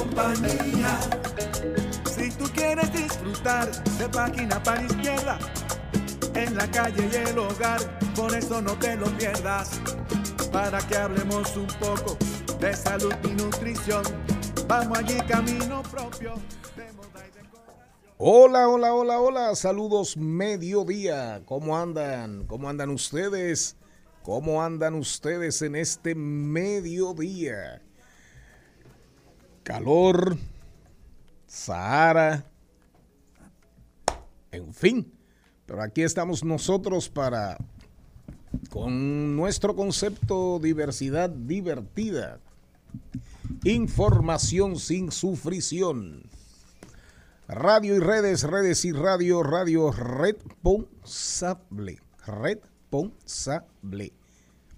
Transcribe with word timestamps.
compañía. 0.00 0.98
Si 2.10 2.30
tú 2.30 2.44
quieres 2.54 2.92
disfrutar 2.92 3.70
de 3.98 4.08
página 4.08 4.62
para 4.62 4.82
izquierda, 4.82 5.38
en 6.34 6.56
la 6.56 6.70
calle 6.70 7.08
y 7.12 7.16
el 7.28 7.38
hogar, 7.38 7.80
por 8.14 8.34
eso 8.34 8.62
no 8.62 8.78
te 8.78 8.96
lo 8.96 9.06
pierdas. 9.18 9.80
Para 10.52 10.78
que 10.78 10.96
hablemos 10.96 11.56
un 11.56 11.66
poco 11.78 12.16
de 12.58 12.74
salud 12.74 13.14
y 13.24 13.28
nutrición, 13.28 14.02
vamos 14.66 14.98
allí 14.98 15.18
camino 15.28 15.82
propio. 15.82 16.34
Hola, 18.16 18.68
hola, 18.68 18.94
hola, 18.94 19.20
hola, 19.20 19.54
saludos 19.54 20.16
mediodía. 20.16 21.42
¿Cómo 21.46 21.76
andan? 21.78 22.46
¿Cómo 22.46 22.68
andan 22.68 22.90
ustedes? 22.90 23.76
¿Cómo 24.22 24.62
andan 24.62 24.94
ustedes 24.94 25.62
en 25.62 25.76
este 25.76 26.14
mediodía? 26.14 27.82
Calor, 29.62 30.36
Sahara, 31.46 32.50
en 34.52 34.72
fin. 34.74 35.10
Pero 35.66 35.82
aquí 35.82 36.02
estamos 36.02 36.44
nosotros 36.44 37.08
para, 37.08 37.56
con 38.70 39.36
nuestro 39.36 39.76
concepto 39.76 40.58
diversidad 40.58 41.30
divertida, 41.30 42.40
información 43.64 44.76
sin 44.76 45.12
sufrición. 45.12 46.24
Radio 47.46 47.94
y 47.96 48.00
redes, 48.00 48.42
redes 48.44 48.84
y 48.84 48.92
radio, 48.92 49.42
radio 49.42 49.90
responsable, 49.92 51.98
responsable. 52.26 54.12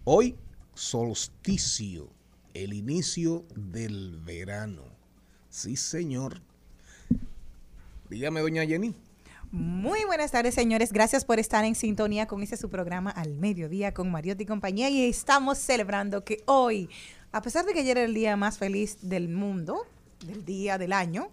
Hoy, 0.05 0.37
solsticio, 0.75 2.09
el 2.55 2.73
inicio 2.73 3.45
del 3.55 4.19
verano. 4.25 4.85
Sí, 5.49 5.77
señor. 5.77 6.41
Dígame, 8.09 8.41
doña 8.41 8.65
Jenny. 8.67 8.95
Muy 9.51 10.05
buenas 10.07 10.31
tardes, 10.31 10.55
señores. 10.55 10.93
Gracias 10.93 11.27
por 11.27 11.39
estar 11.39 11.65
en 11.65 11.75
sintonía 11.75 12.27
con 12.27 12.43
este 12.43 12.57
su 12.57 12.71
programa 12.71 13.11
al 13.11 13.35
mediodía 13.35 13.93
con 13.93 14.11
Mariotti 14.11 14.45
y 14.45 14.47
compañía. 14.47 14.89
Y 14.89 15.05
estamos 15.05 15.59
celebrando 15.59 16.25
que 16.25 16.43
hoy, 16.47 16.89
a 17.33 17.43
pesar 17.43 17.67
de 17.67 17.75
que 17.75 17.81
ayer 17.81 17.99
era 17.99 18.07
el 18.07 18.15
día 18.15 18.35
más 18.37 18.57
feliz 18.57 18.97
del 19.03 19.29
mundo, 19.29 19.87
del 20.25 20.45
día 20.45 20.79
del 20.79 20.95
año, 20.95 21.29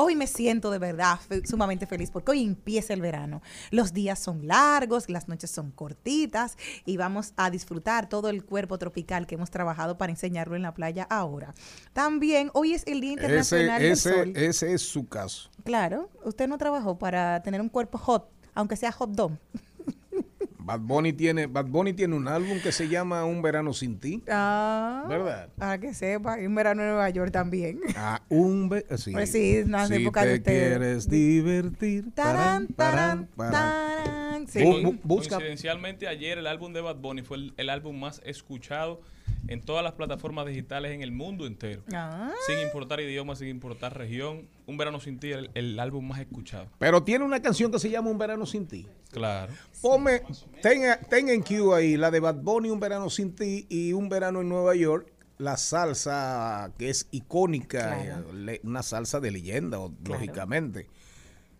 hoy 0.00 0.14
me 0.16 0.26
siento 0.26 0.70
de 0.70 0.78
verdad 0.78 1.18
fe- 1.18 1.46
sumamente 1.46 1.86
feliz 1.86 2.10
porque 2.10 2.30
hoy 2.30 2.44
empieza 2.44 2.94
el 2.94 3.00
verano. 3.00 3.42
Los 3.70 3.92
días 3.92 4.18
son 4.18 4.46
largos, 4.46 5.08
las 5.10 5.28
noches 5.28 5.50
son 5.50 5.72
cortitas 5.72 6.56
y 6.86 6.96
vamos 6.96 7.32
a 7.36 7.50
disfrutar 7.50 8.08
todo 8.08 8.28
el 8.28 8.44
cuerpo 8.44 8.78
tropical 8.78 9.26
que 9.26 9.34
hemos 9.34 9.50
trabajado 9.50 9.98
para 9.98 10.12
enseñarlo 10.12 10.54
en 10.56 10.62
la 10.62 10.72
playa 10.72 11.06
ahora. 11.10 11.52
También 11.92 12.50
hoy 12.54 12.74
es 12.74 12.86
el 12.86 13.00
Día 13.00 13.12
Internacional 13.12 13.82
Ese, 13.82 13.82
del 13.82 13.92
ese, 13.92 14.10
Sol. 14.10 14.32
ese 14.36 14.72
es 14.74 14.82
su 14.82 15.06
caso. 15.08 15.50
Claro, 15.64 16.08
usted 16.24 16.46
no 16.48 16.58
trabajó 16.58 16.98
para 16.98 17.42
tener 17.42 17.60
un 17.60 17.68
cuerpo 17.68 17.98
hot, 17.98 18.30
aunque 18.54 18.76
sea 18.76 18.92
hot 18.92 19.10
dog. 19.10 19.32
Bad 20.68 20.80
Bunny 20.80 21.14
tiene, 21.14 21.46
Bad 21.46 21.64
Bunny 21.66 21.94
tiene 21.94 22.14
un 22.14 22.28
álbum 22.28 22.60
que 22.60 22.72
se 22.72 22.88
llama 22.88 23.24
Un 23.24 23.40
verano 23.40 23.72
sin 23.72 23.98
ti. 23.98 24.22
Ah, 24.30 25.06
¿Verdad? 25.08 25.48
Para 25.56 25.78
que 25.78 25.94
sepa, 25.94 26.34
hay 26.34 26.44
un 26.46 26.54
verano 26.54 26.82
en 26.82 26.88
Nueva 26.88 27.08
York 27.08 27.32
también. 27.32 27.80
Ah, 27.96 28.20
un 28.28 28.68
ve- 28.68 28.84
sí. 28.98 29.12
Pues 29.12 29.32
sí, 29.32 29.62
no 29.66 29.86
si 29.86 29.94
época 29.94 30.24
de 30.26 30.32
te 30.32 30.38
ustedes. 30.38 30.68
quieres 30.78 31.08
divertir. 31.08 32.12
Tarán, 32.14 32.66
tarán, 32.68 33.28
tarán. 33.36 34.46
Sí. 34.46 34.60
Bu- 34.60 34.82
bu- 34.82 35.00
busca. 35.02 35.36
Coincidencialmente 35.36 36.06
ayer 36.06 36.36
el 36.38 36.46
álbum 36.46 36.72
de 36.74 36.80
Bad 36.82 36.96
Bunny 36.96 37.22
fue 37.22 37.38
el, 37.38 37.54
el 37.56 37.70
álbum 37.70 37.98
más 37.98 38.20
escuchado 38.24 39.00
en 39.46 39.62
todas 39.62 39.82
las 39.84 39.92
plataformas 39.94 40.46
digitales 40.46 40.92
en 40.92 41.02
el 41.02 41.12
mundo 41.12 41.46
entero. 41.46 41.82
Ah, 41.92 42.30
Sin 42.46 42.58
importar 42.58 43.00
idioma, 43.00 43.36
sin 43.36 43.48
importar 43.48 43.96
región. 43.96 44.48
Un 44.66 44.76
verano 44.76 45.00
sin 45.00 45.18
ti, 45.18 45.30
el, 45.30 45.50
el 45.54 45.78
álbum 45.78 46.06
más 46.08 46.20
escuchado. 46.20 46.68
Pero 46.78 47.02
tiene 47.04 47.24
una 47.24 47.40
canción 47.40 47.70
que 47.70 47.78
se 47.78 47.88
llama 47.90 48.10
Un 48.10 48.18
verano 48.18 48.44
sin 48.46 48.66
ti. 48.66 48.86
Claro. 49.12 49.52
Ponme, 49.80 50.22
tenga, 50.60 50.98
tenga 51.00 51.32
en 51.32 51.42
Q 51.42 51.72
ahí 51.74 51.96
la 51.96 52.10
de 52.10 52.20
Bad 52.20 52.36
Bunny, 52.42 52.70
Un 52.70 52.80
verano 52.80 53.08
sin 53.08 53.34
ti 53.34 53.66
y 53.70 53.92
Un 53.92 54.08
verano 54.08 54.40
en 54.42 54.48
Nueva 54.48 54.74
York. 54.74 55.10
La 55.38 55.56
salsa 55.56 56.72
que 56.78 56.90
es 56.90 57.06
icónica, 57.12 57.96
Claro. 58.02 58.30
eh, 58.30 58.34
le- 58.34 58.60
una 58.64 58.82
salsa 58.82 59.20
de 59.20 59.30
leyenda, 59.30 59.76
Claro. 59.78 59.94
lógicamente. 60.04 60.88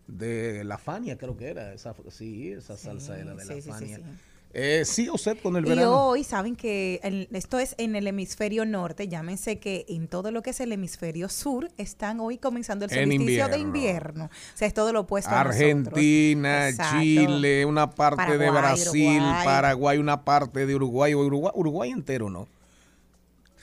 De 0.07 0.63
la 0.63 0.77
Fania, 0.77 1.17
creo 1.17 1.37
que 1.37 1.47
era. 1.47 1.71
Esa, 1.73 1.95
sí, 2.09 2.51
esa 2.51 2.75
salsa 2.77 3.17
era 3.19 3.35
de 3.35 3.43
sí, 3.43 3.47
la 3.47 3.55
sí, 3.55 3.61
sí, 3.61 3.69
Fania. 3.69 3.97
sí. 3.97 4.03
Eh, 4.51 4.83
sí, 4.83 5.09
usted 5.11 5.37
con 5.43 5.55
el 5.57 5.65
Y 5.65 5.69
verano. 5.69 6.07
hoy 6.07 6.23
saben 6.23 6.55
que 6.55 6.99
el- 7.03 7.27
esto 7.33 7.59
es 7.59 7.75
en 7.77 7.95
el 7.95 8.07
hemisferio 8.07 8.65
norte, 8.65 9.07
llámense 9.07 9.59
que 9.59 9.85
en 9.87 10.07
todo 10.07 10.31
lo 10.31 10.41
que 10.41 10.49
es 10.49 10.59
el 10.59 10.71
hemisferio 10.71 11.29
sur 11.29 11.69
están 11.77 12.19
hoy 12.19 12.37
comenzando 12.39 12.85
el 12.85 12.89
solsticio 12.91 13.47
de 13.47 13.57
invierno. 13.59 13.67
invierno. 13.67 14.25
O 14.25 14.57
sea, 14.57 14.67
es 14.67 14.73
todo 14.73 14.91
lo 14.91 15.01
opuesto 15.01 15.29
a. 15.29 15.41
Argentina, 15.41 16.69
Exacto. 16.69 16.99
Chile, 16.99 17.65
una 17.65 17.91
parte 17.91 18.37
de 18.37 18.47
Paraguay, 18.47 18.61
Brasil, 18.61 19.17
Uruguay. 19.21 19.45
Paraguay, 19.45 19.97
una 19.99 20.25
parte 20.25 20.65
de 20.65 20.75
Uruguay, 20.75 21.13
Uruguay, 21.13 21.51
Uruguay 21.55 21.91
entero, 21.91 22.29
¿no? 22.31 22.47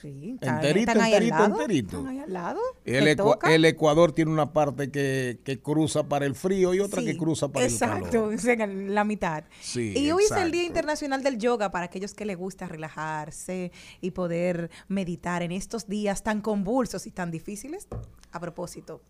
Sí, 0.01 0.33
están- 0.35 0.55
Enterito, 0.57 0.91
están 0.91 1.01
ahí 1.03 1.13
al 1.13 1.23
enterito, 1.23 1.37
lado, 1.37 1.61
enterito. 1.61 1.97
Están 1.97 2.07
ahí 2.07 2.19
al 2.19 2.33
lado. 2.33 2.59
El, 2.85 3.65
Ecuador 3.65 4.11
tiene 4.11 4.31
una 4.31 4.53
parte 4.53 4.91
que, 4.91 5.39
que 5.43 5.59
cruza 5.59 6.07
para 6.07 6.25
el 6.25 6.35
frío 6.35 6.73
y 6.73 6.79
otra 6.79 7.01
Sí, 7.01 7.07
que 7.07 7.17
cruza 7.17 7.47
para 7.47 7.65
el 7.65 7.71
Exacto, 7.71 8.29
calor. 8.29 8.33
en 8.61 8.93
la 8.93 9.03
mitad. 9.03 9.43
Sí, 9.59 9.93
y 9.95 10.11
hoy 10.11 10.23
es 10.23 10.31
el 10.31 10.37
exacto. 10.37 10.51
Día 10.51 10.63
Internacional 10.65 11.23
del 11.23 11.37
Yoga 11.39 11.71
para 11.71 11.85
aquellos 11.85 12.13
que 12.13 12.25
les 12.25 12.37
gusta 12.37 12.67
relajarse 12.67 13.71
y 14.01 14.11
poder 14.11 14.69
meditar 14.87 15.41
en 15.41 15.51
estos 15.51 15.87
días 15.87 16.23
tan 16.23 16.41
convulsos 16.41 17.07
y 17.07 17.11
tan 17.11 17.31
difíciles. 17.31 17.87
A 18.31 18.39
propósito 18.39 19.01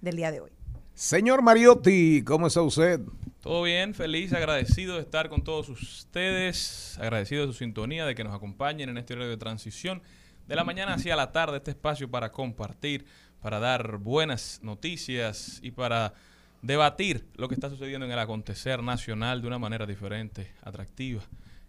del 0.00 0.16
día 0.16 0.30
de 0.30 0.40
hoy. 0.40 0.50
Señor 0.94 1.42
Mariotti, 1.42 2.22
¿cómo 2.24 2.46
está 2.46 2.62
usted? 2.62 3.00
Todo 3.40 3.62
bien, 3.62 3.94
feliz, 3.94 4.32
agradecido 4.34 4.96
de 4.96 5.00
estar 5.02 5.30
con 5.30 5.42
todos 5.42 5.68
ustedes, 5.70 6.98
agradecido 7.00 7.46
de 7.46 7.52
su 7.52 7.58
sintonía, 7.58 8.04
de 8.04 8.14
que 8.14 8.22
nos 8.22 8.34
acompañen 8.34 8.90
en 8.90 8.98
este 8.98 9.14
horario 9.14 9.30
de 9.30 9.38
transición 9.38 10.02
de 10.50 10.56
la 10.56 10.64
mañana 10.64 10.94
hacia 10.94 11.14
la 11.14 11.30
tarde, 11.30 11.58
este 11.58 11.70
espacio 11.70 12.10
para 12.10 12.32
compartir, 12.32 13.06
para 13.40 13.60
dar 13.60 13.98
buenas 13.98 14.58
noticias 14.64 15.60
y 15.62 15.70
para 15.70 16.12
debatir 16.60 17.24
lo 17.36 17.46
que 17.46 17.54
está 17.54 17.70
sucediendo 17.70 18.04
en 18.04 18.10
el 18.10 18.18
acontecer 18.18 18.82
nacional 18.82 19.42
de 19.42 19.46
una 19.46 19.60
manera 19.60 19.86
diferente, 19.86 20.52
atractiva 20.64 21.22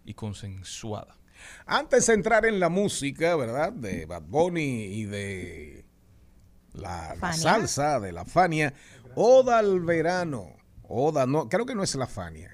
y 0.04 0.14
consensuada. 0.14 1.16
Antes 1.64 2.08
de 2.08 2.14
entrar 2.14 2.44
en 2.44 2.58
la 2.58 2.70
música, 2.70 3.36
¿verdad? 3.36 3.72
De 3.72 4.04
Bad 4.04 4.22
Bunny 4.22 4.82
y 4.86 5.04
de 5.04 5.84
la, 6.72 7.14
la 7.20 7.32
salsa, 7.34 8.00
de 8.00 8.10
la 8.10 8.24
Fania, 8.24 8.74
Oda 9.14 9.58
al 9.58 9.78
verano. 9.78 10.56
Oda, 10.88 11.24
no, 11.24 11.48
creo 11.48 11.66
que 11.66 11.76
no 11.76 11.84
es 11.84 11.94
la 11.94 12.08
Fania. 12.08 12.50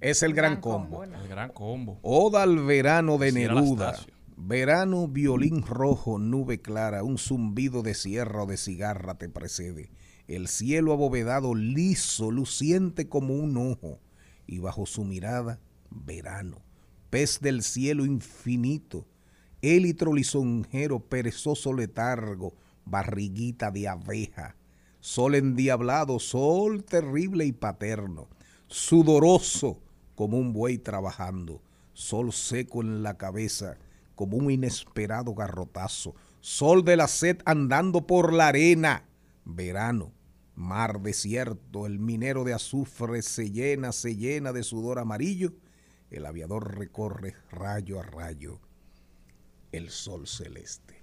Es 0.00 0.22
el 0.22 0.32
gran 0.32 0.58
combo. 0.58 1.04
El 1.04 1.28
gran 1.28 1.50
combo. 1.50 1.98
Oda 2.00 2.44
al 2.44 2.64
verano 2.64 3.18
de 3.18 3.32
Neruda. 3.32 3.98
Verano, 4.42 5.06
violín 5.06 5.60
rojo, 5.66 6.18
nube 6.18 6.62
clara, 6.62 7.04
un 7.04 7.18
zumbido 7.18 7.82
de 7.82 7.92
sierra 7.92 8.44
o 8.44 8.46
de 8.46 8.56
cigarra 8.56 9.18
te 9.18 9.28
precede. 9.28 9.90
El 10.28 10.48
cielo 10.48 10.94
abovedado, 10.94 11.54
liso, 11.54 12.30
luciente 12.30 13.06
como 13.06 13.34
un 13.34 13.56
ojo. 13.58 14.00
y 14.46 14.58
bajo 14.58 14.86
su 14.86 15.04
mirada, 15.04 15.60
verano, 15.90 16.62
pez 17.10 17.40
del 17.40 17.62
cielo 17.62 18.06
infinito, 18.06 19.06
élitro 19.60 20.12
lisonjero, 20.14 21.00
perezoso 21.00 21.72
letargo, 21.74 22.54
barriguita 22.86 23.70
de 23.70 23.88
abeja, 23.88 24.56
sol 25.00 25.34
endiablado, 25.34 26.18
sol 26.18 26.82
terrible 26.82 27.44
y 27.44 27.52
paterno, 27.52 28.26
sudoroso 28.66 29.78
como 30.14 30.38
un 30.38 30.52
buey 30.52 30.78
trabajando, 30.78 31.60
sol 31.92 32.32
seco 32.32 32.80
en 32.80 33.04
la 33.04 33.18
cabeza, 33.18 33.76
como 34.20 34.36
un 34.36 34.50
inesperado 34.50 35.34
garrotazo, 35.34 36.14
sol 36.40 36.84
de 36.84 36.94
la 36.94 37.08
sed 37.08 37.38
andando 37.46 38.06
por 38.06 38.34
la 38.34 38.48
arena, 38.48 39.08
verano, 39.46 40.12
mar 40.54 41.00
desierto, 41.00 41.86
el 41.86 41.98
minero 41.98 42.44
de 42.44 42.52
azufre 42.52 43.22
se 43.22 43.50
llena, 43.50 43.92
se 43.92 44.16
llena 44.16 44.52
de 44.52 44.62
sudor 44.62 44.98
amarillo, 44.98 45.54
el 46.10 46.26
aviador 46.26 46.76
recorre 46.76 47.34
rayo 47.50 47.98
a 47.98 48.02
rayo 48.02 48.60
el 49.72 49.88
sol 49.88 50.26
celeste. 50.26 51.02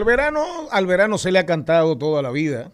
Al 0.00 0.06
verano, 0.06 0.46
al 0.70 0.86
verano 0.86 1.18
se 1.18 1.30
le 1.30 1.38
ha 1.38 1.44
cantado 1.44 1.98
toda 1.98 2.22
la 2.22 2.30
vida, 2.30 2.72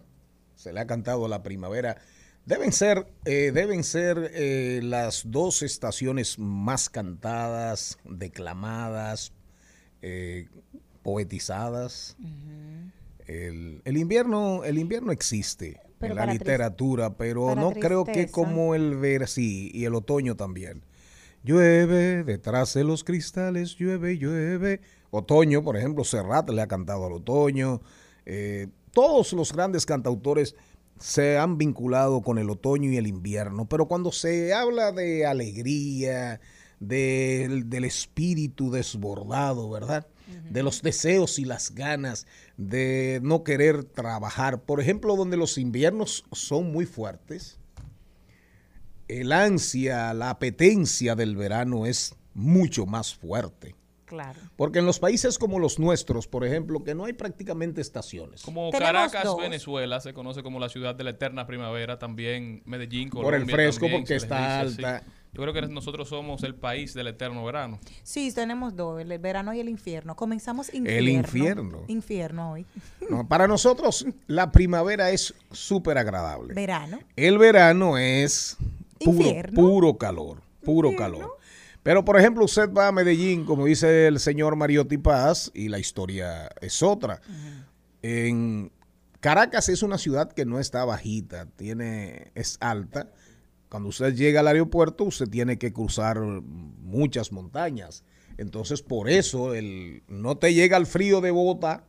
se 0.55 0.71
le 0.71 0.79
ha 0.79 0.87
cantado 0.87 1.27
la 1.27 1.43
primavera. 1.43 1.97
Deben 2.45 2.71
ser, 2.71 3.05
eh, 3.25 3.51
deben 3.53 3.83
ser 3.83 4.31
eh, 4.33 4.79
las 4.81 5.23
dos 5.25 5.61
estaciones 5.61 6.39
más 6.39 6.89
cantadas, 6.89 7.97
declamadas, 8.05 9.33
eh, 10.01 10.47
poetizadas. 11.03 12.15
el, 13.25 13.81
el 13.83 13.97
invierno, 13.97 14.63
el 14.63 14.77
invierno 14.77 15.11
existe 15.11 15.81
Pero 15.99 16.13
en 16.13 16.15
la 16.15 16.27
literatura, 16.27 17.17
pero 17.17 17.55
no 17.55 17.71
creo 17.71 18.05
que 18.05 18.31
como 18.31 18.73
el 18.73 18.95
ver, 18.95 19.27
sí, 19.27 19.69
y 19.73 19.83
el 19.83 19.95
otoño 19.95 20.37
también. 20.37 20.81
Llueve 21.43 22.23
detrás 22.23 22.73
de 22.73 22.85
los 22.85 23.03
cristales, 23.03 23.75
llueve, 23.75 24.17
llueve. 24.17 24.79
Otoño, 25.17 25.63
por 25.63 25.77
ejemplo, 25.77 26.03
Serrat 26.03 26.49
le 26.49 26.61
ha 26.61 26.67
cantado 26.67 27.05
al 27.05 27.13
otoño. 27.13 27.81
Eh, 28.25 28.67
todos 28.91 29.33
los 29.33 29.53
grandes 29.53 29.85
cantautores 29.85 30.55
se 30.99 31.37
han 31.37 31.57
vinculado 31.57 32.21
con 32.21 32.37
el 32.37 32.49
otoño 32.49 32.91
y 32.91 32.97
el 32.97 33.05
invierno, 33.07 33.67
pero 33.69 33.87
cuando 33.87 34.11
se 34.11 34.53
habla 34.53 34.91
de 34.91 35.25
alegría, 35.25 36.39
del- 36.79 37.69
del 37.69 37.85
espíritu 37.85 38.71
desbordado, 38.71 39.69
¿verdad? 39.69 40.07
De 40.51 40.61
los 40.61 40.81
deseos 40.81 41.39
y 41.39 41.45
las 41.45 41.73
ganas 41.73 42.27
de 42.57 43.19
no 43.23 43.43
querer 43.43 43.83
trabajar. 43.83 44.61
Por 44.63 44.81
ejemplo, 44.81 45.15
donde 45.15 45.37
los 45.37 45.57
inviernos 45.57 46.25
son 46.33 46.71
muy 46.71 46.85
fuertes, 46.85 47.59
el 49.07 49.31
ansia, 49.31 50.13
la 50.13 50.29
apetencia 50.31 51.15
del 51.15 51.35
verano 51.37 51.85
es 51.85 52.15
mucho 52.33 52.85
más 52.85 53.15
fuerte. 53.15 53.73
Claro. 54.07 54.39
Porque 54.55 54.79
en 54.79 54.85
los 54.85 54.99
países 54.99 55.37
como 55.37 55.59
los 55.59 55.79
nuestros, 55.79 56.27
por 56.27 56.45
ejemplo, 56.45 56.81
que 56.83 56.95
no 56.95 57.03
hay 57.05 57.13
prácticamente 57.13 57.81
estaciones. 57.81 58.41
Como 58.41 58.69
Tenemos 58.69 58.89
Caracas, 58.93 59.23
dos. 59.25 59.37
Venezuela, 59.41 59.99
se 59.99 60.13
conoce 60.13 60.41
como 60.43 60.59
la 60.61 60.69
ciudad 60.69 60.95
de 60.95 61.03
la 61.03 61.09
eterna 61.09 61.45
primavera, 61.45 61.99
también 61.99 62.61
Medellín, 62.65 63.09
Por 63.09 63.25
Colombia. 63.25 63.43
el 63.43 63.51
fresco, 63.51 63.81
también 63.81 64.01
porque 64.03 64.15
está 64.15 64.63
dice 64.63 64.85
alta. 64.85 65.03
Yo 65.33 65.41
creo 65.43 65.53
que 65.53 65.61
nosotros 65.67 66.07
somos 66.07 66.41
el 66.43 66.55
país 66.55 66.93
del 66.93 67.07
eterno 67.07 67.43
verano. 67.43 67.79
Sí, 68.01 68.31
tenemos 68.33 68.75
dos, 68.75 68.99
el 69.01 69.19
verano 69.19 69.53
y 69.53 69.59
el 69.59 69.67
infierno. 69.69 70.15
Comenzamos 70.15 70.73
infierno. 70.73 70.99
El 70.99 71.09
infierno. 71.09 71.83
Infierno 71.87 72.51
hoy. 72.53 72.65
No, 73.09 73.25
para 73.27 73.47
nosotros, 73.47 74.05
la 74.27 74.51
primavera 74.51 75.11
es 75.11 75.33
súper 75.51 75.97
agradable. 75.97 76.53
Verano. 76.53 76.99
El 77.15 77.37
verano 77.37 77.97
es 77.97 78.57
puro, 78.99 79.11
Infierno. 79.17 79.55
puro 79.61 79.97
calor, 79.97 80.41
puro 80.63 80.93
calor. 80.95 81.36
Pero, 81.87 82.03
por 82.03 82.19
ejemplo, 82.19 82.43
usted 82.43 82.69
va 82.73 82.89
a 82.89 82.91
Medellín, 82.91 83.45
como 83.45 83.63
dice 83.63 84.07
el 84.07 84.19
señor 84.19 84.57
Mariotti 84.57 84.97
Paz, 84.97 85.49
y 85.53 85.69
la 85.69 85.79
historia 85.79 86.49
es 86.59 86.83
otra. 86.83 87.21
En 88.01 88.73
Caracas 89.21 89.69
es 89.69 89.83
una 89.83 89.97
ciudad 89.97 90.29
que 90.33 90.43
no 90.43 90.59
está 90.59 90.83
bajita, 90.83 91.45
tiene, 91.55 92.33
es 92.35 92.57
alta. 92.59 93.09
Cuando 93.69 93.87
usted 93.87 94.13
llega 94.15 94.41
al 94.41 94.49
aeropuerto, 94.49 95.05
usted 95.05 95.29
tiene 95.29 95.57
que 95.57 95.71
cruzar 95.71 96.19
muchas 96.19 97.31
montañas. 97.31 98.03
Entonces, 98.37 98.81
por 98.81 99.09
eso 99.09 99.53
el, 99.53 100.03
no 100.09 100.37
te 100.37 100.53
llega 100.53 100.75
el 100.75 100.87
frío 100.87 101.21
de 101.21 101.31
Bogotá, 101.31 101.85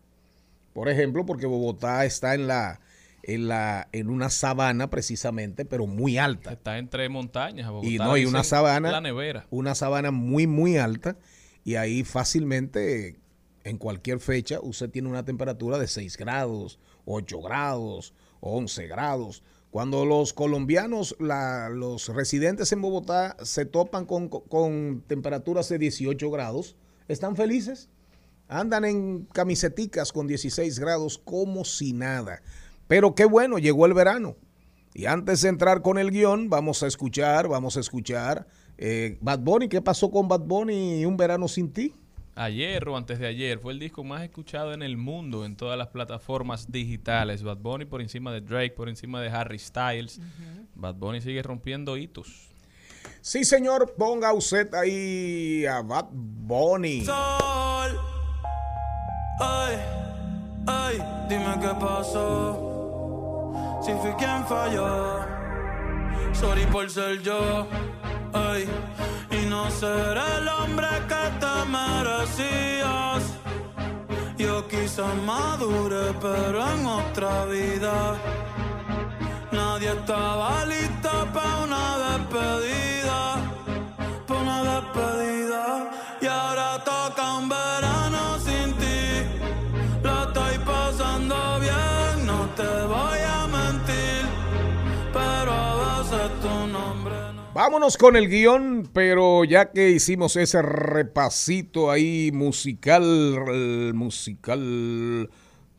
por 0.75 0.89
ejemplo, 0.89 1.27
porque 1.27 1.47
Bogotá 1.47 2.05
está 2.05 2.37
en 2.37 2.47
la, 2.47 2.79
en 3.28 3.46
la, 3.46 3.88
en 3.92 4.08
una 4.08 4.30
sabana 4.30 4.88
precisamente, 4.90 5.64
pero 5.66 5.87
muy 5.87 6.16
alta. 6.18 6.52
Está 6.52 6.78
entre 6.78 7.08
montañas. 7.11 7.68
Bogotá 7.70 7.87
Y 7.88 7.99
no, 7.99 8.16
y 8.16 8.25
una 8.25 8.42
sabana. 8.42 8.90
La 8.90 9.00
nevera. 9.02 9.47
Una 9.50 9.75
sabana 9.75 10.11
muy, 10.11 10.47
muy 10.47 10.78
alta. 10.78 11.16
Y 11.62 11.75
ahí 11.76 12.04
fácilmente, 12.04 13.18
en 13.64 13.76
cualquier 13.76 14.20
fecha, 14.20 14.58
usted 14.62 14.88
tiene 14.90 15.08
una 15.08 15.25
temperatura 15.25 15.78
de 15.78 15.87
6 15.88 16.16
grados, 16.16 16.78
8 17.04 17.40
grados, 17.42 18.14
11 18.40 18.87
grados. 18.87 19.42
Cuando 19.70 20.06
los 20.06 20.32
colombianos, 20.32 21.14
la- 21.20 21.68
los 21.68 22.08
residentes 22.08 22.73
en 22.73 22.80
Bogotá 22.80 23.37
se 23.42 23.66
topan 23.66 24.06
con, 24.06 24.28
con 24.30 25.04
temperaturas 25.06 25.68
de 25.68 25.78
18 25.78 26.30
grados, 26.30 26.76
están 27.08 27.37
felices. 27.37 27.90
Andan 28.49 28.87
en 28.87 29.26
camiseticas 29.35 30.11
con 30.12 30.26
16 30.26 30.78
grados 30.78 31.18
como 31.18 31.66
si 31.66 31.92
nada. 31.92 32.40
Pero 32.88 33.14
qué 33.14 33.26
bueno, 33.26 33.59
llegó 33.59 33.87
el 33.87 33.95
verano. 33.95 34.37
Y 34.95 35.07
antes 35.07 35.42
de 35.42 35.50
entrar 35.50 35.83
con 35.83 35.99
el 35.99 36.11
guion, 36.11 36.50
vamos 36.50 36.83
a 36.83 36.88
escuchar, 36.88 37.47
vamos 37.47 37.76
a 37.76 37.80
escuchar 37.80 38.49
eh, 38.78 39.18
Bad 39.21 39.40
Bunny. 39.40 39.68
¿Qué 39.68 39.80
pasó 39.80 40.11
con 40.11 40.26
Bad 40.26 40.40
Bunny 40.40 41.00
y 41.00 41.04
Un 41.04 41.16
Verano 41.16 41.47
Sin 41.47 41.73
Ti? 41.73 41.95
Ayer 42.35 42.88
o 42.88 42.97
antes 42.97 43.18
de 43.18 43.26
ayer 43.26 43.59
fue 43.59 43.73
el 43.73 43.80
disco 43.80 44.04
más 44.04 44.23
escuchado 44.23 44.73
en 44.73 44.83
el 44.83 44.97
mundo 44.97 45.45
en 45.45 45.57
todas 45.57 45.76
las 45.76 45.88
plataformas 45.88 46.71
digitales. 46.71 47.42
Bad 47.42 47.59
Bunny 47.59 47.85
por 47.85 48.00
encima 48.00 48.33
de 48.33 48.40
Drake, 48.40 48.71
por 48.71 48.88
encima 48.88 49.21
de 49.21 49.28
Harry 49.28 49.59
Styles. 49.59 50.21
Bad 50.75 50.95
Bunny 50.95 51.21
sigue 51.21 51.42
rompiendo 51.42 51.97
hitos. 51.97 52.49
Sí, 53.21 53.45
señor, 53.45 53.95
ponga 53.97 54.33
usted 54.33 54.73
ahí 54.75 55.66
a 55.66 55.83
Bad 55.83 56.07
Bunny. 56.12 57.04
Sol. 57.04 57.99
Ay, 59.40 59.76
ay, 60.66 60.99
dime 61.28 61.54
qué 61.61 61.75
pasó. 61.80 62.67
Si 63.81 63.93
fui 63.95 64.12
quien 64.12 64.45
falló. 64.47 65.21
Sorry 66.33 66.67
por 66.67 66.88
ser 66.90 67.23
yo. 67.23 67.67
Ay, 68.33 68.69
y 69.31 69.47
no 69.47 69.71
ser 69.71 70.17
el 70.17 70.49
hombre 70.49 70.88
que 71.09 71.25
te 71.43 71.55
merecías. 71.71 73.23
Yo 74.37 74.67
quizás 74.69 75.14
madure, 75.26 76.14
pero 76.21 76.59
en 76.75 76.87
otra 76.87 77.45
vida. 77.47 78.17
Nadie 79.50 79.93
estaba 79.93 80.64
listo 80.67 81.11
para 81.33 81.64
una 81.64 81.99
despedida. 82.09 83.37
Pa' 84.26 84.37
una 84.37 84.62
despedida. 84.62 85.27
Vámonos 97.59 97.97
con 97.97 98.15
el 98.15 98.29
guion, 98.29 98.88
pero 98.93 99.43
ya 99.43 99.73
que 99.73 99.91
hicimos 99.91 100.37
ese 100.37 100.62
repasito 100.62 101.91
ahí 101.91 102.31
musical, 102.33 103.93
musical 103.95 105.29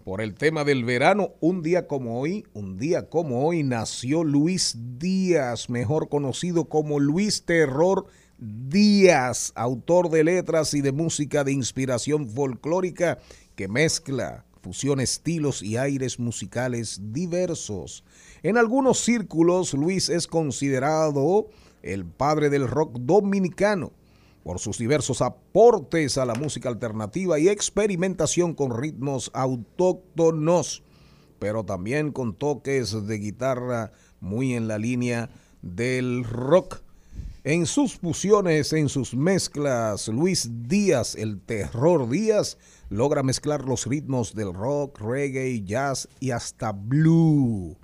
por 0.03 0.19
el 0.19 0.33
tema 0.33 0.65
del 0.65 0.83
verano, 0.83 1.35
un 1.39 1.61
día 1.61 1.87
como 1.87 2.19
hoy, 2.19 2.43
un 2.51 2.77
día 2.77 3.07
como 3.07 3.47
hoy 3.47 3.63
nació 3.63 4.25
Luis 4.25 4.75
Díaz, 4.97 5.69
mejor 5.69 6.09
conocido 6.09 6.65
como 6.65 6.99
Luis 6.99 7.45
Terror 7.45 8.07
Díaz, 8.37 9.53
autor 9.55 10.09
de 10.09 10.25
letras 10.25 10.73
y 10.73 10.81
de 10.81 10.91
música 10.91 11.45
de 11.45 11.53
inspiración 11.53 12.27
folclórica 12.27 13.19
que 13.55 13.69
mezcla, 13.69 14.43
fusiona 14.61 15.03
estilos 15.03 15.63
y 15.63 15.77
aires 15.77 16.19
musicales 16.19 16.99
diversos. 17.13 18.03
En 18.43 18.57
algunos 18.57 18.99
círculos, 18.99 19.73
Luis 19.73 20.09
es 20.09 20.27
considerado 20.27 21.47
el 21.81 22.05
padre 22.05 22.49
del 22.49 22.67
rock 22.67 22.97
dominicano 22.99 23.91
por 24.43 24.59
sus 24.59 24.77
diversos 24.77 25.21
aportes 25.21 26.17
a 26.17 26.25
la 26.25 26.33
música 26.33 26.69
alternativa 26.69 27.39
y 27.39 27.49
experimentación 27.49 28.53
con 28.53 28.75
ritmos 28.75 29.31
autóctonos, 29.33 30.83
pero 31.39 31.63
también 31.63 32.11
con 32.11 32.33
toques 32.33 33.05
de 33.07 33.17
guitarra 33.17 33.91
muy 34.19 34.53
en 34.55 34.67
la 34.67 34.77
línea 34.77 35.29
del 35.61 36.23
rock. 36.23 36.81
En 37.43 37.65
sus 37.65 37.95
fusiones, 37.95 38.73
en 38.73 38.89
sus 38.89 39.13
mezclas, 39.15 40.07
Luis 40.09 40.49
Díaz, 40.67 41.15
el 41.15 41.39
terror 41.39 42.09
Díaz, 42.09 42.57
logra 42.89 43.23
mezclar 43.23 43.65
los 43.65 43.85
ritmos 43.85 44.35
del 44.35 44.53
rock, 44.53 44.99
reggae, 44.99 45.63
jazz 45.63 46.09
y 46.19 46.31
hasta 46.31 46.71
blue 46.73 47.77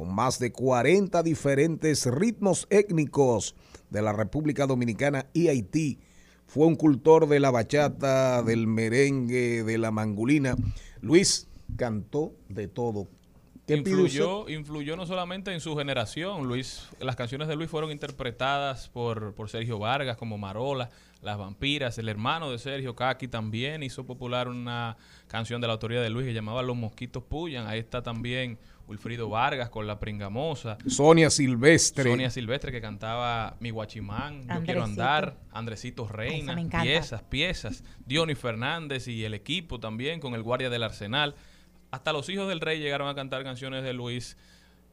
con 0.00 0.14
más 0.14 0.38
de 0.38 0.50
40 0.50 1.22
diferentes 1.22 2.06
ritmos 2.06 2.66
étnicos 2.70 3.54
de 3.90 4.00
la 4.00 4.14
República 4.14 4.66
Dominicana 4.66 5.26
y 5.34 5.48
Haití. 5.48 5.98
Fue 6.46 6.66
un 6.66 6.74
cultor 6.74 7.28
de 7.28 7.38
la 7.38 7.50
bachata, 7.50 8.42
del 8.42 8.66
merengue, 8.66 9.62
de 9.62 9.76
la 9.76 9.90
mangulina. 9.90 10.56
Luis 11.02 11.48
cantó 11.76 12.32
de 12.48 12.66
todo. 12.66 13.08
¿Qué 13.66 13.76
pide 13.76 13.90
Influyó, 13.90 14.48
influyó 14.48 14.96
no 14.96 15.04
solamente 15.04 15.52
en 15.52 15.60
su 15.60 15.76
generación. 15.76 16.48
Luis, 16.48 16.88
las 16.98 17.14
canciones 17.14 17.46
de 17.46 17.54
Luis 17.54 17.68
fueron 17.68 17.90
interpretadas 17.90 18.88
por, 18.88 19.34
por 19.34 19.50
Sergio 19.50 19.78
Vargas 19.78 20.16
como 20.16 20.38
Marola, 20.38 20.88
Las 21.20 21.36
Vampiras. 21.36 21.98
El 21.98 22.08
hermano 22.08 22.50
de 22.50 22.58
Sergio, 22.58 22.96
Kaki, 22.96 23.28
también 23.28 23.82
hizo 23.82 24.06
popular 24.06 24.48
una 24.48 24.96
canción 25.28 25.60
de 25.60 25.66
la 25.66 25.74
autoría 25.74 26.00
de 26.00 26.08
Luis 26.08 26.26
que 26.26 26.32
llamaba 26.32 26.62
Los 26.62 26.76
Mosquitos 26.76 27.22
Puyan. 27.22 27.66
Ahí 27.66 27.78
está 27.78 28.02
también 28.02 28.58
Wilfrido 28.90 29.28
Vargas 29.28 29.70
con 29.70 29.86
La 29.86 30.00
Pringamosa. 30.00 30.76
Sonia 30.88 31.30
Silvestre. 31.30 32.10
Sonia 32.10 32.28
Silvestre 32.28 32.72
que 32.72 32.80
cantaba 32.80 33.56
Mi 33.60 33.70
Guachimán, 33.70 34.48
Yo 34.48 34.62
Quiero. 34.64 34.82
Andar, 34.82 35.36
Andresito 35.52 36.08
Reina, 36.08 36.60
Esa 36.60 36.82
piezas, 36.82 37.22
piezas. 37.22 37.84
Diony 38.04 38.34
Fernández 38.34 39.06
y 39.06 39.24
el 39.24 39.34
equipo 39.34 39.78
también 39.78 40.18
con 40.18 40.34
el 40.34 40.42
Guardia 40.42 40.70
del 40.70 40.82
Arsenal. 40.82 41.36
Hasta 41.92 42.12
los 42.12 42.28
hijos 42.28 42.48
del 42.48 42.60
rey 42.60 42.80
llegaron 42.80 43.08
a 43.08 43.14
cantar 43.14 43.44
canciones 43.44 43.84
de 43.84 43.92
Luis. 43.92 44.36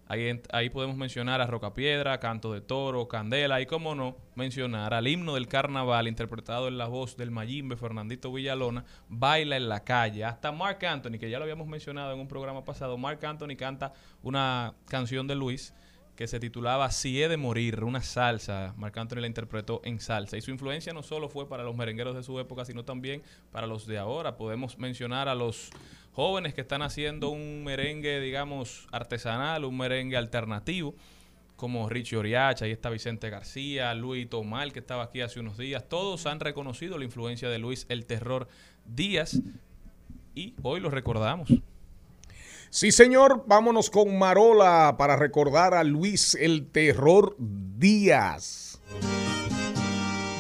Ahí, 0.09 0.41
ahí 0.51 0.69
podemos 0.69 0.95
mencionar 0.95 1.41
a 1.41 1.47
Rocapiedra, 1.47 2.19
Canto 2.19 2.53
de 2.53 2.61
Toro, 2.61 3.07
Candela 3.07 3.59
y, 3.59 3.65
cómo 3.65 3.93
no, 3.93 4.15
mencionar 4.35 4.93
al 4.93 5.07
himno 5.07 5.33
del 5.33 5.47
carnaval 5.47 6.07
interpretado 6.07 6.67
en 6.67 6.77
la 6.77 6.87
voz 6.87 7.17
del 7.17 7.31
Mayimbe, 7.31 7.75
Fernandito 7.75 8.31
Villalona, 8.31 8.85
Baila 9.09 9.57
en 9.57 9.67
la 9.67 9.83
calle. 9.83 10.23
Hasta 10.23 10.51
Mark 10.51 10.85
Anthony, 10.85 11.19
que 11.19 11.29
ya 11.29 11.39
lo 11.39 11.43
habíamos 11.43 11.67
mencionado 11.67 12.13
en 12.13 12.19
un 12.19 12.27
programa 12.27 12.63
pasado, 12.63 12.97
Mark 12.97 13.25
Anthony 13.25 13.57
canta 13.57 13.93
una 14.21 14.73
canción 14.87 15.27
de 15.27 15.35
Luis 15.35 15.73
que 16.17 16.27
se 16.27 16.39
titulaba 16.39 16.91
Si 16.91 17.21
he 17.21 17.29
de 17.29 17.37
morir, 17.37 17.83
una 17.83 18.01
salsa. 18.01 18.73
Marc 18.75 18.97
Anthony 18.97 19.21
la 19.21 19.27
interpretó 19.27 19.81
en 19.85 20.01
salsa. 20.01 20.35
Y 20.35 20.41
su 20.41 20.51
influencia 20.51 20.91
no 20.91 21.03
solo 21.03 21.29
fue 21.29 21.47
para 21.47 21.63
los 21.63 21.75
merengueros 21.75 22.15
de 22.15 22.23
su 22.23 22.39
época, 22.39 22.65
sino 22.65 22.83
también 22.83 23.21
para 23.51 23.67
los 23.67 23.85
de 23.85 23.99
ahora. 23.99 24.35
Podemos 24.35 24.79
mencionar 24.79 25.29
a 25.29 25.35
los 25.35 25.69
jóvenes 26.11 26.55
que 26.55 26.61
están 26.61 26.81
haciendo 26.81 27.29
un 27.29 27.63
merengue, 27.63 28.19
digamos, 28.19 28.87
artesanal, 28.91 29.63
un 29.63 29.77
merengue 29.77 30.17
alternativo, 30.17 30.95
como 31.55 31.87
Richie 31.87 32.17
Oriacha, 32.17 32.65
ahí 32.65 32.71
está 32.71 32.89
Vicente 32.89 33.29
García, 33.29 33.93
Luis 33.93 34.27
Tomal, 34.27 34.73
que 34.73 34.79
estaba 34.79 35.03
aquí 35.03 35.21
hace 35.21 35.39
unos 35.39 35.57
días. 35.57 35.87
Todos 35.87 36.25
han 36.25 36.39
reconocido 36.39 36.97
la 36.97 37.05
influencia 37.05 37.49
de 37.49 37.59
Luis 37.59 37.85
El 37.89 38.05
Terror 38.05 38.47
Díaz 38.85 39.39
y 40.33 40.55
hoy 40.63 40.79
lo 40.79 40.89
recordamos. 40.89 41.51
Sí, 42.69 42.91
señor, 42.91 43.43
vámonos 43.47 43.89
con 43.89 44.17
Marola 44.17 44.95
para 44.97 45.15
recordar 45.15 45.73
a 45.73 45.83
Luis 45.83 46.35
el 46.35 46.69
Terror 46.69 47.35
Díaz. 47.39 48.79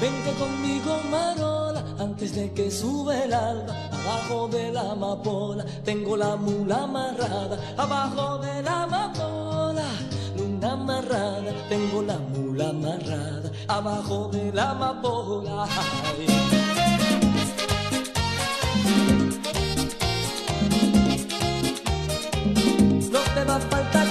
Vente 0.01 0.31
conmigo, 0.37 0.99
Marola, 1.09 1.83
antes 1.97 2.35
de 2.35 2.51
que 2.53 2.69
sube 2.69 3.23
el 3.23 3.33
alba. 3.33 3.89
Abajo 3.91 4.47
de 4.49 4.71
la 4.71 4.91
amapola 4.91 5.65
tengo 5.83 6.17
la 6.17 6.35
mula 6.35 6.83
amarrada. 6.83 7.57
Abajo 7.77 8.37
de 8.39 8.61
la 8.61 8.83
amapola, 8.83 9.85
luna 10.37 10.73
amarrada, 10.73 11.53
tengo 11.69 12.01
la 12.01 12.17
mula 12.17 12.69
amarrada. 12.69 13.51
Abajo 13.67 14.29
de 14.29 14.51
la 14.51 14.71
amapola. 14.71 15.65
ay. 16.19 16.27
No 23.17 23.23
te 23.33 23.43
va 23.45 23.55
a 23.55 23.59
faltar 23.59 24.07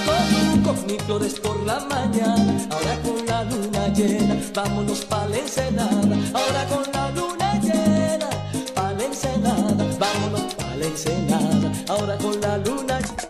con 0.65 0.85
mis 0.85 1.01
flores 1.03 1.39
por 1.39 1.57
la 1.63 1.79
mañana. 1.79 2.67
Ahora 2.69 2.95
con 3.05 3.25
la 3.25 3.43
luna 3.45 3.87
llena, 3.93 4.35
vámonos 4.53 5.05
pa' 5.05 5.25
la 5.27 5.37
ensenada. 5.37 6.15
Ahora 6.33 6.65
con 6.65 6.83
la 6.91 7.11
luna 7.11 7.53
llena, 7.61 8.29
pa' 8.75 8.91
la 8.91 9.03
ensenada. 9.05 9.85
Vámonos 9.97 10.53
pa' 10.55 10.75
la. 10.75 10.87
Ahora 11.87 12.17
con 12.17 12.41
la 12.41 12.57
luna 12.57 12.97
Al 12.97 13.26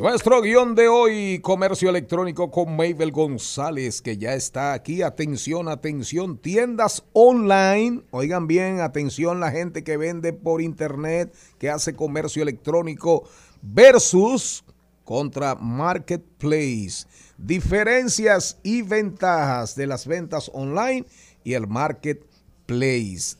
Nuestro 0.00 0.40
guion 0.40 0.74
de 0.74 0.88
hoy, 0.88 1.40
comercio 1.40 1.90
electrónico 1.90 2.50
con 2.50 2.74
Mabel 2.74 3.12
González, 3.12 4.00
que 4.00 4.16
ya 4.16 4.32
está 4.32 4.72
aquí. 4.72 5.02
Atención, 5.02 5.68
atención, 5.68 6.38
tiendas 6.38 7.04
online. 7.12 8.00
Oigan 8.10 8.46
bien, 8.46 8.80
atención 8.80 9.40
la 9.40 9.50
gente 9.50 9.84
que 9.84 9.98
vende 9.98 10.32
por 10.32 10.62
internet, 10.62 11.34
que 11.58 11.68
hace 11.68 11.94
comercio 11.94 12.42
electrónico 12.42 13.28
versus 13.60 14.64
contra 15.04 15.54
Marketplace. 15.54 17.06
Diferencias 17.36 18.58
y 18.62 18.80
ventajas 18.80 19.76
de 19.76 19.86
las 19.86 20.06
ventas 20.06 20.50
online 20.54 21.04
y 21.44 21.52
el 21.52 21.66
Marketplace. 21.66 22.29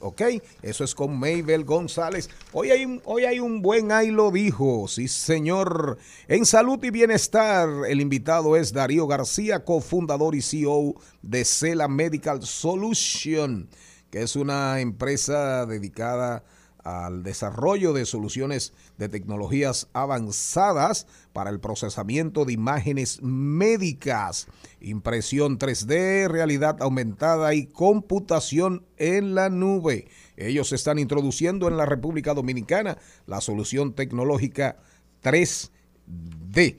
¿Ok? 0.00 0.22
Eso 0.62 0.84
es 0.84 0.94
con 0.94 1.18
Mabel 1.18 1.64
González. 1.64 2.28
Hoy 2.52 2.70
hay, 2.70 2.84
un, 2.84 3.00
hoy 3.04 3.24
hay 3.24 3.38
un 3.38 3.62
buen 3.62 3.92
ahí 3.92 4.10
lo 4.10 4.30
dijo, 4.30 4.88
sí 4.88 5.06
señor. 5.08 5.98
En 6.26 6.44
salud 6.44 6.82
y 6.82 6.90
bienestar, 6.90 7.68
el 7.88 8.00
invitado 8.00 8.56
es 8.56 8.72
Darío 8.72 9.06
García, 9.06 9.64
cofundador 9.64 10.34
y 10.34 10.42
CEO 10.42 10.94
de 11.22 11.44
Cela 11.44 11.86
Medical 11.86 12.42
Solution, 12.42 13.68
que 14.10 14.22
es 14.22 14.34
una 14.34 14.80
empresa 14.80 15.64
dedicada 15.66 16.42
al 16.90 17.22
desarrollo 17.22 17.92
de 17.92 18.06
soluciones 18.06 18.72
de 18.98 19.08
tecnologías 19.08 19.88
avanzadas 19.92 21.06
para 21.32 21.50
el 21.50 21.60
procesamiento 21.60 22.44
de 22.44 22.52
imágenes 22.52 23.22
médicas, 23.22 24.48
impresión 24.80 25.58
3D, 25.58 26.28
realidad 26.28 26.76
aumentada 26.80 27.54
y 27.54 27.66
computación 27.66 28.86
en 28.96 29.34
la 29.34 29.48
nube. 29.50 30.08
Ellos 30.36 30.72
están 30.72 30.98
introduciendo 30.98 31.68
en 31.68 31.76
la 31.76 31.86
República 31.86 32.34
Dominicana 32.34 32.98
la 33.26 33.40
solución 33.40 33.94
tecnológica 33.94 34.78
3D. 35.22 36.76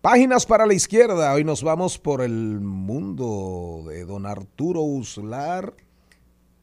Páginas 0.00 0.44
para 0.44 0.66
la 0.66 0.74
izquierda. 0.74 1.32
Hoy 1.32 1.44
nos 1.44 1.62
vamos 1.62 1.98
por 1.98 2.20
el 2.20 2.60
mundo 2.60 3.84
de 3.88 4.04
don 4.04 4.26
Arturo 4.26 4.82
Uslar 4.82 5.74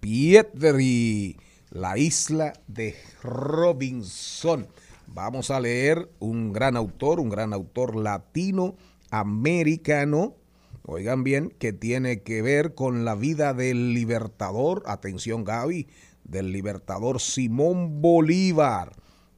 Pietri, 0.01 1.38
la 1.72 1.98
isla 1.98 2.54
de 2.68 2.96
Robinson. 3.24 4.68
Vamos 5.08 5.50
a 5.51 5.60
leer 5.60 6.10
un 6.20 6.54
gran 6.54 6.78
autor, 6.78 7.20
un 7.20 7.30
gran 7.30 7.54
autor 7.54 7.96
latinoamericano, 7.96 10.36
oigan 10.84 11.24
bien, 11.24 11.54
que 11.58 11.74
tiene 11.74 12.22
que 12.24 12.42
ver 12.42 12.74
con 12.75 13.06
la 13.06 13.16
vida 13.16 13.54
del 13.54 13.94
libertador, 13.94 14.84
atención 14.86 15.46
Gaby, 15.46 15.88
del 16.25 16.51
libertador 16.51 17.22
Simón 17.22 18.01
Bolívar. 18.01 18.92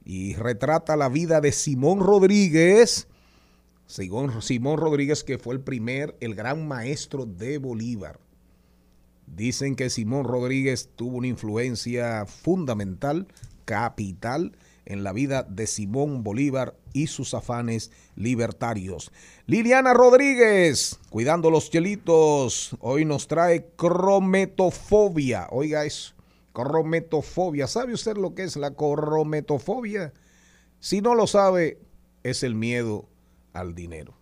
Y 0.06 0.34
retrata 0.34 0.98
la 0.98 1.10
vida 1.10 1.40
de 1.40 1.54
Simón 1.54 2.00
Rodríguez, 2.00 3.08
Simón, 3.86 4.42
Simón 4.42 4.78
Rodríguez 4.78 5.24
que 5.24 5.38
fue 5.38 5.54
el 5.54 5.62
primer, 5.62 6.18
el 6.20 6.34
gran 6.36 6.68
maestro 6.68 7.25
de 7.25 7.60
Bolívar 7.60 8.20
Dicen 9.36 9.75
que 9.75 9.90
Simón 9.90 10.25
Rodríguez 10.25 10.90
tuvo 10.96 11.18
una 11.18 11.28
influencia 11.28 12.25
fundamental, 12.25 13.28
capital, 13.66 14.56
en 14.86 15.04
la 15.04 15.13
vida 15.13 15.44
de 15.44 15.66
Simón 15.68 16.24
Bolívar 16.24 16.75
y 16.92 17.08
sus 17.08 17.34
afanes 17.34 17.92
libertarios. 18.16 19.12
Liliana 19.46 19.94
Rodríguez, 19.94 21.00
cuidando 21.10 21.50
los 21.50 21.70
chelitos, 21.70 22.75
hoy 22.80 23.06
nos 23.06 23.28
trae 23.28 23.68
crometofobia. 23.75 25.48
Oiga 25.52 25.86
eso, 25.86 26.13
crometofobia. 26.54 27.68
¿Sabe 27.68 27.94
usted 27.94 28.18
lo 28.18 28.36
que 28.36 28.44
es 28.44 28.56
la 28.56 28.75
crometofobia? 28.75 30.13
Si 30.80 31.02
no 31.02 31.16
lo 31.16 31.28
sabe, 31.28 31.80
es 32.24 32.44
el 32.44 32.56
miedo 32.56 33.08
al 33.54 33.74
dinero. 33.74 34.16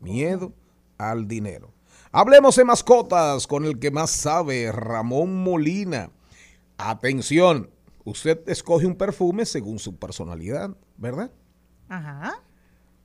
Miedo 0.00 0.52
al 0.98 1.26
dinero. 1.26 1.75
Hablemos 2.12 2.56
de 2.56 2.64
mascotas 2.64 3.46
con 3.46 3.64
el 3.64 3.78
que 3.78 3.90
más 3.90 4.10
sabe, 4.10 4.70
Ramón 4.72 5.42
Molina. 5.42 6.10
Atención, 6.78 7.70
usted 8.04 8.48
escoge 8.48 8.86
un 8.86 8.96
perfume 8.96 9.44
según 9.44 9.78
su 9.78 9.96
personalidad, 9.96 10.70
¿verdad? 10.96 11.30
Ajá. 11.88 12.40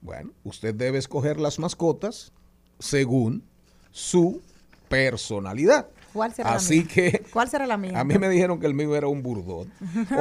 Bueno, 0.02 0.32
usted 0.44 0.74
debe 0.74 0.98
escoger 0.98 1.40
las 1.40 1.60
mascotas 1.60 2.32
según 2.80 3.44
su 3.92 4.42
personalidad. 4.90 5.88
¿Cuál 6.14 6.34
será 6.34 6.54
Así 6.56 6.78
la 6.78 6.84
mía? 6.84 6.94
que 6.94 7.24
¿Cuál 7.32 7.50
será 7.50 7.68
la 7.68 7.78
mía? 7.78 8.00
a 8.00 8.04
mí 8.04 8.18
me 8.18 8.30
dijeron 8.30 8.60
que 8.60 8.68
el 8.68 8.74
mío 8.74 8.96
era 8.96 9.08
un 9.08 9.24
burdón. 9.24 9.72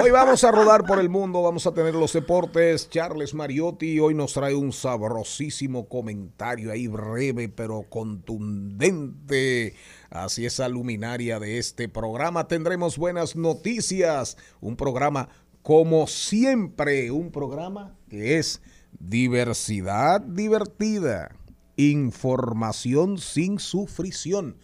Hoy 0.00 0.10
vamos 0.10 0.44
a 0.44 0.50
rodar 0.50 0.84
por 0.86 0.98
el 0.98 1.08
mundo, 1.08 1.42
vamos 1.42 1.66
a 1.66 1.72
tener 1.72 1.94
los 1.94 2.12
deportes. 2.12 2.88
Charles 2.90 3.34
Mariotti 3.34 3.98
hoy 3.98 4.14
nos 4.14 4.34
trae 4.34 4.54
un 4.54 4.72
sabrosísimo 4.72 5.88
comentario 5.88 6.70
ahí 6.70 6.86
breve 6.86 7.48
pero 7.48 7.84
contundente. 7.88 9.74
Así 10.10 10.46
esa 10.46 10.68
luminaria 10.68 11.38
de 11.38 11.58
este 11.58 11.88
programa. 11.88 12.48
Tendremos 12.48 12.98
buenas 12.98 13.36
noticias. 13.36 14.36
Un 14.60 14.76
programa 14.76 15.28
como 15.62 16.06
siempre, 16.06 17.10
un 17.10 17.30
programa 17.30 17.94
que 18.08 18.38
es 18.38 18.62
diversidad 18.98 20.20
divertida, 20.20 21.36
información 21.76 23.18
sin 23.18 23.58
sufrición. 23.58 24.56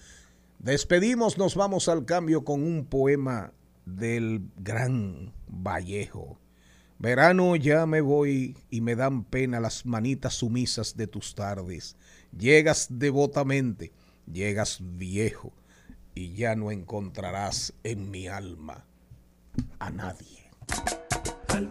Despedimos, 0.58 1.38
nos 1.38 1.54
vamos 1.54 1.88
al 1.88 2.04
cambio 2.04 2.44
con 2.44 2.62
un 2.62 2.86
poema 2.86 3.52
del 3.84 4.50
gran 4.56 5.32
Vallejo. 5.48 6.38
Verano 6.98 7.56
ya 7.56 7.84
me 7.86 8.00
voy 8.00 8.56
y 8.70 8.80
me 8.80 8.96
dan 8.96 9.25
pena 9.25 9.60
las 9.60 9.84
manitas 9.84 10.34
sumisas 10.34 10.96
de 10.96 11.06
tus 11.06 11.34
tardes. 11.34 11.96
Llegas 12.36 12.88
devotamente, 12.90 13.92
llegas 14.30 14.78
viejo 14.80 15.52
y 16.14 16.32
ya 16.32 16.56
no 16.56 16.70
encontrarás 16.70 17.75
en 17.84 18.10
mi 18.10 18.28
alma 18.28 18.86
a 19.78 19.90
nadie. 19.90 20.50
Al 21.48 21.68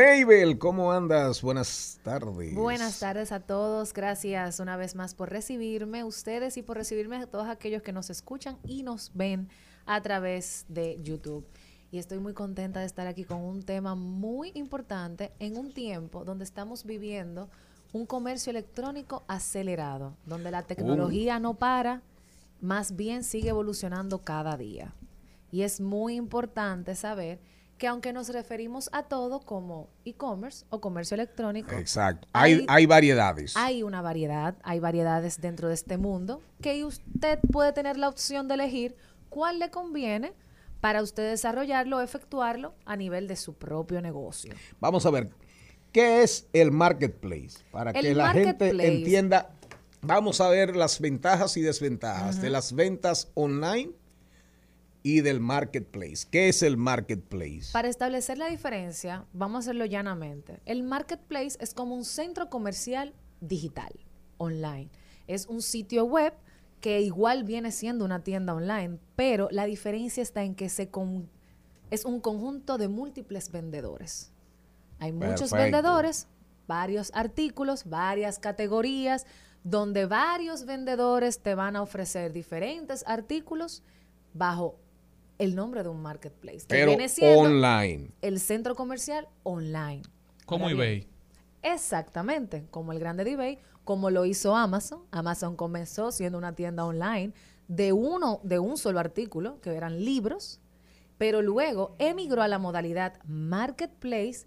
Mabel, 0.00 0.58
¿cómo 0.58 0.92
andas? 0.92 1.42
Buenas 1.42 2.00
tardes. 2.02 2.54
Buenas 2.54 3.00
tardes 3.00 3.32
a 3.32 3.40
todos. 3.40 3.92
Gracias 3.92 4.58
una 4.58 4.78
vez 4.78 4.94
más 4.94 5.14
por 5.14 5.28
recibirme, 5.28 6.04
ustedes 6.04 6.56
y 6.56 6.62
por 6.62 6.78
recibirme 6.78 7.16
a 7.16 7.26
todos 7.26 7.48
aquellos 7.48 7.82
que 7.82 7.92
nos 7.92 8.08
escuchan 8.08 8.56
y 8.64 8.82
nos 8.82 9.10
ven 9.12 9.50
a 9.84 10.00
través 10.00 10.64
de 10.68 10.98
YouTube. 11.02 11.46
Y 11.92 11.98
estoy 11.98 12.18
muy 12.18 12.32
contenta 12.32 12.80
de 12.80 12.86
estar 12.86 13.06
aquí 13.06 13.24
con 13.24 13.42
un 13.42 13.62
tema 13.62 13.94
muy 13.94 14.52
importante 14.54 15.32
en 15.38 15.58
un 15.58 15.74
tiempo 15.74 16.24
donde 16.24 16.44
estamos 16.44 16.86
viviendo 16.86 17.50
un 17.92 18.06
comercio 18.06 18.52
electrónico 18.52 19.22
acelerado, 19.28 20.16
donde 20.24 20.50
la 20.50 20.62
tecnología 20.62 21.38
no 21.40 21.58
para, 21.58 22.00
más 22.62 22.96
bien 22.96 23.22
sigue 23.22 23.50
evolucionando 23.50 24.22
cada 24.22 24.56
día. 24.56 24.94
Y 25.52 25.60
es 25.60 25.78
muy 25.78 26.14
importante 26.14 26.94
saber 26.94 27.38
que 27.80 27.86
aunque 27.86 28.12
nos 28.12 28.28
referimos 28.28 28.90
a 28.92 29.04
todo 29.04 29.40
como 29.40 29.88
e-commerce 30.04 30.66
o 30.68 30.82
comercio 30.82 31.14
electrónico, 31.14 31.74
Exacto. 31.74 32.28
Hay, 32.34 32.52
Hay- 32.52 32.66
hay 32.68 32.86
variedades. 32.86 33.56
hay 33.56 33.82
una 33.82 34.02
variedad, 34.02 34.54
hay 34.62 34.80
variedades 34.80 35.40
dentro 35.40 35.68
de 35.68 35.74
este 35.74 35.96
mundo 35.96 36.42
que 36.60 36.84
usted 36.84 37.38
puede 37.50 37.72
tener 37.72 37.96
la 37.96 38.10
opción 38.10 38.48
de 38.48 38.54
elegir 38.54 38.96
cuál 39.30 39.58
le 39.58 39.70
conviene 39.70 40.34
para 40.82 41.02
usted 41.02 41.30
desarrollarlo 41.30 41.96
o 41.96 42.00
efectuarlo 42.02 42.74
a 42.84 42.96
nivel 42.96 43.26
de 43.28 43.36
su 43.36 43.54
propio 43.54 44.02
negocio. 44.02 44.52
Vamos 44.78 45.06
a 45.06 45.10
ver, 45.10 45.30
¿qué 45.90 46.22
es 46.22 46.48
el 46.52 46.72
marketplace? 46.72 47.64
Para 47.70 47.92
El 47.92 48.02
que 48.04 48.14
la 48.14 48.30
gente 48.32 48.68
entienda, 48.86 49.52
vamos 50.02 50.42
a 50.42 50.50
ver 50.50 50.76
las 50.76 51.00
ventajas 51.00 51.56
y 51.56 51.62
desventajas 51.62 52.42
de 52.42 52.50
las 52.50 52.74
ventas 52.74 53.30
online 53.32 53.92
y 55.02 55.20
del 55.22 55.40
marketplace. 55.40 56.26
¿Qué 56.30 56.48
es 56.48 56.62
el 56.62 56.76
marketplace? 56.76 57.70
Para 57.72 57.88
establecer 57.88 58.38
la 58.38 58.46
diferencia, 58.48 59.24
vamos 59.32 59.56
a 59.56 59.58
hacerlo 59.60 59.86
llanamente. 59.86 60.60
El 60.66 60.82
marketplace 60.82 61.56
es 61.60 61.72
como 61.74 61.94
un 61.94 62.04
centro 62.04 62.50
comercial 62.50 63.14
digital, 63.40 63.92
online. 64.38 64.90
Es 65.26 65.46
un 65.46 65.62
sitio 65.62 66.04
web 66.04 66.34
que 66.80 67.00
igual 67.00 67.44
viene 67.44 67.72
siendo 67.72 68.04
una 68.04 68.22
tienda 68.22 68.54
online, 68.54 68.98
pero 69.16 69.48
la 69.50 69.64
diferencia 69.66 70.22
está 70.22 70.42
en 70.44 70.54
que 70.54 70.68
se 70.68 70.88
con- 70.88 71.28
es 71.90 72.04
un 72.04 72.20
conjunto 72.20 72.78
de 72.78 72.88
múltiples 72.88 73.50
vendedores. 73.50 74.32
Hay 74.98 75.12
muchos 75.12 75.50
Perfecto. 75.50 75.56
vendedores, 75.56 76.26
varios 76.66 77.10
artículos, 77.14 77.84
varias 77.84 78.38
categorías, 78.38 79.26
donde 79.64 80.06
varios 80.06 80.64
vendedores 80.64 81.40
te 81.40 81.54
van 81.54 81.76
a 81.76 81.82
ofrecer 81.82 82.32
diferentes 82.32 83.02
artículos 83.06 83.82
bajo 84.32 84.78
el 85.40 85.56
nombre 85.56 85.82
de 85.82 85.88
un 85.88 86.02
marketplace. 86.02 86.58
que 86.60 86.66
Pero 86.68 86.88
viene 86.88 87.08
siendo 87.08 87.40
online. 87.40 88.10
el 88.20 88.38
centro 88.38 88.74
comercial 88.74 89.26
online. 89.42 90.02
Como 90.44 90.68
eBay. 90.68 91.08
Exactamente, 91.62 92.66
como 92.70 92.92
el 92.92 92.98
grande 92.98 93.24
de 93.24 93.32
eBay, 93.32 93.58
como 93.84 94.10
lo 94.10 94.26
hizo 94.26 94.54
Amazon. 94.54 95.00
Amazon 95.10 95.56
comenzó 95.56 96.12
siendo 96.12 96.36
una 96.36 96.54
tienda 96.54 96.84
online 96.84 97.32
de 97.68 97.92
uno, 97.92 98.40
de 98.42 98.58
un 98.58 98.76
solo 98.76 99.00
artículo, 99.00 99.60
que 99.62 99.70
eran 99.74 100.04
libros, 100.04 100.60
pero 101.16 101.40
luego 101.40 101.96
emigró 101.98 102.42
a 102.42 102.48
la 102.48 102.58
modalidad 102.58 103.14
marketplace 103.24 104.46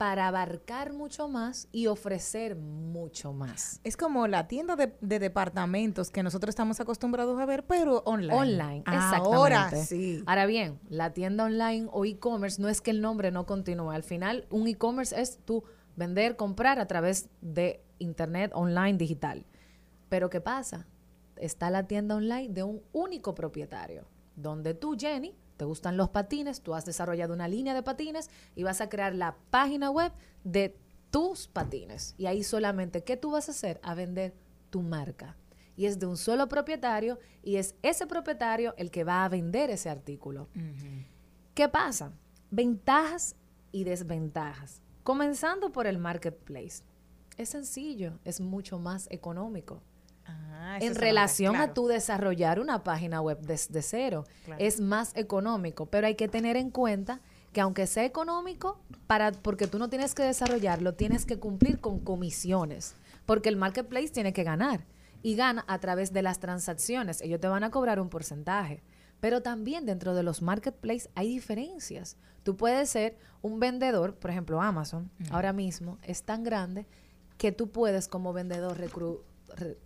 para 0.00 0.28
abarcar 0.28 0.94
mucho 0.94 1.28
más 1.28 1.68
y 1.72 1.86
ofrecer 1.86 2.56
mucho 2.56 3.34
más. 3.34 3.82
Es 3.84 3.98
como 3.98 4.26
la 4.28 4.48
tienda 4.48 4.74
de, 4.74 4.96
de 5.02 5.18
departamentos 5.18 6.10
que 6.10 6.22
nosotros 6.22 6.48
estamos 6.48 6.80
acostumbrados 6.80 7.38
a 7.38 7.44
ver, 7.44 7.66
pero 7.66 7.98
online. 8.06 8.34
Online, 8.34 8.78
exactamente. 8.78 9.36
Ahora 9.36 9.70
sí. 9.72 10.22
Ahora 10.24 10.46
bien, 10.46 10.80
la 10.88 11.12
tienda 11.12 11.44
online 11.44 11.86
o 11.92 12.06
e-commerce 12.06 12.62
no 12.62 12.70
es 12.70 12.80
que 12.80 12.92
el 12.92 13.02
nombre 13.02 13.30
no 13.30 13.44
continúe. 13.44 13.90
Al 13.90 14.02
final, 14.02 14.46
un 14.48 14.68
e-commerce 14.68 15.20
es 15.20 15.38
tú 15.44 15.64
vender, 15.96 16.36
comprar 16.36 16.78
a 16.78 16.86
través 16.86 17.28
de 17.42 17.84
internet 17.98 18.52
online 18.54 18.96
digital. 18.96 19.44
Pero 20.08 20.30
¿qué 20.30 20.40
pasa? 20.40 20.86
Está 21.36 21.68
la 21.68 21.86
tienda 21.86 22.16
online 22.16 22.48
de 22.48 22.62
un 22.62 22.80
único 22.92 23.34
propietario, 23.34 24.06
donde 24.34 24.72
tú, 24.72 24.96
Jenny, 24.98 25.36
te 25.60 25.66
gustan 25.66 25.98
los 25.98 26.08
patines, 26.08 26.62
tú 26.62 26.74
has 26.74 26.86
desarrollado 26.86 27.34
una 27.34 27.46
línea 27.46 27.74
de 27.74 27.82
patines 27.82 28.30
y 28.56 28.62
vas 28.62 28.80
a 28.80 28.88
crear 28.88 29.14
la 29.14 29.36
página 29.50 29.90
web 29.90 30.10
de 30.42 30.74
tus 31.10 31.48
patines. 31.48 32.14
Y 32.16 32.24
ahí 32.24 32.42
solamente, 32.42 33.04
¿qué 33.04 33.18
tú 33.18 33.32
vas 33.32 33.48
a 33.48 33.52
hacer? 33.52 33.78
A 33.82 33.92
vender 33.92 34.32
tu 34.70 34.80
marca. 34.80 35.36
Y 35.76 35.84
es 35.84 35.98
de 35.98 36.06
un 36.06 36.16
solo 36.16 36.48
propietario 36.48 37.18
y 37.42 37.56
es 37.56 37.74
ese 37.82 38.06
propietario 38.06 38.72
el 38.78 38.90
que 38.90 39.04
va 39.04 39.22
a 39.22 39.28
vender 39.28 39.68
ese 39.68 39.90
artículo. 39.90 40.48
¿Qué 41.52 41.68
pasa? 41.68 42.14
Ventajas 42.50 43.36
y 43.70 43.84
desventajas. 43.84 44.80
Comenzando 45.02 45.72
por 45.72 45.86
el 45.86 45.98
marketplace. 45.98 46.84
Es 47.36 47.50
sencillo, 47.50 48.18
es 48.24 48.40
mucho 48.40 48.78
más 48.78 49.08
económico. 49.10 49.82
Ah, 50.52 50.78
en 50.80 50.94
relación 50.94 51.56
a 51.56 51.74
tú 51.74 51.88
desarrollar 51.88 52.60
una 52.60 52.84
página 52.84 53.20
web 53.20 53.38
desde 53.40 53.82
cero, 53.82 54.24
Claro. 54.44 54.62
es 54.64 54.80
más 54.80 55.12
económico, 55.16 55.86
pero 55.86 56.06
hay 56.06 56.14
que 56.14 56.28
tener 56.28 56.56
en 56.56 56.70
cuenta 56.70 57.20
que 57.52 57.60
aunque 57.60 57.86
sea 57.88 58.04
económico, 58.04 58.78
para, 59.08 59.32
porque 59.32 59.66
tú 59.66 59.78
no 59.78 59.88
tienes 59.88 60.14
que 60.14 60.22
desarrollarlo, 60.22 60.94
tienes 60.94 61.26
que 61.26 61.38
cumplir 61.38 61.80
con 61.80 61.98
comisiones, 62.00 62.94
porque 63.26 63.48
el 63.48 63.56
marketplace 63.56 64.08
tiene 64.10 64.32
que 64.32 64.44
ganar 64.44 64.84
y 65.22 65.34
gana 65.34 65.64
a 65.66 65.78
través 65.80 66.12
de 66.12 66.22
las 66.22 66.38
transacciones. 66.38 67.20
Ellos 67.20 67.40
te 67.40 67.48
van 67.48 67.64
a 67.64 67.70
cobrar 67.70 68.00
un 68.00 68.08
porcentaje. 68.08 68.82
Pero 69.18 69.42
también 69.42 69.84
dentro 69.84 70.14
de 70.14 70.22
los 70.22 70.40
marketplaces 70.40 71.10
hay 71.14 71.28
diferencias. 71.28 72.16
Tú 72.42 72.56
puedes 72.56 72.88
ser 72.88 73.18
un 73.42 73.60
vendedor, 73.60 74.14
por 74.14 74.30
ejemplo, 74.30 74.62
Amazon, 74.62 75.10
ahora 75.30 75.52
mismo 75.52 75.98
es 76.04 76.22
tan 76.22 76.42
grande 76.42 76.86
que 77.36 77.52
tú 77.52 77.68
puedes 77.70 78.08
como 78.08 78.32
vendedor 78.32 78.78
recru- 78.78 79.20
re- 79.56 79.76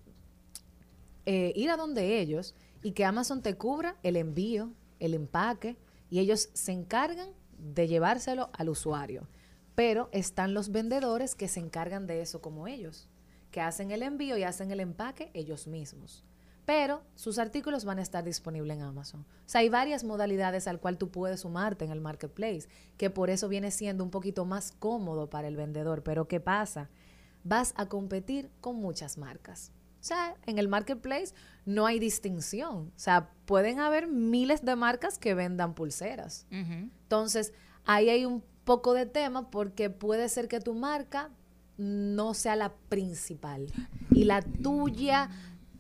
eh, 1.27 1.53
ir 1.55 1.71
a 1.71 1.77
donde 1.77 2.21
ellos 2.21 2.55
y 2.83 2.93
que 2.93 3.05
Amazon 3.05 3.43
te 3.43 3.55
cubra 3.57 3.97
el 4.03 4.17
envío, 4.17 4.73
el 5.01 5.15
empaque 5.15 5.77
y 6.11 6.19
ellos 6.19 6.51
se 6.53 6.73
encargan 6.73 7.31
de 7.59 7.89
llevárselo 7.89 8.51
al 8.53 8.69
usuario. 8.69 9.29
Pero 9.75 10.09
están 10.13 10.55
los 10.55 10.71
vendedores 10.71 11.35
que 11.35 11.49
se 11.49 11.61
encargan 11.61 12.07
de 12.07 12.21
eso 12.21 12.41
como 12.41 12.69
ellos, 12.69 13.09
que 13.51 13.61
hacen 13.61 13.91
el 13.91 14.03
envío 14.03 14.37
y 14.37 14.45
hacen 14.45 14.71
el 14.71 14.81
empaque 14.81 15.31
ellos 15.35 15.67
mismos. 15.67 16.25
Pero 16.67 17.03
sus 17.15 17.39
artículos 17.39 17.85
van 17.85 17.99
a 17.99 18.03
estar 18.03 18.25
disponibles 18.25 18.77
en 18.77 18.83
Amazon. 18.83 19.21
O 19.23 19.49
sea, 19.49 19.61
hay 19.61 19.69
varias 19.69 20.03
modalidades 20.03 20.67
al 20.67 20.81
cual 20.81 20.97
tú 20.97 21.11
puedes 21.11 21.41
sumarte 21.41 21.85
en 21.85 21.91
el 21.91 22.01
marketplace, 22.01 22.69
que 22.97 23.11
por 23.11 23.29
eso 23.29 23.49
viene 23.49 23.71
siendo 23.71 24.03
un 24.03 24.11
poquito 24.11 24.45
más 24.45 24.73
cómodo 24.73 25.29
para 25.29 25.49
el 25.49 25.57
vendedor. 25.57 26.03
Pero 26.03 26.27
¿qué 26.27 26.41
pasa? 26.41 26.89
Vas 27.43 27.75
a 27.77 27.89
competir 27.89 28.51
con 28.61 28.77
muchas 28.77 29.19
marcas. 29.19 29.73
O 30.05 30.07
sea, 30.07 30.37
en 30.45 30.59
el 30.59 30.69
marketplace 30.69 31.33
no 31.65 31.87
hay 31.87 31.99
distinción. 31.99 32.93
O 32.95 32.99
sea, 32.99 33.31
pueden 33.47 33.81
haber 33.81 34.07
miles 34.07 34.63
de 34.63 34.77
marcas 34.77 35.19
que 35.19 35.33
vendan 35.33 35.73
pulseras. 35.73 36.47
Entonces, 36.51 37.55
ahí 37.87 38.11
hay 38.11 38.27
un 38.27 38.45
poco 38.65 38.93
de 38.93 39.07
tema 39.07 39.51
porque 39.51 39.89
puede 39.89 40.29
ser 40.29 40.47
que 40.47 40.61
tu 40.61 40.75
marca 40.75 41.31
no 41.79 42.35
sea 42.35 42.55
la 42.55 42.75
principal 42.91 43.73
y 44.11 44.25
la 44.25 44.43
tuya 44.43 45.31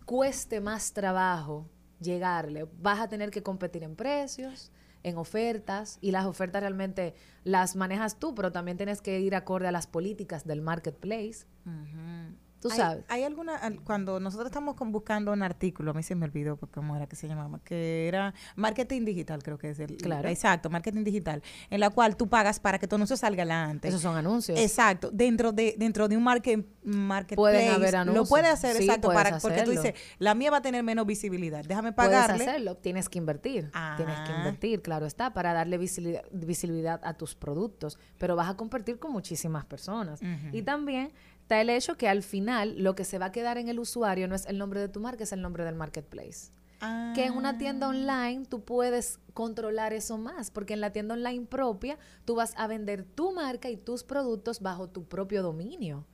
cueste 0.06 0.62
más 0.62 0.94
trabajo 0.94 1.68
llegarle. 2.00 2.66
Vas 2.80 3.00
a 3.00 3.08
tener 3.08 3.30
que 3.30 3.42
competir 3.42 3.82
en 3.82 3.94
precios, 3.94 4.72
en 5.02 5.18
ofertas, 5.18 5.98
y 6.00 6.12
las 6.12 6.24
ofertas 6.24 6.62
realmente 6.62 7.14
las 7.42 7.76
manejas 7.76 8.18
tú, 8.18 8.34
pero 8.34 8.52
también 8.52 8.78
tienes 8.78 9.02
que 9.02 9.20
ir 9.20 9.34
acorde 9.34 9.68
a 9.68 9.72
las 9.72 9.87
políticas 9.87 10.46
del 10.46 10.62
marketplace. 10.62 11.44
Tú 12.64 12.70
sabes. 12.70 13.05
Hay, 13.09 13.24
alguna, 13.24 13.57
al- 13.57 13.83
cuando 13.83 14.18
nosotros 14.20 14.46
estamos 14.46 14.74
con- 14.74 14.90
buscando 14.90 15.33
un 15.35 15.42
artículo, 15.42 15.90
a 15.90 15.94
mí 15.94 16.03
se 16.03 16.14
me 16.14 16.24
olvidó 16.24 16.57
porque 16.57 16.72
cómo 16.77 16.96
era 16.96 17.07
que 17.07 17.14
se 17.14 17.29
llamaba, 17.29 17.61
que 17.62 18.09
era 18.09 18.33
marketing 18.57 19.05
digital, 19.05 19.42
creo 19.42 19.59
que 19.59 19.68
es 19.68 19.79
el. 19.81 19.98
Claro. 19.98 20.31
Exacto, 20.31 20.70
marketing 20.70 21.05
digital, 21.05 21.42
en 21.68 21.81
la 21.81 21.90
cual 21.90 22.16
tú 22.16 22.27
pagas 22.27 22.59
para 22.61 22.79
que 22.79 22.88
tu 22.88 22.96
anuncio 22.96 23.18
salga 23.18 23.42
adelante. 23.42 23.88
Esos 23.88 24.00
son 24.00 24.16
anuncios. 24.16 24.59
Exacto, 24.59 25.11
dentro 25.12 25.53
de 25.53 25.74
dentro 25.77 26.09
de 26.09 26.16
un 26.16 26.22
market, 26.24 26.66
marketplace. 26.83 27.37
Pueden 27.37 27.70
haber 27.74 27.92
Lo 27.92 27.98
anuncios. 28.00 28.29
puede 28.31 28.48
hacer, 28.48 28.77
Sí, 28.77 28.85
exacto, 28.85 29.09
puedes 29.09 29.22
para, 29.22 29.38
porque 29.40 29.62
tú 29.62 29.70
dices, 29.70 29.92
la 30.18 30.35
mía 30.35 30.50
va 30.50 30.57
a 30.57 30.62
tener 30.62 30.83
menos 30.83 31.05
visibilidad, 31.05 31.62
déjame 31.66 31.92
Puedes 31.92 32.11
pagarle. 32.12 32.44
hacerlo, 32.44 32.77
tienes 32.79 33.11
que 33.11 33.18
invertir. 33.18 33.70
Tienes 33.96 34.16
que 34.20 34.33
Ah. 34.33 34.37
invertir, 34.38 34.81
claro 34.81 35.05
está, 35.05 35.35
para 35.35 35.53
darle 35.53 35.77
visibilidad, 35.77 36.22
visibilidad 36.33 36.98
a 37.05 37.12
tus 37.14 37.35
productos, 37.35 37.98
pero 38.18 38.37
vas 38.37 38.48
a 38.48 38.57
competir 38.57 38.98
con 38.98 39.12
muchísimas 39.12 39.66
personas. 39.66 40.20
Y 40.53 40.62
también 40.62 41.12
está 41.44 41.61
el 41.61 41.68
hecho 41.68 41.98
que 41.98 42.09
al 42.09 42.22
final 42.22 42.83
lo 42.83 42.94
que 42.94 43.04
se 43.04 43.18
va 43.18 43.26
a 43.26 43.33
quedar 43.33 43.59
en 43.59 43.68
el 43.68 43.78
usuario 43.78 44.26
no 44.28 44.35
es 44.35 44.46
el 44.46 44.57
nombre 44.57 44.80
de 44.80 44.88
tu 44.88 44.98
marca, 44.98 45.24
es 45.24 45.33
el 45.33 45.42
nombre 45.42 45.62
del 45.62 45.74
marketplace. 45.74 46.50
Que 47.14 47.26
en 47.26 47.35
una 47.35 47.57
tienda 47.57 47.88
online 47.88 48.44
tú 48.46 48.62
puedes 48.64 49.18
controlar 49.33 49.92
eso 49.92 50.18
más, 50.18 50.50
porque 50.50 50.74
en 50.74 50.80
la 50.80 50.92
tienda 50.92 51.14
online 51.14 51.46
propia 51.46 51.98
tú 52.24 52.35
vas 52.35 52.54
a 52.57 52.66
vender 52.66 53.04
tu 53.04 53.33
marca 53.33 53.70
y 53.70 53.76
tus 53.76 54.04
productos 54.04 54.61
bajo 54.61 54.88
tu 54.88 55.04
propio 55.04 55.42
dominio. 55.42 56.07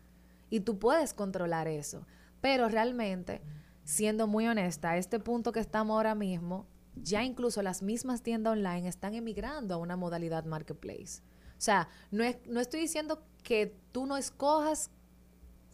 Y 0.49 0.61
tú 0.61 0.79
puedes 0.79 1.15
controlar 1.15 1.67
eso. 1.69 2.07
Pero 2.41 2.69
realmente, 2.69 3.41
siendo 3.85 4.27
muy 4.27 4.47
honesta, 4.47 4.91
a 4.91 4.97
este 4.97 5.19
punto 5.19 5.53
que 5.53 5.61
estamos 5.61 5.95
ahora 5.95 6.15
mismo, 6.15 6.67
ya 6.95 7.25
incluso 7.25 7.63
las 7.63 7.83
mismas 7.83 8.23
tiendas 8.23 8.53
online 8.53 8.89
están 8.89 9.15
emigrando 9.15 9.75
a 9.75 9.79
una 9.79 9.97
modalidad 9.97 10.45
marketplace. 10.45 11.23
O 11.51 11.63
sea, 11.63 11.89
no, 12.11 12.23
es, 12.25 12.39
no 12.47 12.61
estoy 12.61 12.81
diciendo 12.81 13.25
que 13.43 13.77
tú 13.93 14.07
no 14.07 14.17
escojas 14.17 14.91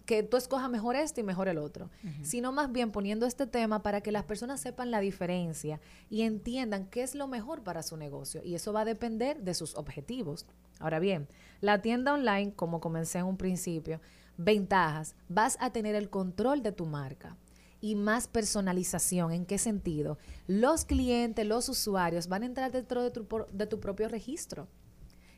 que 0.06 0.22
tú 0.22 0.36
escojas 0.36 0.70
mejor 0.70 0.94
este 0.94 1.20
y 1.20 1.24
mejor 1.24 1.48
el 1.48 1.58
otro, 1.58 1.90
sino 2.22 2.52
más 2.52 2.70
bien 2.70 2.92
poniendo 2.92 3.26
este 3.26 3.46
tema 3.46 3.82
para 3.82 4.00
que 4.00 4.12
las 4.12 4.24
personas 4.24 4.60
sepan 4.60 4.92
la 4.92 5.00
diferencia 5.00 5.80
y 6.08 6.22
entiendan 6.22 6.86
qué 6.86 7.02
es 7.02 7.16
lo 7.16 7.26
mejor 7.26 7.62
para 7.62 7.82
su 7.82 7.96
negocio. 7.96 8.40
Y 8.44 8.54
eso 8.54 8.72
va 8.72 8.82
a 8.82 8.84
depender 8.84 9.42
de 9.42 9.52
sus 9.52 9.74
objetivos. 9.74 10.46
Ahora 10.78 11.00
bien, 11.00 11.28
la 11.60 11.82
tienda 11.82 12.14
online, 12.14 12.54
como 12.54 12.80
comencé 12.80 13.18
en 13.18 13.26
un 13.26 13.36
principio, 13.36 14.00
ventajas, 14.36 15.16
vas 15.28 15.58
a 15.60 15.70
tener 15.70 15.96
el 15.96 16.08
control 16.08 16.62
de 16.62 16.70
tu 16.70 16.86
marca 16.86 17.36
y 17.80 17.96
más 17.96 18.28
personalización. 18.28 19.32
¿En 19.32 19.44
qué 19.44 19.58
sentido? 19.58 20.18
Los 20.46 20.84
clientes, 20.84 21.44
los 21.44 21.68
usuarios 21.68 22.28
van 22.28 22.44
a 22.44 22.46
entrar 22.46 22.70
dentro 22.70 23.02
de 23.02 23.10
tu, 23.10 23.26
de 23.52 23.66
tu 23.66 23.80
propio 23.80 24.08
registro 24.08 24.68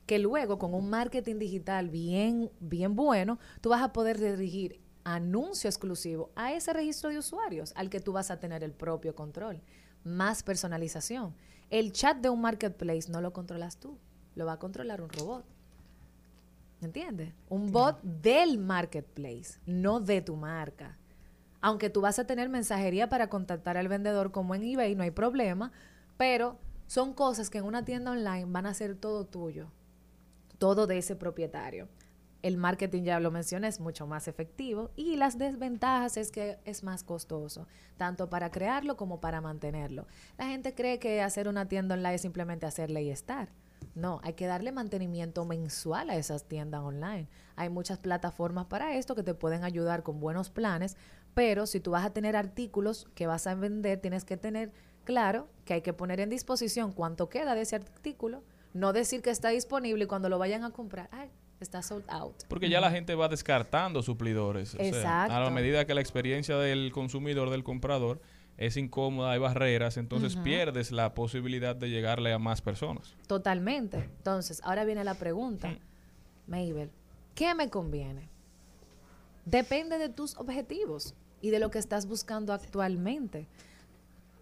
que 0.09 0.19
luego 0.19 0.59
con 0.59 0.73
un 0.73 0.89
marketing 0.89 1.39
digital 1.39 1.91
bien, 1.91 2.51
bien 2.61 2.97
bueno, 2.97 3.39
tú 3.61 3.69
vas 3.69 3.83
a 3.83 3.93
poder 3.93 4.19
dirigir 4.19 4.81
anuncio 5.05 5.69
exclusivo 5.69 6.31
a 6.35 6.55
ese 6.55 6.73
registro 6.73 7.11
de 7.11 7.19
usuarios 7.19 7.75
al 7.77 7.91
que 7.91 8.01
tú 8.01 8.15
vas 8.15 8.31
a 8.31 8.41
tener 8.41 8.65
el 8.65 8.73
propio 8.73 9.15
control. 9.15 9.61
Más 10.05 10.43
personalización. 10.43 11.35
El 11.69 11.93
chat 11.93 12.17
de 12.17 12.31
un 12.31 12.41
marketplace 12.41 13.13
no 13.13 13.21
lo 13.21 13.35
controlas 13.35 13.77
tú, 13.77 13.99
lo 14.35 14.47
va 14.47 14.55
a 14.55 14.59
controlar 14.59 15.03
un 15.03 15.11
robot. 15.11 15.45
¿Me 16.81 16.87
entiendes? 16.87 17.35
Un 17.51 17.71
bot 17.71 18.01
del 18.03 18.57
marketplace, 18.57 19.61
no 19.67 20.01
de 20.01 20.23
tu 20.23 20.37
marca. 20.37 20.97
Aunque 21.61 21.91
tú 21.91 22.01
vas 22.01 22.19
a 22.19 22.27
tener 22.27 22.49
mensajería 22.49 23.11
para 23.11 23.29
contactar 23.29 23.77
al 23.77 23.89
vendedor 23.89 24.33
como 24.33 24.55
en 24.55 24.63
eBay, 24.63 24.95
no 24.95 25.03
hay 25.03 25.11
problema, 25.11 25.71
pero 26.17 26.57
son 26.87 27.13
cosas 27.13 27.51
que 27.51 27.59
en 27.59 27.65
una 27.65 27.85
tienda 27.85 28.13
online 28.13 28.47
van 28.47 28.65
a 28.65 28.73
ser 28.73 28.97
todo 28.97 29.27
tuyo 29.27 29.71
todo 30.59 30.87
de 30.87 30.99
ese 30.99 31.17
propietario. 31.17 31.89
El 32.41 32.57
marketing, 32.57 33.03
ya 33.03 33.19
lo 33.19 33.33
mencioné, 33.33 33.67
es 33.67 33.81
mucho 33.81 34.07
más 34.07 34.29
efectivo 34.29 34.91
y 34.95 35.17
las 35.17 35.39
desventajas 35.39 36.17
es 36.17 36.31
que 36.31 36.59
es 36.65 36.85
más 36.85 37.03
costoso, 37.03 37.67
tanto 37.97 38.31
para 38.31 38.51
crearlo 38.51 38.97
como 38.97 39.21
para 39.21 39.41
mantenerlo. 39.41 40.07
La 40.37 40.47
gente 40.47 40.75
cree 40.75 41.01
que 41.01 41.21
hacer 41.21 41.49
una 41.49 41.67
tienda 41.67 41.97
online 41.97 42.15
es 42.15 42.23
simplemente 42.23 42.67
hacerle 42.67 43.03
y 43.03 43.11
estar. 43.11 43.49
No, 43.97 44.21
hay 44.23 44.35
que 44.35 44.47
darle 44.47 44.71
mantenimiento 44.71 45.45
mensual 45.45 46.11
a 46.11 46.17
esas 46.17 46.45
tiendas 46.45 46.83
online. 46.83 47.29
Hay 47.57 47.69
muchas 47.69 47.99
plataformas 47.99 48.67
para 48.67 48.95
esto 48.95 49.17
que 49.17 49.25
te 49.25 49.35
pueden 49.35 49.65
ayudar 49.65 50.05
con 50.05 50.21
buenos 50.21 50.51
planes, 50.51 50.97
pero 51.35 51.67
si 51.67 51.81
tú 51.81 51.91
vas 51.91 52.07
a 52.07 52.13
tener 52.13 52.37
artículos 52.37 53.09
que 53.17 53.27
vas 53.27 53.49
a 53.49 53.57
vender, 53.57 54.01
tienes 54.01 54.25
que 54.25 54.37
tener 54.37 54.73
claro 55.03 55.49
que 55.65 55.75
hay 55.75 55.83
que 55.83 55.93
poner 55.93 56.21
en 56.21 56.31
disposición 56.31 56.93
cuánto 56.93 57.29
queda 57.29 57.57
de 57.57 57.63
ese 57.63 57.77
artículo, 57.77 58.45
no 58.75 58.93
decir 58.93 59.23
que 59.23 59.31
está 59.31 59.49
disponible 59.51 60.05
y 60.05 60.07
cuando 60.07 60.29
lo 60.29 60.39
vayan 60.39 60.65
a 60.65 60.71
comprar, 60.71 61.09
ay, 61.13 61.31
está 61.61 61.83
sold 61.83 62.05
out. 62.09 62.45
Porque 62.49 62.69
ya 62.69 62.81
la 62.81 62.91
gente 62.91 63.15
va 63.15 63.29
descartando 63.29 64.03
suplidores. 64.03 64.75
O 64.75 64.79
sea, 64.79 64.85
a 64.85 64.89
Exacto. 64.89 65.41
la 65.41 65.51
medida 65.51 65.87
que 65.87 65.95
la 65.95 66.01
experiencia 66.01 66.57
del 66.57 66.93
consumidor, 66.93 67.51
del 67.51 67.65
comprador, 67.65 68.21
es 68.57 68.77
incómoda, 68.77 69.31
hay 69.31 69.39
barreras, 69.39 69.97
entonces 69.97 70.37
pierdes 70.37 70.91
la 70.91 71.15
posibilidad 71.15 71.77
de 71.77 71.91
llegarle 71.91 72.33
a 72.33 72.41
más 72.41 72.61
personas. 72.61 73.15
Totalmente. 73.29 73.99
Entonces, 73.99 74.61
ahora 74.65 74.85
viene 74.85 75.05
la 75.05 75.15
pregunta. 75.15 75.79
Mabel, 76.49 76.91
¿qué 77.37 77.55
me 77.55 77.71
conviene? 77.71 78.29
Depende 79.45 79.99
de 79.99 80.09
tus 80.09 80.37
objetivos 80.37 81.15
y 81.41 81.51
de 81.51 81.61
lo 81.61 81.71
que 81.71 81.79
estás 81.79 82.07
buscando 82.07 82.53
actualmente. 82.53 83.47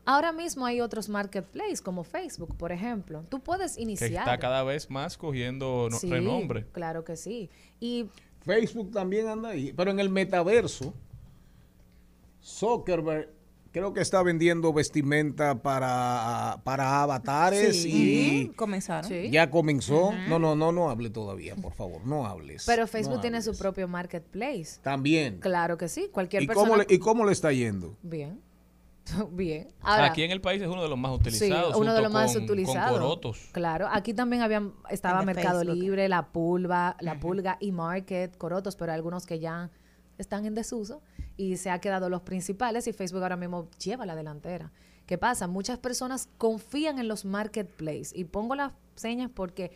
Ahora 0.07 0.33
mismo 0.33 0.65
hay 0.65 0.81
otros 0.81 1.09
marketplaces 1.09 1.83
como 1.83 2.05
Facebook, 2.05 2.57
por 2.57 2.71
ejemplo. 2.73 3.25
Tú 3.29 3.41
puedes 3.41 3.75
Que 3.77 3.83
iniciar. 3.83 4.13
está 4.13 4.39
cada 4.39 4.63
vez 4.63 4.89
más 4.89 5.19
cogiendo 5.19 5.89
no- 5.91 5.99
Sí, 5.99 6.09
renombre. 6.09 6.65
Claro 6.73 7.05
que 7.05 7.17
sí. 7.17 7.51
Y 7.81 8.09
Facebook 8.43 8.93
también 8.93 9.27
anda 9.29 9.49
ahí, 9.51 9.73
pero 9.77 9.91
en 9.91 9.99
el 10.01 10.09
metaverso, 10.09 10.95
Zuckerberg 12.43 13.31
creo 13.73 13.93
que 13.93 14.01
está 14.01 14.23
vendiendo 14.23 14.73
vestimenta 14.73 15.61
para, 15.61 16.61
para 16.65 17.03
avatares 17.03 17.83
Sí, 17.83 18.45
y 18.45 18.49
comenzaron. 18.55 19.11
Sí. 19.11 19.29
ya 19.31 19.51
comenzó. 19.51 20.13
No, 20.29 20.39
no, 20.39 20.57
no, 20.57 20.73
no 20.73 20.89
hable 20.89 21.11
todavía, 21.11 21.55
por 21.57 21.75
favor, 21.75 22.07
no 22.07 22.27
hables. 22.27 22.65
pero 22.65 22.83
no 22.85 22.87
Facebook 22.87 23.21
tiene 23.21 23.43
su 23.43 23.55
propio 23.59 23.87
marketplace. 23.87 24.81
También. 24.83 25.41
Claro 25.41 25.77
que 25.77 25.89
sí. 25.89 26.09
Cualquier 26.11 26.45
¿Y 26.45 26.47
persona. 26.47 26.69
cómo, 26.71 26.83
le, 26.83 26.87
¿Y 26.89 26.99
cómo 26.99 27.25
le 27.27 27.33
está 27.33 27.53
yendo? 27.53 27.97
Bien. 28.03 28.41
Bien. 29.33 29.69
Ahora, 29.81 30.07
Aquí 30.07 30.23
en 30.23 30.31
el 30.31 30.41
país 30.41 30.61
es 30.63 30.69
uno 30.69 30.83
de 30.83 30.89
los 30.89 30.99
más 30.99 31.13
Sí, 31.13 31.17
utilizados. 31.17 31.77
uno 31.77 31.95
de 31.95 32.03
los 32.03 32.13
más 32.13 32.33
con- 32.35 32.45
utilizados. 32.45 32.91
Con 32.93 33.01
corotos. 33.01 33.49
Claro, 33.53 33.89
aquí 33.91 34.15
también 34.15 34.43
habían, 34.43 34.75
estaba 34.91 35.23
Mercado 35.23 35.61
Facebook. 35.61 35.77
Libre, 35.77 36.09
La 36.09 36.27
Pulga, 36.33 36.97
La 37.01 37.19
Pulga 37.19 37.57
y 37.61 37.73
Market, 37.73 38.37
Corotos, 38.37 38.77
pero 38.77 38.93
hay 38.93 38.97
algunos 38.97 39.27
que 39.27 39.39
ya 39.39 39.71
están 40.19 40.47
en 40.47 40.55
desuso 40.55 41.03
y 41.37 41.57
se 41.59 41.71
ha 41.71 41.79
quedado 41.81 42.09
los 42.09 42.23
principales 42.23 42.87
y 42.87 42.93
Facebook 42.93 43.23
ahora 43.23 43.37
mismo 43.37 43.69
lleva 43.83 44.07
la 44.07 44.15
delantera. 44.17 44.73
¿Qué 45.07 45.19
pasa? 45.19 45.47
Muchas 45.47 45.79
personas 45.79 46.29
confían 46.39 46.99
en 46.99 47.07
los 47.07 47.25
marketplaces 47.25 48.13
y 48.15 48.25
pongo 48.25 48.55
las 48.57 48.73
señas 48.97 49.31
porque 49.33 49.71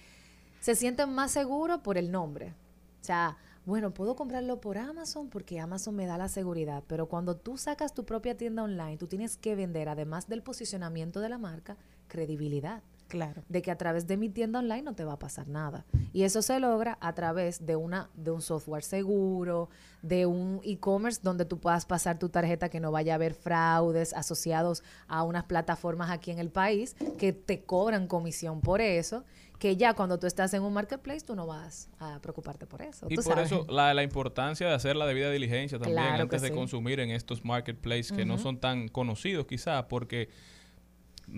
se 0.61 0.75
sienten 0.75 1.13
más 1.15 1.31
seguros 1.31 1.81
por 1.81 1.99
el 1.99 2.11
nombre. 2.11 2.55
O 3.01 3.05
sea, 3.05 3.37
bueno, 3.67 3.93
puedo 3.93 4.17
comprarlo 4.17 4.61
por 4.61 4.79
Amazon 4.79 5.29
porque 5.29 5.61
Amazon 5.61 5.95
me 5.95 6.07
da 6.07 6.17
la 6.17 6.29
seguridad, 6.29 6.83
pero 6.87 7.07
cuando 7.07 7.37
tú 7.37 7.59
sacas 7.59 7.95
tu 7.95 8.05
propia 8.05 8.37
tienda 8.37 8.63
online, 8.63 8.97
tú 8.97 9.07
tienes 9.07 9.37
que 9.37 9.55
vender, 9.55 9.89
además 9.89 10.29
del 10.29 10.43
posicionamiento 10.43 11.21
de 11.21 11.29
la 11.29 11.39
marca, 11.39 11.77
credibilidad. 12.09 12.83
Claro. 13.11 13.43
de 13.49 13.61
que 13.61 13.71
a 13.71 13.77
través 13.77 14.07
de 14.07 14.17
mi 14.17 14.31
tienda 14.31 14.61
online 14.61 14.83
no 14.83 14.95
te 14.95 15.05
va 15.05 15.13
a 15.15 15.19
pasar 15.19 15.47
nada. 15.49 15.85
Y 16.15 16.23
eso 16.23 16.41
se 16.41 16.59
logra 16.61 16.97
a 17.01 17.13
través 17.15 17.67
de 17.67 17.77
una 17.77 18.09
de 18.15 18.31
un 18.31 18.41
software 18.41 18.83
seguro, 18.85 19.69
de 20.01 20.25
un 20.27 20.61
e-commerce 20.65 21.21
donde 21.23 21.45
tú 21.45 21.59
puedas 21.59 21.85
pasar 21.85 22.19
tu 22.19 22.29
tarjeta 22.31 22.69
que 22.71 22.81
no 22.81 22.91
vaya 22.91 23.13
a 23.13 23.17
haber 23.17 23.35
fraudes 23.35 24.15
asociados 24.15 24.83
a 25.09 25.23
unas 25.25 25.45
plataformas 25.45 26.11
aquí 26.11 26.31
en 26.31 26.39
el 26.39 26.51
país 26.51 26.97
que 27.19 27.33
te 27.33 27.63
cobran 27.65 28.07
comisión 28.07 28.61
por 28.63 28.81
eso, 28.81 29.25
que 29.59 29.77
ya 29.77 29.93
cuando 29.93 30.19
tú 30.19 30.27
estás 30.27 30.55
en 30.55 30.63
un 30.63 30.73
marketplace 30.73 31.21
tú 31.21 31.35
no 31.37 31.47
vas 31.47 31.91
a 31.99 32.19
preocuparte 32.21 32.67
por 32.67 32.81
eso. 32.81 33.07
Y 33.11 33.17
tú 33.17 33.23
por 33.23 33.35
sabes. 33.35 33.53
eso 33.53 33.67
la, 33.69 33.93
la 33.93 34.03
importancia 34.03 34.67
de 34.69 34.73
hacer 34.75 34.97
la 34.97 35.05
debida 35.07 35.31
diligencia 35.31 35.79
también 35.79 35.99
Claro 36.07 36.23
antes 36.23 36.41
de 36.41 36.49
sí. 36.49 36.55
consumir 36.55 36.99
en 37.01 37.11
estos 37.11 37.45
marketplaces 37.45 38.13
que 38.13 38.25
no 38.25 38.39
son 38.39 38.59
tan 38.59 38.89
conocidos 38.89 39.47
quizás 39.47 39.85
porque 39.85 40.31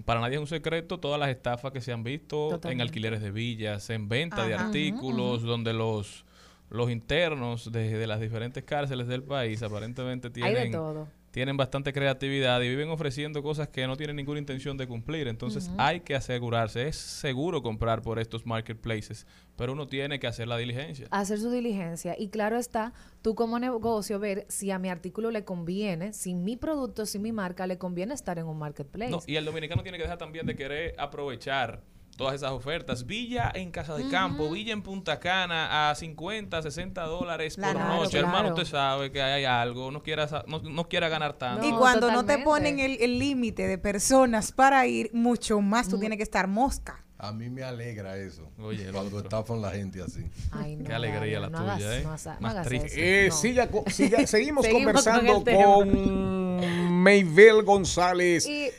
para 0.05 0.21
nadie 0.21 0.37
es 0.37 0.41
un 0.41 0.47
secreto 0.47 0.99
todas 0.99 1.19
las 1.19 1.29
estafas 1.29 1.73
que 1.73 1.81
se 1.81 1.93
han 1.93 2.03
visto 2.03 2.61
en 2.65 2.81
alquileres 2.81 3.21
de 3.21 3.31
villas, 3.31 3.89
en 3.91 4.09
venta 4.09 4.47
de 4.47 4.55
Ajá. 4.55 4.67
artículos, 4.67 5.43
donde 5.43 5.73
los 5.73 6.25
los 6.71 6.91
internos 6.91 7.71
de, 7.71 7.99
de 7.99 8.07
las 8.07 8.19
diferentes 8.21 8.65
cárceles 8.65 9.07
del 9.07 9.23
país 9.23 9.63
aparentemente 9.63 10.29
Hay 10.29 10.33
tienen 10.33 10.73
de 10.73 10.79
todo. 10.79 11.09
Tienen 11.33 11.57
bastante 11.57 11.93
creatividad 11.93 12.61
y 12.61 12.69
viven 12.69 12.91
ofreciendo 12.91 13.43
cosas 13.43 13.67
que 13.69 13.87
no 13.87 13.97
tienen 13.97 14.17
ninguna 14.17 14.39
intención 14.39 14.77
de 14.77 14.87
cumplir. 14.87 15.29
Entonces 15.29 15.71
hay 15.79 16.01
que 16.01 16.15
asegurarse. 16.15 16.87
Es 16.87 16.97
seguro 16.97 17.63
comprar 17.63 18.03
por 18.03 18.19
estos 18.19 18.47
marketplaces, 18.47 19.27
pero 19.57 19.73
uno 19.73 19.87
tiene 19.87 20.21
que 20.21 20.27
hacer 20.27 20.47
la 20.47 20.59
diligencia. 20.59 21.09
hacer 21.11 21.39
su 21.39 21.51
diligencia 21.51 22.15
y 22.19 22.29
claro 22.29 22.59
está, 22.59 22.93
tú 23.23 23.35
como 23.35 23.59
negocio 23.59 24.19
ver 24.19 24.45
si 24.49 24.71
a 24.71 24.79
mi 24.79 24.91
artículo 24.91 25.31
le 25.31 25.45
conviene, 25.45 26.13
si 26.13 26.35
mi 26.35 26.57
producto, 26.57 27.07
si 27.07 27.19
mi 27.19 27.33
marca 27.33 27.67
le 27.67 27.79
conviene 27.79 28.13
estar 28.13 28.39
en 28.39 28.47
un 28.47 28.59
marketplace. 28.59 29.11
No, 29.11 29.21
y 29.27 29.37
el 29.37 29.47
dominicano 29.47 29.83
tiene 29.83 29.97
que 29.97 30.05
dejar 30.05 30.19
también 30.19 30.45
de 30.45 30.55
querer 30.55 30.95
aprovechar 30.99 31.83
todas 32.17 32.35
esas 32.35 32.53
ofertas. 32.53 33.07
Villa 33.07 33.51
en 33.55 33.71
Casa 33.71 33.97
de 33.97 34.09
Campo, 34.09 34.51
Villa 34.51 34.73
en 34.73 34.83
Punta 34.83 35.19
Cana 35.19 35.91
a 35.91 35.95
50, 35.95 36.63
60 36.63 37.03
dólares 37.05 37.57
por 37.57 37.65
Claro, 37.73 37.97
noche. 37.97 38.19
Hermano, 38.19 38.51
usted 38.51 38.65
sabe 38.65 39.11
que 39.11 39.23
hay 39.23 39.45
algo, 39.45 39.91
no 39.91 40.03
quiera, 40.03 40.29
no, 40.47 40.61
no 40.61 40.89
quiera 40.89 41.09
ganar 41.09 41.33
tanto. 41.35 41.67
y 41.67 41.73
cuando 41.73 42.11
no 42.13 42.25
te 42.25 42.39
ponen 42.39 42.79
el 42.79 42.99
el 43.03 43.19
límite 43.19 43.67
de 43.67 43.79
personas 43.79 44.53
para 44.53 44.87
ir, 44.87 45.11
mucho 45.13 45.61
más 45.61 45.89
Mm. 45.89 45.91
tú 45.91 45.99
tienes 46.01 46.17
que 46.19 46.23
estar 46.23 46.47
mosca. 46.47 47.05
A 47.19 47.31
mí 47.33 47.49
me 47.49 47.63
alegra 47.63 48.17
eso. 48.19 48.51
Oye, 48.59 48.91
cuando 48.93 49.21
estafan 49.21 49.63
la 49.63 49.71
gente 49.71 50.03
así. 50.03 50.25
Ay, 50.51 50.75
no, 50.75 50.85
Qué 50.85 50.93
alegría 50.93 51.39
la 51.39 51.51
no 51.51 51.59
tuya, 51.59 51.73
hagas- 51.75 51.83
¿eh? 51.83 52.01
no 52.03 52.09
hagas- 52.11 52.27
no 52.27 52.41
Más 52.41 52.53
hagas 52.53 52.67
triste. 52.67 52.87
eso, 52.89 52.97
Eh, 52.99 53.27
no. 53.29 53.35
siga 53.37 53.69
siga- 53.87 54.27
seguimos, 54.27 54.65
Seguimos 54.65 54.73
conversando 54.73 55.33
con 55.33 55.39
el 55.39 55.45
tema. 55.45 55.65
con 55.65 57.03
Maybel 57.03 57.63
González. 57.63 58.47
Y 58.47 58.71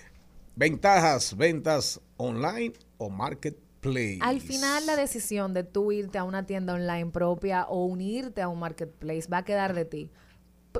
Ventajas, 0.56 1.36
ventas 1.36 2.00
online 2.18 2.74
marketplace. 3.10 4.20
al 4.22 4.40
final 4.40 4.86
la 4.86 4.96
decisión 4.96 5.54
de 5.54 5.64
tú 5.64 5.92
irte 5.92 6.18
a 6.18 6.24
una 6.24 6.46
tienda 6.46 6.74
online 6.74 7.12
propia 7.12 7.66
o 7.66 7.86
unirte 7.86 8.42
a 8.42 8.48
un 8.48 8.60
marketplace 8.60 9.28
va 9.32 9.40
a 9.40 9.46
quedar 9.46 9.74
de 9.74 9.86
ti. 9.86 10.12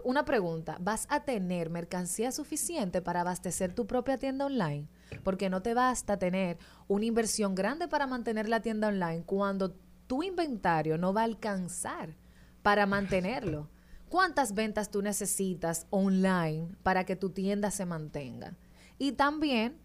Una 0.04 0.26
pregunta, 0.26 0.78
¿vas 0.80 1.06
a 1.10 1.24
tener 1.24 1.70
mercancía 1.70 2.32
suficiente 2.32 3.02
para 3.02 3.22
abastecer 3.22 3.74
tu 3.74 3.86
propia 3.86 4.18
tienda 4.18 4.46
online? 4.46 4.88
Porque 5.24 5.50
no 5.50 5.62
te 5.62 5.74
basta 5.74 6.18
tener 6.18 6.58
una 6.88 7.06
inversión 7.06 7.54
grande 7.54 7.88
para 7.88 8.08
mantener 8.08 8.50
la 8.50 8.62
tienda 8.62 8.88
online 8.88 9.24
cuando 9.24 9.76
tu 10.08 10.24
inventario 10.24 10.98
no 10.98 11.14
va 11.14 11.22
a 11.22 11.26
alcanzar 11.26 12.16
para 12.64 12.86
mantenerlo. 12.86 13.70
¿Cuántas 14.10 14.54
ventas 14.54 14.90
tú 14.90 15.02
necesitas 15.02 15.88
online 15.90 16.76
para 16.84 17.04
que 17.04 17.16
tu 17.16 17.30
tienda 17.30 17.72
se 17.72 17.86
mantenga? 17.86 18.56
Y 18.98 19.14
también 19.14 19.80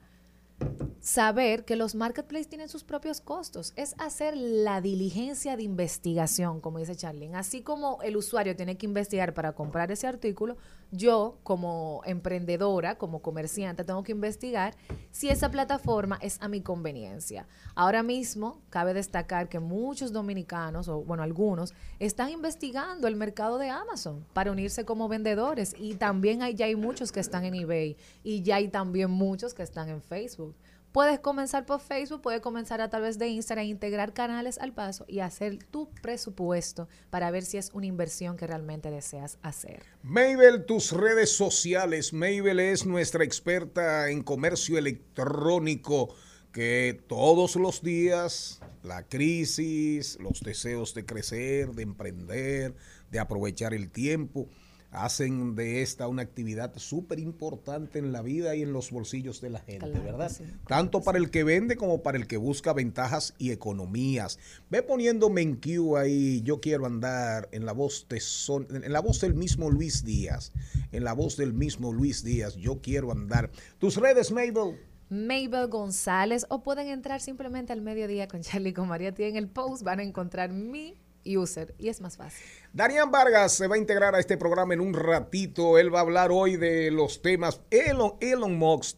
saber 1.00 1.64
que 1.64 1.76
los 1.76 1.94
marketplaces 1.94 2.48
tienen 2.48 2.68
sus 2.68 2.84
propios 2.84 3.20
costos. 3.20 3.72
Es 3.76 3.94
hacer 3.98 4.36
la 4.36 4.80
diligencia 4.80 5.56
de 5.56 5.62
investigación, 5.62 6.60
como 6.60 6.78
dice 6.78 6.96
Charlene. 6.96 7.36
Así 7.36 7.62
como 7.62 8.02
el 8.02 8.16
usuario 8.16 8.56
tiene 8.56 8.76
que 8.76 8.86
investigar 8.86 9.34
para 9.34 9.52
comprar 9.52 9.90
ese 9.90 10.06
artículo, 10.06 10.56
yo 10.90 11.38
como 11.42 12.02
emprendedora, 12.04 12.96
como 12.96 13.20
comerciante, 13.20 13.84
tengo 13.84 14.02
que 14.02 14.12
investigar 14.12 14.74
si 15.10 15.28
esa 15.28 15.50
plataforma 15.50 16.18
es 16.22 16.40
a 16.40 16.48
mi 16.48 16.60
conveniencia. 16.60 17.46
Ahora 17.74 18.02
mismo, 18.02 18.60
cabe 18.70 18.94
destacar 18.94 19.48
que 19.48 19.60
muchos 19.60 20.12
dominicanos, 20.12 20.88
o 20.88 21.02
bueno, 21.02 21.22
algunos, 21.22 21.74
están 21.98 22.30
investigando 22.30 23.08
el 23.08 23.16
mercado 23.16 23.58
de 23.58 23.70
Amazon 23.70 24.24
para 24.32 24.52
unirse 24.52 24.84
como 24.84 25.08
vendedores 25.08 25.74
y 25.78 25.94
también 25.94 26.42
hay, 26.42 26.54
ya 26.54 26.66
hay 26.66 26.76
muchos 26.76 27.12
que 27.12 27.20
están 27.20 27.44
en 27.44 27.54
eBay 27.54 27.96
y 28.22 28.42
ya 28.42 28.56
hay 28.56 28.68
también 28.68 29.10
muchos 29.10 29.54
que 29.54 29.62
están 29.62 29.88
en 29.88 30.00
Facebook. 30.00 30.54
Puedes 30.98 31.20
comenzar 31.20 31.64
por 31.64 31.80
Facebook, 31.80 32.22
puedes 32.22 32.40
comenzar 32.40 32.80
a 32.80 32.90
través 32.90 33.20
de 33.20 33.28
Instagram, 33.28 33.66
integrar 33.66 34.12
canales 34.12 34.58
al 34.58 34.72
paso 34.72 35.04
y 35.06 35.20
hacer 35.20 35.62
tu 35.62 35.88
presupuesto 36.02 36.88
para 37.08 37.30
ver 37.30 37.44
si 37.44 37.56
es 37.56 37.70
una 37.72 37.86
inversión 37.86 38.36
que 38.36 38.48
realmente 38.48 38.90
deseas 38.90 39.38
hacer. 39.42 39.84
Mabel, 40.02 40.64
tus 40.66 40.90
redes 40.90 41.30
sociales. 41.30 42.12
Mabel 42.12 42.58
es 42.58 42.84
nuestra 42.84 43.22
experta 43.22 44.10
en 44.10 44.24
comercio 44.24 44.76
electrónico 44.76 46.16
que 46.50 47.00
todos 47.06 47.54
los 47.54 47.80
días 47.80 48.60
la 48.82 49.06
crisis, 49.06 50.18
los 50.20 50.40
deseos 50.40 50.94
de 50.94 51.06
crecer, 51.06 51.76
de 51.76 51.84
emprender, 51.84 52.74
de 53.12 53.20
aprovechar 53.20 53.72
el 53.72 53.88
tiempo, 53.92 54.48
hacen 54.90 55.54
de 55.54 55.82
esta 55.82 56.08
una 56.08 56.22
actividad 56.22 56.72
súper 56.76 57.18
importante 57.18 57.98
en 57.98 58.12
la 58.12 58.22
vida 58.22 58.54
y 58.56 58.62
en 58.62 58.72
los 58.72 58.90
bolsillos 58.90 59.40
de 59.40 59.50
la 59.50 59.60
gente, 59.60 59.90
Claro 59.90 60.04
¿verdad? 60.04 60.30
sí, 60.30 60.44
claro 60.44 60.58
Tanto 60.66 61.02
para 61.02 61.18
el 61.18 61.30
que 61.30 61.44
vende 61.44 61.76
como 61.76 62.02
para 62.02 62.16
el 62.16 62.26
que 62.26 62.36
busca 62.36 62.72
ventajas 62.72 63.34
y 63.38 63.50
economías. 63.50 64.38
Ve 64.70 64.82
poniéndome 64.82 65.42
en 65.42 65.56
Q 65.56 65.96
ahí, 65.96 66.40
yo 66.42 66.60
quiero 66.60 66.86
andar 66.86 67.48
en 67.52 67.66
la 67.66 67.72
voz 67.72 68.06
de 68.08 68.20
son, 68.20 68.66
en 68.70 68.92
la 68.92 69.00
voz 69.00 69.20
del 69.20 69.34
mismo 69.34 69.70
Luis 69.70 70.04
Díaz, 70.04 70.52
en 70.92 71.04
la 71.04 71.12
voz 71.12 71.36
del 71.36 71.52
mismo 71.52 71.92
Luis 71.92 72.24
Díaz, 72.24 72.56
yo 72.56 72.80
quiero 72.80 73.12
andar. 73.12 73.50
Tus 73.78 73.96
redes, 73.96 74.32
Mabel. 74.32 74.78
Mabel 75.10 75.68
González 75.68 76.44
o 76.50 76.62
pueden 76.62 76.88
entrar 76.88 77.20
simplemente 77.20 77.72
al 77.72 77.80
mediodía 77.80 78.28
con 78.28 78.42
Charlie 78.42 78.70
y 78.70 78.74
con 78.74 78.88
María 78.88 79.14
en 79.16 79.36
el 79.36 79.48
post, 79.48 79.82
van 79.82 80.00
a 80.00 80.02
encontrar 80.02 80.52
mi 80.52 80.94
user 81.36 81.74
y 81.78 81.88
es 81.88 82.00
más 82.00 82.16
fácil. 82.16 82.44
Darian 82.72 83.10
Vargas 83.10 83.52
se 83.52 83.66
va 83.66 83.74
a 83.74 83.78
integrar 83.78 84.14
a 84.14 84.20
este 84.20 84.36
programa 84.36 84.74
en 84.74 84.80
un 84.80 84.94
ratito. 84.94 85.78
Él 85.78 85.94
va 85.94 85.98
a 85.98 86.02
hablar 86.02 86.30
hoy 86.32 86.56
de 86.56 86.90
los 86.90 87.22
temas. 87.22 87.60
Elon, 87.70 88.14
Elon 88.20 88.56
Musk 88.56 88.96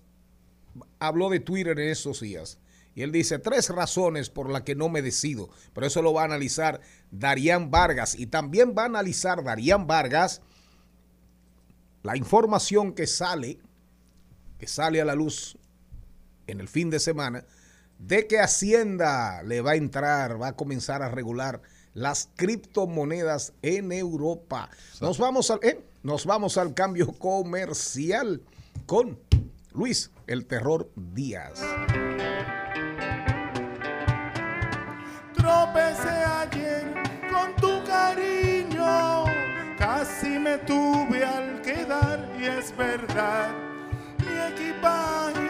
habló 0.99 1.31
de 1.31 1.41
Twitter 1.41 1.79
en 1.79 1.89
esos 1.89 2.21
días. 2.21 2.59
Y 2.95 3.03
él 3.03 3.13
dice 3.13 3.39
tres 3.39 3.71
razones 3.71 4.31
por 4.31 4.51
las 4.51 4.63
que 4.63 4.75
no 4.75 4.89
me 4.89 5.03
decido. 5.03 5.49
Pero 5.73 5.87
eso 5.87 6.03
lo 6.03 6.13
va 6.13 6.23
a 6.23 6.27
analizar 6.27 6.81
Darían 7.11 7.71
Vargas. 7.71 8.19
Y 8.19 8.27
también 8.27 8.75
va 8.77 8.83
a 8.83 8.87
analizar 8.87 9.43
Darían 9.45 9.87
Vargas 9.87 10.43
la 12.03 12.17
información 12.17 12.93
que 12.95 13.07
sale, 13.07 13.59
que 14.59 14.67
sale 14.67 15.01
a 15.01 15.05
la 15.05 15.15
luz 15.15 15.59
en 16.47 16.61
el 16.61 16.69
fin 16.69 16.91
de 16.91 16.99
semana, 16.99 17.45
de 17.99 18.27
que 18.27 18.41
Hacienda 18.41 19.43
le 19.43 19.61
va 19.61 19.73
a 19.73 19.77
entrar, 19.77 20.41
va 20.41 20.49
a 20.49 20.57
comenzar 20.57 21.03
a 21.03 21.11
regular 21.11 21.61
las 21.95 22.29
criptomonedas 22.37 23.53
en 23.63 23.93
Europa. 23.93 24.71
Nos 25.01 25.19
vamos 25.19 25.51
al, 25.51 25.61
eh, 25.63 25.81
nos 26.03 26.27
vamos 26.27 26.59
al 26.59 26.75
cambio 26.75 27.13
comercial 27.13 28.43
con 28.87 29.19
Luis, 29.73 30.11
el 30.27 30.47
terror 30.47 30.91
Díaz. 30.97 31.61
Tropecé 35.35 36.09
ayer 36.09 36.95
con 37.31 37.55
tu 37.57 37.85
cariño, 37.85 39.25
casi 39.79 40.39
me 40.39 40.59
tuve 40.59 41.25
al 41.25 41.63
quedar 41.63 42.29
y 42.39 42.45
es 42.45 42.77
verdad. 42.77 43.55
Mi 44.19 44.55
equipaje 44.55 45.50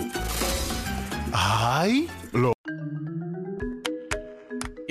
¡Ay! 1.33 2.07
Lo 2.33 2.53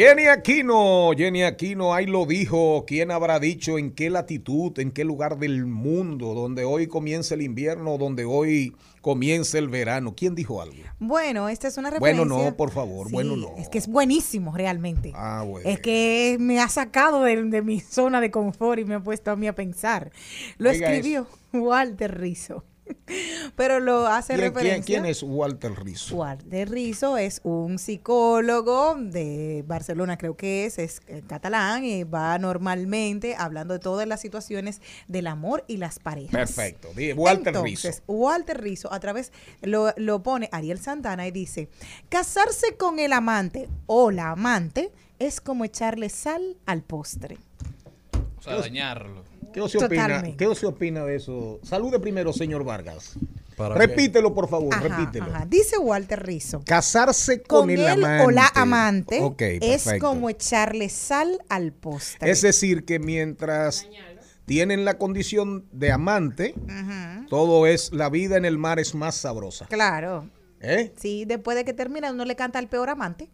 Jenny 0.00 0.28
Aquino, 0.28 1.10
Jenny 1.14 1.42
Aquino, 1.42 1.92
ahí 1.92 2.06
lo 2.06 2.24
dijo. 2.24 2.86
¿Quién 2.86 3.10
habrá 3.10 3.38
dicho 3.38 3.76
en 3.76 3.90
qué 3.90 4.08
latitud, 4.08 4.78
en 4.78 4.92
qué 4.92 5.04
lugar 5.04 5.38
del 5.38 5.66
mundo, 5.66 6.32
donde 6.32 6.64
hoy 6.64 6.86
comienza 6.86 7.34
el 7.34 7.42
invierno, 7.42 7.98
donde 7.98 8.24
hoy 8.24 8.74
comienza 9.02 9.58
el 9.58 9.68
verano? 9.68 10.14
¿Quién 10.16 10.34
dijo 10.34 10.62
algo? 10.62 10.74
Bueno, 11.00 11.50
esta 11.50 11.68
es 11.68 11.76
una 11.76 11.90
referencia. 11.90 12.24
Bueno, 12.24 12.44
no, 12.44 12.56
por 12.56 12.70
favor, 12.70 13.08
Sí, 13.08 13.12
bueno, 13.12 13.36
no. 13.36 13.54
Es 13.58 13.68
que 13.68 13.76
es 13.76 13.88
buenísimo, 13.88 14.56
realmente. 14.56 15.12
Ah, 15.14 15.44
bueno. 15.46 15.68
Es 15.68 15.80
que 15.80 16.38
me 16.40 16.60
ha 16.60 16.70
sacado 16.70 17.22
de, 17.22 17.36
de 17.36 17.60
mi 17.60 17.80
zona 17.80 18.22
de 18.22 18.30
confort 18.30 18.80
y 18.80 18.86
me 18.86 18.94
ha 18.94 19.00
puesto 19.00 19.30
a 19.30 19.36
mí 19.36 19.48
a 19.48 19.54
pensar. 19.54 20.12
Lo 20.56 20.70
Oiga 20.70 20.94
escribió 20.94 21.26
Walter 21.52 22.18
Rizzo. 22.18 22.64
Pero 23.56 23.80
lo 23.80 24.06
hace 24.06 24.34
¿Quién, 24.34 24.40
quién- 24.52 24.54
referencia. 24.54 24.84
quién 25.00 25.06
es 25.06 25.22
Walter 25.22 25.72
Rizzo? 25.82 26.16
Walter 26.16 26.70
Rizzo 26.70 27.16
es 27.18 27.40
un 27.44 27.78
psicólogo 27.78 28.94
de 28.96 29.64
Barcelona, 29.66 30.16
creo 30.16 30.36
que 30.36 30.66
es, 30.66 30.78
es 30.78 31.00
eh, 31.08 31.22
catalán 31.26 31.84
y 31.84 32.04
va 32.04 32.38
normalmente 32.38 33.34
hablando 33.36 33.74
de 33.74 33.80
todas 33.80 34.06
las 34.06 34.20
situaciones 34.20 34.80
del 35.08 35.26
amor 35.26 35.64
y 35.68 35.76
las 35.78 35.98
parejas. 35.98 36.30
Perfecto. 36.32 36.88
Walter 37.16 37.48
Entonces, 37.48 37.84
Rizzo. 37.96 38.02
Walter 38.06 38.60
Rizzo 38.60 38.92
a 38.92 39.00
través 39.00 39.32
lo, 39.62 39.92
lo 39.96 40.22
pone 40.22 40.48
Ariel 40.52 40.78
Santana 40.80 41.26
y 41.26 41.30
dice, 41.30 41.68
casarse 42.08 42.76
con 42.76 42.98
el 42.98 43.12
amante 43.12 43.68
o 43.86 44.10
la 44.10 44.30
amante 44.30 44.92
es 45.18 45.40
como 45.40 45.64
echarle 45.64 46.08
sal 46.08 46.56
al 46.66 46.82
postre. 46.82 47.38
O 48.38 48.42
sea, 48.42 48.56
dañarlo. 48.56 49.22
¿Qué 49.52 49.68
se 49.68 49.84
opina. 49.84 50.22
¿Qué 50.36 50.54
se 50.54 50.66
opina 50.66 51.04
de 51.04 51.16
eso? 51.16 51.60
Salude 51.62 51.98
primero, 52.00 52.32
señor 52.32 52.64
Vargas. 52.64 53.14
¿Para 53.56 53.74
Repítelo, 53.74 54.32
por 54.34 54.48
favor, 54.48 54.72
Ajá, 54.74 54.88
repítelo. 54.88 55.26
ajá. 55.26 55.44
Dice 55.46 55.76
Walter 55.78 56.24
Rizzo. 56.24 56.62
Casarse 56.64 57.42
con, 57.42 57.60
Con 57.62 57.70
el 57.70 57.80
él 57.80 57.88
amante. 58.04 58.24
o 58.24 58.30
la 58.30 58.50
amante 58.54 59.20
es 59.60 59.86
como 60.00 60.30
echarle 60.30 60.88
sal 60.88 61.38
al 61.48 61.72
postre. 61.72 62.30
Es 62.30 62.40
decir, 62.40 62.84
que 62.86 62.98
mientras 62.98 63.86
tienen 64.46 64.84
la 64.84 64.96
condición 64.96 65.66
de 65.72 65.92
amante, 65.92 66.54
Ujú. 66.56 67.28
todo 67.28 67.66
es, 67.66 67.92
la 67.92 68.08
vida 68.08 68.36
en 68.38 68.44
el 68.46 68.56
mar 68.56 68.78
es 68.78 68.94
más 68.94 69.14
sabrosa. 69.16 69.66
Claro. 69.66 70.30
¿Eh? 70.62 70.92
Sí, 70.96 71.24
después 71.26 71.56
de 71.56 71.64
que 71.64 71.72
termina 71.72 72.10
uno 72.10 72.24
le 72.24 72.36
canta 72.36 72.58
al 72.58 72.68
peor 72.68 72.88
amante. 72.90 73.30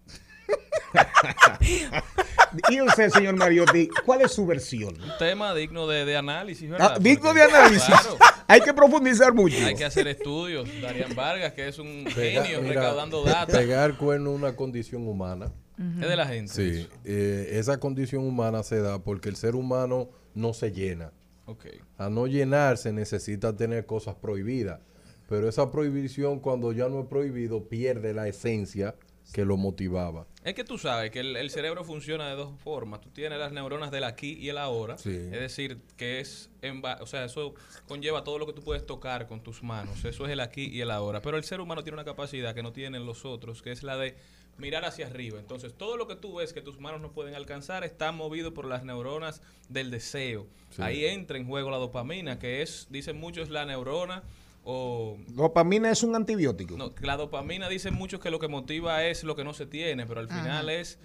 Y 2.70 2.80
usted, 2.80 3.10
señor 3.10 3.36
Mariotti, 3.36 3.88
¿cuál 4.04 4.22
es 4.22 4.32
su 4.32 4.46
versión? 4.46 4.94
Un 5.00 5.10
tema 5.18 5.54
digno 5.54 5.86
de, 5.86 6.04
de 6.04 6.16
análisis, 6.16 6.70
¿verdad? 6.70 6.92
Ah, 6.94 6.98
digno 6.98 7.24
Porque, 7.30 7.40
de 7.40 7.44
análisis. 7.46 7.84
claro, 7.86 8.16
Hay 8.48 8.60
que 8.60 8.72
profundizar 8.72 9.34
mucho. 9.34 9.56
hay 9.66 9.74
que 9.74 9.84
hacer 9.84 10.06
estudios. 10.06 10.66
Darían 10.80 11.14
Vargas, 11.14 11.52
que 11.52 11.68
es 11.68 11.78
un 11.78 12.04
Pega- 12.04 12.44
genio 12.44 12.62
mira, 12.62 12.74
recaudando 12.80 13.22
datos. 13.24 13.54
Pegar 13.56 13.96
cuerno 13.98 14.30
es 14.30 14.36
una 14.36 14.56
condición 14.56 15.06
humana. 15.06 15.52
Es 16.00 16.08
de 16.08 16.16
la 16.16 16.26
gente. 16.26 16.52
Sí, 16.54 16.88
eh, 17.04 17.48
esa 17.52 17.78
condición 17.78 18.24
humana 18.24 18.62
se 18.62 18.80
da 18.80 18.98
porque 19.02 19.28
el 19.28 19.36
ser 19.36 19.54
humano 19.56 20.08
no 20.34 20.54
se 20.54 20.70
llena. 20.72 21.12
Ok. 21.44 21.66
A 21.98 22.08
no 22.08 22.26
llenarse 22.26 22.92
necesita 22.92 23.54
tener 23.54 23.84
cosas 23.84 24.14
prohibidas. 24.14 24.80
Pero 25.28 25.48
esa 25.48 25.70
prohibición 25.70 26.38
cuando 26.40 26.72
ya 26.72 26.88
no 26.88 27.00
es 27.00 27.06
prohibido 27.08 27.68
pierde 27.68 28.14
la 28.14 28.28
esencia 28.28 28.94
que 29.32 29.44
lo 29.44 29.56
motivaba. 29.56 30.26
Es 30.44 30.54
que 30.54 30.64
tú 30.64 30.78
sabes 30.78 31.10
que 31.10 31.20
el, 31.20 31.36
el 31.36 31.50
cerebro 31.50 31.84
funciona 31.84 32.28
de 32.28 32.36
dos 32.36 32.58
formas. 32.60 33.00
Tú 33.00 33.10
tienes 33.10 33.38
las 33.38 33.52
neuronas 33.52 33.90
del 33.90 34.04
aquí 34.04 34.36
y 34.40 34.48
el 34.48 34.58
ahora. 34.58 34.96
Sí. 34.98 35.10
Es 35.10 35.40
decir, 35.40 35.78
que 35.96 36.20
es, 36.20 36.50
en 36.62 36.82
o 36.84 37.06
sea, 37.06 37.24
eso 37.24 37.54
conlleva 37.88 38.24
todo 38.24 38.38
lo 38.38 38.46
que 38.46 38.52
tú 38.52 38.62
puedes 38.62 38.86
tocar 38.86 39.26
con 39.26 39.42
tus 39.42 39.62
manos. 39.62 40.04
Eso 40.04 40.26
es 40.26 40.32
el 40.32 40.40
aquí 40.40 40.66
y 40.66 40.80
el 40.80 40.90
ahora. 40.90 41.20
Pero 41.20 41.36
el 41.36 41.44
ser 41.44 41.60
humano 41.60 41.82
tiene 41.82 41.94
una 41.94 42.04
capacidad 42.04 42.54
que 42.54 42.62
no 42.62 42.72
tienen 42.72 43.06
los 43.06 43.24
otros, 43.24 43.62
que 43.62 43.72
es 43.72 43.82
la 43.82 43.96
de 43.96 44.16
mirar 44.58 44.84
hacia 44.84 45.06
arriba. 45.06 45.38
Entonces, 45.38 45.74
todo 45.74 45.96
lo 45.96 46.06
que 46.06 46.16
tú 46.16 46.36
ves 46.36 46.52
que 46.52 46.62
tus 46.62 46.78
manos 46.80 47.00
no 47.00 47.12
pueden 47.12 47.34
alcanzar 47.34 47.84
está 47.84 48.12
movido 48.12 48.54
por 48.54 48.66
las 48.66 48.84
neuronas 48.84 49.42
del 49.68 49.90
deseo. 49.90 50.46
Sí. 50.70 50.82
Ahí 50.82 51.04
entra 51.04 51.36
en 51.36 51.46
juego 51.46 51.70
la 51.70 51.76
dopamina, 51.78 52.38
que 52.38 52.62
es, 52.62 52.86
dicen 52.90 53.18
muchos, 53.18 53.50
la 53.50 53.64
neurona 53.64 54.22
o 54.68 55.16
Dopamina 55.28 55.90
es 55.92 56.02
un 56.02 56.16
antibiótico. 56.16 56.76
no, 56.76 56.92
la 57.00 57.16
dopamina 57.16 57.68
dicen 57.68 57.94
muchos 57.94 58.18
que 58.18 58.30
lo 58.30 58.40
que 58.40 58.48
motiva 58.48 59.04
es 59.04 59.22
lo 59.22 59.36
que 59.36 59.44
no 59.44 59.54
se 59.54 59.64
tiene, 59.64 60.06
pero 60.06 60.18
al 60.18 60.28
final 60.28 60.68
es 60.68 60.98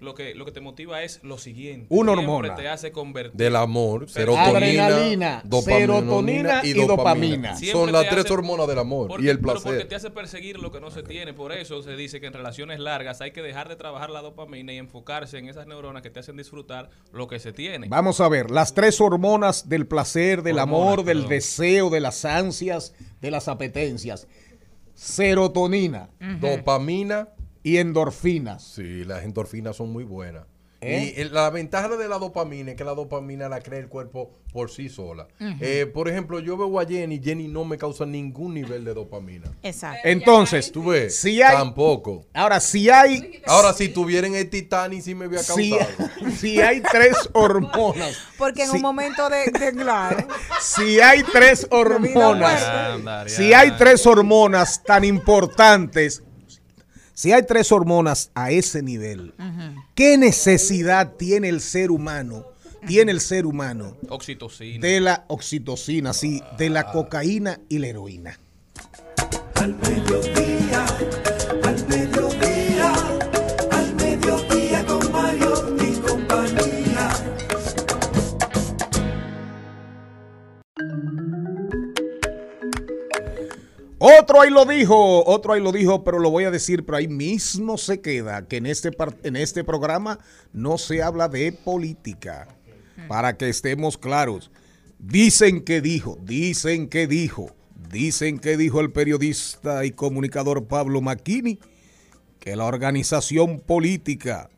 lo 0.00 0.14
que 0.14 0.34
lo 0.34 0.44
que 0.44 0.52
te 0.52 0.60
motiva 0.60 1.02
es 1.02 1.20
lo 1.22 1.38
siguiente. 1.38 1.86
Una 1.90 2.12
Siempre 2.12 2.32
hormona. 2.34 2.54
te 2.54 2.68
hace 2.68 2.92
convertir. 2.92 3.32
Del 3.36 3.56
amor, 3.56 4.08
serotonina, 4.08 4.86
Adrenalina, 4.86 5.42
serotonina 5.62 6.60
y 6.64 6.72
dopamina. 6.72 7.56
Son 7.56 7.90
las 7.92 8.08
tres 8.08 8.24
hace- 8.24 8.32
hormonas 8.34 8.66
del 8.68 8.78
amor 8.78 9.08
Porque- 9.08 9.26
y 9.26 9.28
el 9.28 9.38
pero 9.40 9.54
porque 9.54 9.68
placer. 9.70 9.88
te 9.88 9.94
hace 9.94 10.10
perseguir 10.10 10.58
lo 10.58 10.70
que 10.72 10.80
no 10.80 10.90
se 10.90 11.02
tiene. 11.02 11.32
Por 11.34 11.52
eso 11.52 11.82
se 11.82 11.96
dice 11.96 12.20
que 12.20 12.26
en 12.26 12.32
relaciones 12.32 12.78
largas 12.80 13.20
hay 13.20 13.32
que 13.32 13.42
dejar 13.42 13.68
de 13.68 13.76
trabajar 13.76 14.10
la 14.10 14.22
dopamina 14.22 14.72
y 14.72 14.78
enfocarse 14.78 15.38
en 15.38 15.48
esas 15.48 15.66
neuronas 15.66 16.02
que 16.02 16.10
te 16.10 16.20
hacen 16.20 16.36
disfrutar 16.36 16.90
lo 17.12 17.26
que 17.28 17.38
se 17.38 17.52
tiene. 17.52 17.88
Vamos 17.88 18.20
a 18.20 18.28
ver, 18.28 18.50
las 18.50 18.74
tres 18.74 19.00
hormonas 19.00 19.68
del 19.68 19.86
placer, 19.86 20.42
del 20.42 20.58
Hormonas, 20.58 20.82
amor, 20.92 21.04
del 21.04 21.18
perdón. 21.18 21.30
deseo, 21.30 21.90
de 21.90 22.00
las 22.00 22.24
ansias, 22.24 22.94
de 23.20 23.30
las 23.30 23.48
apetencias. 23.48 24.26
Serotonina 24.94 26.08
Dopamina. 26.40 27.28
Y 27.62 27.76
endorfinas. 27.78 28.62
Sí, 28.64 29.04
las 29.04 29.24
endorfinas 29.24 29.76
son 29.76 29.90
muy 29.92 30.04
buenas. 30.04 30.44
¿Eh? 30.80 31.14
Y 31.16 31.20
el- 31.20 31.34
la 31.34 31.50
ventaja 31.50 31.88
de 31.88 32.06
la 32.08 32.18
dopamina 32.20 32.70
es 32.70 32.76
que 32.76 32.84
la 32.84 32.94
dopamina 32.94 33.48
la 33.48 33.60
crea 33.60 33.80
el 33.80 33.88
cuerpo 33.88 34.30
por 34.52 34.70
sí 34.70 34.88
sola. 34.88 35.26
Eh, 35.60 35.90
por 35.92 36.08
ejemplo, 36.08 36.38
yo 36.38 36.56
veo 36.56 36.78
a 36.78 36.86
Jenny, 36.86 37.20
Jenny 37.20 37.48
no 37.48 37.64
me 37.64 37.76
causa 37.76 38.06
ningún 38.06 38.54
nivel 38.54 38.84
de 38.84 38.94
dopamina. 38.94 39.50
Exacto. 39.64 39.98
Entonces, 40.04 40.70
¿Tú 40.70 40.84
ves? 40.84 41.16
si 41.16 41.42
hay, 41.42 41.56
Tampoco. 41.56 42.24
ahora 42.32 42.60
si 42.60 42.88
hay, 42.90 43.42
Ahora, 43.46 43.72
si 43.72 43.88
tuvieran 43.88 44.36
el 44.36 44.48
Titanic, 44.48 45.02
sí 45.02 45.16
me 45.16 45.24
había 45.24 45.40
si, 45.42 45.70
causado. 45.70 46.10
si 46.38 46.60
hay 46.60 46.80
tres 46.80 47.16
hormonas, 47.32 48.16
Porque 48.38 48.62
en 48.62 48.70
un 48.70 48.80
momento 48.80 49.28
de, 49.28 49.46
de 49.50 49.72
claro. 49.72 50.28
si 50.62 51.00
hay 51.00 51.24
tres 51.24 51.66
hormonas, 51.72 52.62
si 53.26 53.52
hay 53.52 53.72
tres 53.76 54.06
hormonas 54.06 54.84
tan 54.84 55.02
importantes, 55.04 56.22
si 57.18 57.32
hay 57.32 57.42
tres 57.42 57.72
hormonas 57.72 58.30
a 58.36 58.52
ese 58.52 58.80
nivel, 58.80 59.34
¿qué 59.96 60.16
necesidad 60.16 61.14
tiene 61.16 61.48
el 61.48 61.60
ser 61.60 61.90
humano? 61.90 62.46
Tiene 62.86 63.10
el 63.10 63.20
ser 63.20 63.44
humano 63.44 63.96
Oxitocina. 64.08 64.86
de 64.86 65.00
la 65.00 65.24
oxitocina, 65.26 66.12
sí, 66.12 66.40
de 66.56 66.70
la 66.70 66.92
cocaína 66.92 67.58
y 67.68 67.78
la 67.78 67.88
heroína. 67.88 68.38
Al 69.56 69.74
Otro 83.98 84.40
ahí 84.40 84.50
lo 84.50 84.64
dijo, 84.64 85.24
otro 85.24 85.52
ahí 85.54 85.60
lo 85.60 85.72
dijo, 85.72 86.04
pero 86.04 86.20
lo 86.20 86.30
voy 86.30 86.44
a 86.44 86.52
decir, 86.52 86.86
pero 86.86 86.98
ahí 86.98 87.08
mismo 87.08 87.76
se 87.78 88.00
queda 88.00 88.46
que 88.46 88.58
en 88.58 88.66
este, 88.66 88.90
en 89.24 89.34
este 89.34 89.64
programa 89.64 90.20
no 90.52 90.78
se 90.78 91.02
habla 91.02 91.28
de 91.28 91.52
política. 91.52 92.46
Para 93.08 93.36
que 93.36 93.48
estemos 93.48 93.96
claros. 93.96 94.50
Dicen 94.98 95.62
que 95.62 95.80
dijo, 95.80 96.18
dicen 96.22 96.88
que 96.88 97.06
dijo, 97.06 97.54
dicen 97.90 98.38
que 98.38 98.56
dijo 98.56 98.80
el 98.80 98.90
periodista 98.90 99.84
y 99.84 99.92
comunicador 99.92 100.66
Pablo 100.66 101.00
Macchini 101.00 101.60
que 102.40 102.56
la 102.56 102.64
organización 102.64 103.60
política 103.60 104.48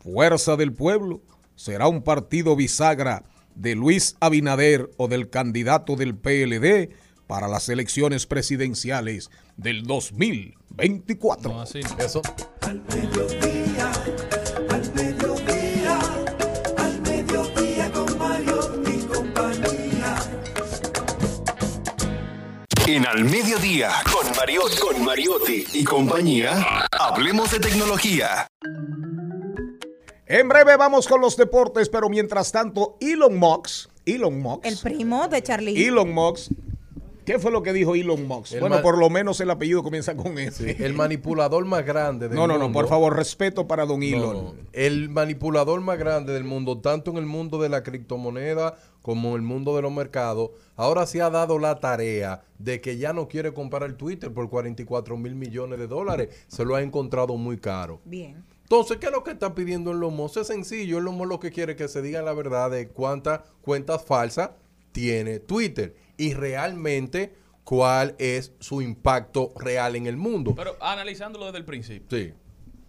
Fuerza 0.00 0.56
del 0.56 0.72
Pueblo 0.72 1.22
será 1.56 1.88
un 1.88 2.02
partido 2.02 2.54
bisagra 2.54 3.24
de 3.54 3.74
Luis 3.74 4.16
Abinader 4.20 4.90
o 4.98 5.08
del 5.08 5.30
candidato 5.30 5.96
del 5.96 6.14
PLD 6.14 6.90
para 7.26 7.48
las 7.48 7.68
elecciones 7.68 8.26
presidenciales 8.26 9.30
del 9.56 9.84
2024. 9.84 11.52
No, 11.52 11.60
así. 11.60 11.80
Eso. 11.98 12.22
Al 12.62 12.82
mediodía, 12.94 13.92
al 14.70 14.94
mediodía, 14.94 15.98
al 16.76 17.00
mediodía 17.02 17.92
con 17.92 18.18
Mario 18.18 18.82
y 18.86 18.98
compañía. 19.06 20.16
En 22.86 23.04
Al 23.04 23.24
Mediodía, 23.24 23.90
con 24.12 24.36
Mariotti, 24.36 24.76
con 24.78 25.04
Mariotti 25.04 25.64
y 25.72 25.84
compañía, 25.84 26.86
hablemos 26.92 27.50
de 27.50 27.58
tecnología. 27.58 28.46
En 30.28 30.48
breve 30.48 30.76
vamos 30.76 31.06
con 31.08 31.20
los 31.20 31.36
deportes, 31.36 31.88
pero 31.88 32.08
mientras 32.08 32.52
tanto, 32.52 32.96
Elon 33.00 33.36
Musk, 33.36 33.90
Elon 34.04 34.40
Musk, 34.40 34.64
El 34.66 34.76
primo 34.78 35.26
de 35.28 35.42
Charlie. 35.42 35.86
Elon 35.86 36.12
Musk, 36.12 36.52
¿qué 37.26 37.38
fue 37.38 37.50
lo 37.50 37.62
que 37.62 37.74
dijo 37.74 37.94
Elon 37.94 38.26
Musk? 38.26 38.54
El 38.54 38.60
bueno, 38.60 38.80
por 38.80 38.96
lo 38.96 39.10
menos 39.10 39.38
el 39.40 39.50
apellido 39.50 39.82
comienza 39.82 40.16
con 40.16 40.38
ese. 40.38 40.82
El 40.84 40.94
manipulador 40.94 41.66
más 41.66 41.84
grande 41.84 42.28
del 42.28 42.36
No, 42.36 42.46
no, 42.46 42.54
mundo. 42.54 42.68
no, 42.68 42.72
por 42.72 42.88
favor, 42.88 43.14
respeto 43.14 43.66
para 43.66 43.84
don 43.84 44.00
No, 44.00 44.06
Elon. 44.06 44.32
no. 44.34 44.54
El 44.72 45.10
manipulador 45.10 45.82
más 45.82 45.98
grande 45.98 46.32
del 46.32 46.44
mundo, 46.44 46.78
tanto 46.78 47.10
en 47.10 47.18
el 47.18 47.26
mundo 47.26 47.58
de 47.60 47.68
la 47.68 47.82
criptomoneda 47.82 48.76
como 49.02 49.30
en 49.30 49.34
el 49.36 49.42
mundo 49.42 49.76
de 49.76 49.82
los 49.82 49.92
mercados, 49.92 50.50
ahora 50.76 51.06
se 51.06 51.20
ha 51.20 51.28
dado 51.30 51.58
la 51.58 51.78
tarea 51.80 52.42
de 52.58 52.80
que 52.80 52.96
ya 52.96 53.12
no 53.12 53.28
quiere 53.28 53.52
comprar 53.52 53.82
el 53.82 53.96
Twitter 53.96 54.32
por 54.32 54.48
44 54.48 55.16
mil 55.16 55.34
millones 55.34 55.78
de 55.78 55.86
dólares. 55.86 56.28
Se 56.48 56.64
lo 56.64 56.74
ha 56.74 56.82
encontrado 56.82 57.36
muy 57.36 57.58
caro. 57.58 58.00
Bien. 58.04 58.42
Entonces, 58.62 58.96
¿qué 58.96 59.06
es 59.06 59.12
lo 59.12 59.22
que 59.22 59.30
está 59.30 59.54
pidiendo 59.54 59.92
el 59.92 60.00
Lomo? 60.00 60.26
Es 60.26 60.44
sencillo, 60.46 60.98
el 60.98 61.04
Lomo 61.04 61.24
lo 61.24 61.38
que 61.38 61.52
quiere 61.52 61.72
es 61.72 61.78
que 61.78 61.86
se 61.86 62.02
diga 62.02 62.20
la 62.22 62.32
verdad 62.32 62.68
de 62.70 62.88
cuántas 62.88 63.42
cuentas 63.62 64.04
falsas 64.04 64.50
tiene 64.90 65.38
Twitter 65.38 65.94
y 66.16 66.34
realmente 66.34 67.34
cuál 67.64 68.14
es 68.18 68.52
su 68.60 68.80
impacto 68.82 69.52
real 69.56 69.96
en 69.96 70.06
el 70.06 70.16
mundo. 70.16 70.54
Pero 70.54 70.76
analizándolo 70.80 71.46
desde 71.46 71.58
el 71.58 71.64
principio. 71.64 72.06
Sí. 72.18 72.32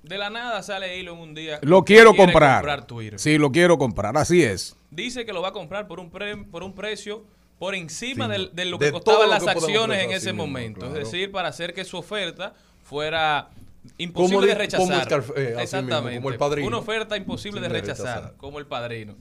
De 0.04 0.18
la 0.18 0.30
nada 0.30 0.62
sale 0.64 1.00
Elon 1.00 1.18
un 1.20 1.34
día. 1.34 1.60
Lo 1.64 1.84
quiero 1.84 2.12
quiere 2.14 2.32
comprar. 2.32 2.86
Twitter. 2.88 3.20
Sí, 3.20 3.38
lo 3.38 3.52
quiero 3.52 3.78
comprar. 3.78 4.16
Así 4.18 4.42
es. 4.44 4.76
Dice 4.92 5.26
que 5.26 5.34
lo 5.34 5.42
va 5.42 5.50
a 5.50 5.54
comprar 5.54 5.88
por 5.88 6.00
un, 6.00 6.10
pre- 6.10 6.38
por 6.38 6.64
un 6.64 6.74
precio 6.74 7.26
por 7.60 7.76
encima 7.76 8.26
Sí, 8.28 8.32
del- 8.32 8.52
de, 8.54 8.66
lo 8.66 8.78
de 8.78 8.86
que 8.86 8.92
todo 8.92 9.02
costaban 9.04 9.28
lo 9.28 9.34
las 9.34 9.44
que 9.44 9.50
acciones 9.50 10.04
en 10.04 10.12
ese 10.12 10.30
sí 10.30 10.34
momento. 10.36 10.80
claro. 10.82 10.96
Es 10.98 11.12
decir, 11.12 11.32
para 11.32 11.50
hacer 11.50 11.74
que 11.74 11.84
su 11.84 11.98
oferta 11.98 12.54
fuera 12.84 13.50
Como 13.50 13.94
imposible 13.98 14.48
de 14.56 14.68
como 14.78 14.92
rechazar. 14.92 15.24
Eh, 15.36 15.56
Exactamente. 15.60 16.10
mismo, 16.12 16.22
como 16.22 16.30
el 16.30 16.38
padrino. 16.38 16.68
Una 16.68 16.78
oferta 16.78 17.18
imposible 17.18 17.60
de 17.60 17.68
de 17.68 17.74
rechazar. 17.82 18.36
como 18.38 18.60
el 18.60 18.66
padrino. 18.68 19.16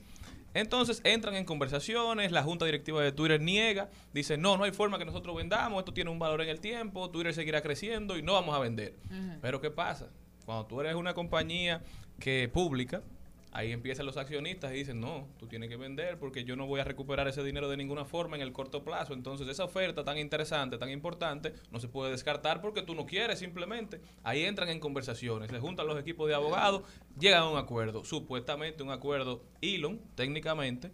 Entonces 0.57 1.03
entran 1.05 1.35
en 1.35 1.45
conversaciones, 1.45 2.33
la 2.33 2.43
junta 2.43 2.65
directiva 2.65 3.03
de 3.03 3.13
Twitter 3.13 3.43
niega, 3.43 3.91
dice, 4.15 4.39
no, 4.39 4.57
no 4.57 4.65
hay 4.65 4.73
forma 4.73 4.99
que 4.99 5.05
nosotros 5.05 5.37
vendamos, 5.37 5.81
esto 5.81 5.93
tiene 5.93 6.09
un 6.09 6.19
valor 6.19 6.41
en 6.41 6.49
el 6.49 6.61
tiempo, 6.61 7.11
Twitter 7.11 7.35
seguirá 7.35 7.61
creciendo 7.61 8.17
y 8.17 8.23
no 8.23 8.33
vamos 8.33 8.57
a 8.57 8.59
vender. 8.59 8.95
Pero 9.43 9.61
¿qué 9.61 9.71
pasa? 9.71 10.09
Cuando 10.47 10.65
tú 10.65 10.81
eres 10.81 10.95
una 10.95 11.13
compañía 11.13 11.83
que 12.19 12.49
pública, 12.49 13.03
ahí 13.57 13.73
empiezan 13.73 14.05
los 14.05 14.19
accionistas 14.19 14.71
y 14.73 14.75
dicen, 14.75 15.01
no, 15.01 15.29
tú 15.39 15.47
tienes 15.47 15.71
que 15.71 15.77
vender 15.77 16.19
porque 16.19 16.45
yo 16.45 16.57
no 16.57 16.67
voy 16.67 16.81
a 16.81 16.85
recuperar 16.85 17.27
ese 17.27 17.43
dinero 17.43 17.71
de 17.71 17.79
ninguna 17.79 18.05
forma 18.05 18.37
en 18.37 18.43
el 18.43 18.53
corto 18.53 18.85
plazo. 18.85 19.15
Entonces 19.15 19.49
esa 19.49 19.65
oferta 19.65 20.05
tan 20.05 20.19
interesante, 20.19 20.77
tan 20.77 20.91
importante, 20.91 21.55
no 21.71 21.81
se 21.81 21.89
puede 21.89 22.11
descartar 22.11 22.61
porque 22.61 22.83
tú 22.83 22.95
no 22.95 23.07
quieres 23.07 23.39
simplemente. 23.39 24.03
Ahí 24.23 24.45
entran 24.45 24.69
en 24.69 24.79
conversaciones, 24.79 25.51
se 25.51 25.59
juntan 25.59 25.87
los 25.87 25.99
equipos 25.99 26.29
de 26.29 26.35
abogados, 26.35 26.83
llegan 27.19 27.45
a 27.45 27.49
un 27.49 27.57
acuerdo, 27.57 28.05
supuestamente 28.05 28.83
un 28.83 28.91
acuerdo. 28.91 29.43
Elon, 29.63 30.03
técnicamente, 30.15 30.93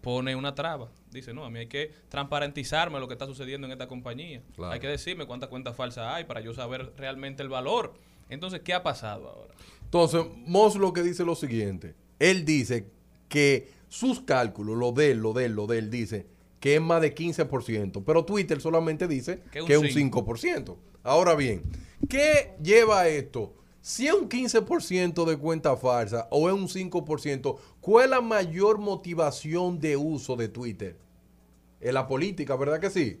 pone 0.00 0.34
una 0.34 0.54
traba. 0.54 0.88
Dice, 1.10 1.34
no, 1.34 1.44
a 1.44 1.50
mí 1.50 1.58
hay 1.58 1.66
que 1.66 1.92
transparentizarme 2.08 2.98
lo 2.98 3.08
que 3.08 3.14
está 3.14 3.26
sucediendo 3.26 3.66
en 3.66 3.72
esta 3.72 3.88
compañía. 3.88 4.42
Claro. 4.56 4.72
Hay 4.72 4.80
que 4.80 4.88
decirme 4.88 5.26
cuántas 5.26 5.50
cuentas 5.50 5.76
falsas 5.76 6.14
hay 6.14 6.24
para 6.24 6.40
yo 6.40 6.54
saber 6.54 6.94
realmente 6.96 7.42
el 7.42 7.50
valor. 7.50 7.92
Entonces, 8.30 8.60
¿qué 8.60 8.72
ha 8.72 8.82
pasado 8.82 9.28
ahora? 9.28 9.54
Entonces, 9.90 10.24
Moss 10.46 10.76
lo 10.76 10.92
que 10.92 11.02
dice 11.02 11.24
es 11.24 11.26
lo 11.26 11.34
siguiente. 11.34 11.96
Él 12.20 12.44
dice 12.44 12.86
que 13.28 13.68
sus 13.88 14.20
cálculos, 14.20 14.78
lo 14.78 14.92
de 14.92 15.10
él, 15.10 15.18
lo 15.18 15.32
de 15.32 15.46
él, 15.46 15.52
lo 15.52 15.66
de 15.66 15.78
él, 15.78 15.90
dice 15.90 16.26
que 16.60 16.76
es 16.76 16.80
más 16.80 17.00
de 17.00 17.12
15%, 17.12 18.04
pero 18.06 18.24
Twitter 18.24 18.60
solamente 18.60 19.08
dice 19.08 19.40
Que 19.50 19.62
un 19.62 19.70
es 19.72 19.96
un 19.96 20.12
5%. 20.12 20.76
Ahora 21.02 21.34
bien, 21.34 21.62
¿qué 22.08 22.52
lleva 22.62 23.00
a 23.00 23.08
esto? 23.08 23.54
Si 23.80 24.06
es 24.06 24.12
un 24.12 24.28
15% 24.28 25.24
de 25.24 25.36
cuenta 25.38 25.76
falsa 25.76 26.28
o 26.30 26.48
es 26.48 26.54
un 26.54 26.68
5%, 26.68 27.56
¿cuál 27.80 28.04
es 28.04 28.10
la 28.10 28.20
mayor 28.20 28.78
motivación 28.78 29.80
de 29.80 29.96
uso 29.96 30.36
de 30.36 30.48
Twitter? 30.48 30.98
En 31.80 31.94
la 31.94 32.06
política, 32.06 32.54
¿verdad 32.54 32.78
que 32.78 32.90
sí? 32.90 33.20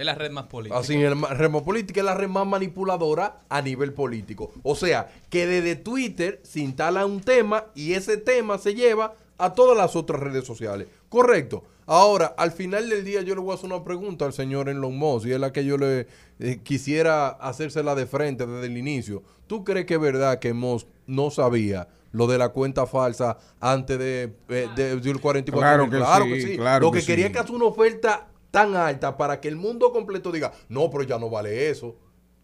Es 0.00 0.06
la 0.06 0.14
red 0.14 0.30
más 0.30 0.44
política. 0.46 0.78
Así, 0.78 0.94
el 0.94 1.14
ma- 1.16 1.34
red 1.34 1.50
más 1.50 1.62
política 1.62 2.00
es 2.00 2.06
la 2.06 2.14
red 2.14 2.28
más 2.28 2.46
manipuladora 2.46 3.40
a 3.48 3.60
nivel 3.60 3.92
político. 3.92 4.50
O 4.62 4.74
sea, 4.74 5.12
que 5.28 5.46
desde 5.46 5.76
Twitter 5.76 6.40
se 6.42 6.60
instala 6.60 7.04
un 7.06 7.20
tema 7.20 7.66
y 7.74 7.92
ese 7.92 8.16
tema 8.16 8.56
se 8.58 8.74
lleva 8.74 9.14
a 9.36 9.52
todas 9.54 9.76
las 9.76 9.96
otras 9.96 10.20
redes 10.20 10.44
sociales. 10.44 10.88
Correcto. 11.08 11.64
Ahora, 11.86 12.34
al 12.38 12.52
final 12.52 12.88
del 12.88 13.04
día 13.04 13.20
yo 13.22 13.34
le 13.34 13.40
voy 13.40 13.50
a 13.52 13.54
hacer 13.56 13.66
una 13.66 13.82
pregunta 13.82 14.24
al 14.24 14.32
señor 14.32 14.68
Elon 14.68 14.96
Musk 14.96 15.26
y 15.26 15.32
es 15.32 15.40
la 15.40 15.52
que 15.52 15.64
yo 15.64 15.76
le 15.76 16.06
eh, 16.38 16.60
quisiera 16.62 17.28
hacérsela 17.28 17.94
de 17.94 18.06
frente 18.06 18.46
desde 18.46 18.66
el 18.68 18.78
inicio. 18.78 19.22
¿Tú 19.48 19.64
crees 19.64 19.86
que 19.86 19.94
es 19.94 20.00
verdad 20.00 20.38
que 20.38 20.52
Musk 20.54 20.86
no 21.06 21.30
sabía 21.30 21.88
lo 22.12 22.26
de 22.26 22.38
la 22.38 22.50
cuenta 22.50 22.86
falsa 22.86 23.38
antes 23.60 23.98
de, 23.98 24.32
eh, 24.48 24.68
de- 24.76 24.96
del 24.96 25.20
44 25.20 25.88
Claro 25.90 26.26
mil? 26.26 26.34
que 26.40 26.48
sí, 26.48 26.56
claro 26.56 26.86
Lo 26.86 26.92
que 26.92 27.00
que, 27.00 27.06
quería 27.06 27.26
sí. 27.26 27.32
es 27.32 27.36
que 27.36 27.42
hace 27.42 27.52
una 27.52 27.64
oferta 27.66 28.28
tan 28.50 28.76
alta 28.76 29.16
para 29.16 29.40
que 29.40 29.48
el 29.48 29.56
mundo 29.56 29.92
completo 29.92 30.32
diga, 30.32 30.52
no, 30.68 30.90
pero 30.90 31.04
ya 31.04 31.18
no 31.18 31.30
vale 31.30 31.70
eso, 31.70 31.96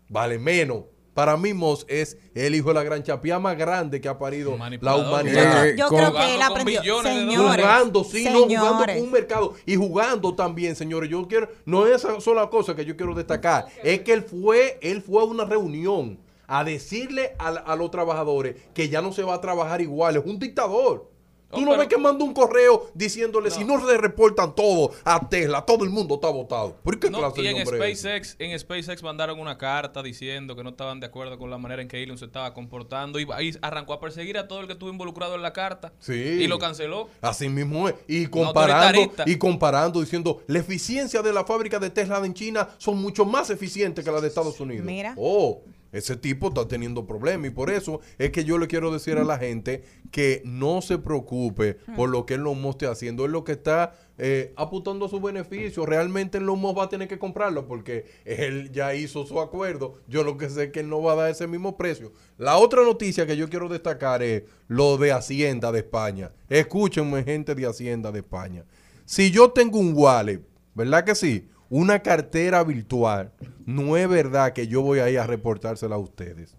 vale 0.08 0.38
menos. 0.38 0.84
Para 1.14 1.38
mí 1.38 1.54
Moss 1.54 1.86
es 1.88 2.18
el 2.34 2.54
hijo 2.54 2.68
de 2.68 2.74
la 2.74 2.82
gran 2.82 3.02
chapía 3.02 3.38
más 3.38 3.56
grande 3.56 4.02
que 4.02 4.08
ha 4.08 4.18
parido 4.18 4.54
la 4.82 4.96
humanidad. 4.96 5.66
Eh, 5.66 5.74
Yo 5.74 5.88
creo 5.88 6.12
que 6.12 6.34
él 6.34 6.42
aprendió. 6.42 7.02
Señores, 7.02 7.64
jugando, 7.64 8.04
sí, 8.04 8.24
no, 8.30 8.42
jugando 8.42 8.84
con 8.84 8.98
un 8.98 9.10
mercado 9.10 9.54
y 9.64 9.76
jugando 9.76 10.34
también, 10.34 10.76
señores. 10.76 11.08
Yo 11.08 11.26
quiero, 11.26 11.48
no 11.64 11.86
es 11.86 12.04
esa 12.04 12.20
sola 12.20 12.50
cosa 12.50 12.76
que 12.76 12.84
yo 12.84 12.98
quiero 12.98 13.14
destacar, 13.14 13.64
es 13.82 14.02
que 14.02 14.12
él 14.12 14.24
fue, 14.24 14.78
él 14.82 15.00
fue 15.00 15.22
a 15.22 15.24
una 15.24 15.46
reunión 15.46 16.18
a 16.46 16.64
decirle 16.64 17.34
a 17.38 17.74
los 17.76 17.90
trabajadores 17.90 18.56
que 18.74 18.90
ya 18.90 19.00
no 19.00 19.10
se 19.10 19.22
va 19.22 19.36
a 19.36 19.40
trabajar 19.40 19.80
igual, 19.80 20.16
es 20.16 20.24
un 20.26 20.38
dictador. 20.38 21.15
Tú 21.56 21.62
no 21.62 21.70
pero- 21.72 21.78
ves 21.80 21.88
que 21.88 21.98
mandó 21.98 22.24
un 22.24 22.32
correo 22.34 22.90
diciéndole 22.94 23.50
si 23.50 23.64
no 23.64 23.84
se 23.86 23.96
reportan 23.98 24.54
todo 24.54 24.92
a 25.04 25.28
Tesla, 25.28 25.62
todo 25.62 25.84
el 25.84 25.90
mundo 25.90 26.14
está 26.16 26.28
votado. 26.28 26.76
¿Por 26.82 26.98
qué 26.98 27.10
No, 27.10 27.18
clase 27.18 27.40
y 27.40 27.44
de 27.44 27.50
en? 27.50 27.66
SpaceX, 27.66 28.36
en 28.38 28.58
SpaceX 28.58 29.02
mandaron 29.02 29.38
una 29.40 29.58
carta 29.58 30.02
diciendo 30.02 30.54
que 30.56 30.62
no 30.62 30.70
estaban 30.70 31.00
de 31.00 31.06
acuerdo 31.06 31.38
con 31.38 31.50
la 31.50 31.58
manera 31.58 31.82
en 31.82 31.88
que 31.88 32.02
Elon 32.02 32.18
se 32.18 32.26
estaba 32.26 32.52
comportando 32.54 33.18
y 33.18 33.26
ahí 33.32 33.52
arrancó 33.62 33.92
a 33.92 34.00
perseguir 34.00 34.38
a 34.38 34.46
todo 34.48 34.60
el 34.60 34.66
que 34.66 34.74
estuvo 34.74 34.90
involucrado 34.90 35.34
en 35.34 35.42
la 35.42 35.52
carta 35.52 35.92
Sí. 35.98 36.12
y 36.14 36.46
lo 36.46 36.58
canceló. 36.58 37.08
Así 37.20 37.48
mismo 37.48 37.88
es. 37.88 37.94
Y 38.06 38.26
comparando, 38.26 39.12
y 39.26 39.36
comparando, 39.36 40.00
diciendo, 40.00 40.42
la 40.46 40.58
eficiencia 40.58 41.22
de 41.22 41.32
la 41.32 41.44
fábrica 41.44 41.78
de 41.78 41.90
Tesla 41.90 42.18
en 42.24 42.34
China 42.34 42.68
son 42.78 42.98
mucho 43.00 43.24
más 43.24 43.50
eficientes 43.50 44.04
que 44.04 44.10
la 44.10 44.20
de 44.20 44.28
Estados 44.28 44.58
Unidos. 44.60 44.84
Mira. 44.86 45.14
Oh, 45.16 45.60
ese 45.96 46.16
tipo 46.16 46.48
está 46.48 46.68
teniendo 46.68 47.06
problemas 47.06 47.48
y 47.48 47.50
por 47.50 47.70
eso 47.70 48.00
es 48.18 48.30
que 48.30 48.44
yo 48.44 48.58
le 48.58 48.66
quiero 48.66 48.92
decir 48.92 49.16
a 49.16 49.24
la 49.24 49.38
gente 49.38 49.82
que 50.10 50.42
no 50.44 50.82
se 50.82 50.98
preocupe 50.98 51.74
por 51.96 52.10
lo 52.10 52.26
que 52.26 52.34
él 52.34 52.42
lo 52.42 52.52
esté 52.70 52.86
haciendo. 52.86 53.24
Es 53.24 53.30
lo 53.30 53.44
que 53.44 53.52
está 53.52 53.94
eh, 54.18 54.52
apuntando 54.56 55.06
a 55.06 55.08
su 55.08 55.20
beneficio. 55.20 55.86
Realmente 55.86 56.38
el 56.38 56.44
Musk 56.44 56.78
va 56.78 56.84
a 56.84 56.88
tener 56.88 57.08
que 57.08 57.18
comprarlo 57.18 57.66
porque 57.66 58.04
él 58.24 58.70
ya 58.72 58.94
hizo 58.94 59.24
su 59.26 59.40
acuerdo. 59.40 59.94
Yo 60.06 60.22
lo 60.22 60.36
que 60.36 60.50
sé 60.50 60.64
es 60.64 60.72
que 60.72 60.80
él 60.80 60.88
no 60.88 61.02
va 61.02 61.12
a 61.12 61.16
dar 61.16 61.30
ese 61.30 61.46
mismo 61.46 61.76
precio. 61.76 62.12
La 62.36 62.58
otra 62.58 62.82
noticia 62.82 63.26
que 63.26 63.36
yo 63.36 63.48
quiero 63.48 63.68
destacar 63.68 64.22
es 64.22 64.42
lo 64.68 64.98
de 64.98 65.12
Hacienda 65.12 65.72
de 65.72 65.78
España. 65.78 66.32
Escúchenme, 66.48 67.24
gente 67.24 67.54
de 67.54 67.66
Hacienda 67.66 68.12
de 68.12 68.18
España. 68.18 68.64
Si 69.04 69.30
yo 69.30 69.50
tengo 69.50 69.78
un 69.78 69.92
wallet, 69.94 70.42
¿verdad 70.74 71.04
que 71.04 71.14
sí? 71.14 71.48
Una 71.68 72.00
cartera 72.00 72.62
virtual, 72.64 73.32
no 73.64 73.96
es 73.96 74.08
verdad 74.08 74.52
que 74.52 74.68
yo 74.68 74.82
voy 74.82 75.00
a 75.00 75.10
ir 75.10 75.18
a 75.18 75.26
reportársela 75.26 75.96
a 75.96 75.98
ustedes. 75.98 76.56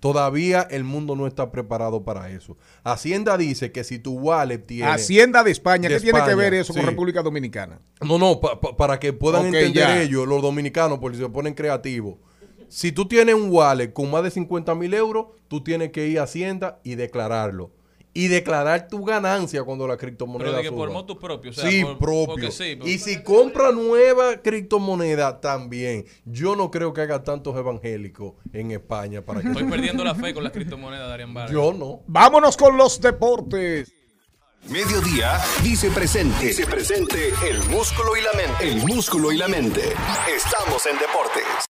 Todavía 0.00 0.62
el 0.68 0.82
mundo 0.82 1.14
no 1.14 1.28
está 1.28 1.52
preparado 1.52 2.02
para 2.02 2.28
eso. 2.30 2.56
Hacienda 2.82 3.38
dice 3.38 3.70
que 3.70 3.84
si 3.84 4.00
tu 4.00 4.18
wallet 4.18 4.58
tiene... 4.58 4.90
Hacienda 4.90 5.44
de 5.44 5.52
España. 5.52 5.88
de 5.88 5.94
¿Qué 5.94 6.00
tiene 6.00 6.24
que 6.26 6.34
ver 6.34 6.54
eso 6.54 6.74
con. 6.74 6.84
República 6.84 7.22
Dominicana? 7.22 7.78
No, 8.00 8.18
no, 8.18 8.40
pa- 8.40 8.60
pa- 8.60 8.76
para 8.76 8.98
que 8.98 9.12
puedan 9.12 9.46
entender 9.46 9.72
ya. 9.74 10.02
ellos, 10.02 10.26
los 10.26 10.42
dominicanos, 10.42 10.98
porque 10.98 11.18
se 11.18 11.28
ponen 11.28 11.54
creativos. 11.54 12.16
Si 12.68 12.90
tú 12.90 13.06
tienes 13.06 13.36
un 13.36 13.48
wallet 13.52 13.92
con 13.92 14.10
más 14.10 14.24
de 14.24 14.32
50 14.32 14.74
mil 14.74 14.92
euros, 14.92 15.26
tú 15.46 15.62
tienes 15.62 15.92
que 15.92 16.08
ir 16.08 16.18
a 16.18 16.24
Hacienda 16.24 16.80
y 16.82 16.96
declararlo. 16.96 17.70
Y 18.14 18.28
declarar 18.28 18.88
tu 18.88 19.04
ganancia 19.04 19.62
cuando 19.64 19.88
la 19.88 19.96
criptomoneda 19.96 20.50
Pero 20.50 20.56
de 20.58 20.62
que 20.64 20.68
suba. 20.68 21.04
por 21.04 21.18
propio, 21.18 21.50
o 21.50 21.54
sea, 21.54 21.70
sí, 21.70 21.82
por- 21.82 21.98
propio. 21.98 22.48
porque 22.50 22.78
y 22.84 22.98
si 22.98 23.22
compra 23.22 23.72
nueva 23.72 24.36
criptomoneda 24.42 25.40
también. 25.40 26.04
Yo 26.26 26.54
no 26.54 26.70
creo 26.70 26.92
que 26.92 27.00
haga 27.00 27.22
tantos 27.22 27.56
evangélicos 27.56 28.34
en 28.52 28.72
España 28.72 29.22
para 29.22 29.40
que... 29.40 29.48
Estoy 29.48 29.64
perdiendo 29.64 30.04
la 30.04 30.14
fe 30.14 30.34
con 30.34 30.44
las 30.44 30.52
criptomonedas, 30.52 31.08
Darían 31.08 31.32
Vargas. 31.32 31.52
Yo 31.52 31.72
no. 31.72 32.02
Vámonos 32.06 32.56
con 32.56 32.76
los 32.76 33.00
deportes. 33.00 33.90
Mediodía 34.68 35.40
dice 35.62 35.90
presente. 35.90 36.46
Dice 36.46 36.66
presente 36.66 37.32
el 37.48 37.58
músculo 37.70 38.16
y 38.16 38.20
la 38.20 38.32
mente. 38.34 38.68
El 38.68 38.76
músculo 38.86 39.32
y 39.32 39.36
la 39.38 39.48
mente. 39.48 39.80
Estamos 40.36 40.86
en 40.86 40.98
deportes. 40.98 41.71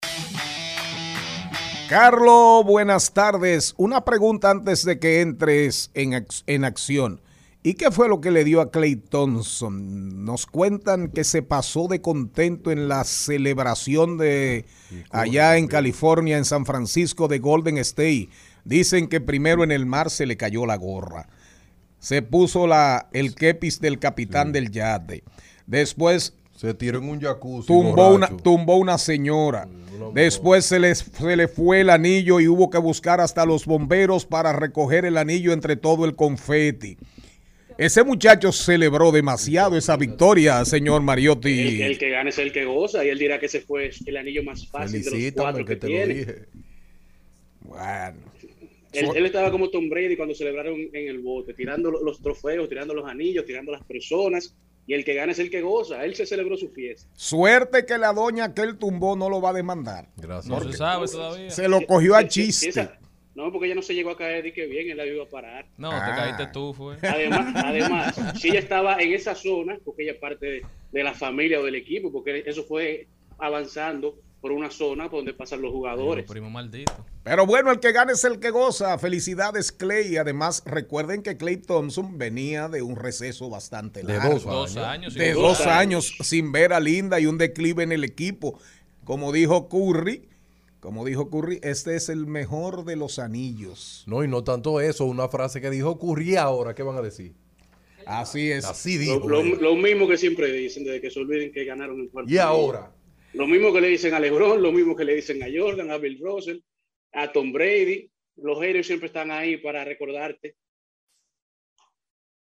Carlos, 1.89 2.65
buenas 2.65 3.13
tardes. 3.13 3.75
Una 3.77 4.05
pregunta 4.05 4.51
antes 4.51 4.85
de 4.85 4.99
que 4.99 5.21
entres 5.21 5.91
en, 5.95 6.13
ac- 6.13 6.43
en 6.47 6.65
acción. 6.65 7.21
¿Y 7.63 7.75
qué 7.75 7.91
fue 7.91 8.09
lo 8.09 8.21
que 8.21 8.31
le 8.31 8.45
dio 8.45 8.61
a 8.61 8.71
Clay 8.71 8.97
Thompson? 8.97 10.25
Nos 10.25 10.47
cuentan 10.47 11.09
que 11.09 11.25
se 11.25 11.43
pasó 11.43 11.87
de 11.89 12.01
contento 12.01 12.71
en 12.71 12.89
la 12.89 13.05
celebración 13.05 14.19
de 14.19 14.67
allá 15.11 15.57
en 15.57 15.67
California, 15.67 16.37
en 16.37 16.45
San 16.45 16.67
Francisco 16.67 17.29
de 17.29 17.39
Golden 17.39 17.79
State. 17.79 18.29
Dicen 18.65 19.09
que 19.09 19.21
primero 19.21 19.63
en 19.65 19.71
el 19.73 19.87
mar 19.87 20.11
se 20.11 20.27
le 20.27 20.37
cayó 20.37 20.67
la 20.67 20.77
gorra. 20.77 21.29
Se 22.01 22.21
puso 22.23 22.67
la, 22.67 23.09
el 23.13 23.35
kepis 23.35 23.81
del 23.81 23.99
capitán 23.99 24.53
del 24.53 24.71
yate. 24.71 25.23
Después 25.67 26.35
Se 26.65 26.75
tiró 26.75 26.99
en 26.99 27.09
un 27.09 27.21
jacuzzi. 27.21 27.67
tumbó 27.67 28.15
una, 28.15 28.29
tumbó 28.29 28.77
una 28.77 28.99
señora. 28.99 29.69
una 29.97 30.11
Después 30.13 30.65
se, 30.65 30.79
les, 30.81 30.99
se 30.99 31.37
le 31.37 31.47
fue 31.49 31.81
el 31.83 31.91
anillo 31.91 32.41
y 32.41 32.49
hubo 32.49 32.71
que 32.71 32.79
buscar 32.79 33.21
hasta 33.21 33.45
los 33.47 33.67
bomberos 33.67 34.25
para 34.27 34.53
recoger 34.53 35.05
el 35.05 35.17
anillo 35.17 35.53
entre 35.53 35.77
todo 35.77 36.05
el 36.05 36.15
confeti. 36.17 36.97
Ese 37.77 38.05
muchacho 38.05 38.53
celebró 38.53 39.11
demasiado 39.11 39.77
esa 39.77 39.97
victoria, 39.97 40.65
señor 40.65 41.03
Mariotti. 41.03 41.61
El, 41.83 41.83
el 41.83 41.99
que 41.99 42.11
gane 42.11 42.31
es 42.31 42.39
el 42.39 42.53
que 42.53 42.65
goza 42.65 43.05
y 43.05 43.09
él 43.09 43.19
dirá 43.19 43.41
que 43.41 43.47
ese 43.47 43.61
fue 43.61 43.91
el 44.07 44.17
anillo 44.17 44.45
más 44.45 44.67
fácil 44.69 45.01
de 45.01 45.11
los 45.11 45.11
Felicítame 45.11 45.43
cuatro 45.45 45.65
que 45.65 45.75
que, 45.75 45.81
te 45.81 45.87
lo 45.89 45.93
tiene. 45.93 46.15
dije. 46.15 46.35
Bueno, 47.61 48.19
Él, 48.93 49.09
él 49.17 49.27
estaba 49.27 49.51
como 49.51 49.71
Tom 49.71 49.89
Brady 49.89 50.17
cuando 50.17 50.35
celebraron 50.35 50.77
en 50.93 51.09
el 51.09 51.19
bote, 51.19 51.55
tirando 51.55 51.91
lo- 51.91 52.03
los 52.05 52.21
trofeos, 52.23 52.69
tirando 52.69 52.95
los 52.95 53.07
anillos, 53.09 53.45
tirando 53.45 53.73
las 53.73 53.83
personas. 53.85 54.55
Y 54.87 54.95
el 54.95 55.05
que 55.05 55.15
gana 55.15 55.33
es 55.33 55.39
el 55.39 55.51
que 55.51 55.63
goza. 55.63 56.05
Él 56.05 56.15
se 56.15 56.27
celebró 56.27 56.57
su 56.57 56.69
fiesta. 56.71 57.09
Suerte 57.15 57.87
que 57.87 57.97
la 57.99 58.13
doña 58.13 58.53
que 58.55 58.63
él 58.63 58.77
tumbó 58.79 59.17
no 59.17 59.31
lo 59.31 59.41
va 59.41 59.51
a 59.51 59.53
demandar. 59.55 60.09
Gracias. 60.17 60.47
No 60.47 60.61
se 60.61 60.77
sabe 60.77 61.07
todavía. 61.09 61.51
Se 61.51 61.69
lo 61.69 61.87
cogió 61.87 62.15
a 62.17 62.27
chiste. 62.29 62.69
esa- 62.69 62.99
no, 63.35 63.51
porque 63.51 63.67
ella 63.67 63.75
no 63.75 63.83
se 63.83 63.95
llegó 63.95 64.11
a 64.11 64.17
caer 64.17 64.45
de 64.45 64.53
que 64.53 64.67
bien, 64.67 64.91
él 64.91 64.97
la 64.97 65.07
iba 65.07 65.25
a 65.25 65.29
parar. 65.29 65.67
No, 65.77 65.91
te 65.91 65.97
Ah. 65.97 66.15
caíste 66.17 66.47
tú, 66.53 66.73
fue. 66.73 66.97
Además, 67.03 67.53
además, 67.65 68.15
si 68.41 68.51
ella 68.51 68.61
estaba 68.61 69.03
en 69.03 69.13
esa 69.13 69.35
zona, 69.35 69.77
porque 69.85 70.05
ella 70.05 70.13
es 70.13 70.19
parte 70.19 70.47
de, 70.47 70.63
de 70.93 71.03
la 71.03 71.15
familia 71.15 71.59
o 71.59 71.65
del 71.65 71.75
equipo, 71.75 72.13
porque 72.13 72.45
eso 72.47 72.63
fue 72.63 73.09
avanzando 73.39 74.15
por 74.45 74.53
una 74.53 74.71
zona 74.71 75.09
por 75.09 75.21
donde 75.21 75.33
pasan 75.33 75.63
los 75.63 75.73
jugadores. 75.73 76.27
Primo 76.31 76.51
maldito. 76.51 76.93
Pero 77.23 77.47
bueno, 77.47 77.71
el 77.71 77.81
que 77.81 77.93
gana 77.93 78.13
es 78.13 78.23
el 78.25 78.41
que 78.41 78.51
goza. 78.51 78.99
Felicidades, 78.99 79.73
Clay. 79.73 80.19
Además, 80.19 80.63
recuerden 80.67 81.23
que 81.23 81.39
Clay 81.39 81.57
Thompson 81.57 82.19
venía 82.19 82.69
de 82.69 82.83
un 82.83 82.95
receso 82.97 83.49
bastante 83.49 84.03
De 84.03 84.19
largo. 84.19 84.35
dos 84.35 84.45
Dos 84.45 84.77
años. 84.77 85.15
de 85.15 85.33
dos 85.33 85.57
Dos 85.61 85.67
años 85.67 86.15
sin 86.21 86.53
ver 86.53 86.75
a 86.75 86.81
Linda 86.81 87.19
y 87.21 87.25
un 87.25 87.39
declive 87.39 87.85
en 87.85 87.93
el 87.93 88.05
equipo. 88.05 88.61
Como 89.05 89.33
dijo 89.33 89.71
Curry, 89.71 90.29
como 90.79 91.07
dijo 91.07 91.31
Curry, 91.31 91.61
este 91.63 91.97
es 91.97 92.11
el 92.11 92.27
mejor 92.27 92.85
de 92.85 92.97
los 92.97 93.19
anillos. 93.19 94.05
No, 94.07 94.25
y 94.25 94.29
no 94.29 94.45
tanto 94.45 94.79
eso, 94.83 95.07
una 95.07 95.29
frase 95.29 95.63
que 95.63 95.71
dijo 95.71 95.99
Curry 95.99 96.37
ahora, 96.37 96.75
¿qué 96.75 96.83
van 96.83 96.99
a 96.99 97.01
decir? 97.01 97.33
Así 98.05 98.51
es. 98.53 98.67
Así 98.67 98.97
Lo, 98.97 99.01
dijo. 99.15 99.27
lo- 99.31 99.43
lo 99.43 99.75
mismo 99.77 100.07
que 100.07 100.19
siempre 100.19 100.53
dicen, 100.53 100.85
desde 100.85 101.01
que 101.01 101.11
se 101.11 101.19
olviden 101.21 101.51
que 101.51 101.65
ganaron 101.65 101.99
el 101.99 102.11
cuarto. 102.11 102.31
Y 102.31 102.37
ahora, 102.37 102.91
Lo 103.35 103.47
mismo 103.47 103.73
que 103.73 103.81
le 103.81 103.89
dicen 103.89 104.15
a 104.15 104.21
LeBron, 104.21 104.63
lo 104.63 104.73
mismo 104.73 104.95
que 104.95 105.05
le 105.05 105.15
dicen 105.17 105.43
a 105.43 105.47
Jordan, 105.53 105.91
a 105.91 105.99
Bill 105.99 106.19
Russell, 106.21 106.59
a 107.13 107.31
Tom 107.33 107.53
Brady. 107.53 108.09
Los 108.37 108.61
haters 108.61 108.87
siempre 108.87 109.07
están 109.07 109.31
ahí 109.31 109.57
para 109.57 109.85
recordarte. 109.85 110.57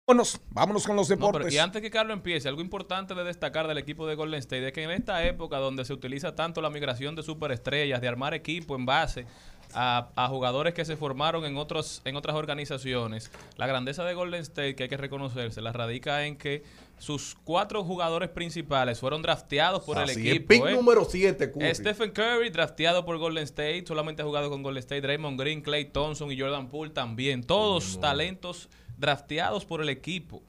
Vámonos, 0.06 0.40
vámonos 0.50 0.86
con 0.86 0.96
los 0.96 1.10
No, 1.10 1.16
deportes. 1.16 1.42
pero 1.44 1.54
y 1.54 1.58
antes 1.58 1.82
que 1.82 1.90
Carlos 1.90 2.16
empiece, 2.16 2.48
algo 2.48 2.62
importante 2.62 3.14
de 3.14 3.24
destacar 3.24 3.68
del 3.68 3.76
equipo 3.76 4.06
de 4.06 4.14
Golden 4.14 4.38
State 4.40 4.68
es 4.68 4.72
que 4.72 4.82
en 4.82 4.90
esta 4.90 5.26
época 5.26 5.58
donde 5.58 5.84
se 5.84 5.92
utiliza 5.92 6.34
tanto 6.34 6.62
la 6.62 6.70
migración 6.70 7.14
de 7.14 7.22
superestrellas, 7.22 8.00
de 8.00 8.08
armar 8.08 8.32
equipo 8.32 8.74
en 8.74 8.86
base 8.86 9.26
a, 9.74 10.08
a 10.16 10.28
jugadores 10.28 10.74
que 10.74 10.84
se 10.84 10.96
formaron 10.96 11.44
en 11.44 11.56
otros 11.56 12.02
en 12.04 12.16
otras 12.16 12.36
organizaciones, 12.36 13.30
la 13.56 13.66
grandeza 13.66 14.04
de 14.04 14.14
Golden 14.14 14.40
State, 14.42 14.74
que 14.74 14.84
hay 14.84 14.88
que 14.88 14.96
reconocerse, 14.96 15.60
la 15.60 15.72
radica 15.72 16.26
en 16.26 16.36
que 16.36 16.62
sus 16.98 17.36
cuatro 17.44 17.84
jugadores 17.84 18.28
principales 18.28 18.98
fueron 18.98 19.22
drafteados 19.22 19.84
por 19.84 19.98
el 19.98 20.04
así 20.04 20.28
equipo. 20.28 20.48
pick 20.48 20.66
¿eh? 20.66 20.72
número 20.72 21.04
7, 21.04 21.52
Curry. 21.52 21.74
Stephen 21.74 22.10
Curry, 22.10 22.50
drafteado 22.50 23.04
por 23.04 23.16
Golden 23.18 23.44
State, 23.44 23.84
solamente 23.86 24.22
ha 24.22 24.24
jugado 24.24 24.50
con 24.50 24.62
Golden 24.62 24.80
State, 24.80 25.02
Draymond 25.02 25.40
Green, 25.40 25.62
Clay 25.62 25.86
Thompson 25.86 26.30
y 26.32 26.38
Jordan 26.38 26.68
Poole 26.68 26.90
también. 26.90 27.44
Todos 27.44 28.00
talentos 28.00 28.68
drafteados 28.96 29.64
por 29.64 29.80
el 29.80 29.88
equipo. 29.88 30.42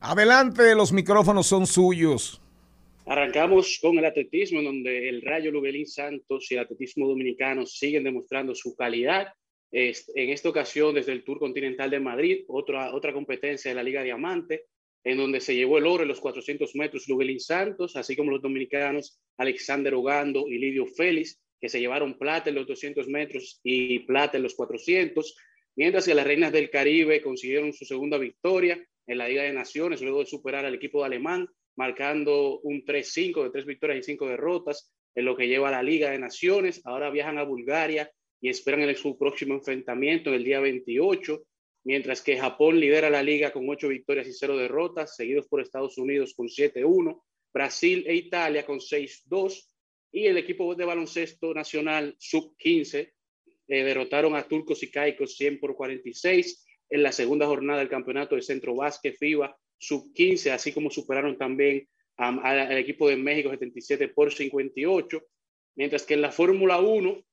Adelante, 0.00 0.74
los 0.74 0.92
micrófonos 0.92 1.46
son 1.46 1.66
suyos. 1.66 2.40
Arrancamos 3.10 3.78
con 3.80 3.96
el 3.96 4.04
atletismo, 4.04 4.58
en 4.58 4.66
donde 4.66 5.08
el 5.08 5.22
Rayo 5.22 5.50
Luguelín 5.50 5.86
Santos 5.86 6.46
y 6.50 6.54
el 6.54 6.60
atletismo 6.60 7.08
dominicano 7.08 7.64
siguen 7.64 8.04
demostrando 8.04 8.54
su 8.54 8.76
calidad. 8.76 9.28
En 9.72 9.94
esta 10.30 10.50
ocasión, 10.50 10.94
desde 10.94 11.12
el 11.12 11.24
Tour 11.24 11.38
Continental 11.38 11.88
de 11.88 12.00
Madrid, 12.00 12.44
otra, 12.48 12.94
otra 12.94 13.14
competencia 13.14 13.70
de 13.70 13.74
la 13.74 13.82
Liga 13.82 14.02
Diamante, 14.02 14.66
en 15.04 15.16
donde 15.16 15.40
se 15.40 15.54
llevó 15.54 15.78
el 15.78 15.86
oro 15.86 16.02
en 16.02 16.08
los 16.08 16.20
400 16.20 16.74
metros 16.74 17.08
Luguelín 17.08 17.40
Santos, 17.40 17.96
así 17.96 18.14
como 18.14 18.30
los 18.30 18.42
dominicanos 18.42 19.18
Alexander 19.38 19.94
Ogando 19.94 20.46
y 20.46 20.58
Lidio 20.58 20.86
Félix, 20.86 21.40
que 21.58 21.70
se 21.70 21.80
llevaron 21.80 22.18
plata 22.18 22.50
en 22.50 22.56
los 22.56 22.66
200 22.66 23.08
metros 23.08 23.60
y 23.62 24.00
plata 24.00 24.36
en 24.36 24.42
los 24.42 24.54
400, 24.54 25.34
mientras 25.76 26.04
que 26.04 26.14
las 26.14 26.26
Reinas 26.26 26.52
del 26.52 26.68
Caribe 26.68 27.22
consiguieron 27.22 27.72
su 27.72 27.86
segunda 27.86 28.18
victoria 28.18 28.78
en 29.06 29.16
la 29.16 29.28
Liga 29.28 29.44
de 29.44 29.54
Naciones, 29.54 30.02
luego 30.02 30.20
de 30.20 30.26
superar 30.26 30.66
al 30.66 30.74
equipo 30.74 31.00
de 31.00 31.06
Alemán, 31.06 31.48
marcando 31.78 32.58
un 32.64 32.84
3-5 32.84 33.44
de 33.44 33.50
tres 33.50 33.64
victorias 33.64 34.00
y 34.00 34.02
cinco 34.02 34.26
derrotas 34.26 34.92
en 35.14 35.24
lo 35.24 35.36
que 35.36 35.46
lleva 35.46 35.68
a 35.68 35.70
la 35.70 35.82
Liga 35.82 36.10
de 36.10 36.18
Naciones. 36.18 36.82
Ahora 36.84 37.08
viajan 37.08 37.38
a 37.38 37.44
Bulgaria 37.44 38.10
y 38.40 38.48
esperan 38.48 38.80
el, 38.80 38.96
su 38.96 39.16
próximo 39.16 39.54
enfrentamiento 39.54 40.30
en 40.30 40.36
el 40.36 40.44
día 40.44 40.58
28, 40.58 41.40
mientras 41.84 42.20
que 42.20 42.36
Japón 42.36 42.80
lidera 42.80 43.10
la 43.10 43.22
liga 43.22 43.52
con 43.52 43.68
ocho 43.70 43.86
victorias 43.86 44.26
y 44.26 44.32
cero 44.32 44.56
derrotas, 44.56 45.14
seguidos 45.14 45.46
por 45.46 45.60
Estados 45.60 45.96
Unidos 45.98 46.34
con 46.34 46.48
7-1, 46.48 47.22
Brasil 47.54 48.04
e 48.08 48.14
Italia 48.16 48.66
con 48.66 48.80
6-2 48.80 49.64
y 50.10 50.26
el 50.26 50.36
equipo 50.36 50.74
de 50.74 50.84
baloncesto 50.84 51.54
nacional 51.54 52.16
sub-15 52.18 53.12
eh, 53.68 53.84
derrotaron 53.84 54.34
a 54.34 54.42
Turcos 54.42 54.82
y 54.82 54.90
Caicos 54.90 55.36
100 55.36 55.60
por 55.60 55.76
46 55.76 56.66
en 56.90 57.02
la 57.04 57.12
segunda 57.12 57.46
jornada 57.46 57.78
del 57.78 57.88
campeonato 57.88 58.34
de 58.34 58.42
Centro 58.42 58.74
Básquet 58.74 59.16
FIBA 59.16 59.56
sub-15, 59.78 60.50
así 60.50 60.72
como 60.72 60.90
superaron 60.90 61.38
también 61.38 61.88
al, 62.16 62.76
equipo 62.76 63.08
de 63.08 63.16
México 63.16 63.50
77 63.50 64.08
por 64.08 64.32
58, 64.32 65.22
mientras 65.76 66.04
que 66.04 66.14
en 66.14 66.22
la 66.22 66.32
Fórmula 66.32 66.80
1 66.80 67.24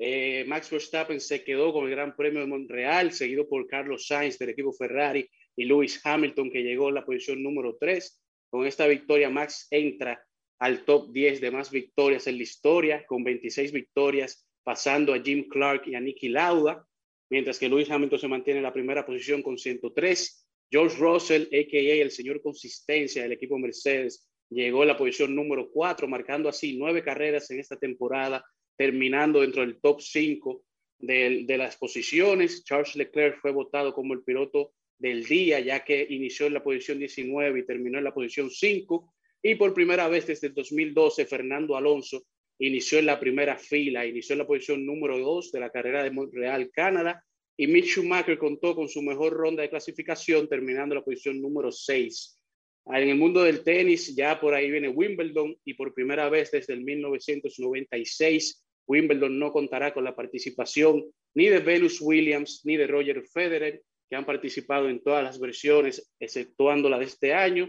eh, 0.00 0.44
Max 0.46 0.70
Verstappen 0.70 1.20
se 1.20 1.42
quedó 1.42 1.72
con 1.72 1.84
el 1.84 1.90
Gran 1.90 2.14
Premio 2.14 2.40
de 2.40 2.46
Montreal, 2.46 3.12
seguido 3.12 3.48
por 3.48 3.66
Carlos 3.66 4.06
Sainz 4.06 4.38
del 4.38 4.50
equipo 4.50 4.72
Ferrari 4.72 5.28
y 5.56 5.64
Lewis 5.64 6.00
Hamilton, 6.04 6.50
que 6.50 6.62
llegó 6.62 6.88
en 6.88 6.94
la 6.94 7.04
posición 7.04 7.42
número 7.42 7.76
3. 7.78 8.22
Con 8.50 8.66
esta 8.66 8.86
victoria, 8.86 9.28
Max 9.28 9.66
entra 9.70 10.24
al 10.60 10.84
top 10.84 11.12
10 11.12 11.40
de 11.40 11.50
más 11.50 11.70
victorias 11.70 12.26
en 12.26 12.36
la 12.36 12.42
historia, 12.42 13.04
con 13.06 13.24
26 13.24 13.72
victorias, 13.72 14.48
pasando 14.62 15.14
a 15.14 15.20
Jim 15.20 15.48
Clark 15.48 15.86
y 15.86 15.94
a 15.94 16.00
Nicky 16.00 16.28
Lauda, 16.28 16.84
mientras 17.30 17.58
que 17.58 17.68
Lewis 17.68 17.90
Hamilton 17.90 18.18
se 18.18 18.28
mantiene 18.28 18.58
en 18.58 18.64
la 18.64 18.72
primera 18.72 19.04
posición 19.04 19.42
con 19.42 19.58
103. 19.58 20.47
George 20.70 20.96
Russell, 20.98 21.42
a.k.a. 21.44 22.02
el 22.02 22.10
señor 22.10 22.42
consistencia 22.42 23.22
del 23.22 23.32
equipo 23.32 23.58
Mercedes, 23.58 24.28
llegó 24.50 24.82
en 24.82 24.88
la 24.88 24.96
posición 24.96 25.34
número 25.34 25.70
4, 25.70 26.08
marcando 26.08 26.48
así 26.48 26.76
nueve 26.76 27.02
carreras 27.02 27.50
en 27.50 27.60
esta 27.60 27.76
temporada, 27.76 28.44
terminando 28.76 29.40
dentro 29.40 29.62
del 29.62 29.80
top 29.80 30.00
5 30.00 30.62
de, 30.98 31.44
de, 31.46 31.58
las 31.58 31.76
posiciones. 31.76 32.64
Charles 32.64 32.96
Leclerc 32.96 33.40
fue 33.40 33.52
votado 33.52 33.92
como 33.92 34.14
el 34.14 34.22
piloto 34.22 34.72
del 34.98 35.24
día, 35.24 35.60
ya 35.60 35.84
que 35.84 36.06
inició 36.08 36.46
en 36.46 36.54
la 36.54 36.62
posición 36.62 36.98
19 36.98 37.60
y 37.60 37.66
terminó 37.66 37.98
en 37.98 38.04
la 38.04 38.14
posición 38.14 38.50
5. 38.50 39.14
Y 39.42 39.54
por 39.54 39.74
primera 39.74 40.08
vez 40.08 40.26
desde 40.26 40.48
el 40.48 40.54
2012, 40.54 41.26
Fernando 41.26 41.76
Alonso 41.76 42.24
inició 42.58 42.98
en 42.98 43.06
la 43.06 43.20
primera 43.20 43.56
fila, 43.56 44.06
inició 44.06 44.34
en 44.34 44.40
la 44.40 44.46
posición 44.46 44.84
número 44.84 45.18
2 45.18 45.52
de 45.52 45.60
la 45.60 45.70
carrera 45.70 46.02
de 46.02 46.10
Montreal, 46.10 46.70
Canadá. 46.72 47.24
Y 47.60 47.66
Mick 47.66 47.86
Schumacher 47.86 48.38
contó 48.38 48.76
con 48.76 48.88
su 48.88 49.02
mejor 49.02 49.32
ronda 49.32 49.62
de 49.62 49.68
clasificación, 49.68 50.48
terminando 50.48 50.94
la 50.94 51.02
posición 51.02 51.42
número 51.42 51.72
6. 51.72 52.40
En 52.86 53.08
el 53.08 53.16
mundo 53.16 53.42
del 53.42 53.64
tenis, 53.64 54.14
ya 54.14 54.40
por 54.40 54.54
ahí 54.54 54.70
viene 54.70 54.88
Wimbledon 54.88 55.56
y 55.64 55.74
por 55.74 55.92
primera 55.92 56.28
vez 56.28 56.52
desde 56.52 56.74
el 56.74 56.84
1996, 56.84 58.64
Wimbledon 58.86 59.38
no 59.40 59.50
contará 59.50 59.92
con 59.92 60.04
la 60.04 60.14
participación 60.14 61.04
ni 61.34 61.48
de 61.48 61.58
Venus 61.58 62.00
Williams 62.00 62.62
ni 62.64 62.76
de 62.76 62.86
Roger 62.86 63.24
Federer, 63.26 63.82
que 64.08 64.16
han 64.16 64.24
participado 64.24 64.88
en 64.88 65.02
todas 65.02 65.24
las 65.24 65.40
versiones, 65.40 66.14
exceptuando 66.20 66.88
la 66.88 66.98
de 66.98 67.06
este 67.06 67.34
año. 67.34 67.68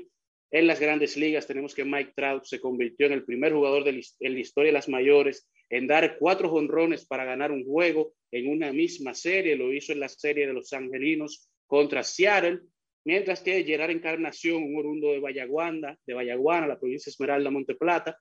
En 0.52 0.66
las 0.66 0.80
grandes 0.80 1.16
ligas 1.16 1.46
tenemos 1.46 1.76
que 1.76 1.86
Mike 1.86 2.14
Trout 2.16 2.44
se 2.46 2.60
convirtió 2.60 3.06
en 3.06 3.14
el 3.14 3.24
primer 3.24 3.54
jugador 3.54 3.84
de 3.84 3.92
en 4.20 4.34
la 4.34 4.40
historia 4.40 4.70
de 4.70 4.74
las 4.74 4.90
mayores 4.90 5.48
en 5.70 5.86
dar 5.86 6.18
cuatro 6.18 6.50
jonrones 6.50 7.06
para 7.06 7.24
ganar 7.24 7.52
un 7.52 7.64
juego 7.64 8.14
en 8.32 8.50
una 8.50 8.74
misma 8.74 9.14
serie. 9.14 9.56
Lo 9.56 9.72
hizo 9.72 9.94
en 9.94 10.00
la 10.00 10.10
serie 10.10 10.48
de 10.48 10.54
los 10.54 10.74
Angelinos 10.74 11.50
contra 11.68 12.04
Seattle. 12.04 12.62
Mientras 13.06 13.42
que 13.42 13.64
Gerard 13.64 13.92
Encarnación, 13.92 14.64
un 14.64 14.78
orundo 14.78 15.12
de 15.12 15.20
Vallaguana, 15.20 15.98
de 16.06 16.14
Vallaguana, 16.14 16.68
la 16.68 16.80
provincia 16.80 17.10
Esmeralda, 17.10 17.52
Monteplata, 17.52 18.18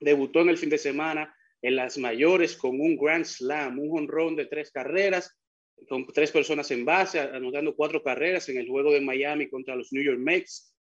debutó 0.00 0.40
en 0.40 0.50
el 0.50 0.58
fin 0.58 0.70
de 0.70 0.78
semana 0.78 1.34
en 1.60 1.76
las 1.76 1.98
mayores 1.98 2.56
con 2.56 2.80
un 2.80 2.96
Grand 2.96 3.24
Slam, 3.24 3.80
un 3.80 3.98
honrón 3.98 4.36
de 4.36 4.46
tres 4.46 4.70
carreras, 4.70 5.36
con 5.88 6.06
tres 6.06 6.30
personas 6.30 6.70
en 6.70 6.84
base, 6.84 7.20
anotando 7.20 7.74
cuatro 7.74 8.02
carreras 8.02 8.48
en 8.48 8.58
el 8.58 8.68
juego 8.68 8.92
de 8.92 9.00
Miami 9.00 9.48
contra 9.48 9.76
los 9.76 9.92
New 9.92 10.02
York 10.02 10.18
Mets, 10.18 10.72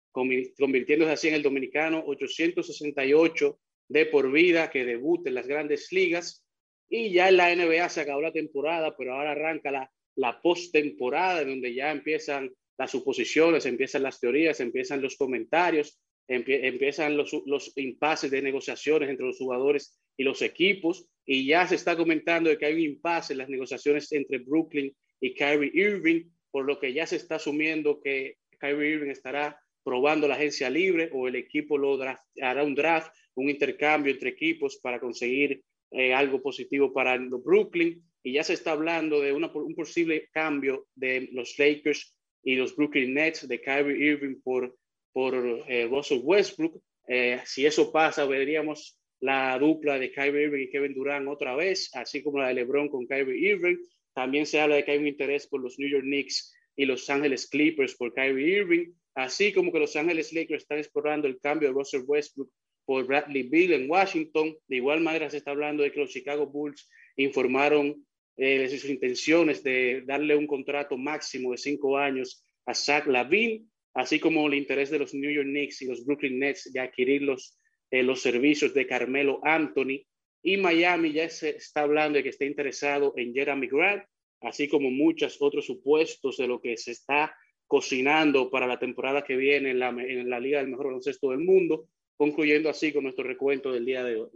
convirtiéndose 0.58 1.12
así 1.12 1.28
en 1.28 1.36
el 1.36 1.44
dominicano 1.44 2.04
868 2.06 3.60
de 3.90 4.06
por 4.08 4.32
vida 4.32 4.70
que 4.70 4.86
debuta 4.86 5.30
en 5.30 5.36
las 5.36 5.48
grandes 5.48 5.92
ligas. 5.92 6.44
Y 6.90 7.12
ya 7.12 7.30
en 7.30 7.38
la 7.38 7.54
NBA 7.54 7.90
se 7.90 8.02
acabó 8.02 8.22
la 8.22 8.32
temporada, 8.32 8.96
pero 8.98 9.14
ahora 9.14 9.32
arranca 9.32 9.72
la, 9.72 9.92
la 10.16 10.42
postemporada, 10.42 11.44
donde 11.44 11.74
ya 11.74 11.92
empiezan 11.92 12.52
las 12.78 12.92
suposiciones, 12.92 13.66
empiezan 13.66 14.04
las 14.04 14.20
teorías, 14.20 14.60
empiezan 14.60 15.02
los 15.02 15.18
comentarios, 15.18 16.00
empie 16.28 16.68
empiezan 16.68 17.18
los, 17.18 17.32
los 17.46 17.74
impases 17.78 18.32
de 18.32 18.42
negociaciones 18.42 19.10
entre 19.10 19.26
los 19.26 19.38
jugadores 19.38 20.00
y 20.16 20.24
los 20.24 20.42
equipos. 20.42 21.10
Y 21.26 21.46
ya 21.46 21.68
se 21.68 21.76
está 21.76 21.96
comentando 21.98 22.50
de 22.50 22.58
que 22.58 22.66
hay 22.66 22.74
un 22.74 22.80
impasse 22.80 23.34
en 23.34 23.40
las 23.40 23.50
negociaciones 23.50 24.12
entre 24.14 24.40
Brooklyn 24.40 24.96
y 25.20 25.34
Kyrie 25.34 25.72
Irving, 25.74 26.24
por 26.52 26.66
lo 26.66 26.80
que 26.80 26.94
ya 26.94 27.06
se 27.06 27.18
está 27.18 27.36
asumiendo 27.36 28.00
que 28.02 28.38
Kyrie 28.60 28.92
Irving 28.92 29.12
estará 29.12 29.60
probando 29.88 30.28
la 30.28 30.36
agencia 30.36 30.70
libre 30.70 31.10
o 31.14 31.30
el 31.30 31.38
equipo 31.38 31.78
lo 31.78 31.96
draft, 31.96 32.22
hará 32.42 32.62
un 32.62 32.76
draft, 32.76 33.10
un 33.36 33.50
intercambio 33.50 34.12
entre 34.12 34.32
equipos 34.32 34.80
para 34.84 35.00
conseguir 35.00 35.64
eh, 35.92 36.14
algo 36.14 36.42
positivo 36.42 36.92
para 36.92 37.16
los 37.16 37.42
Brooklyn. 37.42 38.04
y 38.22 38.34
ya 38.34 38.44
se 38.44 38.52
está 38.52 38.74
hablando 38.74 39.22
de 39.22 39.32
una, 39.32 39.50
un 39.54 39.74
posible 39.76 40.28
cambio 40.34 40.88
de 40.94 41.30
los 41.32 41.58
Lakers 41.58 42.14
y 42.44 42.56
los 42.56 42.76
Brooklyn 42.76 43.14
Nets, 43.14 43.48
de 43.48 43.62
Kyrie 43.62 44.12
Irving 44.12 44.42
por, 44.44 44.76
por 45.14 45.64
eh, 45.70 45.88
Russell 45.90 46.20
Westbrook. 46.22 46.82
Eh, 47.08 47.40
si 47.46 47.66
eso 47.66 47.90
pasa, 47.90 48.26
veríamos 48.26 49.00
la 49.22 49.58
dupla 49.58 49.98
de 49.98 50.12
Kyrie 50.12 50.48
Irving 50.48 50.64
y 50.64 50.70
Kevin 50.70 50.96
Durant 50.96 51.30
otra 51.30 51.56
vez, 51.56 51.90
así 51.94 52.22
como 52.22 52.40
la 52.40 52.50
de 52.50 52.56
LeBron 52.56 52.90
con 52.90 53.08
Kyrie 53.08 53.52
Irving. 53.52 53.78
También 54.14 54.46
se 54.46 54.60
habla 54.60 54.76
de 54.76 54.84
que 54.84 54.92
hay 54.92 54.98
un 54.98 55.08
interés 55.08 55.48
por 55.48 55.62
los 55.62 55.80
New 55.80 55.88
York 55.88 56.04
Knicks 56.04 56.54
y 56.76 56.86
Los 56.86 57.10
Angeles 57.10 57.48
Clippers 57.48 57.96
por 57.96 58.14
Kyrie 58.14 58.60
Irving, 58.60 58.94
así 59.18 59.52
como 59.52 59.72
que 59.72 59.80
Los 59.80 59.96
Angeles 59.96 60.32
Lakers 60.32 60.62
están 60.62 60.78
explorando 60.78 61.28
el 61.28 61.40
cambio 61.40 61.70
de 61.70 61.74
Russell 61.74 62.04
Westbrook 62.06 62.52
por 62.86 63.08
Bradley 63.08 63.50
Bill 63.50 63.74
en 63.74 63.90
Washington. 63.90 64.56
De 64.68 64.76
igual 64.76 65.02
manera 65.02 65.28
se 65.28 65.38
está 65.38 65.52
hablando 65.52 65.82
de 65.82 65.92
que 65.92 66.00
los 66.00 66.12
Chicago 66.12 66.46
Bulls 66.46 66.88
informaron 67.16 68.06
eh, 68.38 68.70
sus 68.70 68.86
intenciones 68.86 69.64
de 69.64 70.04
darle 70.06 70.36
un 70.36 70.46
contrato 70.46 70.98
máximo 70.98 71.52
de 71.52 71.58
cinco 71.58 71.98
años 71.98 72.46
a 72.68 72.76
Zach 72.76 73.08
Lavine, 73.08 73.66
así 73.96 74.20
como 74.20 74.46
el 74.46 74.54
interés 74.54 74.92
de 74.92 75.00
los 75.00 75.16
New 75.16 75.32
York 75.32 75.48
Knicks 75.48 75.82
y 75.82 75.88
los 75.88 76.06
Brooklyn 76.06 76.38
Nets 76.38 76.72
de 76.72 76.80
adquirir 76.80 77.24
los, 77.24 77.60
eh, 77.90 78.04
los 78.04 78.22
servicios 78.22 78.72
de 78.76 78.86
Carmelo 78.86 79.40
Anthony. 79.44 80.06
Y 80.44 80.58
Miami 80.58 81.12
ya 81.12 81.28
se 81.28 81.58
está 81.58 81.82
hablando 81.82 82.18
de 82.18 82.24
que 82.24 82.30
está 82.30 82.46
interesado 82.46 83.16
en 83.18 83.34
Jeremy 83.34 83.68
Grant, 83.68 84.04
así 84.42 84.68
como 84.68 84.92
muchos 84.92 85.38
otros 85.40 85.66
supuestos 85.66 86.38
de 86.38 86.48
lo 86.48 86.62
que 86.62 86.78
se 86.78 86.92
está 86.92 87.36
cocinando 87.68 88.50
para 88.50 88.66
la 88.66 88.80
temporada 88.80 89.24
que 89.24 89.36
viene 89.36 89.72
en 89.72 89.80
la, 89.80 89.90
en 89.90 90.30
la 90.30 90.40
Liga 90.40 90.60
del 90.60 90.70
Mejor 90.70 90.88
Baloncesto 90.88 91.32
del 91.32 91.40
Mundo, 91.40 91.88
concluyendo 92.16 92.70
así 92.70 92.94
con 92.94 93.04
nuestro 93.04 93.26
recuento 93.26 93.72
del 93.72 93.86
día 93.86 94.04
de 94.04 94.22
hoy. 94.22 94.30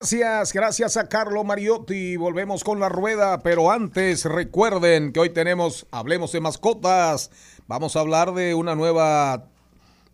Gracias, 0.00 0.52
gracias 0.52 0.96
a 0.96 1.08
Carlo 1.08 1.44
Mariotti. 1.44 2.16
Volvemos 2.16 2.62
con 2.62 2.78
la 2.78 2.88
rueda, 2.88 3.42
pero 3.42 3.70
antes 3.70 4.24
recuerden 4.26 5.12
que 5.12 5.20
hoy 5.20 5.30
tenemos, 5.30 5.86
hablemos 5.90 6.32
de 6.32 6.40
mascotas. 6.40 7.30
Vamos 7.66 7.96
a 7.96 8.00
hablar 8.00 8.34
de 8.34 8.54
una 8.54 8.74
nueva 8.74 9.48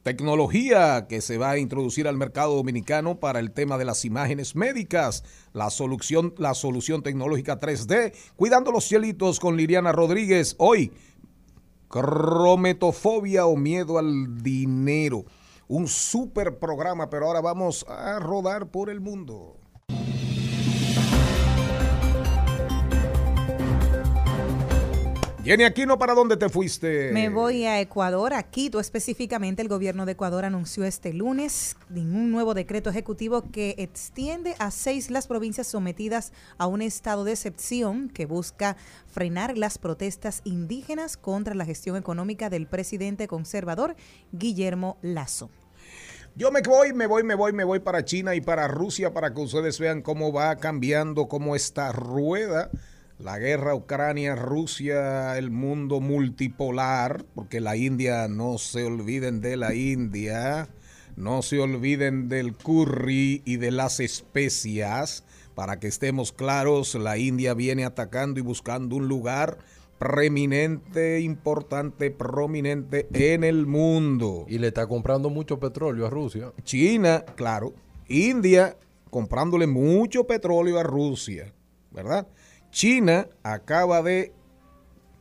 tecnología 0.02 1.06
que 1.08 1.20
se 1.20 1.38
va 1.38 1.50
a 1.50 1.58
introducir 1.58 2.08
al 2.08 2.16
mercado 2.16 2.54
dominicano 2.54 3.18
para 3.18 3.40
el 3.40 3.52
tema 3.52 3.78
de 3.78 3.84
las 3.84 4.04
imágenes 4.04 4.56
médicas, 4.56 5.24
la 5.52 5.70
solución, 5.70 6.34
la 6.38 6.54
solución 6.54 7.02
tecnológica 7.02 7.58
3D, 7.58 8.14
cuidando 8.36 8.72
los 8.72 8.86
cielitos 8.86 9.40
con 9.40 9.56
Liliana 9.56 9.92
Rodríguez. 9.92 10.54
Hoy, 10.58 10.92
crometofobia 11.90 13.46
o 13.46 13.56
miedo 13.56 13.98
al 13.98 14.42
dinero. 14.42 15.24
Un 15.68 15.88
super 15.88 16.58
programa, 16.58 17.10
pero 17.10 17.26
ahora 17.26 17.40
vamos 17.40 17.84
a 17.88 18.18
rodar 18.20 18.70
por 18.70 18.90
el 18.90 19.00
mundo. 19.00 19.56
Jenny 25.42 25.64
Aquino, 25.64 25.98
¿para 25.98 26.12
dónde 26.12 26.36
te 26.36 26.50
fuiste? 26.50 27.12
Me 27.12 27.30
voy 27.30 27.64
a 27.64 27.80
Ecuador, 27.80 28.34
a 28.34 28.42
Quito 28.42 28.78
específicamente. 28.78 29.62
El 29.62 29.68
gobierno 29.68 30.04
de 30.04 30.12
Ecuador 30.12 30.44
anunció 30.44 30.84
este 30.84 31.14
lunes 31.14 31.76
un 31.88 32.30
nuevo 32.30 32.52
decreto 32.52 32.90
ejecutivo 32.90 33.50
que 33.50 33.74
extiende 33.78 34.54
a 34.58 34.70
seis 34.70 35.10
las 35.10 35.26
provincias 35.26 35.66
sometidas 35.66 36.34
a 36.58 36.66
un 36.66 36.82
estado 36.82 37.24
de 37.24 37.32
excepción 37.32 38.10
que 38.10 38.26
busca 38.26 38.76
frenar 39.06 39.56
las 39.56 39.78
protestas 39.78 40.42
indígenas 40.44 41.16
contra 41.16 41.54
la 41.54 41.64
gestión 41.64 41.96
económica 41.96 42.50
del 42.50 42.66
presidente 42.66 43.26
conservador 43.26 43.96
Guillermo 44.32 44.98
Lazo. 45.00 45.48
Yo 46.36 46.52
me 46.52 46.60
voy, 46.60 46.92
me 46.92 47.06
voy, 47.06 47.24
me 47.24 47.34
voy, 47.34 47.54
me 47.54 47.64
voy 47.64 47.80
para 47.80 48.04
China 48.04 48.34
y 48.34 48.42
para 48.42 48.68
Rusia 48.68 49.14
para 49.14 49.32
que 49.32 49.40
ustedes 49.40 49.78
vean 49.78 50.02
cómo 50.02 50.34
va 50.34 50.56
cambiando, 50.56 51.28
cómo 51.28 51.56
esta 51.56 51.92
rueda 51.92 52.70
la 53.22 53.38
guerra 53.38 53.74
Ucrania-Rusia, 53.74 55.36
el 55.36 55.50
mundo 55.50 56.00
multipolar, 56.00 57.24
porque 57.34 57.60
la 57.60 57.76
India, 57.76 58.28
no 58.28 58.56
se 58.58 58.84
olviden 58.84 59.40
de 59.40 59.56
la 59.56 59.74
India, 59.74 60.68
no 61.16 61.42
se 61.42 61.60
olviden 61.60 62.28
del 62.28 62.56
curry 62.56 63.42
y 63.44 63.56
de 63.56 63.70
las 63.70 64.00
especias. 64.00 65.24
Para 65.54 65.78
que 65.78 65.88
estemos 65.88 66.32
claros, 66.32 66.94
la 66.94 67.18
India 67.18 67.52
viene 67.52 67.84
atacando 67.84 68.40
y 68.40 68.42
buscando 68.42 68.96
un 68.96 69.08
lugar 69.08 69.58
preeminente, 69.98 71.20
importante, 71.20 72.10
prominente 72.10 73.06
en 73.12 73.44
el 73.44 73.66
mundo. 73.66 74.46
Y 74.48 74.58
le 74.58 74.68
está 74.68 74.86
comprando 74.86 75.28
mucho 75.28 75.60
petróleo 75.60 76.06
a 76.06 76.10
Rusia. 76.10 76.52
China, 76.64 77.22
claro. 77.36 77.74
India 78.08 78.78
comprándole 79.10 79.66
mucho 79.66 80.26
petróleo 80.26 80.78
a 80.78 80.84
Rusia, 80.84 81.52
¿verdad? 81.90 82.26
China 82.70 83.28
acaba 83.42 84.02
de 84.02 84.32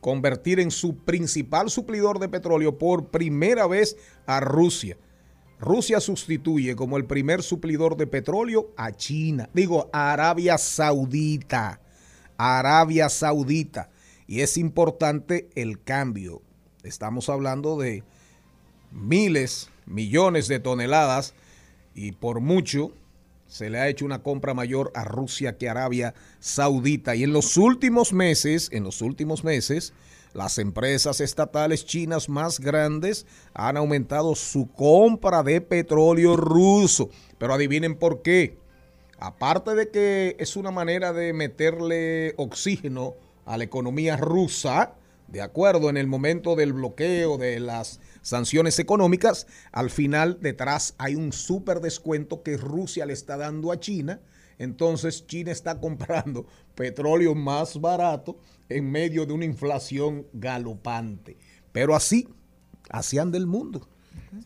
convertir 0.00 0.60
en 0.60 0.70
su 0.70 0.96
principal 0.96 1.70
suplidor 1.70 2.18
de 2.18 2.28
petróleo 2.28 2.78
por 2.78 3.08
primera 3.08 3.66
vez 3.66 3.96
a 4.26 4.40
Rusia. 4.40 4.96
Rusia 5.58 6.00
sustituye 6.00 6.74
como 6.74 6.96
el 6.96 7.04
primer 7.04 7.42
suplidor 7.42 7.96
de 7.96 8.06
petróleo 8.06 8.72
a 8.76 8.92
China, 8.92 9.50
digo, 9.52 9.90
a 9.92 10.12
Arabia 10.12 10.56
Saudita. 10.56 11.80
Arabia 12.38 13.10
Saudita. 13.10 13.90
Y 14.26 14.40
es 14.40 14.56
importante 14.56 15.50
el 15.54 15.82
cambio. 15.82 16.40
Estamos 16.82 17.28
hablando 17.28 17.78
de 17.78 18.04
miles, 18.90 19.68
millones 19.84 20.48
de 20.48 20.60
toneladas 20.60 21.34
y 21.94 22.12
por 22.12 22.40
mucho 22.40 22.92
se 23.50 23.68
le 23.68 23.80
ha 23.80 23.88
hecho 23.88 24.04
una 24.04 24.22
compra 24.22 24.54
mayor 24.54 24.92
a 24.94 25.04
Rusia 25.04 25.58
que 25.58 25.68
a 25.68 25.72
Arabia 25.72 26.14
Saudita. 26.38 27.16
Y 27.16 27.24
en 27.24 27.32
los 27.32 27.56
últimos 27.56 28.12
meses, 28.12 28.68
en 28.72 28.84
los 28.84 29.02
últimos 29.02 29.42
meses, 29.42 29.92
las 30.34 30.58
empresas 30.58 31.20
estatales 31.20 31.84
chinas 31.84 32.28
más 32.28 32.60
grandes 32.60 33.26
han 33.52 33.76
aumentado 33.76 34.36
su 34.36 34.70
compra 34.70 35.42
de 35.42 35.60
petróleo 35.60 36.36
ruso. 36.36 37.10
Pero 37.38 37.52
adivinen 37.52 37.96
por 37.96 38.22
qué. 38.22 38.56
Aparte 39.18 39.74
de 39.74 39.90
que 39.90 40.36
es 40.38 40.54
una 40.54 40.70
manera 40.70 41.12
de 41.12 41.32
meterle 41.32 42.34
oxígeno 42.36 43.16
a 43.46 43.58
la 43.58 43.64
economía 43.64 44.16
rusa, 44.16 44.94
de 45.26 45.42
acuerdo 45.42 45.90
en 45.90 45.96
el 45.96 46.06
momento 46.06 46.54
del 46.54 46.72
bloqueo 46.72 47.36
de 47.36 47.58
las 47.58 47.98
sanciones 48.22 48.78
económicas, 48.78 49.46
al 49.72 49.90
final 49.90 50.38
detrás 50.40 50.94
hay 50.98 51.14
un 51.14 51.32
súper 51.32 51.80
descuento 51.80 52.42
que 52.42 52.56
Rusia 52.56 53.06
le 53.06 53.12
está 53.12 53.36
dando 53.36 53.72
a 53.72 53.80
China. 53.80 54.20
Entonces 54.58 55.26
China 55.26 55.52
está 55.52 55.80
comprando 55.80 56.46
petróleo 56.74 57.34
más 57.34 57.80
barato 57.80 58.38
en 58.68 58.90
medio 58.90 59.26
de 59.26 59.32
una 59.32 59.44
inflación 59.44 60.26
galopante. 60.32 61.36
Pero 61.72 61.94
así, 61.94 62.28
así 62.88 63.18
anda 63.18 63.38
el 63.38 63.46
mundo. 63.46 63.88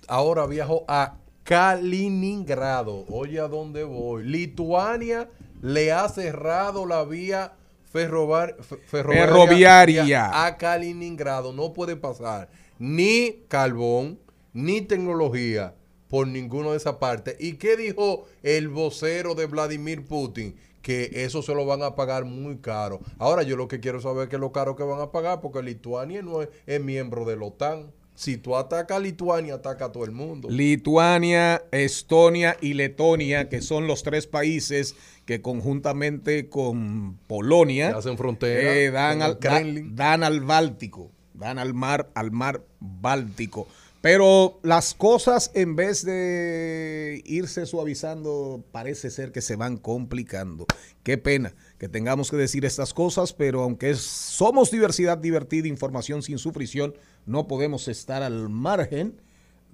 Ahora 0.08 0.46
viajo 0.46 0.84
a 0.88 1.18
Kaliningrado. 1.44 3.04
Oye, 3.08 3.38
¿a 3.38 3.48
dónde 3.48 3.84
voy? 3.84 4.24
Lituania 4.24 5.28
le 5.60 5.92
ha 5.92 6.08
cerrado 6.08 6.86
la 6.86 7.04
vía 7.04 7.52
ferroviaria, 7.84 8.56
ferroviaria 8.86 10.46
a 10.46 10.56
Kaliningrado. 10.56 11.52
No 11.52 11.72
puede 11.72 11.96
pasar 11.96 12.48
ni 12.78 13.44
carbón, 13.48 14.18
ni 14.52 14.80
tecnología 14.80 15.74
por 16.08 16.28
ninguna 16.28 16.70
de 16.70 16.76
esas 16.76 16.96
partes. 16.96 17.36
¿Y 17.40 17.54
qué 17.54 17.76
dijo 17.76 18.26
el 18.42 18.68
vocero 18.68 19.34
de 19.34 19.46
Vladimir 19.46 20.04
Putin? 20.04 20.54
Que 20.80 21.10
eso 21.12 21.42
se 21.42 21.54
lo 21.54 21.64
van 21.66 21.82
a 21.82 21.94
pagar 21.94 22.24
muy 22.24 22.58
caro. 22.58 23.00
Ahora 23.18 23.42
yo 23.42 23.56
lo 23.56 23.68
que 23.68 23.80
quiero 23.80 24.00
saber 24.00 24.24
es 24.24 24.28
qué 24.28 24.36
es 24.36 24.40
lo 24.40 24.52
caro 24.52 24.76
que 24.76 24.82
van 24.84 25.00
a 25.00 25.10
pagar, 25.10 25.40
porque 25.40 25.62
Lituania 25.62 26.22
no 26.22 26.42
es, 26.42 26.50
es 26.66 26.80
miembro 26.80 27.24
de 27.24 27.36
la 27.36 27.46
OTAN. 27.46 27.90
Si 28.14 28.36
tú 28.36 28.54
atacas 28.54 28.98
a 28.98 29.00
Lituania, 29.00 29.54
ataca 29.54 29.86
a 29.86 29.92
todo 29.92 30.04
el 30.04 30.12
mundo. 30.12 30.48
Lituania, 30.48 31.64
Estonia 31.72 32.56
y 32.60 32.74
Letonia, 32.74 33.48
que 33.48 33.60
son 33.60 33.88
los 33.88 34.04
tres 34.04 34.28
países 34.28 34.94
que 35.24 35.42
conjuntamente 35.42 36.48
con 36.48 37.18
Polonia 37.26 37.96
hacen 37.96 38.16
frontera, 38.16 38.76
eh, 38.76 38.90
dan, 38.92 39.20
al, 39.20 39.38
dan 39.96 40.22
al 40.22 40.42
Báltico 40.42 41.10
van 41.34 41.58
al 41.58 41.74
mar, 41.74 42.10
al 42.14 42.30
mar 42.30 42.64
Báltico. 42.80 43.68
Pero 44.00 44.60
las 44.62 44.92
cosas 44.92 45.50
en 45.54 45.76
vez 45.76 46.04
de 46.04 47.22
irse 47.24 47.64
suavizando, 47.64 48.62
parece 48.70 49.10
ser 49.10 49.32
que 49.32 49.40
se 49.40 49.56
van 49.56 49.78
complicando. 49.78 50.66
Qué 51.02 51.16
pena 51.16 51.54
que 51.78 51.88
tengamos 51.88 52.30
que 52.30 52.36
decir 52.36 52.66
estas 52.66 52.92
cosas, 52.92 53.32
pero 53.32 53.62
aunque 53.62 53.94
somos 53.94 54.70
diversidad 54.70 55.16
divertida, 55.16 55.68
información 55.68 56.22
sin 56.22 56.36
sufrición, 56.36 56.94
no 57.24 57.48
podemos 57.48 57.88
estar 57.88 58.22
al 58.22 58.50
margen 58.50 59.22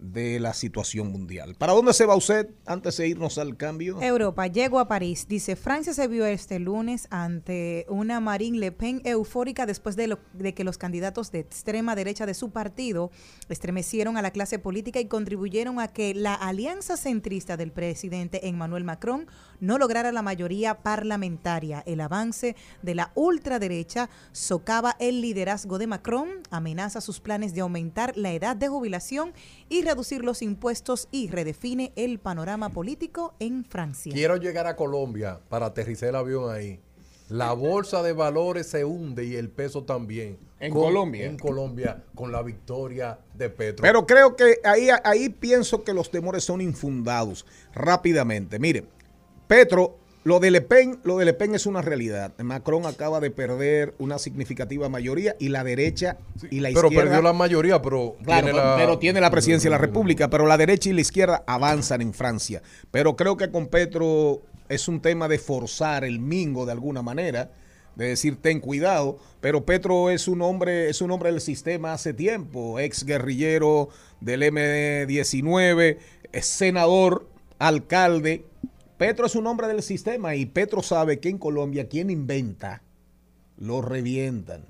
de 0.00 0.40
la 0.40 0.54
situación 0.54 1.12
mundial. 1.12 1.54
¿Para 1.56 1.74
dónde 1.74 1.92
se 1.92 2.06
va 2.06 2.16
usted 2.16 2.48
antes 2.66 2.96
de 2.96 3.06
irnos 3.08 3.36
al 3.38 3.56
cambio? 3.56 4.00
Europa, 4.00 4.46
llego 4.46 4.78
a 4.78 4.88
París. 4.88 5.26
Dice, 5.28 5.56
Francia 5.56 5.92
se 5.92 6.08
vio 6.08 6.24
este 6.26 6.58
lunes 6.58 7.06
ante 7.10 7.84
una 7.88 8.18
Marine 8.20 8.58
Le 8.58 8.72
Pen 8.72 9.02
eufórica 9.04 9.66
después 9.66 9.96
de, 9.96 10.06
lo- 10.06 10.18
de 10.32 10.54
que 10.54 10.64
los 10.64 10.78
candidatos 10.78 11.30
de 11.32 11.40
extrema 11.40 11.94
derecha 11.94 12.24
de 12.24 12.34
su 12.34 12.50
partido 12.50 13.10
estremecieron 13.50 14.16
a 14.16 14.22
la 14.22 14.30
clase 14.30 14.58
política 14.58 15.00
y 15.00 15.06
contribuyeron 15.06 15.80
a 15.80 15.88
que 15.88 16.14
la 16.14 16.34
alianza 16.34 16.96
centrista 16.96 17.56
del 17.56 17.70
presidente 17.72 18.48
Emmanuel 18.48 18.84
Macron 18.84 19.26
no 19.60 19.76
lograra 19.76 20.12
la 20.12 20.22
mayoría 20.22 20.78
parlamentaria. 20.82 21.82
El 21.86 22.00
avance 22.00 22.56
de 22.82 22.94
la 22.94 23.12
ultraderecha 23.14 24.08
socava 24.32 24.96
el 24.98 25.20
liderazgo 25.20 25.78
de 25.78 25.86
Macron, 25.86 26.28
amenaza 26.50 27.00
sus 27.02 27.20
planes 27.20 27.52
de 27.54 27.60
aumentar 27.60 28.16
la 28.16 28.32
edad 28.32 28.56
de 28.56 28.68
jubilación 28.68 29.32
y 29.68 29.82
reducir 29.90 30.22
los 30.24 30.40
impuestos 30.40 31.08
y 31.10 31.28
redefine 31.30 31.92
el 31.96 32.20
panorama 32.20 32.68
político 32.70 33.34
en 33.40 33.64
Francia. 33.64 34.12
Quiero 34.12 34.36
llegar 34.36 34.68
a 34.68 34.76
Colombia 34.76 35.40
para 35.48 35.66
aterrizar 35.66 36.10
el 36.10 36.14
avión 36.16 36.48
ahí. 36.54 36.80
La 37.28 37.52
bolsa 37.54 38.02
de 38.02 38.12
valores 38.12 38.68
se 38.68 38.84
hunde 38.84 39.24
y 39.24 39.34
el 39.34 39.50
peso 39.50 39.82
también. 39.84 40.38
¿En 40.60 40.72
Con- 40.72 40.82
Colombia? 40.84 41.26
En 41.26 41.38
Colombia, 41.38 42.04
con 42.14 42.30
la 42.30 42.42
victoria 42.42 43.18
de 43.34 43.50
Petro. 43.50 43.82
Pero 43.82 44.06
creo 44.06 44.36
que 44.36 44.58
ahí, 44.64 44.88
ahí 45.04 45.28
pienso 45.28 45.82
que 45.82 45.92
los 45.94 46.10
temores 46.10 46.44
son 46.44 46.60
infundados 46.60 47.44
rápidamente. 47.74 48.58
Mire, 48.60 48.84
Petro, 49.48 49.98
lo 50.22 50.38
de 50.38 50.50
Le 50.50 50.60
Pen, 50.60 51.00
lo 51.04 51.16
de 51.18 51.24
Le 51.24 51.32
Pen 51.32 51.54
es 51.54 51.64
una 51.66 51.80
realidad. 51.80 52.32
Macron 52.38 52.84
acaba 52.86 53.20
de 53.20 53.30
perder 53.30 53.94
una 53.98 54.18
significativa 54.18 54.88
mayoría 54.88 55.34
y 55.38 55.48
la 55.48 55.64
derecha 55.64 56.18
y 56.50 56.60
la 56.60 56.68
pero 56.68 56.88
izquierda. 56.88 57.04
perdió 57.06 57.22
la 57.22 57.32
mayoría, 57.32 57.80
pero 57.80 58.16
Claro, 58.22 58.42
tiene 58.46 58.58
pero, 58.58 58.70
la, 58.70 58.76
pero 58.76 58.98
tiene 58.98 59.20
la 59.20 59.30
presidencia 59.30 59.68
de 59.68 59.72
la 59.72 59.78
República, 59.78 60.28
pero 60.28 60.46
la 60.46 60.58
derecha 60.58 60.90
y 60.90 60.92
la 60.92 61.00
izquierda 61.00 61.42
avanzan 61.46 62.02
en 62.02 62.12
Francia. 62.12 62.60
Pero 62.90 63.16
creo 63.16 63.36
que 63.36 63.50
con 63.50 63.68
Petro 63.68 64.42
es 64.68 64.88
un 64.88 65.00
tema 65.00 65.26
de 65.26 65.38
forzar 65.38 66.04
el 66.04 66.20
mingo 66.20 66.66
de 66.66 66.72
alguna 66.72 67.00
manera, 67.02 67.50
de 67.96 68.08
decir 68.08 68.36
ten 68.40 68.60
cuidado, 68.60 69.18
pero 69.40 69.64
Petro 69.64 70.10
es 70.10 70.28
un 70.28 70.42
hombre, 70.42 70.88
es 70.90 71.00
un 71.00 71.10
hombre 71.10 71.32
del 71.32 71.40
sistema 71.40 71.92
hace 71.92 72.12
tiempo, 72.14 72.78
ex 72.78 73.04
guerrillero 73.04 73.88
del 74.20 74.42
M19, 74.42 75.96
es 76.32 76.46
senador, 76.46 77.26
alcalde. 77.58 78.44
Petro 79.00 79.24
es 79.24 79.34
un 79.34 79.46
hombre 79.46 79.66
del 79.66 79.82
sistema 79.82 80.34
y 80.34 80.44
Petro 80.44 80.82
sabe 80.82 81.20
que 81.20 81.30
en 81.30 81.38
Colombia 81.38 81.88
quien 81.88 82.10
inventa 82.10 82.82
lo 83.56 83.80
revientan. 83.80 84.66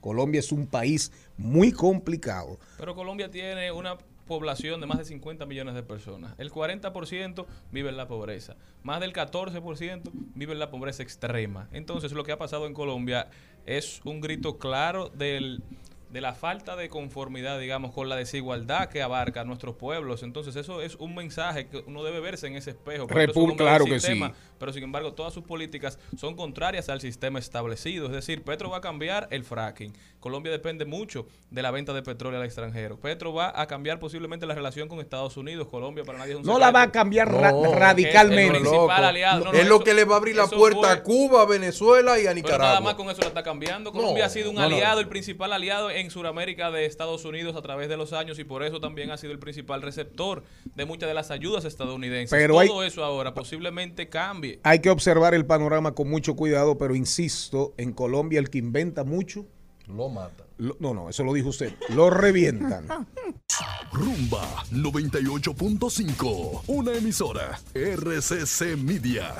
Colombia 0.00 0.38
es 0.38 0.52
un 0.52 0.66
país 0.66 1.12
muy 1.36 1.70
complicado. 1.72 2.58
Pero 2.78 2.94
Colombia 2.94 3.30
tiene 3.30 3.70
una 3.70 3.98
población 4.26 4.80
de 4.80 4.86
más 4.86 4.96
de 4.96 5.04
50 5.04 5.44
millones 5.44 5.74
de 5.74 5.82
personas. 5.82 6.34
El 6.38 6.50
40% 6.50 7.44
vive 7.70 7.90
en 7.90 7.98
la 7.98 8.08
pobreza. 8.08 8.56
Más 8.84 9.00
del 9.00 9.12
14% 9.12 10.00
vive 10.34 10.54
en 10.54 10.58
la 10.60 10.70
pobreza 10.70 11.02
extrema. 11.02 11.68
Entonces, 11.70 12.12
lo 12.12 12.24
que 12.24 12.32
ha 12.32 12.38
pasado 12.38 12.66
en 12.66 12.72
Colombia 12.72 13.28
es 13.66 14.00
un 14.06 14.22
grito 14.22 14.56
claro 14.56 15.10
del, 15.10 15.62
de 16.10 16.20
la 16.20 16.32
falta 16.34 16.74
de 16.76 16.88
conformidad, 16.88 17.58
digamos, 17.58 17.92
con 17.92 18.08
la 18.08 18.16
desigualdad 18.16 18.88
que 18.88 19.02
abarca 19.02 19.42
a 19.42 19.44
nuestros 19.44 19.74
pueblos. 19.76 20.22
Entonces, 20.22 20.56
eso 20.56 20.80
es 20.80 20.94
un 20.96 21.14
mensaje 21.14 21.66
que 21.68 21.84
uno 21.86 22.02
debe 22.02 22.20
verse 22.20 22.46
en 22.46 22.56
ese 22.56 22.70
espejo. 22.70 23.04
Hombre 23.04 23.28
claro 23.56 23.84
que 23.84 24.00
sí. 24.00 24.20
Pero, 24.58 24.72
sin 24.72 24.82
embargo, 24.84 25.12
todas 25.12 25.32
sus 25.34 25.44
políticas 25.44 25.98
son 26.16 26.34
contrarias 26.34 26.88
al 26.88 27.00
sistema 27.00 27.38
establecido. 27.38 28.06
Es 28.06 28.12
decir, 28.12 28.42
Petro 28.42 28.70
va 28.70 28.78
a 28.78 28.80
cambiar 28.80 29.28
el 29.30 29.44
fracking. 29.44 29.92
Colombia 30.18 30.50
depende 30.50 30.84
mucho 30.84 31.26
de 31.50 31.62
la 31.62 31.70
venta 31.70 31.92
de 31.92 32.02
petróleo 32.02 32.40
al 32.40 32.46
extranjero. 32.46 32.98
Petro 32.98 33.32
va 33.32 33.52
a 33.54 33.66
cambiar 33.66 34.00
posiblemente 34.00 34.46
la 34.46 34.54
relación 34.54 34.88
con 34.88 34.98
Estados 35.00 35.36
Unidos. 35.36 35.68
Colombia 35.68 36.04
para 36.04 36.18
nadie 36.18 36.32
es 36.32 36.38
un 36.38 36.44
No 36.46 36.58
la 36.58 36.70
va 36.72 36.82
a 36.82 36.90
cambiar 36.92 37.30
No, 37.30 37.38
ra- 37.40 37.52
radicalmente. 37.78 38.58
Es 38.58 38.64
el 38.64 38.68
principal 38.70 39.04
aliado. 39.04 39.44
No, 39.44 39.52
no, 39.52 39.58
es 39.58 39.68
lo 39.68 39.80
que 39.84 39.94
le 39.94 40.04
va 40.04 40.14
a 40.14 40.18
abrir 40.18 40.34
la 40.34 40.48
puerta 40.48 40.80
fue- 40.80 40.90
a 40.90 41.02
Cuba, 41.04 41.42
a 41.42 41.46
Venezuela 41.46 42.16
y 42.18 42.22
a 42.22 42.30
Pero 42.30 42.34
Nicaragua. 42.34 42.66
nada 42.66 42.80
más 42.80 42.94
con 42.94 43.08
eso 43.10 43.20
la 43.20 43.28
está 43.28 43.42
cambiando. 43.44 43.92
Colombia 43.92 44.24
No, 44.24 44.26
ha 44.26 44.30
sido 44.30 44.50
un 44.50 44.56
no, 44.56 44.62
no. 44.62 44.66
aliado, 44.74 45.00
el 45.00 45.08
principal 45.08 45.52
aliado 45.52 45.90
en 46.00 46.10
Sudamérica 46.10 46.70
de 46.70 46.86
Estados 46.86 47.24
Unidos 47.24 47.56
a 47.56 47.62
través 47.62 47.88
de 47.88 47.96
los 47.96 48.12
años 48.12 48.38
y 48.38 48.44
por 48.44 48.62
eso 48.62 48.80
también 48.80 49.10
ha 49.10 49.16
sido 49.16 49.32
el 49.32 49.38
principal 49.38 49.82
receptor 49.82 50.42
de 50.74 50.84
muchas 50.84 51.08
de 51.08 51.14
las 51.14 51.30
ayudas 51.30 51.64
estadounidenses. 51.64 52.30
Pero 52.30 52.58
hay- 52.58 52.68
Todo 52.68 52.82
eso 52.84 53.04
ahora 53.04 53.34
posiblemente 53.34 54.08
cambie. 54.08 54.60
Hay 54.62 54.80
que 54.80 54.90
observar 54.90 55.34
el 55.34 55.46
panorama 55.46 55.92
con 55.94 56.08
mucho 56.10 56.36
cuidado, 56.36 56.78
pero 56.78 56.94
insisto, 56.94 57.74
en 57.76 57.92
Colombia 57.92 58.38
el 58.38 58.50
que 58.50 58.58
inventa 58.58 59.04
mucho, 59.04 59.46
Lo 59.86 60.08
mata. 60.08 60.44
lo- 60.58 60.76
no, 60.80 60.92
no, 60.94 61.08
eso 61.08 61.24
lo 61.24 61.32
dijo 61.32 61.48
usted, 61.48 61.72
lo 61.94 62.10
revientan. 62.10 62.86
Rumba 63.92 64.64
98.5, 64.70 66.62
una 66.66 66.94
emisora 66.94 67.58
RCC 67.74 68.76
Media. 68.76 69.34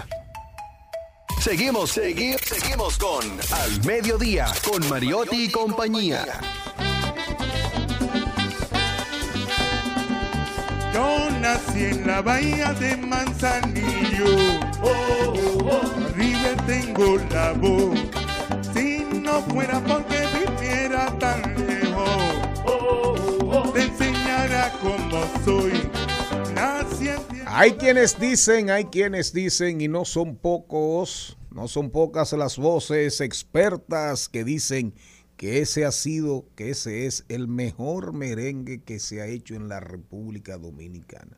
Seguimos, 1.41 1.93
seguimos, 1.93 2.41
seguimos 2.43 2.99
con 2.99 3.25
Al 3.53 3.85
Mediodía, 3.85 4.47
con 4.69 4.87
Mariotti 4.89 5.45
y 5.45 5.49
compañía. 5.49 6.27
Yo 10.93 11.31
nací 11.41 11.85
en 11.85 12.05
la 12.07 12.21
bahía 12.23 12.73
de 12.75 12.97
Manzanillo. 12.97 14.27
Arriba 16.11 16.57
tengo 16.67 17.19
la 17.31 17.53
voz. 17.53 17.99
Si 18.75 19.07
no 19.23 19.41
fuera 19.43 19.81
porque 19.85 20.27
viviera 20.39 21.17
tan 21.19 21.41
lejos, 21.67 22.11
te 23.73 23.83
enseñara 23.83 24.73
cómo 24.83 25.25
soy. 25.45 25.88
Hay 27.61 27.73
quienes 27.73 28.21
dicen, 28.21 28.71
hay 28.71 28.85
quienes 28.85 29.33
dicen, 29.33 29.81
y 29.81 29.89
no 29.89 30.05
son 30.05 30.37
pocos, 30.37 31.37
no 31.51 31.67
son 31.67 31.91
pocas 31.91 32.33
las 32.35 32.57
voces 32.57 33.21
expertas 33.21 34.29
que 34.29 34.45
dicen 34.45 34.95
que 35.37 35.59
ese 35.59 35.85
ha 35.85 35.91
sido, 35.91 36.47
que 36.55 36.71
ese 36.71 37.07
es 37.07 37.25
el 37.29 37.49
mejor 37.49 38.13
merengue 38.13 38.85
que 38.85 39.01
se 39.01 39.23
ha 39.23 39.27
hecho 39.27 39.57
en 39.57 39.67
la 39.69 39.81
República 39.81 40.57
Dominicana. 40.57 41.37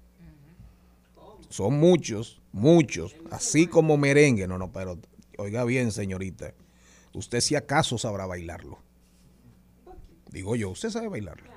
Son 1.49 1.81
muchos, 1.81 2.43
muchos, 2.53 3.16
así 3.31 3.66
como 3.66 3.97
merengue. 3.97 4.47
No, 4.47 4.59
no, 4.59 4.71
pero 4.73 4.99
oiga 5.39 5.64
bien, 5.64 5.91
señorita, 5.91 6.53
usted 7.14 7.41
si 7.41 7.57
acaso 7.57 7.97
sabrá 7.97 8.27
bailarlo. 8.27 8.79
Digo 10.31 10.55
yo, 10.55 10.68
usted 10.68 10.91
sabe 10.91 11.09
bailarlo. 11.09 11.51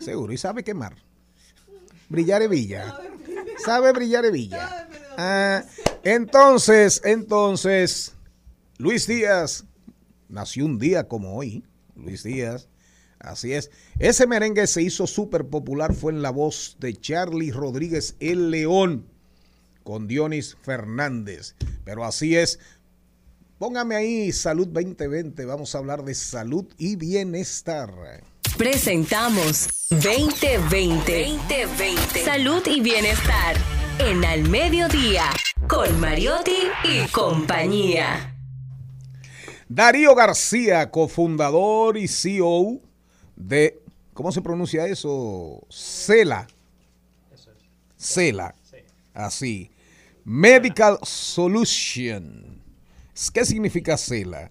Seguro, 0.00 0.32
y 0.32 0.38
sabe 0.38 0.64
quemar. 0.64 0.96
Brillar 2.08 2.48
Villa. 2.48 2.98
Sabe 3.64 3.92
brillar 3.92 4.30
Villa. 4.30 4.88
Ah, 5.16 5.64
entonces, 6.02 7.00
entonces, 7.04 8.14
Luis 8.78 9.06
Díaz 9.06 9.64
nació 10.28 10.64
un 10.64 10.78
día 10.78 11.08
como 11.08 11.36
hoy. 11.36 11.64
Luis 11.94 12.22
Díaz. 12.22 12.68
Así 13.18 13.52
es. 13.52 13.70
Ese 13.98 14.26
merengue 14.26 14.66
se 14.66 14.82
hizo 14.82 15.06
súper 15.06 15.46
popular, 15.46 15.94
fue 15.94 16.12
en 16.12 16.22
la 16.22 16.30
voz 16.30 16.78
de 16.80 16.94
Charlie 16.94 17.50
Rodríguez 17.50 18.16
El 18.18 18.50
León 18.50 19.06
con 19.82 20.08
Dionis 20.08 20.56
Fernández. 20.62 21.54
Pero 21.84 22.04
así 22.04 22.36
es. 22.36 22.58
Póngame 23.58 23.94
ahí 23.94 24.32
Salud 24.32 24.68
2020. 24.68 25.44
Vamos 25.44 25.74
a 25.74 25.78
hablar 25.78 26.02
de 26.02 26.14
salud 26.14 26.66
y 26.78 26.96
bienestar. 26.96 27.92
Presentamos 28.56 29.68
2020. 29.90 31.38
2020. 31.48 32.24
Salud 32.24 32.62
y 32.66 32.80
bienestar. 32.80 33.56
En 33.98 34.24
Al 34.24 34.48
Mediodía. 34.48 35.30
Con 35.68 36.00
Mariotti 36.00 36.56
y 36.84 37.08
compañía. 37.08 38.36
Darío 39.68 40.14
García, 40.14 40.90
cofundador 40.90 41.96
y 41.96 42.08
CEO 42.08 42.80
de, 43.36 43.80
¿cómo 44.12 44.32
se 44.32 44.42
pronuncia 44.42 44.86
eso? 44.86 45.66
Cela. 45.70 46.46
Cela. 47.96 48.54
Así. 49.14 49.70
Medical 50.24 50.98
Solution. 51.02 52.62
¿Qué 53.32 53.44
significa 53.44 53.96
Cela? 53.96 54.50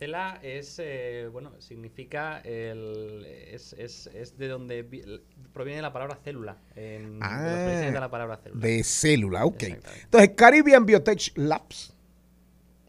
Cela 0.00 0.40
es, 0.42 0.78
eh, 0.82 1.28
bueno, 1.30 1.52
significa, 1.58 2.40
el, 2.40 3.26
es, 3.52 3.74
es, 3.74 4.06
es 4.14 4.38
de 4.38 4.48
donde 4.48 4.82
vi- 4.82 5.04
proviene 5.52 5.82
la 5.82 5.92
palabra 5.92 6.16
célula, 6.24 6.56
en, 6.74 7.20
de 7.20 7.26
los 7.26 7.60
orígenes 7.66 7.92
de 7.92 8.00
la 8.00 8.10
palabra 8.10 8.38
célula. 8.38 8.60
Ah, 8.64 8.66
De 8.66 8.82
célula, 8.82 9.44
ok. 9.44 9.62
Entonces, 9.64 10.30
Caribbean 10.36 10.86
Biotech 10.86 11.32
Labs, 11.36 11.92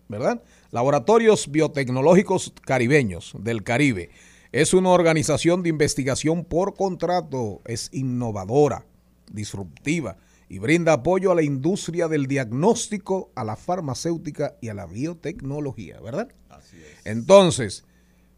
¿verdad? 0.07 0.41
Laboratorios 0.71 1.51
Biotecnológicos 1.51 2.53
Caribeños 2.61 3.33
del 3.37 3.63
Caribe. 3.63 4.09
Es 4.53 4.73
una 4.73 4.89
organización 4.91 5.63
de 5.63 5.69
investigación 5.69 6.45
por 6.45 6.75
contrato, 6.75 7.61
es 7.65 7.89
innovadora, 7.91 8.85
disruptiva 9.29 10.15
y 10.47 10.59
brinda 10.59 10.93
apoyo 10.93 11.31
a 11.31 11.35
la 11.35 11.43
industria 11.43 12.07
del 12.07 12.27
diagnóstico, 12.27 13.31
a 13.35 13.43
la 13.43 13.57
farmacéutica 13.57 14.55
y 14.61 14.69
a 14.69 14.73
la 14.73 14.85
biotecnología, 14.85 15.99
¿verdad? 15.99 16.29
Entonces, 17.05 17.83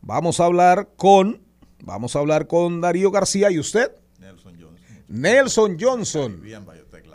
vamos 0.02 0.40
a 0.40 0.46
hablar 0.46 0.90
con, 0.96 1.42
vamos 1.82 2.16
a 2.16 2.20
hablar 2.20 2.48
con 2.48 2.82
Darío 2.82 3.12
García 3.12 3.52
y 3.52 3.60
usted. 3.60 3.92
Nelson 4.20 4.56
Johnson. 4.60 5.06
Nelson 5.08 5.78
Johnson. 5.80 6.44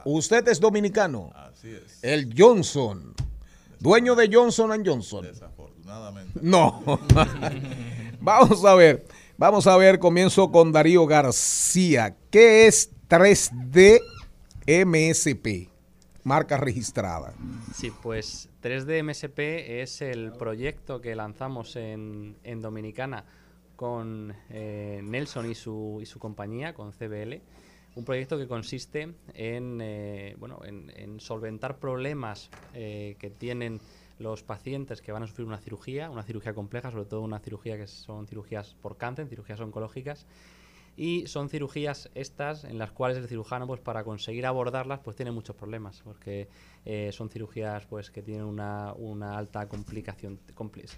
Usted 0.04 0.48
es 0.48 0.60
dominicano. 0.60 1.30
Así 1.34 1.70
es. 1.70 2.02
El 2.02 2.34
Johnson. 2.36 3.14
Dueño 3.80 4.14
de 4.14 4.28
Johnson 4.32 4.82
Johnson. 4.84 5.24
Desafortunadamente. 5.24 6.38
No. 6.42 6.82
Vamos 8.20 8.64
a 8.64 8.74
ver. 8.74 9.06
Vamos 9.36 9.66
a 9.66 9.76
ver. 9.76 9.98
Comienzo 9.98 10.50
con 10.50 10.72
Darío 10.72 11.06
García. 11.06 12.16
¿Qué 12.30 12.66
es 12.66 12.90
3D 13.08 14.00
MSP? 14.66 15.67
Marca 16.28 16.58
registrada. 16.58 17.32
Sí, 17.72 17.90
pues 18.02 18.50
3D 18.62 19.02
MSP 19.02 19.80
es 19.80 20.02
el 20.02 20.32
proyecto 20.32 21.00
que 21.00 21.16
lanzamos 21.16 21.74
en, 21.74 22.36
en 22.44 22.60
Dominicana 22.60 23.24
con 23.76 24.34
eh, 24.50 25.00
Nelson 25.02 25.50
y 25.50 25.54
su, 25.54 26.00
y 26.02 26.04
su 26.04 26.18
compañía, 26.18 26.74
con 26.74 26.92
CBL. 26.92 27.40
Un 27.96 28.04
proyecto 28.04 28.36
que 28.36 28.46
consiste 28.46 29.14
en, 29.32 29.80
eh, 29.80 30.36
bueno, 30.38 30.60
en, 30.66 30.92
en 30.94 31.18
solventar 31.18 31.78
problemas 31.78 32.50
eh, 32.74 33.16
que 33.18 33.30
tienen 33.30 33.80
los 34.18 34.42
pacientes 34.42 35.00
que 35.00 35.12
van 35.12 35.22
a 35.22 35.26
sufrir 35.26 35.46
una 35.46 35.58
cirugía, 35.58 36.10
una 36.10 36.24
cirugía 36.24 36.52
compleja, 36.52 36.90
sobre 36.90 37.06
todo 37.06 37.22
una 37.22 37.38
cirugía 37.38 37.78
que 37.78 37.86
son 37.86 38.26
cirugías 38.26 38.76
por 38.82 38.98
cáncer, 38.98 39.28
cirugías 39.28 39.60
oncológicas, 39.60 40.26
y 40.98 41.28
son 41.28 41.48
cirugías 41.48 42.10
estas 42.16 42.64
en 42.64 42.76
las 42.76 42.90
cuales 42.90 43.16
el 43.18 43.28
cirujano 43.28 43.68
pues 43.68 43.80
para 43.80 44.02
conseguir 44.02 44.44
abordarlas 44.46 44.98
pues 44.98 45.14
tiene 45.14 45.30
muchos 45.30 45.54
problemas 45.54 46.02
porque 46.02 46.48
eh, 46.84 47.10
son 47.12 47.30
cirugías 47.30 47.86
pues 47.86 48.10
que 48.10 48.20
tienen 48.20 48.42
una, 48.42 48.92
una 48.94 49.38
alta 49.38 49.68
complicación 49.68 50.40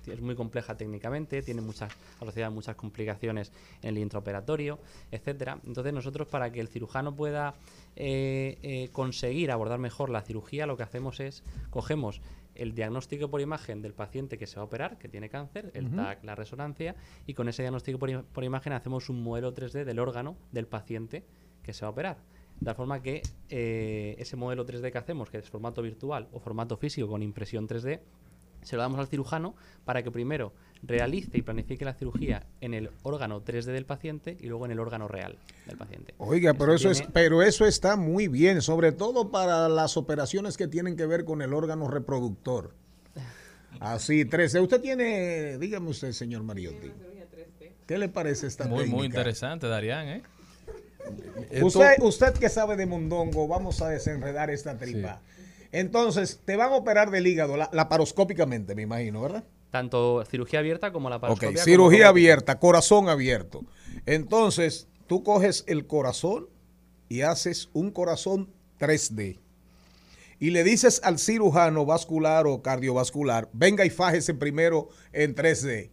es 0.07 0.21
muy 0.23 0.35
compleja 0.35 0.75
técnicamente 0.75 1.43
tiene 1.43 1.61
muchas 1.61 1.93
asociadas 2.19 2.51
muchas 2.51 2.77
complicaciones 2.77 3.53
en 3.83 3.91
el 3.91 3.99
intraoperatorio 3.99 4.79
etcétera. 5.11 5.61
Entonces 5.67 5.93
nosotros 5.93 6.27
para 6.29 6.51
que 6.51 6.61
el 6.61 6.69
cirujano 6.69 7.15
pueda 7.15 7.55
eh, 7.95 8.59
eh, 8.63 8.89
conseguir 8.93 9.51
abordar 9.51 9.79
mejor 9.79 10.09
la 10.09 10.23
cirugía 10.23 10.65
lo 10.65 10.79
que 10.79 10.83
hacemos 10.83 11.21
es 11.21 11.45
cogemos 11.69 12.23
el 12.63 12.75
diagnóstico 12.75 13.31
por 13.31 13.41
imagen 13.41 13.83
del 13.83 13.95
paciente 13.95 14.39
que 14.39 14.47
se 14.47 14.57
va 14.57 14.63
a 14.63 14.65
operar, 14.67 14.99
que 14.99 15.09
tiene 15.09 15.29
cáncer, 15.29 15.71
el. 15.75 15.91
TAC, 15.97 16.25
la 16.25 16.35
resonancia, 16.35 16.95
y 17.27 17.35
con 17.35 17.49
ese 17.49 17.63
diagnóstico 17.63 17.99
por, 17.99 18.11
im- 18.11 18.25
por 18.25 18.45
imagen 18.45 18.73
hacemos 18.73 19.09
un 19.09 19.23
modelo 19.23 19.55
3D 19.55 19.85
del 19.85 19.99
órgano 19.99 20.37
del 20.53 20.67
paciente 20.67 21.25
que 21.63 21.73
se 21.73 21.83
va 21.83 21.89
a 21.89 21.91
operar. 21.93 22.19
De 22.61 22.67
tal 22.67 22.75
forma 22.75 23.01
que 23.03 23.23
eh, 23.49 24.17
ese 24.19 24.37
modelo 24.37 24.67
3D 24.67 24.93
que 24.93 24.99
hacemos, 24.99 25.31
que 25.31 25.39
es 25.39 25.49
formato 25.49 25.81
virtual 25.83 26.29
o 26.33 26.41
formato 26.41 26.77
físico 26.77 27.09
con 27.09 27.23
impresión 27.23 27.67
3D, 27.67 28.01
se 28.63 28.77
lo 28.77 28.83
damos 28.83 28.99
al 29.01 29.07
cirujano 29.07 29.55
para 29.87 30.03
que 30.03 30.11
primero 30.11 30.53
realice 30.83 31.37
y 31.39 31.43
planifique 31.43 31.85
la 31.85 31.95
cirugía 31.95 32.45
en 32.61 32.73
el 32.75 32.91
órgano 33.03 33.43
3D 33.45 33.67
del 33.73 33.85
paciente 33.85 34.37
y 34.41 34.47
luego 34.47 34.65
en 34.65 34.73
el 34.73 34.81
órgano 34.81 35.09
real 35.09 35.37
del 35.67 35.77
paciente. 35.77 36.15
Oiga, 36.19 36.55
pero 36.55 36.75
eso, 36.75 36.91
es, 36.91 36.99
tiene- 36.99 37.13
pero 37.13 37.43
eso 37.43 37.67
está 37.67 37.97
muy 37.97 38.29
bien, 38.29 38.63
sobre 38.63 38.93
todo 38.93 39.31
para 39.31 39.69
las 39.69 39.97
operaciones 39.97 40.57
que 40.57 40.69
tienen 40.69 40.97
que 40.97 41.07
ver 41.07 41.25
con 41.25 41.43
el 41.43 41.53
órgano 41.53 41.89
reproductor. 41.89 42.75
Así, 43.79 44.25
3D. 44.25 44.61
Usted 44.63 44.81
tiene, 44.81 45.59
dígame 45.59 45.89
usted, 45.91 46.13
señor 46.13 46.43
Mariotti. 46.43 46.91
¿Qué 47.87 47.99
le 47.99 48.09
parece 48.09 48.47
esta 48.47 48.67
Muy, 48.67 48.87
muy 48.89 49.07
interesante, 49.07 49.67
Darían, 49.67 50.09
¿eh? 50.09 50.23
Usted, 51.63 51.95
usted 52.03 52.33
que 52.35 52.49
sabe 52.49 52.77
de 52.77 52.87
mondongo, 52.87 53.49
vamos 53.49 53.81
a 53.83 53.89
desenredar 53.89 54.51
esta 54.51 54.77
tripa. 54.79 55.21
Entonces, 55.73 56.41
te 56.45 56.57
van 56.57 56.73
a 56.73 56.77
operar 56.77 57.11
del 57.11 57.27
hígado 57.27 57.57
la- 57.57 57.71
laparoscópicamente, 57.73 58.75
me 58.75 58.83
imagino, 58.83 59.21
¿verdad? 59.23 59.45
Tanto 59.71 60.25
cirugía 60.29 60.59
abierta 60.59 60.93
como 60.93 61.09
la 61.11 61.17
Ok, 61.17 61.23
paroscopia. 61.23 61.49
como 61.51 61.65
cirugía 61.65 62.09
abierta, 62.09 62.59
corazón 62.59 63.09
abierto. 63.09 63.65
Entonces, 64.07 64.89
tú 65.07 65.23
coges 65.23 65.65
el 65.69 65.87
corazón 65.87 66.49
y 67.09 67.23
haces 67.23 67.69
un 67.73 67.91
corazón 67.91 68.51
3D. 68.79 69.39
Y 70.39 70.51
le 70.51 70.65
dices 70.65 71.01
al 71.05 71.19
cirujano 71.19 71.85
vascular 71.85 72.47
o 72.47 72.63
cardiovascular, 72.63 73.49
venga 73.53 73.85
y 73.85 73.91
fájese 73.91 74.35
primero 74.35 74.89
en 75.13 75.35
3D. 75.35 75.91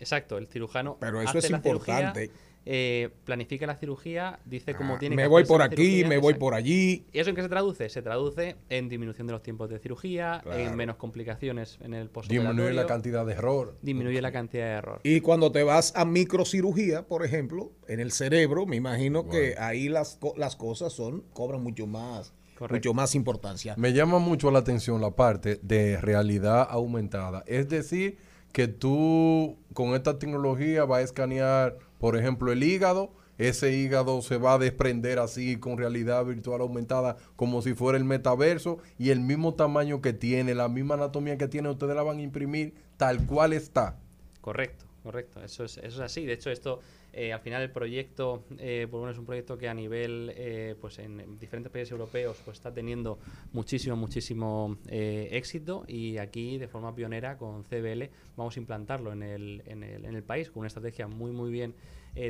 Exacto, 0.00 0.38
el 0.38 0.46
cirujano. 0.46 0.96
Pero 1.00 1.20
eso 1.20 1.30
hace 1.30 1.38
es 1.38 1.50
la 1.50 1.60
cirugía, 1.60 1.94
importante. 1.94 2.30
Eh, 2.70 3.08
planifica 3.24 3.66
la 3.66 3.76
cirugía, 3.76 4.40
dice 4.44 4.74
cómo 4.74 4.96
Ah, 4.96 4.98
tiene 4.98 5.16
me 5.16 5.22
que 5.22 5.28
voy 5.28 5.44
por 5.46 5.62
aquí, 5.62 5.76
cirugía, 5.76 6.08
me 6.08 6.18
voy 6.18 6.32
exacto. 6.32 6.40
por 6.40 6.52
allí. 6.54 7.06
¿Y 7.14 7.18
eso 7.18 7.30
en 7.30 7.36
qué 7.36 7.40
se 7.42 7.48
traduce? 7.48 7.88
Se 7.88 8.02
traduce 8.02 8.56
en 8.68 8.90
disminución 8.90 9.26
de 9.26 9.32
los 9.32 9.42
tiempos 9.42 9.70
de 9.70 9.78
cirugía, 9.78 10.40
Claro. 10.44 10.58
en 10.60 10.76
menos 10.76 10.96
complicaciones 10.96 11.78
en 11.80 11.94
el 11.94 12.10
postoperatorio. 12.10 12.50
Disminuir 12.52 12.74
la 12.74 12.86
cantidad 12.86 13.24
de 13.24 13.32
error. 13.32 13.74
Disminuye 13.80 14.20
la 14.20 14.32
cantidad 14.32 14.66
de 14.66 14.72
error. 14.72 15.00
Y 15.02 15.20
cuando 15.22 15.50
te 15.50 15.62
vas 15.62 15.94
a 15.96 16.04
microcirugía, 16.04 17.06
por 17.06 17.24
ejemplo, 17.24 17.72
en 17.88 18.00
el 18.00 18.12
cerebro, 18.12 18.66
me 18.66 18.76
imagino 18.76 19.28
que 19.30 19.54
ahí 19.58 19.88
las, 19.88 20.18
las 20.36 20.54
cosas 20.54 20.92
son 20.92 21.22
cobran 21.32 21.62
mucho 21.62 21.86
más, 21.86 22.34
mucho 22.70 22.92
más 22.92 23.14
importancia. 23.14 23.74
Me 23.78 23.94
llama 23.94 24.18
mucho 24.18 24.50
la 24.50 24.58
atención 24.58 25.00
la 25.00 25.12
parte 25.12 25.58
de 25.62 25.98
realidad 26.02 26.66
aumentada. 26.70 27.44
Es 27.46 27.68
decir, 27.70 28.18
que 28.52 28.68
tú 28.68 29.56
con 29.74 29.94
esta 29.94 30.18
tecnología 30.18 30.84
vas 30.84 31.00
a 31.00 31.02
escanear, 31.02 31.78
por 31.98 32.16
ejemplo, 32.16 32.52
el 32.52 32.62
hígado. 32.62 33.12
Ese 33.38 33.72
hígado 33.72 34.20
se 34.20 34.36
va 34.36 34.54
a 34.54 34.58
desprender 34.58 35.20
así 35.20 35.60
con 35.60 35.78
realidad 35.78 36.24
virtual 36.24 36.60
aumentada 36.60 37.16
como 37.36 37.62
si 37.62 37.72
fuera 37.72 37.96
el 37.96 38.04
metaverso 38.04 38.78
y 38.98 39.10
el 39.10 39.20
mismo 39.20 39.54
tamaño 39.54 40.02
que 40.02 40.12
tiene, 40.12 40.56
la 40.56 40.68
misma 40.68 40.94
anatomía 40.94 41.38
que 41.38 41.46
tiene, 41.46 41.68
ustedes 41.68 41.94
la 41.94 42.02
van 42.02 42.18
a 42.18 42.22
imprimir 42.22 42.74
tal 42.96 43.24
cual 43.26 43.52
está. 43.52 43.96
Correcto, 44.40 44.86
correcto. 45.04 45.40
Eso 45.44 45.64
es, 45.64 45.78
eso 45.78 45.86
es 45.86 46.00
así. 46.00 46.26
De 46.26 46.32
hecho, 46.32 46.50
esto, 46.50 46.80
eh, 47.12 47.32
al 47.32 47.40
final, 47.40 47.62
el 47.62 47.70
proyecto, 47.70 48.44
eh, 48.58 48.86
lo 49.00 49.06
menos 49.06 49.16
es 49.16 49.18
un 49.20 49.26
proyecto 49.26 49.56
que 49.58 49.68
a 49.68 49.74
nivel, 49.74 50.32
eh, 50.36 50.74
pues 50.80 50.98
en, 50.98 51.20
en 51.20 51.38
diferentes 51.38 51.72
países 51.72 51.92
europeos, 51.92 52.36
pues 52.44 52.58
está 52.58 52.72
teniendo 52.72 53.18
muchísimo, 53.52 53.96
muchísimo 53.96 54.76
eh, 54.88 55.28
éxito 55.32 55.84
y 55.88 56.18
aquí, 56.18 56.58
de 56.58 56.68
forma 56.68 56.94
pionera, 56.94 57.36
con 57.38 57.64
CBL, 57.64 58.10
vamos 58.36 58.56
a 58.56 58.60
implantarlo 58.60 59.12
en 59.12 59.22
el, 59.22 59.62
en 59.66 59.82
el, 59.82 60.04
en 60.04 60.14
el 60.14 60.22
país 60.22 60.50
con 60.50 60.60
una 60.60 60.68
estrategia 60.68 61.08
muy, 61.08 61.32
muy 61.32 61.50
bien 61.50 61.74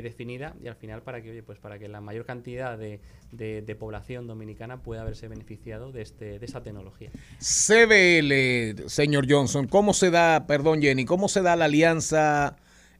definida 0.01 0.55
y 0.61 0.67
al 0.67 0.75
final 0.75 1.01
para 1.01 1.21
que, 1.21 1.31
oye, 1.31 1.41
pues 1.41 1.57
para 1.57 1.79
que 1.79 1.87
la 1.87 1.99
mayor 1.99 2.23
cantidad 2.25 2.77
de, 2.77 2.99
de- 3.31 3.61
población 3.75 4.27
dominicana 4.27 4.83
pueda 4.83 5.01
haberse 5.01 5.27
beneficiado 5.27 5.91
de, 5.91 6.01
este, 6.03 6.37
de 6.37 6.45
tecnología. 6.61 7.09
CBL, 7.39 8.87
señor 8.89 9.25
Johnson, 9.27 9.67
¿cómo 9.67 9.93
se 9.93 10.11
da, 10.11 10.45
perdón 10.45 10.81
Jenny, 10.81 11.05
cómo 11.05 11.27
se 11.27 11.41
da 11.41 11.55
la 11.55 11.65
alianza 11.65 12.55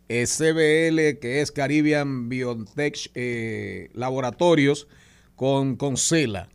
eh, 0.10 0.26
CBL, 0.26 1.20
que 1.20 1.41
es 1.41 1.51
Caribbean 1.51 2.28
Biotech 2.30 3.12
eh, 3.16 3.89
Laboratorios, 3.93 4.88
con, 5.36 5.76
con 5.78 5.95
CELA? 5.97 6.49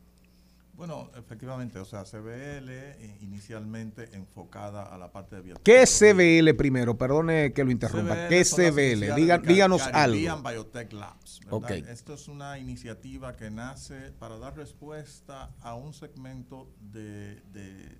Bueno, 0.76 1.08
efectivamente, 1.16 1.78
o 1.78 1.84
sea, 1.84 2.02
CBL 2.02 2.68
eh, 2.68 3.16
inicialmente 3.20 4.08
enfocada 4.12 4.82
a 4.82 4.98
la 4.98 5.12
parte 5.12 5.36
de 5.36 5.42
biotecnología. 5.42 5.62
¿Qué 5.62 5.82
es 5.82 5.98
CBL 5.98 6.54
primero? 6.56 6.98
Perdone 6.98 7.52
que 7.52 7.62
lo 7.64 7.70
interrumpa. 7.70 8.14
CBL 8.16 8.28
¿Qué 8.28 8.40
es 8.40 8.50
CBL? 8.50 9.14
Diga- 9.14 9.38
de 9.40 9.46
díganos 9.46 9.82
Caribbean 9.84 10.38
algo. 10.38 10.50
Biotech 10.50 10.92
Labs. 10.92 11.40
¿verdad? 11.44 11.54
Ok. 11.56 11.70
Esto 11.88 12.14
es 12.14 12.26
una 12.26 12.58
iniciativa 12.58 13.36
que 13.36 13.50
nace 13.52 14.10
para 14.18 14.36
dar 14.38 14.56
respuesta 14.56 15.54
a 15.60 15.76
un 15.76 15.94
segmento 15.94 16.68
de, 16.92 17.36
de- 17.52 17.98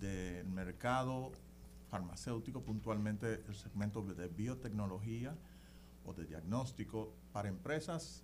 del 0.00 0.46
mercado 0.48 1.32
farmacéutico, 1.96 2.62
puntualmente 2.62 3.42
el 3.48 3.54
segmento 3.54 4.02
de 4.02 4.28
biotecnología 4.28 5.34
o 6.04 6.12
de 6.12 6.26
diagnóstico 6.26 7.14
para 7.32 7.48
empresas 7.48 8.22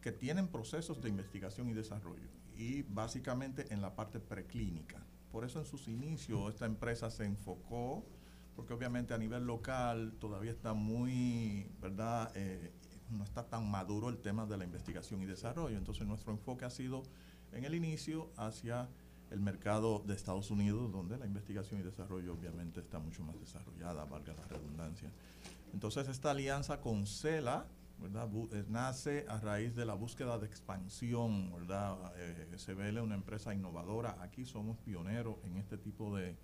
que 0.00 0.10
tienen 0.10 0.48
procesos 0.48 1.00
de 1.00 1.10
investigación 1.10 1.68
y 1.68 1.74
desarrollo 1.74 2.28
y 2.56 2.82
básicamente 2.82 3.72
en 3.72 3.80
la 3.80 3.94
parte 3.94 4.18
preclínica. 4.18 4.98
Por 5.30 5.44
eso 5.44 5.60
en 5.60 5.64
sus 5.64 5.86
inicios 5.86 6.52
esta 6.52 6.66
empresa 6.66 7.08
se 7.10 7.24
enfocó, 7.24 8.04
porque 8.56 8.74
obviamente 8.74 9.14
a 9.14 9.18
nivel 9.18 9.44
local 9.44 10.14
todavía 10.18 10.50
está 10.50 10.74
muy, 10.74 11.70
¿verdad? 11.80 12.32
Eh, 12.34 12.72
no 13.10 13.22
está 13.22 13.48
tan 13.48 13.70
maduro 13.70 14.08
el 14.08 14.18
tema 14.18 14.44
de 14.46 14.56
la 14.56 14.64
investigación 14.64 15.22
y 15.22 15.26
desarrollo. 15.26 15.78
Entonces 15.78 16.04
nuestro 16.06 16.32
enfoque 16.32 16.64
ha 16.64 16.70
sido 16.70 17.04
en 17.52 17.64
el 17.64 17.74
inicio 17.74 18.30
hacia 18.36 18.88
el 19.34 19.40
mercado 19.40 19.98
de 20.06 20.14
Estados 20.14 20.50
Unidos, 20.50 20.90
donde 20.92 21.18
la 21.18 21.26
investigación 21.26 21.80
y 21.80 21.82
desarrollo 21.82 22.32
obviamente 22.34 22.80
está 22.80 22.98
mucho 22.98 23.22
más 23.24 23.38
desarrollada, 23.38 24.04
valga 24.04 24.32
la 24.32 24.46
redundancia. 24.46 25.10
Entonces 25.72 26.08
esta 26.08 26.30
alianza 26.30 26.80
con 26.80 27.06
CELA, 27.06 27.66
¿verdad? 28.00 28.28
Eh, 28.52 28.64
nace 28.68 29.26
a 29.28 29.38
raíz 29.40 29.74
de 29.74 29.84
la 29.84 29.94
búsqueda 29.94 30.38
de 30.38 30.46
expansión, 30.46 31.52
¿verdad? 31.52 31.96
Eh, 32.16 32.56
CBL 32.56 32.96
es 32.98 33.02
una 33.02 33.16
empresa 33.16 33.52
innovadora, 33.52 34.16
aquí 34.22 34.44
somos 34.46 34.78
pioneros 34.78 35.36
en 35.44 35.56
este 35.56 35.76
tipo 35.78 36.16
de, 36.16 36.36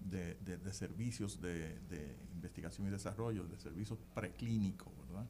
de, 0.00 0.34
de- 0.34 0.72
servicios 0.72 1.40
de 1.40 2.16
investigación 2.34 2.88
y 2.88 2.90
desarrollo, 2.90 3.44
de 3.46 3.58
servicios 3.58 3.98
preclínicos, 4.14 4.92
¿verdad? 5.06 5.26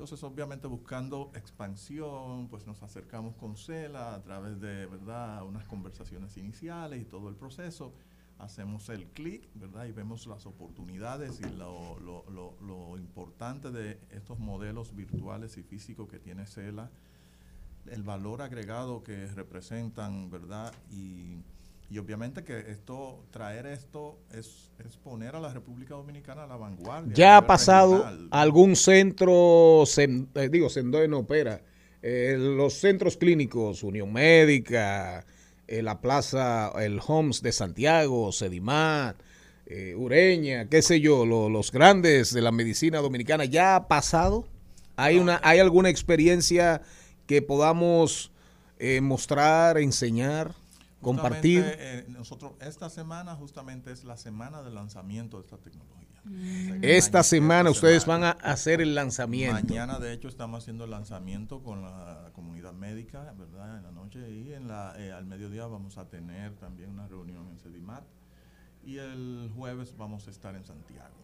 Entonces, 0.00 0.22
obviamente, 0.24 0.66
buscando 0.66 1.30
expansión, 1.34 2.48
pues 2.48 2.66
nos 2.66 2.82
acercamos 2.82 3.36
con 3.36 3.54
CELA 3.58 4.14
a 4.14 4.22
través 4.22 4.58
de, 4.58 4.86
¿verdad?, 4.86 5.44
unas 5.44 5.66
conversaciones 5.66 6.38
iniciales 6.38 7.02
y 7.02 7.04
todo 7.04 7.28
el 7.28 7.34
proceso, 7.36 7.92
hacemos 8.38 8.88
el 8.88 9.08
clic, 9.08 9.46
¿verdad? 9.56 9.84
Y 9.84 9.92
vemos 9.92 10.26
las 10.26 10.46
oportunidades 10.46 11.38
y 11.42 11.50
lo, 11.50 12.00
lo- 12.00 12.24
lo- 12.30 12.54
lo 12.62 12.96
importante 12.96 13.70
de 13.70 14.00
estos 14.10 14.38
modelos 14.38 14.96
virtuales 14.96 15.58
y 15.58 15.62
físicos 15.62 16.08
que 16.08 16.18
tiene 16.18 16.46
CELA, 16.46 16.88
el 17.84 18.02
valor 18.02 18.40
agregado 18.40 19.02
que 19.02 19.26
representan, 19.26 20.30
¿verdad? 20.30 20.72
Y, 20.90 21.42
y 21.90 21.98
obviamente 21.98 22.44
que 22.44 22.70
esto, 22.70 23.24
traer 23.32 23.66
esto 23.66 24.16
es, 24.32 24.70
es 24.78 24.96
poner 24.96 25.34
a 25.34 25.40
la 25.40 25.52
República 25.52 25.94
Dominicana 25.94 26.44
a 26.44 26.46
la 26.46 26.56
vanguardia. 26.56 27.12
¿Ya 27.14 27.36
ha 27.36 27.46
pasado 27.46 27.94
regional. 27.96 28.28
algún 28.30 28.76
centro, 28.76 29.82
eh, 29.96 30.48
digo, 30.50 30.70
Sendoe 30.70 31.08
no 31.08 31.18
opera, 31.18 31.62
eh, 32.00 32.36
los 32.38 32.74
centros 32.74 33.16
clínicos, 33.16 33.82
Unión 33.82 34.12
Médica, 34.12 35.26
eh, 35.66 35.82
la 35.82 36.00
Plaza, 36.00 36.70
el 36.80 37.00
Homs 37.04 37.42
de 37.42 37.50
Santiago, 37.52 38.30
Sedimat, 38.32 39.16
Ureña, 39.96 40.68
qué 40.68 40.82
sé 40.82 41.00
yo, 41.00 41.24
lo- 41.24 41.48
los 41.48 41.70
grandes 41.70 42.32
de 42.34 42.40
la 42.42 42.50
medicina 42.50 42.98
dominicana, 42.98 43.44
¿ya 43.44 43.76
ha 43.76 43.86
pasado? 43.86 44.48
¿Hay, 44.96 45.16
una, 45.18 45.40
¿hay 45.44 45.60
alguna 45.60 45.90
experiencia 45.90 46.82
que 47.26 47.40
podamos 47.40 48.32
mostrar, 49.00 49.78
enseñar, 49.78 50.54
compartir? 51.00 51.64
Eh, 51.66 52.04
nosotros, 52.08 52.52
esta 52.60 52.90
semana 52.90 53.34
justamente 53.34 53.92
es 53.92 54.04
la 54.04 54.16
semana 54.16 54.62
del 54.62 54.74
lanzamiento 54.74 55.38
de 55.38 55.44
esta 55.44 55.58
tecnología. 55.58 56.08
Esta 56.82 57.22
semana 57.22 57.70
ustedes 57.70 58.04
van 58.04 58.24
a 58.24 58.30
hacer 58.30 58.80
el 58.80 58.94
lanzamiento. 58.94 59.54
Mañana, 59.54 59.98
de 59.98 60.12
hecho, 60.12 60.28
estamos 60.28 60.62
haciendo 60.62 60.84
el 60.84 60.90
lanzamiento 60.90 61.62
con 61.62 61.82
la 61.82 62.30
comunidad 62.34 62.74
médica, 62.74 63.34
¿verdad? 63.38 63.78
En 63.78 63.84
la 63.84 63.90
noche 63.90 64.30
y 64.30 64.52
en 64.52 64.68
la, 64.68 64.94
eh, 64.98 65.12
al 65.12 65.24
mediodía 65.24 65.66
vamos 65.66 65.96
a 65.96 66.08
tener 66.08 66.56
también 66.56 66.90
una 66.90 67.08
reunión 67.08 67.48
en 67.48 67.58
Sedimat. 67.58 68.04
Y 68.84 68.98
el 68.98 69.50
jueves 69.56 69.94
vamos 69.96 70.26
a 70.26 70.30
estar 70.30 70.54
en 70.54 70.64
Santiago. 70.64 71.14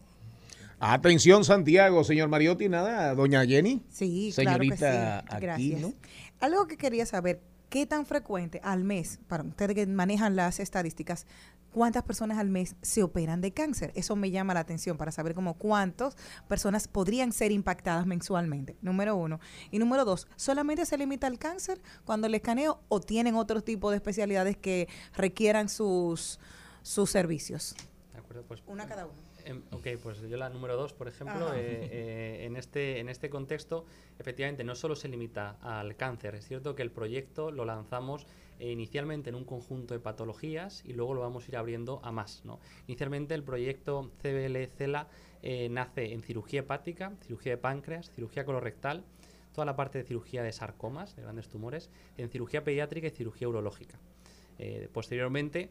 Atención, 0.79 1.43
Santiago, 1.43 2.03
señor 2.03 2.29
Mariotti, 2.29 2.69
nada, 2.69 3.15
doña 3.15 3.43
Jenny. 3.45 3.81
Sí, 3.89 4.31
Señorita 4.31 4.75
claro 4.75 5.23
que 5.25 5.29
sí. 5.29 5.35
aquí, 5.35 5.41
Gracias. 5.41 5.81
¿no? 5.81 5.93
Algo 6.39 6.67
que 6.67 6.77
quería 6.77 7.05
saber, 7.07 7.41
¿qué 7.69 7.85
tan 7.85 8.05
frecuente 8.05 8.61
al 8.63 8.83
mes, 8.83 9.19
para 9.27 9.43
ustedes 9.43 9.75
que 9.75 9.85
manejan 9.87 10.35
las 10.35 10.59
estadísticas, 10.59 11.25
cuántas 11.71 12.03
personas 12.03 12.37
al 12.37 12.49
mes 12.49 12.75
se 12.81 13.03
operan 13.03 13.41
de 13.41 13.51
cáncer? 13.51 13.91
Eso 13.95 14.15
me 14.15 14.31
llama 14.31 14.53
la 14.53 14.61
atención 14.61 14.97
para 14.97 15.11
saber 15.11 15.33
como 15.33 15.55
cuántas 15.55 16.15
personas 16.47 16.87
podrían 16.87 17.31
ser 17.31 17.51
impactadas 17.51 18.05
mensualmente, 18.05 18.77
número 18.81 19.15
uno. 19.15 19.39
Y 19.71 19.79
número 19.79 20.05
dos, 20.05 20.27
¿solamente 20.35 20.85
se 20.85 20.97
limita 20.97 21.27
al 21.27 21.39
cáncer 21.39 21.81
cuando 22.05 22.27
el 22.27 22.35
escaneo 22.35 22.79
o 22.89 22.99
tienen 23.01 23.35
otro 23.35 23.61
tipo 23.61 23.91
de 23.91 23.97
especialidades 23.97 24.57
que 24.57 24.87
requieran 25.15 25.69
sus, 25.69 26.39
sus 26.81 27.09
servicios? 27.09 27.75
¿De 28.13 28.19
acuerdo? 28.19 28.43
Pues, 28.47 28.63
Una 28.67 28.87
cada 28.87 29.05
uno. 29.05 29.26
Em, 29.47 29.63
ok, 29.71 29.87
pues 30.01 30.21
yo 30.21 30.37
la 30.37 30.49
número 30.49 30.75
dos, 30.75 30.93
por 30.93 31.07
ejemplo, 31.07 31.47
Ajá. 31.47 31.57
eh, 31.57 31.89
eh, 31.91 32.45
en, 32.45 32.55
este, 32.55 32.99
en 32.99 33.09
este 33.09 33.29
contexto, 33.29 33.85
efectivamente, 34.19 34.63
no 34.63 34.75
solo 34.75 34.95
se 34.95 35.07
limita 35.07 35.57
al 35.61 35.95
cáncer. 35.95 36.35
Es 36.35 36.47
cierto 36.47 36.75
que 36.75 36.83
el 36.83 36.91
proyecto 36.91 37.51
lo 37.51 37.65
lanzamos 37.65 38.27
eh, 38.59 38.71
inicialmente 38.71 39.29
en 39.29 39.35
un 39.35 39.45
conjunto 39.45 39.93
de 39.93 39.99
patologías 39.99 40.83
y 40.85 40.93
luego 40.93 41.13
lo 41.13 41.21
vamos 41.21 41.45
a 41.45 41.51
ir 41.51 41.57
abriendo 41.57 41.99
a 42.03 42.11
más. 42.11 42.43
¿no? 42.45 42.59
Inicialmente 42.87 43.33
el 43.35 43.43
proyecto 43.43 44.11
CBL-CELA 44.21 45.07
nace 45.69 46.13
en 46.13 46.21
cirugía 46.23 46.61
hepática, 46.61 47.13
cirugía 47.21 47.53
de 47.53 47.57
páncreas, 47.57 48.11
cirugía 48.11 48.43
colorectal, 48.43 49.05
toda 49.53 49.65
la 49.65 49.75
parte 49.75 49.97
de 49.97 50.03
cirugía 50.03 50.43
de 50.43 50.51
sarcomas, 50.51 51.15
de 51.15 51.21
grandes 51.21 51.47
tumores, 51.47 51.89
en 52.17 52.29
cirugía 52.29 52.63
pediátrica 52.63 53.07
y 53.07 53.11
cirugía 53.11 53.47
urológica. 53.47 53.97
Eh, 54.59 54.89
posteriormente 54.91 55.69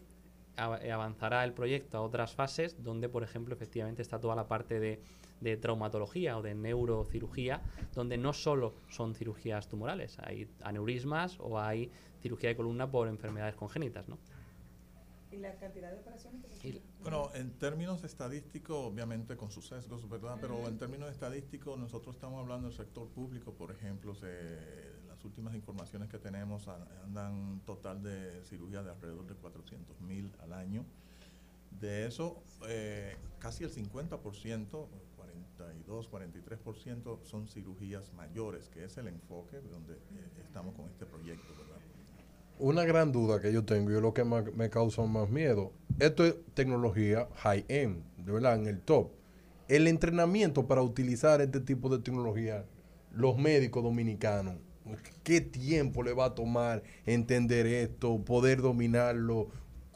avanzará 0.57 1.45
el 1.45 1.53
proyecto 1.53 1.99
a 1.99 2.03
otras 2.03 2.35
fases 2.35 2.83
donde, 2.83 3.09
por 3.09 3.23
ejemplo, 3.23 3.55
efectivamente 3.55 4.03
está 4.03 4.19
toda 4.21 4.35
la 4.35 4.49
parte 4.49 4.81
de, 4.81 5.01
de 5.41 5.57
traumatología 5.57 6.37
o 6.39 6.43
de 6.43 6.55
neurocirugía, 6.55 7.61
donde 7.95 8.17
no 8.17 8.33
solo 8.33 8.75
son 8.89 9.15
cirugías 9.15 9.69
tumorales, 9.69 10.19
hay 10.21 10.49
aneurismas 10.63 11.39
o 11.41 11.59
hay 11.61 11.91
cirugía 12.21 12.49
de 12.51 12.57
columna 12.57 12.91
por 12.91 13.09
enfermedades 13.09 13.55
congénitas, 13.55 14.09
¿no? 14.09 14.19
¿Y 15.31 15.39
la 15.39 15.55
cantidad 15.57 15.91
de 15.91 15.99
operaciones 15.99 16.43
que 16.63 16.69
Y- 16.69 16.83
Bueno, 17.03 17.31
en 17.35 17.51
términos 17.59 18.03
estadísticos, 18.05 18.77
obviamente 18.93 19.37
con 19.37 19.51
sus 19.51 19.67
sesgos, 19.69 20.09
¿verdad? 20.09 20.39
Pero 20.41 20.67
en 20.67 20.79
términos 20.79 21.11
estadísticos, 21.11 21.79
nosotros 21.79 22.15
estamos 22.17 22.41
hablando 22.41 22.69
del 22.69 22.77
sector 22.77 23.09
público, 23.09 23.53
por 23.53 23.71
ejemplo, 23.71 24.15
se- 24.15 24.97
las 25.17 25.25
últimas 25.25 25.55
informaciones 25.55 26.11
que 26.11 26.19
tenemos 26.19 26.69
andan 27.05 27.33
un 27.33 27.61
total 27.61 28.03
de 28.03 28.43
cirugía 28.45 28.83
de 28.83 28.91
alrededor 28.91 29.27
de 29.27 29.35
400 29.35 30.01
mil 30.03 30.31
al 30.41 30.53
año. 30.53 30.85
De 31.81 32.07
eso, 32.07 32.43
eh, 32.69 33.17
casi 33.39 33.65
el 33.65 33.71
50%, 33.71 34.89
42, 35.17 36.11
43% 36.11 37.25
son 37.25 37.49
cirugías 37.49 38.13
mayores, 38.13 38.69
que 38.69 38.85
es 38.85 38.97
el 38.99 39.09
enfoque 39.09 39.61
donde 39.61 39.95
eh, 39.95 39.99
estamos 40.45 40.75
con 40.75 40.87
este 40.87 41.07
proyecto, 41.07 41.49
¿verdad? 41.59 41.81
Una 42.59 42.85
gran 42.85 43.13
duda 43.13 43.41
que 43.41 43.53
yo 43.53 43.65
tengo 43.65 43.91
y 43.91 44.01
lo 44.01 44.15
que 44.15 44.25
me 44.25 44.71
causa 44.71 45.03
más 45.05 45.29
miedo. 45.29 45.73
Esto 45.99 46.25
es 46.25 46.37
tecnología 46.55 47.29
high-end, 47.37 48.03
de 48.19 48.33
verdad, 48.33 48.57
en 48.57 48.67
el 48.67 48.81
top. 48.81 49.11
El 49.69 49.87
entrenamiento 49.89 50.67
para 50.67 50.83
utilizar 50.83 51.41
este 51.41 51.61
tipo 51.61 51.89
de 51.89 52.03
tecnología, 52.03 52.65
los 53.13 53.37
médicos 53.37 53.83
dominicanos, 53.83 54.57
¿qué 55.23 55.41
tiempo 55.41 56.03
le 56.03 56.13
va 56.13 56.27
a 56.27 56.35
tomar 56.35 56.83
entender 57.05 57.67
esto, 57.67 58.19
poder 58.25 58.63
dominarlo? 58.63 59.49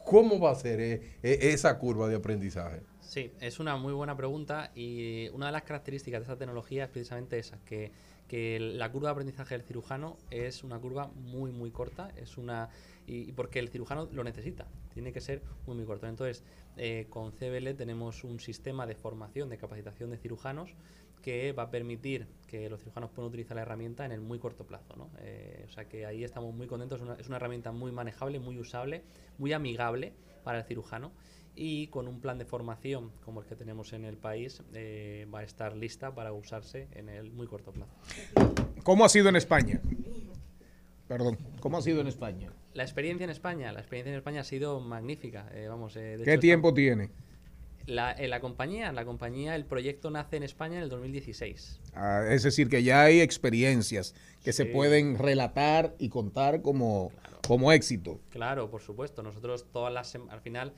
¿Cómo 0.05 0.41
va 0.41 0.51
a 0.51 0.55
ser 0.55 0.81
eh, 0.81 1.19
eh, 1.23 1.39
esa 1.43 1.79
curva 1.79 2.09
de 2.09 2.17
aprendizaje? 2.17 2.83
Sí, 3.01 3.33
es 3.41 3.59
una 3.59 3.77
muy 3.77 3.93
buena 3.93 4.17
pregunta 4.17 4.71
y 4.75 5.29
una 5.31 5.47
de 5.47 5.53
las 5.53 5.63
características 5.63 6.21
de 6.21 6.25
esta 6.25 6.37
tecnología 6.37 6.85
es 6.85 6.91
precisamente 6.91 7.39
esa, 7.39 7.59
que, 7.65 7.93
que 8.29 8.61
la 8.61 8.91
curva 8.93 9.09
de 9.09 9.13
aprendizaje 9.13 9.57
del 9.57 9.67
cirujano 9.67 10.17
es 10.31 10.63
una 10.63 10.79
curva 10.79 11.09
muy, 11.09 11.51
muy 11.51 11.71
corta, 11.71 12.13
es 12.17 12.39
una 12.39 12.69
y, 13.11 13.33
porque 13.33 13.59
el 13.59 13.69
cirujano 13.69 14.09
lo 14.13 14.23
necesita, 14.23 14.67
tiene 14.95 15.13
que 15.13 15.21
ser 15.21 15.43
muy, 15.67 15.85
corto. 15.85 16.07
Entonces, 16.07 16.45
eh, 16.77 17.07
con 17.11 17.33
CBL 17.33 17.75
tenemos 17.75 18.23
un 18.23 18.39
sistema 18.39 18.87
de 18.87 18.95
formación, 18.95 19.49
de 19.49 19.59
capacitación 19.59 20.11
de 20.11 20.17
cirujanos 20.17 20.75
que 21.21 21.53
va 21.53 21.65
a 21.65 21.71
permitir 21.71 22.29
que 22.47 22.71
los 22.71 22.81
cirujanos 22.81 23.11
puedan 23.11 23.29
utilizar 23.29 23.57
la 23.57 23.63
herramienta 23.63 24.07
en 24.07 24.13
el 24.13 24.21
muy 24.21 24.39
corto 24.39 24.65
plazo. 24.65 24.95
¿no? 24.97 25.11
Eh, 25.19 25.67
o 25.69 25.71
sea 25.73 25.87
que 25.87 26.07
ahí 26.07 26.25
estamos 26.25 26.55
muy 26.55 26.67
contentos, 26.67 27.01
es 27.01 27.07
una, 27.07 27.15
es 27.15 27.27
una 27.27 27.37
herramienta 27.37 27.73
muy 27.73 27.93
manejable, 27.93 28.39
muy 28.39 28.59
usable, 28.59 29.03
muy 29.39 29.53
amigable 29.53 30.15
para 30.45 30.59
el 30.59 30.65
cirujano 30.65 31.13
y 31.57 31.89
con 31.89 32.07
un 32.07 32.21
plan 32.21 32.39
de 32.39 32.45
formación 32.45 33.11
como 33.25 33.41
el 33.41 33.47
que 33.47 33.57
tenemos 33.57 33.93
en 33.93 34.05
el 34.05 34.17
país 34.17 34.63
eh, 34.73 35.27
va 35.35 35.41
a 35.41 35.43
estar 35.43 35.77
lista 35.77 36.15
para 36.15 36.33
usarse 36.33 36.89
en 36.93 37.09
el 37.09 37.33
muy 37.33 37.49
corto 37.49 37.73
plazo. 37.73 37.93
¿Cómo 38.85 39.05
ha 39.05 39.09
sido 39.09 39.29
en 39.29 39.37
España? 39.37 39.81
Perdón, 41.09 41.37
¿cómo 41.61 41.77
ha 41.77 41.83
sido 41.83 42.01
en 42.01 42.07
España? 42.07 42.53
La 42.73 42.83
experiencia 42.85 43.25
en 43.25 43.31
España, 43.31 43.73
la 43.73 43.81
experiencia 43.81 44.11
en 44.13 44.19
España 44.19 44.41
ha 44.43 44.45
sido 44.45 44.81
magnífica. 44.81 45.49
eh, 45.55 45.67
vamos, 45.69 45.97
eh, 45.97 46.17
de 46.19 46.25
¿Qué 46.25 46.33
hecho, 46.35 46.41
tiempo 46.41 46.73
tiene? 46.73 47.11
La, 47.87 48.13
en 48.13 48.31
la 48.31 48.41
compañía, 48.41 48.93
la 48.93 49.05
compañía, 49.05 49.57
el 49.57 49.65
proyecto 49.65 50.11
nace 50.11 50.37
en 50.37 50.45
España 50.45 50.77
en 50.77 50.85
el 50.85 50.89
2016. 50.91 51.81
Ah, 51.95 52.25
es 52.29 52.45
decir, 52.45 52.69
que 52.69 52.83
ya 52.85 53.03
hay 53.03 53.21
experiencias 53.21 54.15
que 54.45 54.53
se 54.53 54.67
pueden 54.67 55.19
relatar 55.19 55.97
y 55.99 56.09
contar 56.11 56.63
como, 56.63 57.11
como 57.47 57.73
éxito. 57.73 58.21
Claro, 58.31 58.71
por 58.71 58.83
supuesto. 58.83 59.23
Nosotros 59.23 59.67
todas 59.73 59.93
las 59.93 60.15
al 60.15 60.41
final, 60.41 60.73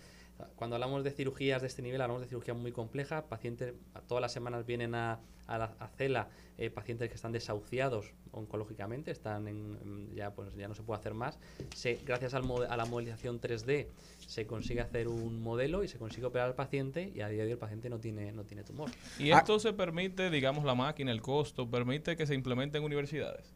cuando 0.56 0.76
hablamos 0.76 1.04
de 1.04 1.10
cirugías 1.10 1.62
de 1.62 1.68
este 1.68 1.82
nivel, 1.82 2.00
hablamos 2.00 2.22
de 2.22 2.28
cirugía 2.28 2.54
muy 2.54 2.72
compleja. 2.72 3.26
Pacientes, 3.26 3.74
todas 4.06 4.22
las 4.22 4.32
semanas 4.32 4.66
vienen 4.66 4.94
a, 4.94 5.20
a 5.46 5.58
la 5.58 5.64
a 5.78 5.88
CELA 5.88 6.28
eh, 6.58 6.70
pacientes 6.70 7.08
que 7.08 7.14
están 7.14 7.32
desahuciados 7.32 8.12
oncológicamente, 8.30 9.10
están 9.10 9.48
en, 9.48 10.14
ya 10.14 10.34
pues 10.34 10.54
ya 10.54 10.68
no 10.68 10.74
se 10.74 10.82
puede 10.82 11.00
hacer 11.00 11.14
más. 11.14 11.38
Se, 11.74 11.98
gracias 12.04 12.34
al 12.34 12.44
a 12.68 12.76
la 12.76 12.84
modelización 12.84 13.40
3D 13.40 13.86
se 14.26 14.46
consigue 14.46 14.80
hacer 14.80 15.08
un 15.08 15.42
modelo 15.42 15.84
y 15.84 15.88
se 15.88 15.98
consigue 15.98 16.26
operar 16.26 16.48
al 16.48 16.54
paciente 16.54 17.12
y 17.14 17.20
a 17.20 17.28
día 17.28 17.42
de 17.42 17.48
hoy 17.48 17.52
el 17.52 17.58
paciente 17.58 17.90
no 17.90 17.98
tiene 17.98 18.32
no 18.32 18.44
tiene 18.44 18.64
tumor. 18.64 18.90
Y 19.18 19.30
esto 19.30 19.58
se 19.58 19.72
permite, 19.72 20.30
digamos, 20.30 20.64
la 20.64 20.74
máquina, 20.74 21.12
el 21.12 21.20
costo, 21.20 21.68
permite 21.68 22.16
que 22.16 22.26
se 22.26 22.34
implemente 22.34 22.78
en 22.78 22.84
universidades 22.84 23.54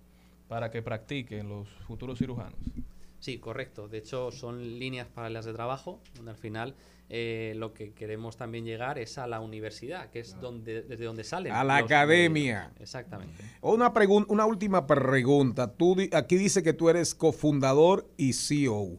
para 0.49 0.71
que 0.71 0.83
practiquen 0.83 1.49
los 1.49 1.69
futuros 1.87 2.19
cirujanos. 2.19 2.59
Sí, 3.27 3.39
correcto. 3.39 3.89
De 3.89 3.99
hecho, 3.99 4.31
son 4.31 4.79
líneas 4.79 5.09
paralelas 5.09 5.45
de 5.47 5.53
trabajo, 5.53 5.99
donde 6.15 6.31
al 6.31 6.37
final 6.37 6.77
eh, 7.11 7.55
lo 7.57 7.75
que 7.75 7.91
queremos 7.93 8.37
también 8.37 8.65
llegar 8.65 9.01
es 9.01 9.19
a 9.19 9.27
la 9.27 9.41
universidad, 9.41 10.11
que 10.11 10.21
es 10.21 10.39
donde 10.41 10.83
desde 10.83 11.05
donde 11.07 11.25
salen. 11.25 11.53
A 11.53 11.65
la 11.65 11.81
los 11.81 11.87
academia. 11.91 12.71
Exactamente. 12.79 13.43
Una, 13.63 13.93
pregun- 13.93 14.27
una 14.29 14.47
última 14.47 14.87
pregunta. 14.87 15.73
Tú 15.73 15.97
di- 15.97 16.09
aquí 16.13 16.37
dice 16.37 16.63
que 16.63 16.73
tú 16.73 16.89
eres 16.89 17.17
cofundador 17.17 18.09
y 18.17 18.33
CEO. 18.33 18.93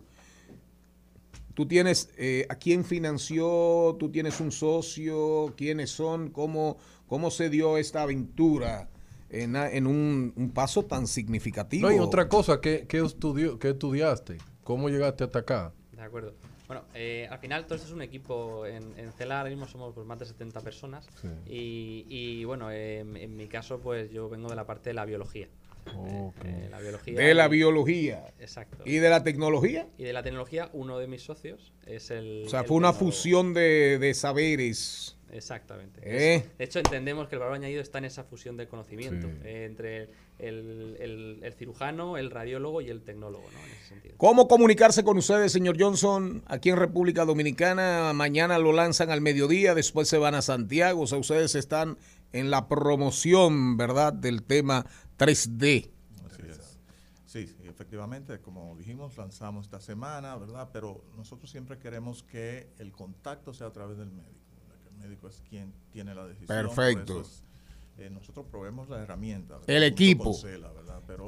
Tú 1.53 1.65
tienes, 1.65 2.09
eh, 2.17 2.45
¿a 2.49 2.55
quién 2.55 2.83
financió? 2.83 3.95
¿Tú 3.97 4.09
tienes 4.11 4.41
un 4.41 4.51
socio? 4.51 5.53
¿Quiénes 5.55 5.89
son? 5.89 6.31
¿Cómo, 6.31 6.75
cómo 7.07 7.31
se 7.31 7.49
dio 7.49 7.77
esta 7.77 8.01
aventura 8.01 8.89
en, 9.29 9.55
a- 9.55 9.69
en 9.71 9.87
un, 9.87 10.33
un 10.35 10.51
paso 10.51 10.83
tan 10.85 11.07
significativo? 11.07 11.89
No, 11.89 11.95
y 11.95 11.99
otra 11.99 12.27
cosa, 12.29 12.59
¿qué, 12.61 12.85
qué, 12.87 12.99
estudió, 12.99 13.59
qué 13.59 13.69
estudiaste? 13.71 14.37
¿Cómo 14.63 14.89
llegaste 14.89 15.23
hasta 15.23 15.39
acá? 15.39 15.73
De 15.91 16.01
acuerdo. 16.01 16.33
Bueno, 16.67 16.83
eh, 16.93 17.27
al 17.31 17.39
final 17.39 17.65
todo 17.65 17.75
esto 17.75 17.87
es 17.87 17.93
un 17.93 18.01
equipo. 18.01 18.65
En, 18.65 18.97
en 18.99 19.13
CELA 19.13 19.37
ahora 19.39 19.49
mismo 19.49 19.67
somos 19.67 19.93
pues, 19.93 20.05
más 20.05 20.19
de 20.19 20.25
70 20.25 20.59
personas. 20.61 21.07
Sí. 21.21 21.27
Y, 21.45 22.05
y, 22.09 22.43
bueno, 22.43 22.69
eh, 22.71 22.99
en, 22.99 23.15
en 23.15 23.37
mi 23.37 23.47
caso, 23.47 23.79
pues 23.79 24.11
yo 24.11 24.27
vengo 24.27 24.49
de 24.49 24.55
la 24.57 24.65
parte 24.65 24.89
de 24.89 24.93
la 24.93 25.05
biología. 25.05 25.47
Eh, 25.87 26.31
eh, 26.43 26.67
la 26.69 26.79
biología. 26.81 27.17
De 27.17 27.33
la 27.33 27.45
y- 27.45 27.49
biología. 27.49 28.25
Exacto. 28.39 28.83
¿Y 28.85 28.97
de 28.97 29.09
la 29.09 29.23
tecnología? 29.23 29.87
Y 29.97 30.03
de 30.03 30.11
la 30.11 30.23
tecnología, 30.23 30.69
uno 30.73 30.99
de 30.99 31.07
mis 31.07 31.23
socios 31.23 31.71
es 31.85 32.11
el. 32.11 32.43
O 32.47 32.49
sea, 32.49 32.59
el 32.61 32.65
fue 32.67 32.75
una 32.75 32.91
fusión 32.91 33.53
de, 33.53 33.97
de 33.97 34.13
saberes. 34.13 35.16
Exactamente. 35.31 35.99
¿Eh? 36.03 36.49
De 36.57 36.63
hecho, 36.63 36.79
entendemos 36.79 37.27
que 37.27 37.35
el 37.35 37.39
valor 37.39 37.55
añadido 37.55 37.81
está 37.81 37.97
en 37.97 38.05
esa 38.05 38.23
fusión 38.23 38.55
del 38.57 38.67
conocimiento 38.67 39.27
Sí. 39.27 39.33
eh, 39.43 39.65
entre 39.65 40.09
el, 40.39 40.95
el- 40.99 41.39
el 41.43 41.53
cirujano, 41.53 42.17
el 42.17 42.31
radiólogo 42.31 42.81
y 42.81 42.89
el 42.89 43.01
tecnólogo, 43.03 43.43
¿no? 43.51 43.59
En 43.65 43.71
ese 43.71 43.87
sentido. 43.89 44.15
¿Cómo 44.17 44.47
comunicarse 44.47 45.03
con 45.03 45.17
ustedes, 45.17 45.51
señor 45.51 45.75
Johnson, 45.79 46.43
aquí 46.47 46.69
en 46.69 46.77
República 46.77 47.25
Dominicana? 47.25 48.13
Mañana 48.13 48.57
lo 48.57 48.71
lanzan 48.71 49.09
al 49.11 49.21
mediodía, 49.21 49.75
después 49.75 50.07
se 50.07 50.17
van 50.17 50.33
a 50.35 50.41
Santiago. 50.41 51.01
O 51.01 51.07
sea, 51.07 51.17
ustedes 51.17 51.55
están 51.55 51.97
en 52.33 52.49
la 52.51 52.67
promoción, 52.67 53.77
¿verdad?, 53.77 54.13
del 54.13 54.43
tema 54.43 54.85
3D. 55.17 55.89
Así 56.25 56.41
es. 56.47 56.79
Sí, 57.25 57.47
sí, 57.47 57.55
efectivamente, 57.67 58.39
como 58.39 58.75
dijimos, 58.77 59.17
lanzamos 59.17 59.65
esta 59.65 59.79
semana, 59.81 60.35
¿verdad? 60.37 60.69
Pero 60.71 61.03
nosotros 61.15 61.49
siempre 61.51 61.77
queremos 61.77 62.23
que 62.23 62.69
el 62.79 62.91
contacto 62.91 63.53
sea 63.53 63.67
a 63.67 63.71
través 63.73 63.97
del 63.97 64.09
el 64.09 64.36
médico 65.07 65.27
es 65.27 65.41
quien 65.49 65.73
tiene 65.91 66.13
la 66.13 66.27
decisión. 66.27 66.47
Perfecto. 66.47 67.21
es, 67.21 67.43
eh, 67.97 68.09
nosotros 68.09 68.45
proveemos 68.51 68.89
la 68.89 69.01
herramienta. 69.01 69.55
¿verdad? 69.55 69.69
El 69.69 69.83
equipo. 69.83 70.35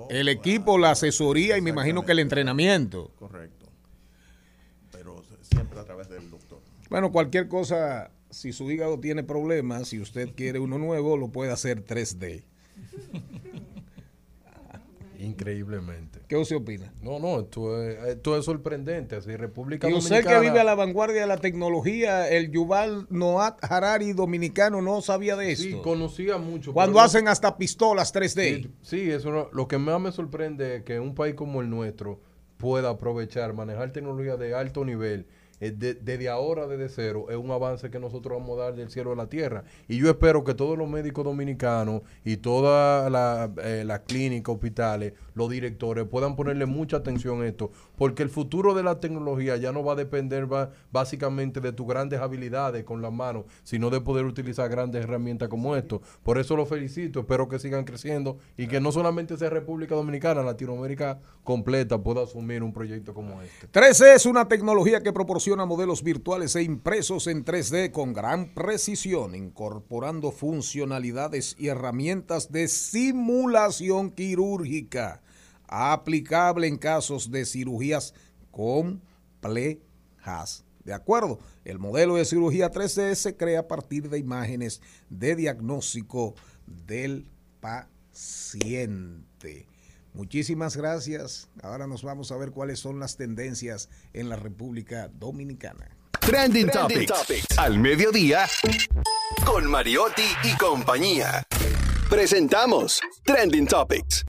El 0.10 0.28
equipo, 0.28 0.78
la 0.78 0.92
asesoría 0.92 1.58
y 1.58 1.62
me 1.62 1.70
imagino 1.70 2.06
que 2.06 2.12
el 2.12 2.20
entrenamiento. 2.20 3.12
Correcto. 3.18 3.68
Pero 4.92 5.24
siempre 5.42 5.80
a 5.80 5.86
través 5.86 6.10
del 6.10 6.30
doctor. 6.30 6.60
Bueno, 6.90 7.12
cualquier 7.12 7.48
cosa, 7.48 8.12
si 8.30 8.52
su 8.52 8.70
hígado 8.70 9.00
tiene 9.00 9.24
problemas, 9.24 9.88
si 9.88 10.00
usted 10.00 10.34
quiere 10.36 10.60
uno 10.60 10.78
nuevo, 10.78 11.18
lo 11.18 11.30
puede 11.30 11.52
hacer 11.52 11.86
3D. 11.86 12.44
Increíblemente. 15.20 16.20
¿Qué 16.28 16.38
usted 16.38 16.56
opina? 16.56 16.94
No, 17.02 17.20
no, 17.20 17.42
esto 17.42 17.82
es, 17.84 17.98
esto 18.08 18.38
es 18.38 18.46
sorprendente. 18.46 19.16
Así, 19.18 19.36
República 19.36 19.90
Y 19.90 19.94
usted 19.94 20.10
Dominicana. 20.12 20.40
que 20.42 20.48
vive 20.48 20.60
a 20.60 20.64
la 20.64 20.76
vanguardia 20.76 21.22
de 21.22 21.28
la 21.28 21.38
tecnología, 21.38 22.30
el 22.30 22.52
Yuval 22.52 23.06
Noah 23.10 23.58
Harari 23.62 24.14
dominicano 24.14 24.82
no 24.82 25.02
sabía 25.02 25.36
de 25.36 25.52
esto. 25.52 25.64
Sí, 25.64 25.78
conocía 25.84 26.38
mucho. 26.38 26.74
Cuando 26.74 26.94
pero 26.96 27.06
hacen 27.06 27.28
hasta 27.28 27.58
pistolas 27.58 28.14
3D. 28.14 28.62
Sí, 28.64 28.72
sí, 28.82 29.12
eso 29.12 29.32
no- 29.32 29.50
lo 29.52 29.68
que 29.68 29.78
más 29.78 30.00
me 30.00 30.12
sorprende 30.12 30.78
es 30.78 30.84
que 30.84 31.00
un 31.00 31.16
país 31.16 31.36
como 31.36 31.62
el 31.62 31.70
nuestro 31.70 32.22
pueda 32.58 32.90
aprovechar, 32.90 33.54
manejar 33.54 33.92
tecnología 33.92 34.36
de 34.38 34.54
alto 34.56 34.84
nivel. 34.86 35.26
Eh, 35.60 35.72
de- 35.72 35.94
desde 35.96 36.30
ahora, 36.30 36.68
desde 36.68 36.90
cero, 36.90 37.26
es 37.30 37.38
un 37.38 37.52
avance 37.52 37.90
que 37.90 38.00
nosotros 38.00 38.38
vamos 38.40 38.58
a 38.60 38.64
dar 38.66 38.76
del 38.76 38.90
cielo 38.90 39.12
a 39.12 39.16
la 39.16 39.28
tierra. 39.28 39.64
Y 39.88 39.98
yo 39.98 40.10
espero 40.10 40.44
que 40.44 40.54
todos 40.54 40.78
los 40.78 40.90
médicos 40.90 41.26
dominicanos 41.26 42.02
y 42.24 42.38
todas 42.38 43.12
eh, 43.64 43.84
las 43.86 44.00
clínicas, 44.02 44.54
hospitales, 44.56 45.14
los 45.34 45.50
directores 45.50 46.06
puedan 46.06 46.36
ponerle 46.36 46.66
mucha 46.66 46.98
atención 46.98 47.42
a 47.42 47.48
esto, 47.48 47.72
porque 48.00 48.24
el 48.24 48.30
futuro 48.30 48.74
de 48.74 48.82
la 48.82 49.02
tecnología 49.02 49.58
ya 49.58 49.74
no 49.74 49.84
va 49.84 49.92
a 49.92 49.98
depender 49.98 50.48
básicamente 50.90 51.60
de 51.60 51.74
tus 51.74 51.86
grandes 51.86 52.22
habilidades 52.22 52.86
con 52.86 53.02
las 53.02 53.12
manos, 53.12 53.44
sino 53.64 53.90
de 53.90 54.00
poder 54.00 54.26
utilizar 54.26 54.70
grandes 54.70 55.04
herramientas 55.04 55.50
como 55.50 55.76
esto. 55.76 56.02
Por 56.24 56.38
eso 56.38 56.56
los 56.56 56.70
felicito, 56.70 57.20
espero 57.20 57.50
que 57.50 57.60
sigan 57.60 57.84
creciendo 57.84 58.38
y 58.56 58.68
que 58.68 58.80
no 58.80 58.94
solamente 58.94 59.38
sea 59.38 59.50
República 59.50 59.96
Dominicana, 59.96 60.42
Latinoamérica 60.44 61.20
completa 61.44 62.02
pueda 62.02 62.24
asumir 62.24 62.64
un 62.64 62.72
proyecto 62.72 63.14
como 63.14 63.42
este. 63.42 63.70
3D 63.70 64.16
es 64.16 64.26
una 64.26 64.48
tecnología 64.48 65.04
que 65.04 65.12
proporciona 65.12 65.66
modelos 65.66 66.02
virtuales 66.02 66.56
e 66.56 66.64
impresos 66.64 67.28
en 67.28 67.44
3D 67.44 67.92
con 67.92 68.14
gran 68.14 68.54
precisión, 68.54 69.36
incorporando 69.36 70.32
funcionalidades 70.32 71.54
y 71.60 71.68
herramientas 71.68 72.50
de 72.50 72.70
simulación 72.70 74.12
quirúrgica, 74.12 75.22
aplicable 75.70 76.68
en 76.68 76.78
casos 76.78 77.32
de 77.32 77.46
cirugías 77.46 78.14
complejas. 78.52 80.66
¿De 80.84 80.94
acuerdo? 80.94 81.40
El 81.66 81.80
modelo 81.80 82.16
de 82.16 82.26
cirugía 82.26 82.72
3D 82.72 83.16
se 83.16 83.38
crea 83.38 83.62
a 83.62 83.68
partir 83.68 84.10
de 84.10 84.18
imágenes 84.18 84.82
de 85.10 85.36
diagnóstico 85.36 86.36
del 86.66 87.28
paciente. 87.60 89.68
Muchísimas 90.14 90.76
gracias. 90.76 91.50
Ahora 91.62 91.86
nos 91.86 92.04
vamos 92.04 92.32
a 92.32 92.38
ver 92.38 92.52
cuáles 92.52 92.80
son 92.80 93.00
las 93.00 93.18
tendencias 93.18 93.90
en 94.14 94.30
la 94.30 94.36
República 94.36 95.10
Dominicana. 95.10 95.96
Trending, 96.20 96.70
Topics. 96.70 97.58
Al 97.58 97.80
mediodía. 97.80 98.46
Con 99.46 99.70
Mariotti 99.70 100.24
y 100.44 100.58
compañía. 100.58 101.44
Presentamos 102.10 103.00
Trending 103.24 103.68
Topics. 103.68 104.26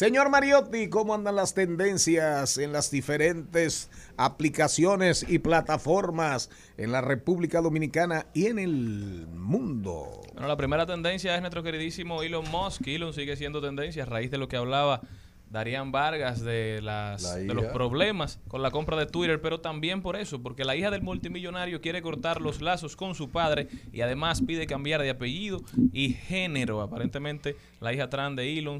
Señor 0.00 0.30
Mariotti, 0.30 0.88
¿cómo 0.88 1.12
andan 1.12 1.36
las 1.36 1.52
tendencias 1.52 2.56
en 2.56 2.72
las 2.72 2.90
diferentes 2.90 3.90
aplicaciones 4.16 5.26
y 5.28 5.40
plataformas 5.40 6.48
en 6.78 6.90
la 6.90 7.02
República 7.02 7.60
Dominicana 7.60 8.24
y 8.32 8.46
en 8.46 8.58
el 8.58 9.26
mundo? 9.26 10.22
Bueno, 10.32 10.48
la 10.48 10.56
primera 10.56 10.86
tendencia 10.86 11.34
es 11.34 11.42
nuestro 11.42 11.62
queridísimo 11.62 12.22
Elon 12.22 12.50
Musk. 12.50 12.86
Elon 12.86 13.12
sigue 13.12 13.36
siendo 13.36 13.60
tendencia 13.60 14.04
a 14.04 14.06
raíz 14.06 14.30
de 14.30 14.38
lo 14.38 14.48
que 14.48 14.56
hablaba 14.56 15.02
Darían 15.50 15.90
Vargas 15.90 16.42
de, 16.42 16.80
las, 16.80 17.22
La 17.22 17.36
de 17.36 17.52
los 17.52 17.66
problemas 17.66 18.38
con 18.46 18.62
la 18.62 18.70
compra 18.70 18.96
de 18.96 19.04
Twitter, 19.04 19.42
pero 19.42 19.60
también 19.60 20.00
por 20.00 20.14
eso, 20.14 20.40
porque 20.40 20.64
la 20.64 20.76
hija 20.76 20.90
del 20.90 21.02
multimillonario 21.02 21.80
quiere 21.80 22.00
cortar 22.00 22.40
los 22.40 22.62
lazos 22.62 22.94
con 22.94 23.16
su 23.16 23.30
padre 23.30 23.68
y 23.92 24.00
además 24.00 24.40
pide 24.40 24.66
cambiar 24.66 25.02
de 25.02 25.10
apellido 25.10 25.60
y 25.92 26.14
género. 26.14 26.80
Aparentemente, 26.80 27.56
la 27.80 27.92
hija 27.92 28.08
trans 28.08 28.36
de 28.36 28.58
Elon, 28.58 28.78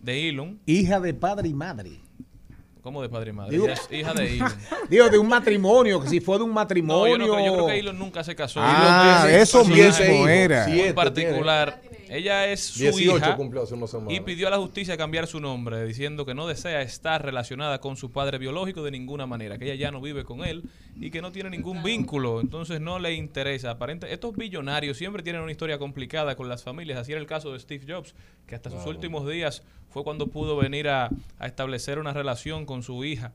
de 0.00 0.28
Elon, 0.28 0.58
Hija 0.66 1.00
de 1.00 1.14
padre 1.14 1.48
y 1.48 1.54
madre. 1.54 1.90
¿cómo 2.82 3.02
de 3.02 3.10
padre 3.10 3.30
y 3.30 3.32
madre? 3.34 3.52
Digo- 3.52 3.66
hija 3.90 4.14
de 4.14 4.36
Elon. 4.36 4.52
Digo, 4.90 5.08
de 5.10 5.18
un 5.18 5.28
matrimonio, 5.28 6.00
que 6.00 6.08
si 6.08 6.20
fue 6.20 6.38
de 6.38 6.44
un 6.44 6.50
No, 6.50 6.54
matrimonio. 6.54 7.16
yo, 7.18 7.26
no 7.26 7.34
creo, 7.34 7.46
yo 7.46 7.52
creo 7.54 7.66
que 7.66 7.78
Elon 7.78 7.98
nunca 7.98 8.24
se 8.24 8.34
casó. 8.34 8.60
Ah, 8.62 9.24
Elon 9.28 9.40
eso 9.42 9.62
un 9.62 9.68
mismo 9.68 10.28
era. 10.28 10.64
Siete 10.64 10.94
particular. 10.94 11.80
Ella 12.10 12.48
es 12.50 12.64
su 12.64 12.80
18 12.80 13.16
hija 13.18 13.36
cumplió 13.36 13.62
hace 13.62 13.76
semana. 13.86 14.12
y 14.12 14.18
pidió 14.20 14.48
a 14.48 14.50
la 14.50 14.58
justicia 14.58 14.96
cambiar 14.96 15.28
su 15.28 15.38
nombre, 15.38 15.84
diciendo 15.84 16.26
que 16.26 16.34
no 16.34 16.48
desea 16.48 16.82
estar 16.82 17.24
relacionada 17.24 17.80
con 17.80 17.96
su 17.96 18.10
padre 18.10 18.38
biológico 18.38 18.82
de 18.82 18.90
ninguna 18.90 19.26
manera, 19.26 19.58
que 19.58 19.66
ella 19.66 19.76
ya 19.76 19.90
no 19.92 20.00
vive 20.00 20.24
con 20.24 20.44
él 20.44 20.64
y 20.96 21.10
que 21.10 21.22
no 21.22 21.30
tiene 21.30 21.50
ningún 21.50 21.84
vínculo, 21.84 22.40
entonces 22.40 22.80
no 22.80 22.98
le 22.98 23.14
interesa. 23.14 23.70
Aparente, 23.70 24.12
estos 24.12 24.36
billonarios 24.36 24.96
siempre 24.96 25.22
tienen 25.22 25.40
una 25.42 25.52
historia 25.52 25.78
complicada 25.78 26.34
con 26.34 26.48
las 26.48 26.64
familias. 26.64 26.98
Así 26.98 27.12
era 27.12 27.20
el 27.20 27.28
caso 27.28 27.52
de 27.52 27.60
Steve 27.60 27.84
Jobs, 27.86 28.16
que 28.48 28.56
hasta 28.56 28.70
sus 28.70 28.84
últimos 28.86 29.28
días 29.28 29.62
fue 29.90 30.02
cuando 30.02 30.26
pudo 30.26 30.56
venir 30.56 30.88
a, 30.88 31.10
a 31.38 31.46
establecer 31.46 32.00
una 32.00 32.12
relación 32.12 32.66
con 32.66 32.82
su 32.82 33.04
hija. 33.04 33.32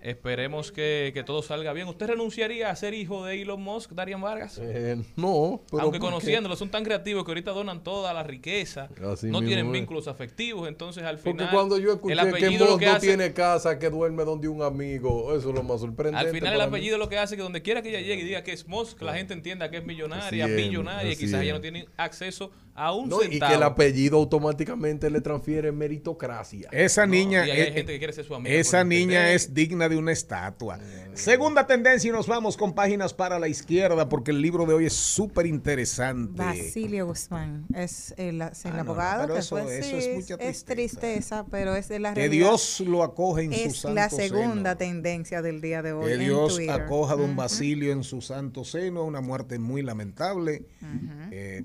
Esperemos 0.00 0.70
que, 0.72 1.10
que 1.14 1.24
todo 1.24 1.42
salga 1.42 1.72
bien. 1.72 1.88
¿Usted 1.88 2.06
renunciaría 2.06 2.70
a 2.70 2.76
ser 2.76 2.94
hijo 2.94 3.24
de 3.24 3.42
Elon 3.42 3.60
Musk, 3.60 3.92
Darian 3.92 4.20
Vargas? 4.20 4.58
Eh, 4.62 5.02
no, 5.16 5.62
pero 5.70 5.82
Aunque 5.82 5.98
conociéndolo, 5.98 6.54
son 6.54 6.70
tan 6.70 6.84
creativos 6.84 7.24
que 7.24 7.30
ahorita 7.32 7.50
donan 7.52 7.82
toda 7.82 8.12
la 8.14 8.22
riqueza, 8.22 8.88
Así 9.12 9.26
no 9.28 9.40
tienen 9.42 9.66
es. 9.66 9.72
vínculos 9.72 10.06
afectivos, 10.06 10.68
entonces 10.68 11.02
al 11.04 11.18
Porque 11.18 11.30
final 11.30 11.50
cuando 11.50 11.78
yo 11.78 11.92
escuché 11.94 12.14
que 12.14 12.78
que 12.78 12.86
no 12.86 12.92
hace, 12.92 13.06
tiene 13.08 13.32
casa, 13.32 13.78
que 13.78 13.90
duerme 13.90 14.24
donde 14.24 14.48
un 14.48 14.62
amigo, 14.62 15.34
eso 15.36 15.48
es 15.48 15.54
lo 15.54 15.62
más 15.62 15.80
sorprendente. 15.80 16.18
al 16.18 16.28
final 16.28 16.52
el 16.54 16.58
mí. 16.58 16.64
apellido 16.68 16.98
lo 16.98 17.08
que 17.08 17.18
hace 17.18 17.36
que 17.36 17.42
donde 17.42 17.62
quiera 17.62 17.82
que 17.82 17.88
ella 17.88 18.00
llegue 18.00 18.22
y 18.22 18.24
diga 18.26 18.42
que 18.44 18.52
es 18.52 18.66
Musk, 18.68 19.00
la 19.02 19.14
gente 19.14 19.34
entienda 19.34 19.70
que 19.70 19.78
es 19.78 19.84
millonaria, 19.84 20.46
es, 21.02 21.10
y 21.10 21.16
así 21.16 21.26
quizás 21.26 21.42
ella 21.42 21.52
es. 21.52 21.54
no 21.54 21.60
tiene 21.60 21.88
acceso 21.96 22.52
a 22.65 22.65
un 22.92 23.08
No, 23.08 23.22
y 23.22 23.38
que 23.40 23.54
el 23.54 23.62
apellido 23.62 24.18
automáticamente 24.18 25.10
le 25.10 25.20
transfiere 25.20 25.72
meritocracia. 25.72 26.68
Esa 26.72 27.06
niña, 27.06 27.46
y 27.46 27.50
ahí 27.50 27.60
hay 27.60 27.68
eh, 27.68 27.72
gente 27.72 27.92
que 27.92 27.98
quiere 27.98 28.12
ser 28.12 28.24
su 28.24 28.34
amiga 28.34 28.54
esa 28.54 28.84
niña 28.84 29.32
es 29.32 29.54
digna 29.54 29.88
de 29.88 29.96
una 29.96 30.12
estatua. 30.12 30.78
Segunda 31.14 31.66
tendencia 31.66 32.08
y 32.08 32.12
nos 32.12 32.26
vamos 32.26 32.56
con 32.58 32.74
páginas 32.74 33.14
para 33.14 33.38
la 33.38 33.48
izquierda 33.48 34.08
porque 34.08 34.30
el 34.32 34.42
libro 34.42 34.66
de 34.66 34.74
hoy 34.74 34.86
es 34.86 34.92
súper 34.92 35.46
interesante. 35.46 36.42
Basilio 36.42 37.06
Guzmán 37.06 37.64
es 37.74 38.12
el, 38.18 38.42
es 38.42 38.64
el 38.66 38.72
Ah, 38.72 38.74
no, 38.74 38.80
abogado 38.80 39.22
pero 39.22 39.34
que 39.34 39.40
eso- 39.40 39.56
fue 39.56 39.78
eso 39.78 39.88
sí, 39.98 40.06
es 40.08 40.14
mucha 40.14 40.36
tristeza, 40.66 41.46
pero 41.50 41.74
es 41.74 41.88
de 41.88 41.98
la 42.00 42.12
Que 42.12 42.20
realidad. 42.20 42.48
Dios 42.48 42.80
lo 42.86 43.02
acoge 43.02 43.44
en 43.44 43.52
su 43.54 43.58
es 43.60 43.76
santo 43.78 43.94
la 43.94 44.10
segunda 44.10 44.70
seno. 44.72 44.76
tendencia 44.76 45.40
del 45.42 45.60
día 45.62 45.80
de 45.82 45.92
hoy 45.92 46.06
Que 46.10 46.18
Dios 46.18 46.56
Twitter. 46.56 46.82
acoja 46.82 47.14
a 47.14 47.16
don. 47.16 47.34
Basilio 47.36 47.92
en 47.92 48.02
su 48.04 48.20
santo 48.20 48.64
seno, 48.64 49.04
una 49.04 49.20
muerte 49.20 49.58
muy 49.58 49.82
lamentable. 49.82 50.64
Eh, 51.30 51.64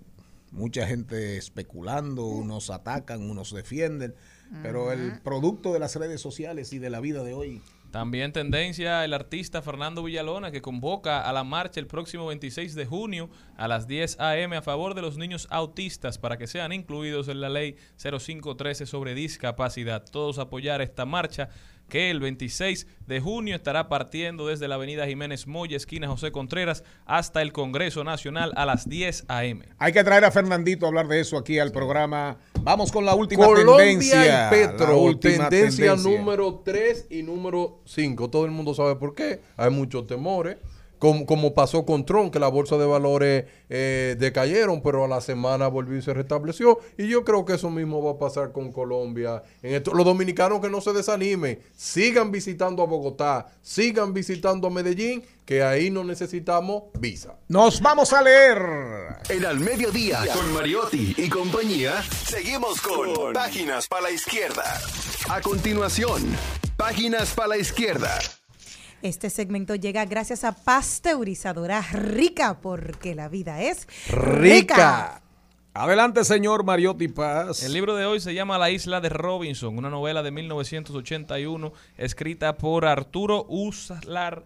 mucha 0.52 0.86
gente 0.86 1.38
especulando, 1.38 2.26
unos 2.26 2.70
atacan, 2.70 3.30
unos 3.30 3.54
defienden, 3.54 4.14
pero 4.62 4.92
el 4.92 5.22
producto 5.22 5.72
de 5.74 5.80
las 5.80 5.96
redes 5.96 6.20
sociales 6.20 6.74
y 6.74 6.80
de 6.80 6.90
la 6.90 7.00
vida 7.00 7.24
de 7.24 7.34
hoy 7.34 7.62
También 7.90 8.34
tendencia 8.34 9.06
el 9.06 9.14
artista 9.14 9.62
Fernando 9.62 10.04
Villalona 10.04 10.52
que 10.52 10.62
convoca 10.62 11.22
a 11.22 11.32
la 11.32 11.46
marcha 11.46 11.80
el 11.80 11.88
próximo 11.88 12.28
26 12.28 12.76
de 12.76 12.86
junio 12.86 13.30
a 13.56 13.70
las 13.70 13.88
10 13.88 14.20
a.m. 14.20 14.58
a 14.58 14.62
favor 14.62 14.94
de 14.94 15.02
los 15.02 15.18
niños 15.18 15.48
autistas 15.52 16.18
para 16.18 16.38
que 16.38 16.48
sean 16.48 16.74
incluidos 16.74 17.30
en 17.30 17.40
la 17.40 17.50
ley 17.50 17.78
0513 17.98 18.86
sobre 18.86 19.16
discapacidad. 19.16 20.04
Todos 20.04 20.38
apoyar 20.38 20.82
esta 20.82 21.06
marcha 21.06 21.50
que 21.92 22.10
el 22.10 22.22
26 22.22 22.88
de 23.06 23.20
junio 23.20 23.54
estará 23.54 23.90
partiendo 23.90 24.48
desde 24.48 24.70
la 24.70 24.76
avenida 24.76 25.06
Jiménez 25.06 25.46
Moya, 25.46 25.76
esquina 25.76 26.08
José 26.08 26.32
Contreras, 26.32 26.86
hasta 27.06 27.42
el 27.42 27.52
Congreso 27.52 28.06
Nacional 28.06 28.54
a 28.56 28.66
las 28.66 28.88
10 28.88 29.26
a.m. 29.28 29.66
Hay 29.78 29.92
que 29.92 30.02
traer 30.06 30.24
a 30.24 30.32
Fernandito 30.32 30.86
a 30.86 30.88
hablar 30.88 31.10
de 31.10 31.20
eso 31.20 31.38
aquí 31.38 31.60
al 31.60 31.74
programa. 31.74 32.38
Vamos 32.62 32.94
con 32.94 33.04
la 33.04 33.14
última 33.14 33.46
Colombia 33.46 33.76
tendencia. 33.76 34.26
y 34.26 34.28
La 34.30 34.50
Petro, 34.50 34.98
última 35.00 35.50
tendencia, 35.50 35.98
número 35.98 36.62
3 36.64 37.08
y 37.10 37.24
número 37.24 37.82
5. 37.84 38.30
Todo 38.30 38.46
el 38.46 38.52
mundo 38.52 38.74
sabe 38.74 38.96
por 38.96 39.14
qué. 39.14 39.42
Hay 39.58 39.70
muchos 39.70 40.08
temores. 40.08 40.60
Como, 41.02 41.26
como 41.26 41.56
pasó 41.56 41.84
con 41.84 42.06
Trump, 42.06 42.32
que 42.32 42.38
la 42.38 42.48
bolsa 42.48 42.78
de 42.78 42.86
valores 42.86 43.46
eh, 43.70 44.16
decayeron, 44.20 44.84
pero 44.84 45.04
a 45.04 45.08
la 45.08 45.20
semana 45.20 45.68
volvió 45.68 45.98
y 45.98 46.04
se 46.04 46.14
restableció. 46.14 46.78
Y 46.96 47.08
yo 47.08 47.26
creo 47.26 47.44
que 47.44 47.54
eso 47.54 47.72
mismo 47.72 48.04
va 48.04 48.12
a 48.12 48.20
pasar 48.20 48.52
con 48.52 48.72
Colombia. 48.72 49.42
En 49.64 49.74
esto, 49.74 49.96
los 49.96 50.06
dominicanos 50.06 50.62
que 50.62 50.70
no 50.70 50.80
se 50.80 50.94
desanimen, 50.94 51.60
sigan 51.76 52.32
visitando 52.32 52.84
a 52.84 52.86
Bogotá, 52.86 53.48
sigan 53.64 54.14
visitando 54.14 54.68
a 54.68 54.70
Medellín, 54.70 55.24
que 55.44 55.64
ahí 55.64 55.90
no 55.90 56.04
necesitamos 56.04 56.84
visa. 57.00 57.36
Nos 57.48 57.82
vamos 57.82 58.14
a 58.14 58.22
leer. 58.22 58.60
En 59.30 59.44
Al 59.44 59.60
Mediodía, 59.60 60.20
con 60.32 60.54
Mariotti 60.54 61.16
y 61.18 61.30
compañía, 61.30 62.04
seguimos 62.28 62.80
con 62.80 63.34
Páginas 63.34 63.88
para 63.88 64.04
la 64.04 64.12
Izquierda. 64.12 64.80
A 65.30 65.42
continuación, 65.42 66.22
Páginas 66.78 67.34
para 67.34 67.48
la 67.48 67.58
Izquierda. 67.58 68.20
Este 69.02 69.30
segmento 69.32 69.74
llega 69.76 70.06
gracias 70.06 70.44
a 70.44 70.52
Pasteurizadora 70.52 71.82
Rica, 71.82 72.60
porque 72.62 73.16
la 73.16 73.30
vida 73.30 73.62
es 73.64 73.88
Rica. 74.10 75.22
Adelante, 75.74 76.24
señor 76.24 76.64
Mariotti 76.64 77.08
Paz. 77.08 77.64
El 77.64 77.74
libro 77.74 77.96
de 77.96 78.06
hoy 78.06 78.20
se 78.20 78.34
llama 78.36 78.58
La 78.60 78.70
isla 78.70 79.02
de 79.02 79.10
Robinson, 79.10 79.76
una 79.78 79.90
novela 79.90 80.22
de 80.22 80.30
1981 80.32 81.74
escrita 81.98 82.58
por 82.58 82.86
Arturo 82.86 83.46
Uslar 83.50 84.44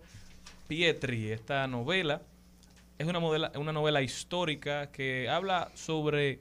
Pietri. 0.70 1.32
Esta 1.32 1.68
novela 1.68 2.22
es 2.98 3.08
una, 3.08 3.20
modela- 3.20 3.52
una 3.58 3.74
novela 3.74 4.02
histórica 4.04 4.90
que 4.92 5.28
habla 5.28 5.70
sobre 5.74 6.40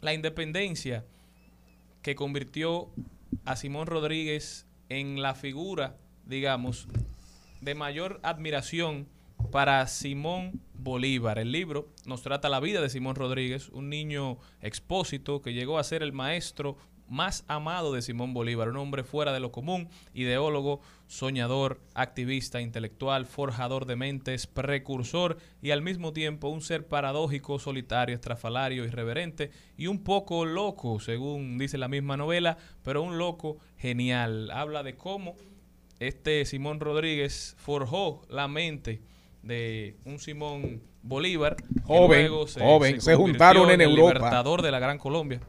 la 0.00 0.12
independencia 0.14 1.04
que 2.02 2.16
convirtió 2.16 2.88
a 3.44 3.54
Simón 3.54 3.86
Rodríguez 3.86 4.66
en 4.88 5.22
la 5.22 5.34
figura, 5.34 5.94
digamos, 6.26 6.88
de 7.60 7.74
mayor 7.74 8.20
admiración 8.22 9.06
para 9.50 9.86
Simón 9.86 10.60
Bolívar. 10.74 11.38
El 11.38 11.52
libro 11.52 11.88
nos 12.06 12.22
trata 12.22 12.48
la 12.48 12.60
vida 12.60 12.80
de 12.80 12.90
Simón 12.90 13.16
Rodríguez, 13.16 13.68
un 13.70 13.88
niño 13.88 14.38
expósito 14.60 15.42
que 15.42 15.52
llegó 15.54 15.78
a 15.78 15.84
ser 15.84 16.02
el 16.02 16.12
maestro 16.12 16.76
más 17.08 17.44
amado 17.48 17.92
de 17.92 18.02
Simón 18.02 18.34
Bolívar, 18.34 18.68
un 18.68 18.76
hombre 18.76 19.04
fuera 19.04 19.32
de 19.32 19.40
lo 19.40 19.52
común, 19.52 19.88
ideólogo, 20.14 20.80
soñador, 21.06 21.80
activista, 21.94 22.60
intelectual, 22.60 23.26
forjador 23.26 23.86
de 23.86 23.96
mentes, 23.96 24.46
precursor 24.46 25.36
y 25.60 25.70
al 25.70 25.82
mismo 25.82 26.12
tiempo 26.12 26.48
un 26.48 26.62
ser 26.62 26.86
paradójico, 26.86 27.58
solitario, 27.58 28.14
estrafalario, 28.14 28.84
irreverente 28.84 29.50
y 29.76 29.86
un 29.86 30.02
poco 30.02 30.44
loco, 30.44 30.98
según 31.00 31.58
dice 31.58 31.78
la 31.78 31.88
misma 31.88 32.16
novela, 32.16 32.56
pero 32.82 33.02
un 33.02 33.18
loco 33.18 33.58
genial. 33.76 34.50
Habla 34.50 34.82
de 34.82 34.96
cómo 34.96 35.36
este 36.08 36.44
Simón 36.44 36.80
Rodríguez 36.80 37.54
forjó 37.58 38.22
la 38.28 38.48
mente 38.48 39.00
de 39.42 39.96
un 40.04 40.18
Simón 40.18 40.82
Bolívar, 41.02 41.56
Joven, 41.84 42.30
se, 42.46 42.60
joven, 42.60 43.00
se 43.00 43.14
juntaron 43.14 43.70
en 43.70 43.82
Europa. 43.82 44.14
libertador 44.14 44.62
de 44.62 44.70
la 44.70 44.78
Gran 44.78 44.98
Colombia. 44.98 45.40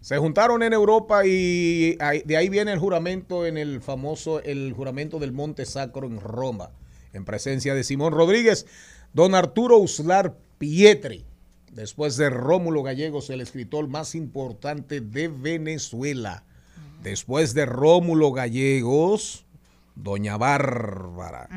Se 0.00 0.18
juntaron 0.18 0.62
en 0.62 0.72
Europa 0.72 1.26
y 1.26 1.96
de 1.96 2.36
ahí 2.36 2.48
viene 2.48 2.72
el 2.72 2.78
juramento 2.78 3.46
en 3.46 3.56
el 3.56 3.80
famoso, 3.80 4.40
el 4.42 4.72
juramento 4.72 5.18
del 5.18 5.32
Monte 5.32 5.64
Sacro 5.64 6.06
en 6.06 6.20
Roma, 6.20 6.70
en 7.12 7.24
presencia 7.24 7.74
de 7.74 7.82
Simón 7.82 8.12
Rodríguez, 8.12 8.66
don 9.12 9.34
Arturo 9.34 9.78
Uslar 9.78 10.36
Pietri, 10.58 11.24
después 11.72 12.16
de 12.16 12.30
Rómulo 12.30 12.82
Gallegos, 12.82 13.30
el 13.30 13.40
escritor 13.40 13.88
más 13.88 14.14
importante 14.14 15.00
de 15.00 15.28
Venezuela. 15.28 16.44
Después 17.02 17.54
de 17.54 17.66
Rómulo 17.66 18.32
Gallegos, 18.32 19.45
doña 19.96 20.36
Bárbara. 20.36 21.48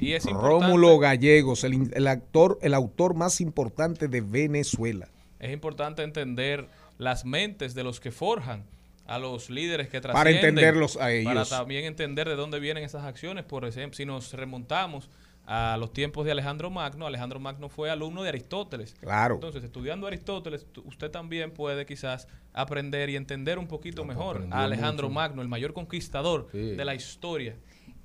Y 0.00 0.12
es 0.12 0.24
Rómulo 0.24 0.98
Gallegos, 0.98 1.62
el, 1.62 2.06
actor, 2.08 2.58
el 2.62 2.74
autor 2.74 3.14
más 3.14 3.40
importante 3.40 4.08
de 4.08 4.20
Venezuela. 4.20 5.08
Es 5.38 5.52
importante 5.52 6.02
entender 6.02 6.68
las 6.98 7.24
mentes 7.24 7.74
de 7.74 7.84
los 7.84 8.00
que 8.00 8.10
forjan 8.10 8.64
a 9.06 9.18
los 9.18 9.50
líderes 9.50 9.88
que 9.88 10.00
trascienden. 10.00 10.14
Para 10.14 10.48
entenderlos 10.48 10.96
a 10.96 11.12
ellos. 11.12 11.32
Para 11.32 11.44
también 11.44 11.84
entender 11.84 12.28
de 12.28 12.36
dónde 12.36 12.60
vienen 12.60 12.84
esas 12.84 13.04
acciones. 13.04 13.44
Por 13.44 13.64
ejemplo, 13.64 13.96
si 13.96 14.06
nos 14.06 14.32
remontamos 14.32 15.10
a 15.44 15.76
los 15.78 15.92
tiempos 15.92 16.24
de 16.24 16.30
Alejandro 16.30 16.70
Magno, 16.70 17.06
Alejandro 17.06 17.40
Magno 17.40 17.68
fue 17.68 17.90
alumno 17.90 18.22
de 18.22 18.28
Aristóteles. 18.28 18.94
Claro. 19.00 19.34
Entonces, 19.34 19.64
estudiando 19.64 20.06
Aristóteles, 20.06 20.66
usted 20.84 21.10
también 21.10 21.50
puede 21.50 21.84
quizás 21.84 22.28
aprender 22.52 23.10
y 23.10 23.16
entender 23.16 23.58
un 23.58 23.66
poquito 23.66 24.04
mejor 24.04 24.46
a 24.50 24.64
Alejandro 24.64 25.08
mucho. 25.08 25.14
Magno, 25.14 25.42
el 25.42 25.48
mayor 25.48 25.72
conquistador 25.72 26.48
Sí. 26.52 26.58
de 26.58 26.84
la 26.84 26.94
historia. 26.94 27.56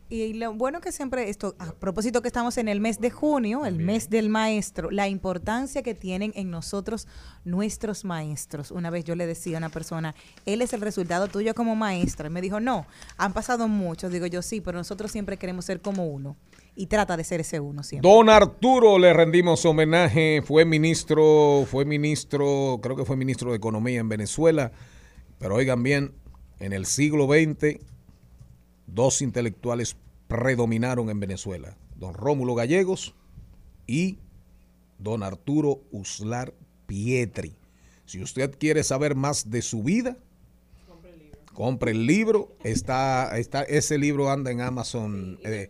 Y 0.10 0.34
lo 0.34 0.54
bueno 0.54 0.80
que 0.80 0.94
siempre 0.94 1.30
esto, 1.30 1.56
a 1.60 1.74
propósito 1.74 2.22
que 2.22 2.30
estamos 2.30 2.58
en 2.58 2.70
el 2.70 2.80
mes 2.80 3.02
de 3.02 3.12
junio, 3.12 3.66
el 3.66 3.76
mes 3.76 4.10
del 4.10 4.30
maestro, 4.30 4.90
la 4.90 5.10
importancia 5.10 5.84
que 5.84 5.96
tienen 5.96 6.32
en 6.36 6.50
nosotros 6.50 7.08
nuestros 7.44 8.06
maestros. 8.06 8.72
Una 8.72 8.90
vez 8.90 9.04
yo 9.04 9.16
le 9.16 9.28
decía 9.28 9.58
a 9.58 9.60
una 9.60 9.70
persona, 9.70 10.16
él 10.46 10.62
es 10.62 10.72
el 10.72 10.80
resultado 10.80 11.28
tuyo 11.28 11.54
como 11.54 11.76
maestra. 11.76 12.28
Y 12.28 12.32
me 12.32 12.40
dijo, 12.40 12.62
no, 12.62 12.86
han 13.18 13.34
pasado 13.34 13.68
muchos. 13.68 14.10
Digo 14.10 14.28
yo, 14.28 14.42
sí, 14.42 14.62
pero 14.62 14.78
nosotros 14.78 15.12
siempre 15.12 15.36
queremos 15.36 15.66
ser 15.66 15.82
como 15.82 16.08
uno. 16.08 16.38
Y 16.74 16.88
trata 16.88 17.18
de 17.18 17.26
ser 17.26 17.42
ese 17.42 17.60
uno 17.60 17.84
siempre. 17.84 18.10
Don 18.10 18.30
Arturo 18.30 19.00
le 19.00 19.12
rendimos 19.12 19.66
homenaje, 19.66 20.42
fue 20.42 20.64
ministro, 20.64 21.66
fue 21.70 21.84
ministro, 21.84 22.80
creo 22.82 22.96
que 22.96 23.04
fue 23.04 23.18
ministro 23.18 23.52
de 23.52 23.58
Economía 23.58 24.00
en 24.00 24.08
Venezuela, 24.08 24.72
pero 25.38 25.56
oigan 25.56 25.84
bien, 25.84 26.14
en 26.60 26.72
el 26.72 26.86
siglo 26.86 27.26
XX 27.28 27.97
dos 28.88 29.22
intelectuales 29.22 29.98
predominaron 30.28 31.10
en 31.10 31.20
Venezuela, 31.20 31.78
don 31.96 32.14
Rómulo 32.14 32.56
Gallegos 32.56 33.14
y 33.86 34.20
don 34.98 35.24
Arturo 35.24 35.84
Uslar 35.92 36.54
Pietri. 36.88 37.56
Si 38.06 38.22
usted 38.22 38.58
quiere 38.58 38.84
saber 38.84 39.16
más 39.16 39.50
de 39.50 39.62
su 39.62 39.84
vida, 39.84 40.18
compre 41.54 41.92
el 41.92 42.06
libro. 42.06 42.56
Está, 42.64 43.38
está, 43.38 43.64
ese 43.64 43.98
libro 43.98 44.30
anda 44.32 44.52
en 44.52 44.62
Amazon 44.62 45.40
eh, 45.44 45.70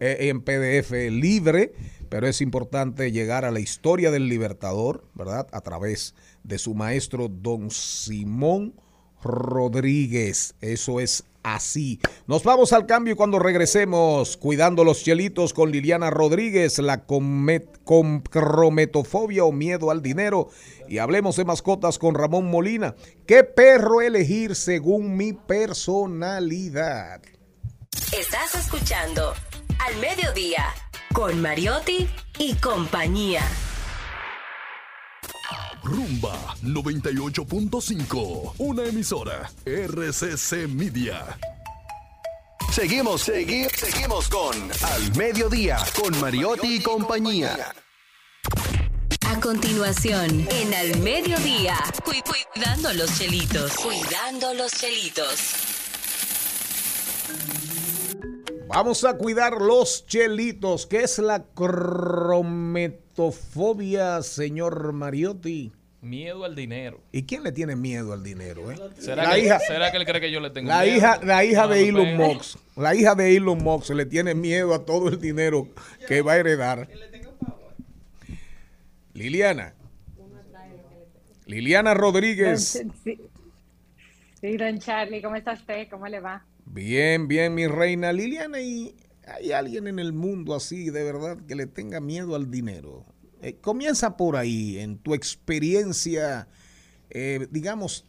eh, 0.00 0.16
en 0.28 0.40
PDF 0.40 0.92
libre, 1.10 1.74
pero 2.08 2.26
es 2.26 2.40
importante 2.40 3.12
llegar 3.12 3.44
a 3.44 3.50
la 3.50 3.60
historia 3.60 4.10
del 4.10 4.28
Libertador, 4.28 5.04
¿verdad? 5.14 5.46
A 5.52 5.60
través 5.60 6.14
de 6.42 6.58
su 6.58 6.74
maestro, 6.74 7.28
don 7.28 7.70
Simón 7.70 8.74
Rodríguez. 9.22 10.54
Eso 10.60 11.00
es 11.00 11.24
así. 11.46 11.98
Nos 12.26 12.42
vamos 12.42 12.72
al 12.72 12.86
cambio 12.86 13.12
y 13.14 13.16
cuando 13.16 13.38
regresemos, 13.38 14.36
cuidando 14.36 14.82
los 14.82 15.04
chelitos 15.04 15.54
con 15.54 15.70
Liliana 15.70 16.10
Rodríguez, 16.10 16.78
la 16.78 17.04
comprometofobia 17.04 19.44
o 19.44 19.52
miedo 19.52 19.92
al 19.92 20.02
dinero. 20.02 20.48
Y 20.88 20.98
hablemos 20.98 21.36
de 21.36 21.44
mascotas 21.44 21.98
con 21.98 22.16
Ramón 22.16 22.50
Molina. 22.50 22.96
¿Qué 23.26 23.44
perro 23.44 24.00
elegir 24.00 24.56
según 24.56 25.16
mi 25.16 25.34
personalidad? 25.34 27.22
Estás 28.12 28.56
escuchando 28.56 29.32
Al 29.78 29.96
Mediodía 30.00 30.64
con 31.12 31.40
Mariotti 31.40 32.08
y 32.38 32.54
compañía. 32.54 33.42
Rumba 35.82 36.56
98.5, 36.62 38.54
una 38.58 38.84
emisora 38.84 39.50
RCC 39.64 40.66
Media. 40.68 41.38
Seguimos, 42.72 43.28
segui- 43.28 43.68
seguimos 43.74 44.28
con 44.28 44.54
Al 44.82 45.16
Mediodía, 45.16 45.78
con 46.00 46.18
Mariotti 46.20 46.76
y 46.76 46.82
compañía. 46.82 47.72
A 49.28 49.40
continuación, 49.40 50.46
en 50.50 50.74
Al 50.74 50.98
Mediodía, 51.00 51.76
cu- 52.04 52.12
cuidando 52.52 52.92
los 52.94 53.16
chelitos. 53.18 53.72
Cuidando 53.76 54.52
los 54.54 54.72
chelitos. 54.72 55.40
Vamos 58.68 59.04
a 59.04 59.16
cuidar 59.16 59.60
los 59.62 60.06
chelitos. 60.06 60.86
¿Qué 60.86 61.04
es 61.04 61.18
la 61.18 61.44
crometofobia, 63.20 64.22
señor 64.22 64.92
Mariotti? 64.92 65.72
Miedo 66.02 66.44
al 66.44 66.54
dinero. 66.54 67.00
¿Y 67.10 67.22
quién 67.24 67.42
le 67.42 67.50
tiene 67.52 67.74
miedo 67.74 68.12
al 68.12 68.22
dinero? 68.22 68.70
eh? 68.70 68.76
¿Será, 68.98 69.24
La 69.24 69.34
que, 69.34 69.40
hija- 69.40 69.58
será 69.60 69.90
que 69.90 69.96
él 69.96 70.04
cree 70.04 70.20
que 70.20 70.30
yo 70.30 70.38
le 70.40 70.50
tengo 70.50 70.68
La 70.68 70.82
miedo? 70.82 70.96
hija, 70.96 71.20
la 71.24 71.44
hija 71.44 71.62
No, 71.62 71.68
de 71.68 71.92
no 71.92 72.02
Elon. 72.02 72.16
Musk, 72.16 72.58
la 72.76 72.94
hija 72.94 73.14
de 73.14 73.36
Elon 73.36 73.58
Musk 73.58 73.90
le 73.90 74.06
tiene 74.06 74.34
miedo 74.34 74.74
a 74.74 74.84
todo 74.84 75.08
el 75.08 75.18
dinero 75.20 75.68
que 76.06 76.22
va 76.22 76.32
a 76.32 76.36
heredar. 76.36 76.88
Liliana. 79.14 79.74
Liliana 81.46 81.94
Rodríguez. 81.94 82.84
Sí. 83.02 83.18
Sí, 84.40 84.56
don 84.58 84.78
Charlie, 84.78 85.22
¿cómo 85.22 85.36
está 85.36 85.54
usted? 85.54 85.88
¿Cómo 85.88 86.06
le 86.06 86.20
va? 86.20 86.44
Bien, 86.66 87.26
bien, 87.26 87.54
mi 87.54 87.66
reina. 87.66 88.12
Liliana, 88.12 88.60
¿y 88.60 88.94
hay 89.26 89.52
alguien 89.52 89.86
en 89.88 89.98
el 89.98 90.12
mundo 90.12 90.54
así, 90.54 90.90
de 90.90 91.04
verdad, 91.04 91.38
que 91.46 91.54
le 91.54 91.66
tenga 91.66 92.00
miedo 92.00 92.34
al 92.34 92.50
dinero? 92.50 93.04
Eh, 93.42 93.56
comienza 93.60 94.16
por 94.16 94.36
ahí, 94.36 94.78
en 94.78 94.98
tu 94.98 95.14
experiencia, 95.14 96.48
eh, 97.10 97.46
digamos, 97.50 98.06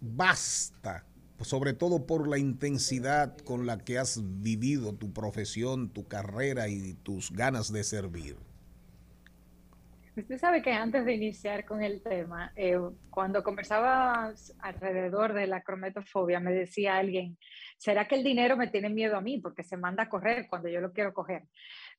basta, 0.00 1.04
sobre 1.40 1.74
todo 1.74 2.06
por 2.06 2.28
la 2.28 2.38
intensidad 2.38 3.36
con 3.38 3.66
la 3.66 3.78
que 3.78 3.98
has 3.98 4.20
vivido 4.40 4.94
tu 4.94 5.12
profesión, 5.12 5.90
tu 5.90 6.06
carrera 6.06 6.68
y 6.68 6.94
tus 6.94 7.30
ganas 7.30 7.72
de 7.72 7.84
servir. 7.84 8.36
Usted 10.16 10.38
sabe 10.38 10.62
que 10.62 10.72
antes 10.72 11.04
de 11.04 11.14
iniciar 11.14 11.64
con 11.64 11.82
el 11.82 12.00
tema, 12.00 12.52
eh, 12.54 12.78
cuando 13.10 13.42
conversaba 13.42 14.32
alrededor 14.60 15.32
de 15.32 15.48
la 15.48 15.62
crometofobia, 15.62 16.38
me 16.38 16.52
decía 16.52 16.96
alguien, 16.96 17.36
¿será 17.76 18.06
que 18.06 18.14
el 18.14 18.24
dinero 18.24 18.56
me 18.56 18.68
tiene 18.68 18.88
miedo 18.88 19.16
a 19.16 19.20
mí? 19.20 19.38
Porque 19.38 19.62
se 19.62 19.76
manda 19.76 20.04
a 20.04 20.08
correr 20.08 20.46
cuando 20.48 20.68
yo 20.68 20.80
lo 20.80 20.92
quiero 20.92 21.12
coger. 21.12 21.44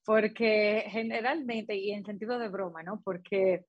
Porque 0.03 0.85
generalmente, 0.87 1.75
y 1.75 1.91
en 1.91 2.05
sentido 2.05 2.39
de 2.39 2.49
broma, 2.49 2.83
¿no? 2.83 3.01
Porque 3.03 3.65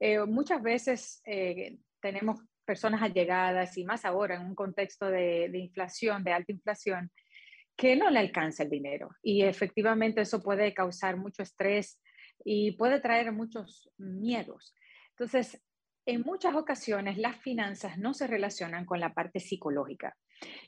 eh, 0.00 0.24
muchas 0.24 0.62
veces 0.62 1.22
eh, 1.24 1.78
tenemos 2.00 2.40
personas 2.64 3.02
allegadas 3.02 3.76
y 3.78 3.84
más 3.84 4.04
ahora 4.04 4.36
en 4.36 4.42
un 4.42 4.54
contexto 4.54 5.06
de, 5.06 5.48
de 5.48 5.58
inflación, 5.58 6.22
de 6.22 6.32
alta 6.32 6.52
inflación, 6.52 7.10
que 7.76 7.96
no 7.96 8.10
le 8.10 8.18
alcanza 8.18 8.64
el 8.64 8.70
dinero. 8.70 9.10
Y 9.22 9.42
efectivamente 9.42 10.20
eso 10.20 10.42
puede 10.42 10.74
causar 10.74 11.16
mucho 11.16 11.42
estrés 11.42 12.00
y 12.44 12.72
puede 12.72 13.00
traer 13.00 13.32
muchos 13.32 13.90
miedos. 13.96 14.74
Entonces, 15.10 15.62
en 16.06 16.22
muchas 16.22 16.54
ocasiones 16.54 17.18
las 17.18 17.36
finanzas 17.36 17.98
no 17.98 18.14
se 18.14 18.26
relacionan 18.26 18.84
con 18.84 18.98
la 18.98 19.12
parte 19.12 19.40
psicológica. 19.40 20.16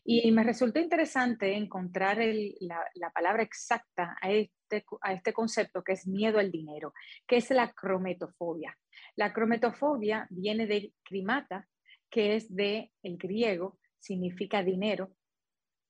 Y 0.05 0.31
me 0.33 0.43
resultó 0.43 0.81
interesante 0.81 1.55
encontrar 1.55 2.19
la, 2.61 2.85
la 2.95 3.11
palabra 3.11 3.43
exacta 3.43 4.17
a 4.21 4.31
este, 4.31 4.85
a 5.03 5.13
este 5.13 5.33
concepto 5.33 5.85
que 5.85 5.93
es 5.93 6.07
miedo 6.07 6.39
al 6.39 6.51
dinero, 6.51 6.95
que 7.27 7.37
es 7.37 7.51
la 7.51 7.73
crometofobia. 7.73 8.77
La 9.17 9.33
crometofobia 9.33 10.27
viene 10.31 10.67
de 10.67 10.93
crimata, 11.03 11.69
que 12.11 12.35
es 12.37 12.55
de 12.55 12.93
el 13.03 13.17
griego, 13.17 13.79
significa 13.99 14.63
dinero, 14.63 15.13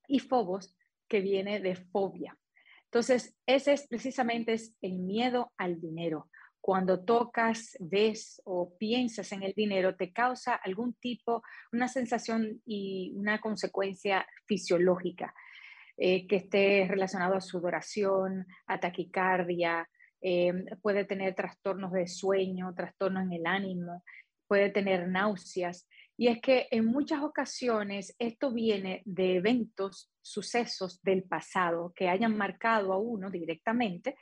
y 0.07 0.19
phobos, 0.19 0.77
que 1.09 1.21
viene 1.21 1.61
de 1.61 1.77
fobia. 1.77 2.37
Entonces, 2.85 3.37
ese 3.47 3.73
es 3.73 3.87
precisamente 3.87 4.53
es 4.53 4.75
el 4.81 4.99
miedo 4.99 5.53
al 5.57 5.81
dinero. 5.81 6.29
Cuando 6.61 7.05
tocas, 7.05 7.77
ves 7.81 8.41
o 8.45 8.77
piensas 8.77 9.33
en 9.33 9.43
el 9.43 9.55
dinero, 9.55 9.97
te 9.97 10.13
causa 10.13 10.55
algún 10.55 10.95
tipo, 10.95 11.43
una 11.73 11.89
sensación 11.89 12.61
y 12.67 13.13
una 13.15 13.41
consecuencia 13.41 14.27
fisiológica 14.47 15.35
eh, 15.97 16.27
que 16.27 16.37
esté 16.37 16.87
relacionado 16.89 17.35
a 17.35 17.41
sudoración, 17.41 18.47
a 18.67 18.79
taquicardia, 18.79 19.89
eh, 20.23 20.53
puede 20.83 21.05
tener 21.05 21.35
trastornos 21.35 21.93
de 21.93 22.07
sueño, 22.07 22.75
trastornos 22.75 23.25
en 23.25 23.33
el 23.33 23.47
ánimo, 23.47 24.05
puede 24.47 24.71
tener 24.71 25.09
náuseas. 25.09 25.89
Y 26.17 26.29
es 26.29 26.41
que 26.43 26.69
en 26.71 26.85
muchas 26.85 27.23
ocasiones 27.23 28.15
esto 28.19 28.53
viene 28.53 29.03
de 29.07 29.37
eventos, 29.37 30.11
sucesos 30.21 31.01
del 31.03 31.23
pasado 31.23 31.93
que 31.97 32.11
hayan 32.11 32.37
marcado 32.37 32.93
a 32.93 32.99
uno 32.99 33.31
directamente 33.31 34.17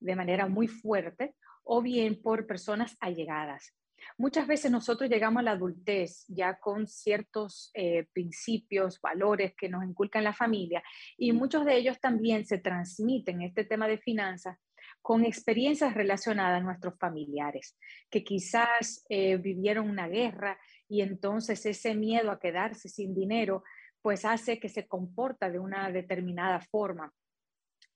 de 0.00 0.16
manera 0.16 0.48
muy 0.48 0.66
fuerte 0.66 1.34
o 1.66 1.82
bien 1.82 2.22
por 2.22 2.46
personas 2.46 2.96
allegadas. 3.00 3.74
Muchas 4.18 4.46
veces 4.46 4.70
nosotros 4.70 5.10
llegamos 5.10 5.40
a 5.40 5.44
la 5.44 5.50
adultez 5.52 6.24
ya 6.28 6.58
con 6.58 6.86
ciertos 6.86 7.70
eh, 7.74 8.06
principios, 8.12 9.00
valores 9.00 9.54
que 9.56 9.68
nos 9.68 9.84
inculcan 9.84 10.22
la 10.22 10.32
familia 10.32 10.82
y 11.16 11.32
muchos 11.32 11.64
de 11.64 11.76
ellos 11.76 11.98
también 12.00 12.46
se 12.46 12.58
transmiten 12.58 13.42
este 13.42 13.64
tema 13.64 13.88
de 13.88 13.98
finanzas 13.98 14.58
con 15.02 15.24
experiencias 15.24 15.94
relacionadas 15.94 16.60
a 16.60 16.64
nuestros 16.64 16.96
familiares, 16.98 17.76
que 18.10 18.22
quizás 18.22 19.04
eh, 19.08 19.36
vivieron 19.36 19.90
una 19.90 20.08
guerra 20.08 20.58
y 20.88 21.00
entonces 21.00 21.66
ese 21.66 21.94
miedo 21.94 22.30
a 22.30 22.38
quedarse 22.38 22.88
sin 22.88 23.14
dinero 23.14 23.64
pues 24.02 24.24
hace 24.24 24.60
que 24.60 24.68
se 24.68 24.86
comporta 24.86 25.50
de 25.50 25.58
una 25.58 25.90
determinada 25.90 26.60
forma 26.60 27.12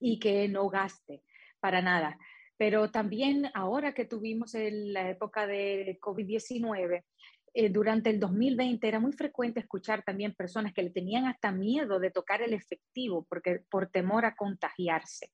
y 0.01 0.19
que 0.19 0.49
no 0.49 0.69
gaste 0.69 1.23
para 1.61 1.83
nada. 1.83 2.19
Pero 2.61 2.91
también 2.91 3.51
ahora 3.55 3.95
que 3.95 4.05
tuvimos 4.05 4.53
la 4.53 5.09
época 5.09 5.47
de 5.47 5.99
COVID-19, 5.99 7.05
eh, 7.55 7.71
durante 7.71 8.11
el 8.11 8.21
2020 8.21 8.87
era 8.87 9.01
muy 9.01 9.13
frecuente 9.13 9.61
escuchar 9.61 10.03
también 10.03 10.35
personas 10.35 10.75
que 10.75 10.83
le 10.83 10.91
tenían 10.91 11.25
hasta 11.25 11.53
miedo 11.53 11.99
de 11.99 12.11
tocar 12.11 12.43
el 12.43 12.53
efectivo 12.53 13.25
porque, 13.31 13.61
por 13.71 13.87
temor 13.87 14.27
a 14.27 14.35
contagiarse. 14.35 15.33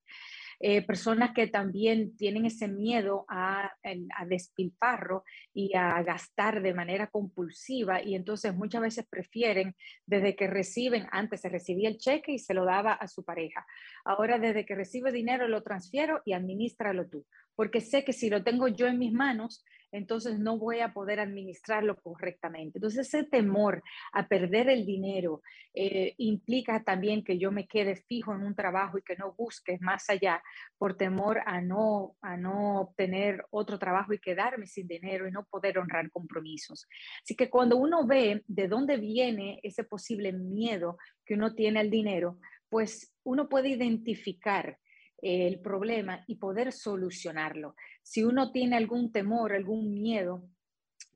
Eh, 0.60 0.82
personas 0.82 1.32
que 1.34 1.46
también 1.48 2.16
tienen 2.16 2.46
ese 2.46 2.68
miedo 2.68 3.26
a, 3.28 3.64
a 3.64 4.26
despilfarro 4.26 5.24
y 5.52 5.74
a 5.76 6.02
gastar 6.02 6.62
de 6.62 6.74
manera 6.74 7.08
compulsiva 7.08 8.02
y 8.02 8.14
entonces 8.14 8.54
muchas 8.54 8.80
veces 8.80 9.06
prefieren 9.08 9.74
desde 10.06 10.34
que 10.34 10.46
reciben, 10.46 11.06
antes 11.10 11.40
se 11.40 11.48
recibía 11.48 11.88
el 11.88 11.98
cheque 11.98 12.32
y 12.32 12.38
se 12.38 12.54
lo 12.54 12.64
daba 12.64 12.92
a 12.92 13.06
su 13.08 13.24
pareja, 13.24 13.66
ahora 14.04 14.38
desde 14.38 14.64
que 14.64 14.74
recibe 14.74 15.12
dinero 15.12 15.48
lo 15.48 15.62
transfiero 15.62 16.22
y 16.24 16.32
administralo 16.32 17.08
tú, 17.08 17.26
porque 17.54 17.80
sé 17.80 18.04
que 18.04 18.12
si 18.12 18.30
lo 18.30 18.42
tengo 18.42 18.68
yo 18.68 18.86
en 18.86 18.98
mis 18.98 19.12
manos, 19.12 19.64
entonces 19.96 20.38
no 20.38 20.58
voy 20.58 20.80
a 20.80 20.92
poder 20.92 21.20
administrarlo 21.20 21.96
correctamente. 21.96 22.78
Entonces 22.78 23.06
ese 23.08 23.24
temor 23.24 23.82
a 24.12 24.28
perder 24.28 24.68
el 24.68 24.84
dinero 24.84 25.42
eh, 25.74 26.14
implica 26.18 26.82
también 26.84 27.24
que 27.24 27.38
yo 27.38 27.50
me 27.50 27.66
quede 27.66 27.96
fijo 27.96 28.34
en 28.34 28.42
un 28.42 28.54
trabajo 28.54 28.98
y 28.98 29.02
que 29.02 29.16
no 29.16 29.34
busque 29.34 29.78
más 29.80 30.08
allá 30.10 30.42
por 30.78 30.96
temor 30.96 31.40
a 31.46 31.60
no, 31.60 32.16
a 32.20 32.36
no 32.36 32.80
obtener 32.80 33.44
otro 33.50 33.78
trabajo 33.78 34.12
y 34.12 34.18
quedarme 34.18 34.66
sin 34.66 34.86
dinero 34.86 35.26
y 35.26 35.32
no 35.32 35.44
poder 35.44 35.78
honrar 35.78 36.10
compromisos. 36.10 36.86
Así 37.22 37.34
que 37.34 37.50
cuando 37.50 37.76
uno 37.76 38.06
ve 38.06 38.42
de 38.46 38.68
dónde 38.68 38.96
viene 38.98 39.60
ese 39.62 39.84
posible 39.84 40.32
miedo 40.32 40.98
que 41.24 41.34
uno 41.34 41.54
tiene 41.54 41.80
al 41.80 41.90
dinero, 41.90 42.38
pues 42.68 43.14
uno 43.22 43.48
puede 43.48 43.70
identificar 43.70 44.78
el 45.18 45.60
problema 45.60 46.24
y 46.26 46.36
poder 46.36 46.72
solucionarlo. 46.72 47.74
Si 48.02 48.22
uno 48.22 48.52
tiene 48.52 48.76
algún 48.76 49.12
temor, 49.12 49.52
algún 49.52 49.94
miedo 49.94 50.48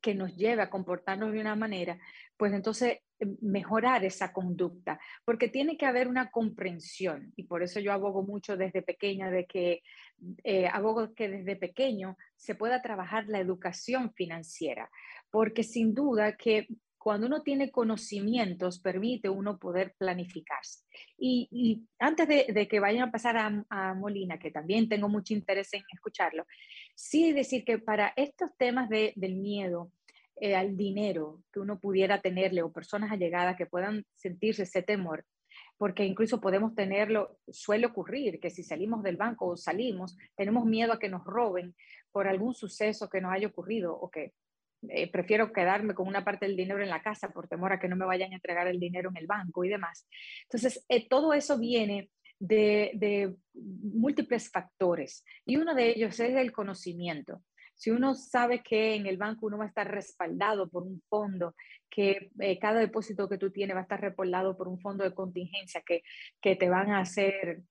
que 0.01 0.15
nos 0.15 0.35
lleve 0.37 0.63
a 0.63 0.71
comportarnos 0.71 1.33
de 1.33 1.41
una 1.41 1.57
manera, 1.57 1.99
pues 2.37 2.53
entonces 2.55 2.99
eh, 3.19 3.27
mejorar 3.43 4.05
esa 4.05 4.33
conducta, 4.33 4.99
porque 5.25 5.49
tiene 5.49 5.77
que 5.77 5.87
haber 5.87 6.09
una 6.09 6.31
comprensión 6.31 7.33
y 7.37 7.45
por 7.45 7.63
eso 7.63 7.81
yo 7.81 7.93
abogo 7.93 8.23
mucho 8.23 8.57
desde 8.57 8.83
pequeña 8.83 9.31
de 9.31 9.45
que 9.47 9.83
eh, 10.45 10.67
abogo 10.69 11.15
que 11.15 11.29
desde 11.29 11.57
pequeño 11.57 12.17
se 12.37 12.55
pueda 12.55 12.81
trabajar 12.81 13.27
la 13.29 13.41
educación 13.41 14.13
financiera, 14.15 14.91
porque 15.31 15.63
sin 15.63 15.95
duda 15.95 16.37
que 16.37 16.67
cuando 17.01 17.27
uno 17.27 17.43
tiene 17.43 17.71
conocimientos, 17.71 18.79
permite 18.79 19.31
uno 19.31 19.59
poder 19.59 19.95
planificarse. 19.97 20.85
Y, 21.17 21.83
antes 21.99 22.29
de, 22.29 22.69
que 22.69 22.79
vayan 22.79 23.09
a 23.09 23.11
pasar 23.11 23.65
a, 23.71 23.95
Molina, 23.95 24.39
que 24.39 24.51
también 24.51 24.87
tengo 24.87 25.09
mucho 25.09 25.33
interés 25.33 25.73
en 25.73 25.83
escucharlo, 25.91 26.45
sí 26.95 27.33
decir 27.33 27.65
que 27.65 27.79
para 27.79 28.13
estos 28.17 28.51
temas 28.59 28.91
de, 28.91 29.15
del 29.17 29.37
miedo 29.37 29.91
eh, 30.37 30.55
al 30.55 30.77
dinero 30.77 31.43
que 31.51 31.61
uno 31.61 31.81
pudiera 31.81 32.21
tenerle 32.21 32.63
o 32.63 32.71
personas 32.71 33.11
allegadas 33.11 33.57
que 33.57 33.65
puedan 33.65 34.05
sentirse 34.15 34.65
ese 34.65 34.83
temor, 34.83 35.25
porque 35.79 36.05
incluso 36.05 36.39
podemos 36.39 36.75
tenerlo, 36.75 37.39
suele 37.49 37.87
ocurrir 37.87 38.41
que 38.41 38.51
si 38.51 38.63
salimos 38.63 39.03
del 39.03 39.17
banco 39.17 39.47
o 39.47 39.57
salimos, 39.57 40.19
tenemos 40.37 40.67
miedo 40.67 40.93
a 40.93 40.99
que 40.99 41.09
nos 41.09 41.25
roben 41.25 41.75
por 42.13 42.29
algún 42.29 42.53
suceso 42.53 43.09
que 43.09 43.23
nos 43.23 43.33
haya 43.33 43.49
ocurrido 43.49 43.95
o 43.99 44.11
que 44.11 44.35
eh, 44.89 45.11
prefiero 45.11 45.53
quedarme 45.53 45.95
con 45.95 46.09
una 46.09 46.25
parte 46.25 46.47
del 46.47 46.57
dinero 46.57 46.83
en 46.83 46.89
la 46.89 47.03
casa 47.03 47.31
por 47.31 47.49
temor 47.49 47.73
a 47.73 47.79
que 47.79 47.89
no 47.89 47.97
me 47.97 48.07
vayan 48.07 48.33
a 48.33 48.37
entregar 48.37 48.67
el 48.67 48.81
dinero 48.81 49.11
en 49.11 49.19
el 49.19 49.27
banco 49.27 49.65
y 49.65 49.69
demás. 49.69 50.07
Entonces, 50.45 50.85
eh, 50.89 51.07
todo 51.09 51.35
eso 51.35 51.59
viene 51.59 52.11
de, 52.39 53.37
múltiples 53.53 54.51
factores 54.51 55.25
y 55.45 55.57
uno 55.57 55.75
de 55.75 55.91
ellos 55.91 56.19
es 56.21 56.35
el 56.35 56.53
conocimiento. 56.53 57.43
Si 57.75 57.91
uno 57.91 58.15
sabe 58.15 58.63
que 58.63 58.95
en 58.95 59.07
el 59.07 59.17
banco 59.17 59.47
uno 59.47 59.59
va 59.59 59.65
a 59.65 59.69
estar 59.69 59.91
respaldado 59.91 60.69
por 60.69 60.83
un 60.83 61.03
fondo, 61.09 61.55
que 61.91 62.31
eh, 62.39 62.59
cada 62.59 62.81
depósito 62.81 63.29
que 63.29 63.39
tú 63.39 63.51
tienes 63.51 63.75
va 63.75 63.81
a 63.81 63.83
estar 63.83 64.01
respaldado 64.01 64.57
por 64.57 64.69
un 64.69 64.81
fondo 64.81 65.05
de 65.05 65.15
contingencia 65.15 65.83
que, 65.85 66.03
que 66.41 66.57
te 66.57 66.69
van 66.69 66.91
a 66.91 67.01
hacer 67.01 67.63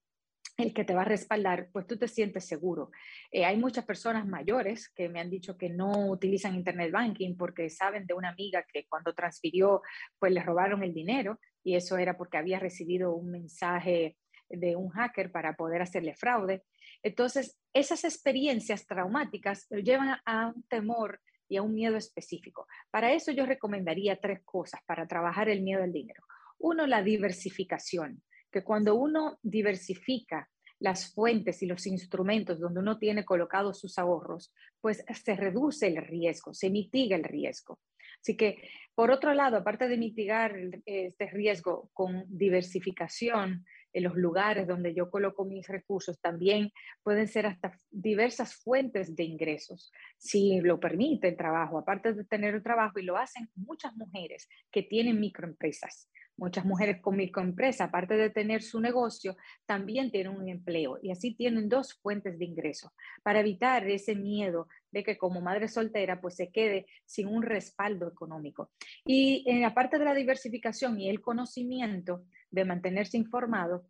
el 0.59 0.73
que 0.73 0.83
te 0.83 0.93
va 0.93 1.01
a 1.01 1.05
respaldar, 1.05 1.69
pues 1.71 1.87
tú 1.87 1.97
te 1.97 2.07
sientes 2.07 2.45
seguro. 2.45 2.91
Eh, 3.31 3.45
hay 3.45 3.57
muchas 3.57 3.85
personas 3.85 4.27
mayores 4.27 4.89
que 4.89 5.09
me 5.09 5.19
han 5.19 5.29
dicho 5.29 5.57
que 5.57 5.69
no 5.69 6.09
utilizan 6.09 6.55
Internet 6.55 6.91
Banking 6.91 7.35
porque 7.37 7.69
saben 7.69 8.05
de 8.05 8.13
una 8.13 8.29
amiga 8.29 8.65
que 8.71 8.85
cuando 8.87 9.13
transfirió, 9.13 9.81
pues 10.17 10.31
le 10.31 10.43
robaron 10.43 10.83
el 10.83 10.93
dinero 10.93 11.39
y 11.63 11.75
eso 11.75 11.97
era 11.97 12.17
porque 12.17 12.37
había 12.37 12.59
recibido 12.59 13.13
un 13.13 13.31
mensaje 13.31 14.17
de 14.49 14.75
un 14.75 14.89
hacker 14.89 15.31
para 15.31 15.55
poder 15.55 15.81
hacerle 15.81 16.15
fraude. 16.15 16.63
Entonces, 17.03 17.57
esas 17.73 18.03
experiencias 18.03 18.85
traumáticas 18.85 19.67
llevan 19.69 20.19
a 20.25 20.47
un 20.47 20.63
temor 20.63 21.21
y 21.47 21.57
a 21.57 21.61
un 21.61 21.73
miedo 21.73 21.97
específico. 21.97 22.67
Para 22.91 23.11
eso 23.11 23.31
yo 23.31 23.45
recomendaría 23.45 24.19
tres 24.19 24.41
cosas 24.43 24.81
para 24.85 25.07
trabajar 25.07 25.49
el 25.49 25.61
miedo 25.61 25.83
al 25.83 25.91
dinero. 25.91 26.23
Uno, 26.59 26.85
la 26.87 27.01
diversificación 27.01 28.21
que 28.51 28.63
cuando 28.63 28.95
uno 28.95 29.37
diversifica 29.41 30.49
las 30.79 31.13
fuentes 31.13 31.61
y 31.61 31.65
los 31.65 31.85
instrumentos 31.87 32.59
donde 32.59 32.79
uno 32.79 32.97
tiene 32.97 33.25
colocados 33.25 33.79
sus 33.79 33.97
ahorros, 33.99 34.53
pues 34.79 35.03
se 35.23 35.35
reduce 35.35 35.87
el 35.87 35.97
riesgo, 35.97 36.53
se 36.53 36.69
mitiga 36.69 37.15
el 37.15 37.23
riesgo. 37.23 37.79
Así 38.21 38.35
que, 38.35 38.69
por 38.95 39.11
otro 39.11 39.33
lado, 39.33 39.57
aparte 39.57 39.87
de 39.87 39.97
mitigar 39.97 40.55
este 40.85 41.27
riesgo 41.27 41.89
con 41.93 42.25
diversificación 42.27 43.65
en 43.91 44.03
los 44.03 44.15
lugares 44.15 44.67
donde 44.67 44.93
yo 44.93 45.09
coloco 45.09 45.45
mis 45.45 45.67
recursos, 45.67 46.19
también 46.19 46.71
pueden 47.01 47.27
ser 47.27 47.45
hasta 47.45 47.71
diversas 47.89 48.55
fuentes 48.55 49.15
de 49.15 49.23
ingresos, 49.23 49.91
si 50.17 50.59
lo 50.61 50.79
permite 50.79 51.29
el 51.29 51.37
trabajo, 51.37 51.79
aparte 51.79 52.13
de 52.13 52.23
tener 52.25 52.55
el 52.55 52.63
trabajo, 52.63 52.99
y 52.99 53.03
lo 53.03 53.17
hacen 53.17 53.49
muchas 53.55 53.95
mujeres 53.95 54.47
que 54.71 54.83
tienen 54.83 55.19
microempresas. 55.19 56.09
Muchas 56.39 56.63
mujeres 56.63 57.01
con 57.01 57.17
microempresa, 57.17 57.83
aparte 57.83 58.15
de 58.15 58.29
tener 58.29 58.61
su 58.61 58.79
negocio, 58.79 59.35
también 59.65 60.09
tienen 60.09 60.37
un 60.37 60.47
empleo 60.47 60.97
y 61.03 61.11
así 61.11 61.35
tienen 61.35 61.67
dos 61.67 61.95
fuentes 61.95 62.39
de 62.39 62.45
ingreso 62.45 62.93
para 63.23 63.41
evitar 63.41 63.85
ese 63.89 64.15
miedo 64.15 64.69
de 64.89 65.03
que 65.03 65.17
como 65.17 65.41
madre 65.41 65.67
soltera 65.67 66.21
pues 66.21 66.37
se 66.37 66.49
quede 66.49 66.85
sin 67.05 67.27
un 67.27 67.43
respaldo 67.43 68.07
económico. 68.07 68.71
Y 69.05 69.43
en 69.47 69.65
aparte 69.65 69.99
de 69.99 70.05
la 70.05 70.13
diversificación 70.13 70.97
y 71.01 71.09
el 71.09 71.19
conocimiento 71.19 72.23
de 72.49 72.63
mantenerse 72.63 73.17
informado, 73.17 73.85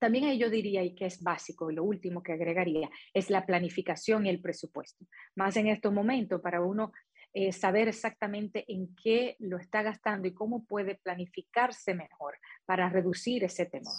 también 0.00 0.36
yo 0.36 0.50
diría, 0.50 0.82
y 0.82 0.94
que 0.94 1.06
es 1.06 1.22
básico, 1.22 1.70
y 1.70 1.74
lo 1.74 1.84
último 1.84 2.22
que 2.22 2.32
agregaría, 2.32 2.90
es 3.14 3.30
la 3.30 3.46
planificación 3.46 4.26
y 4.26 4.30
el 4.30 4.40
presupuesto. 4.40 5.06
Más 5.36 5.56
en 5.56 5.68
estos 5.68 5.92
momentos, 5.92 6.40
para 6.40 6.60
uno 6.60 6.92
eh, 7.40 7.52
saber 7.52 7.86
exactamente 7.86 8.64
en 8.66 8.96
qué 9.00 9.36
lo 9.38 9.58
está 9.58 9.84
gastando 9.84 10.26
y 10.26 10.34
cómo 10.34 10.64
puede 10.64 10.96
planificarse 10.96 11.94
mejor 11.94 12.34
para 12.66 12.88
reducir 12.88 13.44
ese 13.44 13.64
temor. 13.64 13.94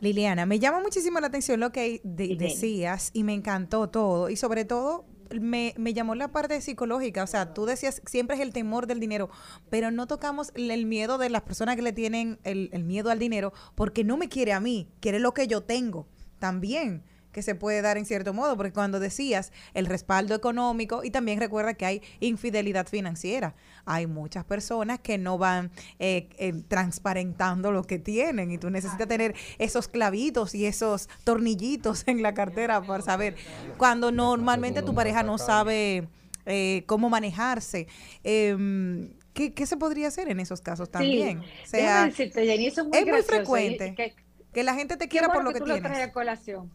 Liliana, 0.00 0.46
me 0.46 0.58
llama 0.58 0.80
muchísimo 0.80 1.20
la 1.20 1.28
atención 1.28 1.60
lo 1.60 1.70
que 1.70 2.00
decías 2.02 3.10
y 3.12 3.22
me 3.22 3.34
encantó 3.34 3.88
todo 3.88 4.30
y 4.30 4.34
sobre 4.36 4.64
todo 4.64 5.06
me, 5.40 5.74
me, 5.76 5.94
llamó 5.94 6.16
la 6.16 6.32
parte 6.32 6.60
psicológica, 6.60 7.22
o 7.22 7.28
sea, 7.28 7.54
tú 7.54 7.66
decías 7.66 8.02
siempre 8.04 8.34
es 8.34 8.42
el 8.42 8.52
temor 8.52 8.88
del 8.88 8.98
dinero, 8.98 9.30
pero 9.70 9.92
no 9.92 10.08
tocamos 10.08 10.50
el 10.56 10.86
miedo 10.86 11.18
de 11.18 11.30
las 11.30 11.42
personas 11.42 11.76
que 11.76 11.82
le 11.82 11.92
tienen 11.92 12.40
el, 12.42 12.68
el 12.72 12.82
miedo 12.82 13.10
al 13.10 13.20
dinero 13.20 13.52
porque 13.76 14.02
no 14.02 14.16
me 14.16 14.28
quiere 14.28 14.52
a 14.52 14.58
mí, 14.58 14.90
quiere 14.98 15.20
lo 15.20 15.34
que 15.34 15.46
yo 15.46 15.62
tengo 15.62 16.08
también 16.40 17.04
que 17.36 17.42
se 17.42 17.54
puede 17.54 17.82
dar 17.82 17.98
en 17.98 18.06
cierto 18.06 18.32
modo, 18.32 18.56
porque 18.56 18.72
cuando 18.72 18.98
decías 18.98 19.52
el 19.74 19.84
respaldo 19.84 20.34
económico, 20.34 21.04
y 21.04 21.10
también 21.10 21.38
recuerda 21.38 21.74
que 21.74 21.84
hay 21.84 22.02
infidelidad 22.18 22.86
financiera, 22.86 23.54
hay 23.84 24.06
muchas 24.06 24.42
personas 24.46 25.00
que 25.00 25.18
no 25.18 25.36
van 25.36 25.70
eh, 25.98 26.30
eh, 26.38 26.54
transparentando 26.66 27.72
lo 27.72 27.84
que 27.84 27.98
tienen 27.98 28.50
y 28.52 28.56
tú 28.56 28.70
necesitas 28.70 29.06
tener 29.06 29.34
esos 29.58 29.86
clavitos 29.86 30.54
y 30.54 30.64
esos 30.64 31.10
tornillitos 31.24 32.04
en 32.08 32.22
la 32.22 32.32
cartera 32.32 32.80
para 32.80 33.02
saber 33.02 33.36
cuando 33.76 34.10
normalmente 34.10 34.80
tu 34.80 34.94
pareja 34.94 35.22
no 35.22 35.36
sabe 35.36 36.08
eh, 36.46 36.84
cómo 36.86 37.10
manejarse. 37.10 37.86
Em, 38.24 39.10
¿qué, 39.34 39.66
se 39.66 39.76
podría 39.76 40.08
hacer 40.08 40.30
en 40.30 40.40
esos 40.40 40.62
casos 40.62 40.90
también? 40.90 41.40
o 41.40 41.66
sea, 41.66 42.06
es 42.06 42.78
muy, 42.82 43.22
frecuente 43.22 44.14
que, 44.54 44.62
la 44.62 44.74
gente 44.74 44.96
te 44.96 45.06
quiera 45.06 45.28
por 45.30 45.44
lo 45.44 45.52
que, 45.52 45.58
tú 45.58 45.66
tienes. 45.66 46.10
colación 46.12 46.72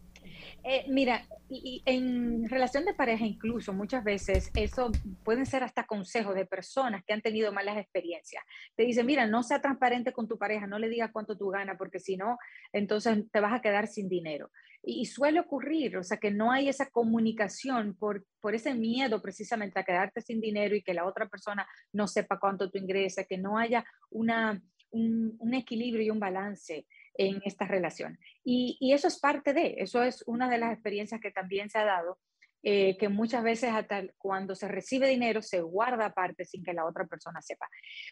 eh, 0.64 0.84
mira, 0.88 1.26
en 1.50 2.48
relación 2.48 2.84
de 2.84 2.94
pareja 2.94 3.26
incluso 3.26 3.72
muchas 3.72 4.04
veces 4.04 4.50
eso 4.54 4.92
pueden 5.24 5.44
ser 5.44 5.64
hasta 5.64 5.86
consejos 5.86 6.34
de 6.34 6.46
personas 6.46 7.02
que 7.04 7.12
han 7.12 7.20
tenido 7.20 7.52
malas 7.52 7.78
experiencias. 7.78 8.44
Te 8.76 8.84
dicen, 8.84 9.06
mira, 9.06 9.26
no 9.26 9.42
sea 9.42 9.60
transparente 9.60 10.12
con 10.12 10.28
tu 10.28 10.38
pareja, 10.38 10.66
no 10.66 10.78
le 10.78 10.88
digas 10.88 11.10
cuánto 11.12 11.36
tú 11.36 11.48
ganas, 11.48 11.76
porque 11.76 11.98
si 11.98 12.16
no, 12.16 12.38
entonces 12.72 13.24
te 13.30 13.40
vas 13.40 13.52
a 13.52 13.60
quedar 13.60 13.88
sin 13.88 14.08
dinero. 14.08 14.50
Y, 14.84 15.06
suele 15.06 15.38
ocurrir, 15.38 15.96
o 15.96 16.02
sea, 16.02 16.16
que 16.16 16.32
no 16.32 16.50
hay 16.50 16.68
esa 16.68 16.90
comunicación 16.90 17.94
por, 17.94 18.24
por 18.40 18.54
ese 18.54 18.74
miedo 18.74 19.22
precisamente 19.22 19.78
a 19.78 19.84
quedarte 19.84 20.20
sin 20.20 20.40
dinero 20.40 20.74
y 20.74 20.82
que 20.82 20.94
la 20.94 21.06
otra 21.06 21.28
persona 21.28 21.66
no 21.92 22.08
sepa 22.08 22.40
cuánto 22.40 22.68
tú 22.68 22.78
ingresas, 22.78 23.26
que 23.28 23.38
no 23.38 23.58
haya 23.58 23.84
una, 24.10 24.60
un, 24.90 25.36
un 25.38 25.54
equilibrio 25.54 26.02
y 26.04 26.10
un 26.10 26.18
balance 26.18 26.86
en 27.14 27.40
esta 27.44 27.66
relación. 27.66 28.18
Y, 28.44 28.92
eso 28.92 29.08
es 29.08 29.18
parte 29.18 29.52
de, 29.52 29.76
eso 29.78 30.02
es 30.02 30.22
una 30.26 30.48
de 30.48 30.58
las 30.58 30.72
experiencias 30.72 31.20
que 31.20 31.30
también 31.30 31.70
se 31.70 31.78
ha 31.78 31.84
dado, 31.84 32.18
eh, 32.64 32.96
que 32.96 33.08
muchas 33.08 33.42
veces 33.42 33.70
hasta 33.72 34.04
cuando 34.18 34.54
se 34.54 34.68
recibe 34.68 35.08
dinero 35.08 35.42
se 35.42 35.60
guarda 35.60 36.06
aparte 36.06 36.44
sin 36.44 36.62
que 36.62 36.72
la 36.72 36.84
otra 36.84 37.06
persona 37.06 37.42
sepa. 37.42 37.68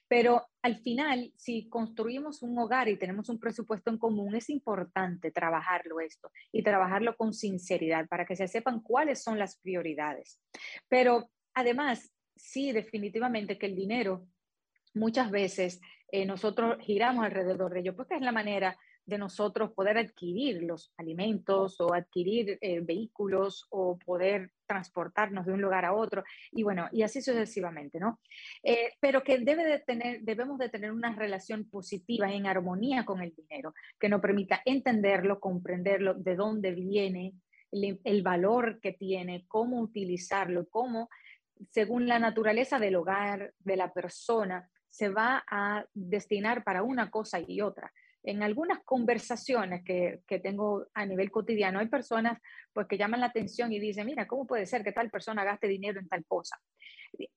Pero 0.08 0.44
al 0.62 0.78
final, 0.78 1.32
si 1.36 1.68
construimos 1.68 2.42
un 2.42 2.58
hogar 2.58 2.88
y 2.88 2.96
tenemos 2.96 3.28
un 3.28 3.38
presupuesto 3.38 3.90
en 3.90 3.98
común, 3.98 4.34
es 4.34 4.50
importante 4.50 5.30
trabajarlo 5.30 6.00
esto 6.00 6.32
y 6.50 6.64
trabajarlo 6.64 7.16
con 7.16 7.32
sinceridad 7.32 8.08
para 8.08 8.26
que 8.26 8.34
se 8.34 8.48
sepan 8.48 8.80
cuáles 8.80 9.22
son 9.22 9.38
las 9.38 9.56
prioridades. 9.58 10.40
Pero 10.88 11.30
además, 11.54 12.12
sí, 12.34 12.72
definitivamente 12.72 13.56
que 13.56 13.66
el 13.66 13.76
dinero 13.76 14.26
muchas 14.94 15.30
veces 15.30 15.80
eh, 16.10 16.26
nosotros 16.26 16.76
giramos 16.80 17.24
alrededor 17.24 17.72
de 17.72 17.80
ello, 17.80 17.96
porque 17.96 18.14
es 18.14 18.20
la 18.20 18.32
manera 18.32 18.76
de 19.06 19.18
nosotros 19.18 19.72
poder 19.72 19.98
adquirir 19.98 20.62
los 20.62 20.92
alimentos 20.96 21.80
o 21.80 21.92
adquirir 21.92 22.58
eh, 22.60 22.80
vehículos 22.80 23.66
o 23.70 23.98
poder 23.98 24.52
transportarnos 24.66 25.46
de 25.46 25.52
un 25.52 25.60
lugar 25.60 25.84
a 25.84 25.92
otro 25.92 26.22
y 26.52 26.62
bueno, 26.62 26.88
y 26.92 27.02
así 27.02 27.20
sucesivamente, 27.20 27.98
¿no? 27.98 28.20
Eh, 28.62 28.92
pero 29.00 29.22
que 29.24 29.38
debe 29.38 29.64
de 29.64 29.80
tener, 29.80 30.20
debemos 30.22 30.58
de 30.58 30.68
tener 30.68 30.92
una 30.92 31.14
relación 31.14 31.68
positiva 31.68 32.32
en 32.32 32.46
armonía 32.46 33.04
con 33.04 33.20
el 33.20 33.34
dinero, 33.34 33.74
que 33.98 34.08
nos 34.08 34.20
permita 34.20 34.62
entenderlo, 34.64 35.40
comprenderlo, 35.40 36.14
de 36.14 36.36
dónde 36.36 36.72
viene, 36.72 37.34
el, 37.72 38.00
el 38.04 38.22
valor 38.22 38.80
que 38.80 38.92
tiene, 38.92 39.44
cómo 39.48 39.80
utilizarlo, 39.80 40.68
cómo, 40.68 41.08
según 41.70 42.06
la 42.06 42.18
naturaleza 42.18 42.78
del 42.78 42.96
hogar, 42.96 43.52
de 43.58 43.76
la 43.76 43.92
persona, 43.92 44.68
se 44.88 45.08
va 45.08 45.44
a 45.48 45.84
destinar 45.94 46.64
para 46.64 46.82
una 46.82 47.10
cosa 47.10 47.40
y 47.40 47.60
otra 47.60 47.92
en 48.22 48.42
algunas 48.42 48.80
conversaciones 48.84 49.82
que, 49.84 50.20
que, 50.26 50.38
tengo 50.40 50.86
a 50.94 51.06
nivel 51.06 51.30
cotidiano, 51.30 51.78
hay 51.78 51.88
personas 51.88 52.40
pues, 52.72 52.86
que 52.86 52.98
llaman 52.98 53.20
la 53.20 53.26
atención 53.26 53.72
y 53.72 53.78
dicen, 53.78 54.06
mira, 54.06 54.26
¿cómo 54.26 54.46
puede 54.46 54.66
ser 54.66 54.84
que 54.84 54.92
tal 54.92 55.10
persona 55.10 55.44
gaste 55.44 55.68
dinero 55.68 56.00
en 56.00 56.08
tal 56.08 56.24
cosa? 56.26 56.60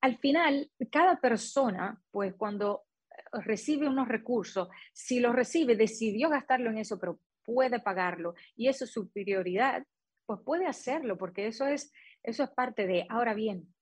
Al 0.01 0.17
final, 0.17 0.69
cada 0.91 1.19
persona, 1.19 1.99
pues 2.11 2.33
cuando 2.35 2.83
recibe 3.31 3.87
unos 3.87 4.07
recursos, 4.07 4.67
si 4.91 5.19
lo 5.19 5.33
recibe, 5.33 5.75
decidió 5.75 6.29
gastarlo 6.29 6.69
en 6.69 6.79
eso, 6.79 6.99
pero 6.99 7.19
puede 7.43 7.79
pagarlo 7.79 8.35
y 8.55 8.67
eso 8.67 8.85
es 8.85 8.91
su 8.91 9.11
prioridad, 9.11 9.85
pues 10.25 10.39
puede 10.45 10.67
hacerlo, 10.67 11.17
porque 11.17 11.47
eso 11.47 11.65
es, 11.65 11.91
eso 12.23 12.43
es 12.43 12.49
parte 12.51 12.87
de, 12.87 13.05
ahora 13.09 13.33
bien, 13.33 13.73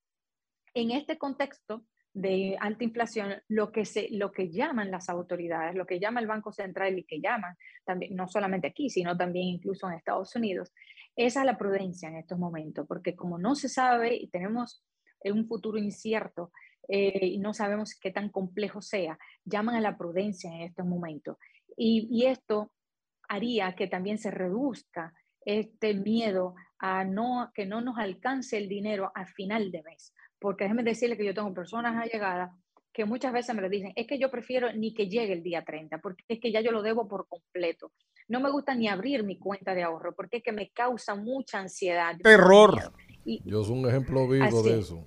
en 0.74 0.92
este 0.92 1.18
contexto, 1.18 1.86
de 2.14 2.58
alta 2.60 2.84
inflación, 2.84 3.42
lo 3.48 3.72
que, 3.72 3.86
se, 3.86 4.10
lo 4.12 4.32
que 4.32 4.50
llaman 4.50 4.92
las 4.92 5.10
autoridades, 5.10 5.76
lo 5.76 5.86
que 5.86 6.00
llama 6.00 6.20
el 6.20 6.28
Banco 6.28 6.52
Central 6.52 6.98
y 7.00 7.06
que 7.06 7.22
llaman, 7.22 7.56
también, 7.86 8.16
no 8.16 8.28
solamente 8.28 8.68
aquí, 8.68 8.90
sino 8.90 9.16
también 9.16 9.48
incluso 9.48 9.88
en 9.88 9.96
Estados 9.96 10.36
Unidos, 10.36 10.74
es 11.16 11.38
a 11.38 11.46
la 11.46 11.58
prudencia 11.58 12.10
en 12.10 12.18
estos 12.18 12.38
momentos, 12.38 12.86
porque 12.88 13.16
como 13.16 13.38
no 13.38 13.56
se 13.56 13.70
sabe 13.70 14.16
y 14.16 14.28
tenemos 14.28 14.84
un 15.24 15.48
futuro 15.48 15.78
incierto 15.78 16.52
eh, 16.88 17.28
y 17.28 17.38
no 17.38 17.54
sabemos 17.54 17.98
qué 17.98 18.12
tan 18.12 18.30
complejo 18.30 18.82
sea, 18.82 19.18
llaman 19.46 19.76
a 19.76 19.82
la 19.82 19.98
prudencia 19.98 20.52
en 20.52 20.62
estos 20.62 20.86
momentos. 20.86 21.38
Y, 21.78 22.08
y 22.12 22.26
esto 22.26 22.72
haría 23.30 23.74
que 23.76 23.88
también 23.88 24.18
se 24.18 24.32
reduzca 24.32 25.14
este 25.46 25.94
miedo 25.94 26.56
a 26.80 27.06
no, 27.06 27.52
que 27.54 27.66
no 27.66 27.80
nos 27.80 27.98
alcance 27.98 28.58
el 28.58 28.68
dinero 28.68 29.12
a 29.16 29.26
final 29.26 29.72
de 29.72 29.84
mes 29.84 30.14
porque 30.42 30.64
déjeme 30.64 30.84
decirle 30.84 31.16
que 31.16 31.26
yo 31.26 31.36
tengo 31.36 31.54
personas 31.54 31.96
allegadas 31.96 32.52
que 32.92 33.06
muchas 33.06 33.32
veces 33.32 33.56
me 33.56 33.62
lo 33.62 33.70
dicen, 33.70 33.94
es 33.96 34.06
que 34.06 34.20
yo 34.20 34.30
prefiero 34.30 34.74
ni 34.74 34.94
que 34.94 35.08
llegue 35.08 35.34
el 35.34 35.44
día 35.44 35.64
30, 35.64 36.00
porque 36.00 36.24
es 36.28 36.40
que 36.42 36.52
ya 36.52 36.60
yo 36.60 36.72
lo 36.72 36.82
debo 36.82 37.08
por 37.08 37.28
completo. 37.28 37.94
No 38.28 38.42
me 38.42 38.52
gusta 38.52 38.76
ni 38.76 38.90
abrir 38.90 39.24
mi 39.24 39.38
cuenta 39.38 39.74
de 39.74 39.84
ahorro, 39.84 40.14
porque 40.14 40.38
es 40.38 40.44
que 40.44 40.52
me 40.52 40.70
causa 40.72 41.16
mucha 41.16 41.60
ansiedad. 41.60 42.18
Terror. 42.22 42.92
yo 43.24 43.64
soy 43.64 43.80
un 43.80 43.88
ejemplo 43.88 44.28
vivo 44.28 44.64
de 44.64 44.80
eso. 44.80 45.06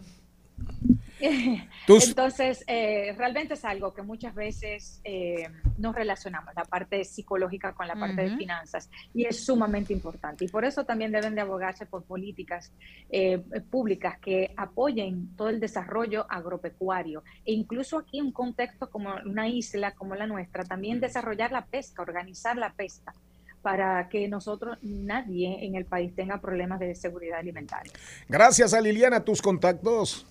Entonces, 1.88 2.64
eh, 2.66 3.14
realmente 3.16 3.54
es 3.54 3.64
algo 3.64 3.94
que 3.94 4.02
muchas 4.02 4.34
veces 4.34 5.00
eh, 5.04 5.48
nos 5.78 5.94
relacionamos, 5.94 6.54
la 6.54 6.64
parte 6.64 7.04
psicológica 7.04 7.72
con 7.72 7.88
la 7.88 7.94
parte 7.94 8.22
de 8.22 8.28
Ujú. 8.28 8.38
finanzas, 8.38 8.90
y 9.14 9.24
es 9.24 9.44
sumamente 9.44 9.92
importante. 9.92 10.44
Y 10.44 10.48
por 10.48 10.64
eso 10.64 10.84
también 10.84 11.12
deben 11.12 11.34
de 11.34 11.40
abogarse 11.40 11.86
por 11.86 12.04
políticas 12.04 12.72
eh, 13.10 13.38
públicas 13.70 14.18
que 14.18 14.52
apoyen 14.56 15.34
todo 15.36 15.48
el 15.48 15.60
desarrollo 15.60 16.26
agropecuario. 16.28 17.22
E 17.44 17.52
incluso 17.52 17.98
aquí 17.98 18.18
en 18.18 18.26
un 18.26 18.32
contexto 18.32 18.90
como 18.90 19.14
una 19.24 19.48
isla 19.48 19.92
como 19.92 20.14
la 20.14 20.26
nuestra, 20.26 20.64
también 20.64 21.00
desarrollar 21.00 21.52
la 21.52 21.64
pesca, 21.64 22.02
organizar 22.02 22.56
la 22.56 22.72
pesca 22.72 23.14
para 23.62 24.10
que 24.10 24.28
nosotros, 24.28 24.76
nadie 24.82 25.64
en 25.64 25.74
el 25.74 25.86
país 25.86 26.14
tenga 26.14 26.38
problemas 26.38 26.78
de 26.80 26.94
seguridad 26.94 27.38
alimentaria. 27.38 27.90
Gracias 28.28 28.74
a 28.74 28.80
Liliana, 28.82 29.24
tus 29.24 29.40
contactos. 29.40 30.26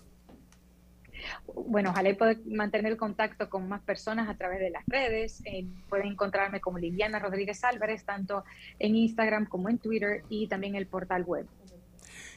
Bueno, 1.53 1.91
ojalá 1.91 2.09
y 2.09 2.13
poder 2.13 2.39
mantener 2.45 2.91
el 2.91 2.97
contacto 2.97 3.49
con 3.49 3.67
más 3.67 3.81
personas 3.81 4.29
a 4.29 4.35
través 4.35 4.59
de 4.59 4.69
las 4.69 4.83
redes. 4.87 5.41
Eh, 5.45 5.65
pueden 5.89 6.07
encontrarme 6.07 6.61
como 6.61 6.79
Liliana 6.79 7.19
Rodríguez 7.19 7.63
Álvarez, 7.63 8.05
tanto 8.05 8.43
en 8.79 8.95
Instagram 8.95 9.45
como 9.47 9.69
en 9.69 9.77
Twitter 9.77 10.23
y 10.29 10.47
también 10.47 10.75
el 10.75 10.87
portal 10.87 11.23
web. 11.23 11.47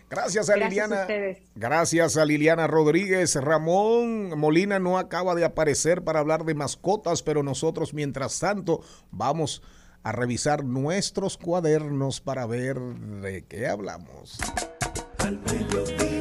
Gracias 0.09 0.49
a 0.49 0.55
Gracias 0.55 0.55
a 0.55 0.69
Liliana. 0.69 1.01
ustedes. 1.03 1.39
Gracias 1.57 2.17
a 2.17 2.25
Liliana 2.25 2.67
Rodríguez. 2.69 3.35
Ramón 3.35 4.39
Molina 4.39 4.79
no 4.79 4.99
acaba 4.99 5.35
de 5.35 5.45
aparecer 5.45 6.05
para 6.05 6.21
hablar 6.21 6.45
de 6.45 6.55
mascotas, 6.55 7.23
pero 7.23 7.43
nosotros 7.43 7.93
mientras 7.93 8.39
tanto 8.39 8.83
vamos 9.11 9.63
a 10.05 10.13
revisar 10.13 10.65
nuestros 10.65 11.37
cuadernos 11.37 12.21
para 12.21 12.47
ver 12.47 12.79
de 12.79 13.45
qué 13.47 13.67
hablamos. 13.67 14.39
Al 15.19 15.41
mediodía, 15.41 16.16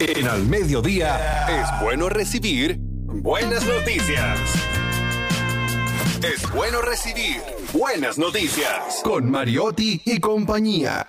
En 0.00 0.28
Al 0.28 0.46
Mediodía 0.46 1.48
es 1.48 1.82
bueno 1.82 2.08
recibir 2.08 2.76
buenas 2.78 3.66
noticias. 3.66 4.38
Es 6.22 6.48
bueno 6.52 6.80
recibir 6.82 7.42
buenas 7.72 8.16
noticias 8.16 9.00
con 9.02 9.28
Mariotti 9.28 10.00
y 10.04 10.20
compañía. 10.20 11.08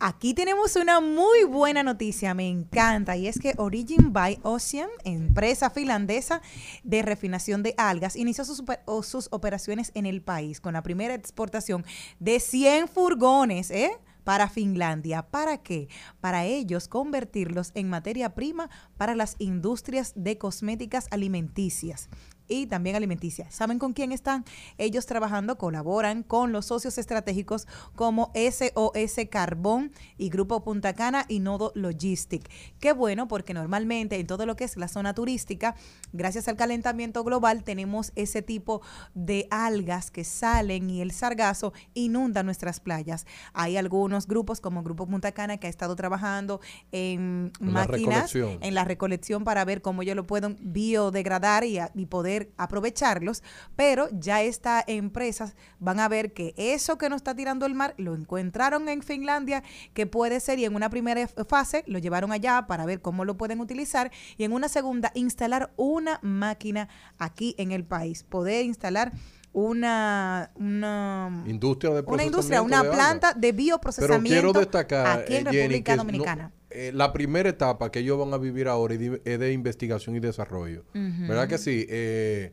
Aquí 0.00 0.34
tenemos 0.34 0.76
una 0.76 1.00
muy 1.00 1.44
buena 1.44 1.82
noticia, 1.82 2.34
me 2.34 2.46
encanta, 2.46 3.16
y 3.16 3.26
es 3.26 3.38
que 3.38 3.54
Origin 3.56 4.12
by 4.12 4.38
Ocean, 4.42 4.90
empresa 5.04 5.70
finlandesa 5.70 6.42
de 6.82 7.00
refinación 7.00 7.62
de 7.62 7.72
algas, 7.78 8.16
inició 8.16 8.44
sus, 8.44 8.62
sus 9.02 9.28
operaciones 9.30 9.92
en 9.94 10.04
el 10.04 10.20
país 10.20 10.60
con 10.60 10.74
la 10.74 10.82
primera 10.82 11.14
exportación 11.14 11.86
de 12.18 12.38
100 12.38 12.88
furgones, 12.88 13.70
¿eh? 13.70 13.92
Para 14.24 14.48
Finlandia. 14.48 15.22
¿Para 15.22 15.58
qué? 15.58 15.88
Para 16.20 16.44
ellos 16.44 16.88
convertirlos 16.88 17.72
en 17.74 17.88
materia 17.88 18.34
prima 18.34 18.70
para 18.96 19.14
las 19.14 19.36
industrias 19.38 20.12
de 20.16 20.38
cosméticas 20.38 21.08
alimenticias 21.10 22.08
y 22.52 22.66
también 22.66 22.96
alimenticias. 22.96 23.54
¿Saben 23.54 23.78
con 23.78 23.92
quién 23.94 24.12
están? 24.12 24.44
Ellos 24.78 25.06
trabajando, 25.06 25.56
colaboran 25.56 26.22
con 26.22 26.52
los 26.52 26.66
socios 26.66 26.98
estratégicos 26.98 27.66
como 27.94 28.30
SOS 28.34 29.26
Carbón 29.30 29.92
y 30.18 30.28
Grupo 30.28 30.62
Punta 30.62 30.92
Cana 30.94 31.24
y 31.28 31.40
Nodo 31.40 31.72
Logistic. 31.74 32.48
Qué 32.78 32.92
bueno 32.92 33.28
porque 33.28 33.54
normalmente 33.54 34.20
en 34.20 34.26
todo 34.26 34.44
lo 34.46 34.54
que 34.56 34.64
es 34.64 34.76
la 34.76 34.88
zona 34.88 35.14
turística, 35.14 35.74
gracias 36.12 36.48
al 36.48 36.56
calentamiento 36.56 37.24
global, 37.24 37.64
tenemos 37.64 38.12
ese 38.16 38.42
tipo 38.42 38.82
de 39.14 39.48
algas 39.50 40.10
que 40.10 40.24
salen 40.24 40.90
y 40.90 41.00
el 41.00 41.12
sargazo 41.12 41.72
inunda 41.94 42.42
nuestras 42.42 42.80
playas. 42.80 43.26
Hay 43.54 43.76
algunos 43.76 44.26
grupos 44.26 44.60
como 44.60 44.82
Grupo 44.82 45.06
Punta 45.06 45.32
Cana 45.32 45.56
que 45.56 45.68
ha 45.68 45.70
estado 45.70 45.96
trabajando 45.96 46.60
en, 46.90 47.52
En 47.60 47.66
la 47.66 47.72
máquinas, 47.86 48.32
recolección. 48.32 48.58
en 48.62 48.74
la 48.74 48.84
recolección 48.84 49.44
para 49.44 49.64
ver 49.64 49.80
cómo 49.80 50.02
ellos 50.02 50.16
lo 50.16 50.26
pueden 50.26 50.58
biodegradar 50.60 51.62
y 51.64 52.06
poder 52.06 52.41
aprovecharlos, 52.56 53.42
pero 53.76 54.08
ya 54.12 54.42
estas 54.42 54.84
empresas 54.86 55.54
van 55.78 56.00
a 56.00 56.08
ver 56.08 56.32
que 56.32 56.54
eso 56.56 56.98
que 56.98 57.08
nos 57.08 57.16
está 57.16 57.34
tirando 57.34 57.66
el 57.66 57.74
mar 57.74 57.94
lo 57.98 58.14
encontraron 58.14 58.88
en 58.88 59.02
Finlandia, 59.02 59.62
que 59.94 60.06
puede 60.06 60.40
ser, 60.40 60.58
y 60.58 60.64
en 60.64 60.74
una 60.74 60.90
primera 60.90 61.26
fase 61.28 61.84
lo 61.86 61.98
llevaron 61.98 62.32
allá 62.32 62.66
para 62.66 62.86
ver 62.86 63.00
cómo 63.00 63.24
lo 63.24 63.36
pueden 63.36 63.60
utilizar, 63.60 64.10
y 64.36 64.44
en 64.44 64.52
una 64.52 64.68
segunda 64.68 65.10
instalar 65.14 65.72
una 65.76 66.18
máquina 66.22 66.88
aquí 67.18 67.54
en 67.58 67.72
el 67.72 67.84
país, 67.84 68.22
poder 68.24 68.64
instalar 68.64 69.12
una, 69.54 70.50
una 70.54 71.42
Industria 71.46 71.92
de 71.92 72.02
una 72.06 72.24
industria, 72.24 72.62
una 72.62 72.82
de 72.82 72.90
planta 72.90 73.34
de 73.34 73.40
Pero 73.52 73.56
bioprocesamiento 73.56 74.28
quiero 74.28 74.52
destacar, 74.52 75.06
aquí 75.20 75.36
en 75.36 75.46
eh, 75.46 75.50
Jenny, 75.50 75.58
República 75.58 75.96
no- 75.96 76.04
Dominicana. 76.04 76.52
Eh, 76.74 76.92
la 76.92 77.12
primera 77.12 77.48
etapa 77.48 77.90
que 77.90 78.00
ellos 78.00 78.18
van 78.18 78.32
a 78.32 78.38
vivir 78.38 78.68
ahora 78.68 78.94
es 78.94 79.00
de, 79.00 79.22
es 79.24 79.38
de 79.38 79.52
investigación 79.52 80.16
y 80.16 80.20
desarrollo. 80.20 80.84
¿Verdad 80.92 81.48
que 81.48 81.58
sí? 81.58 81.86
Eh, 81.88 82.52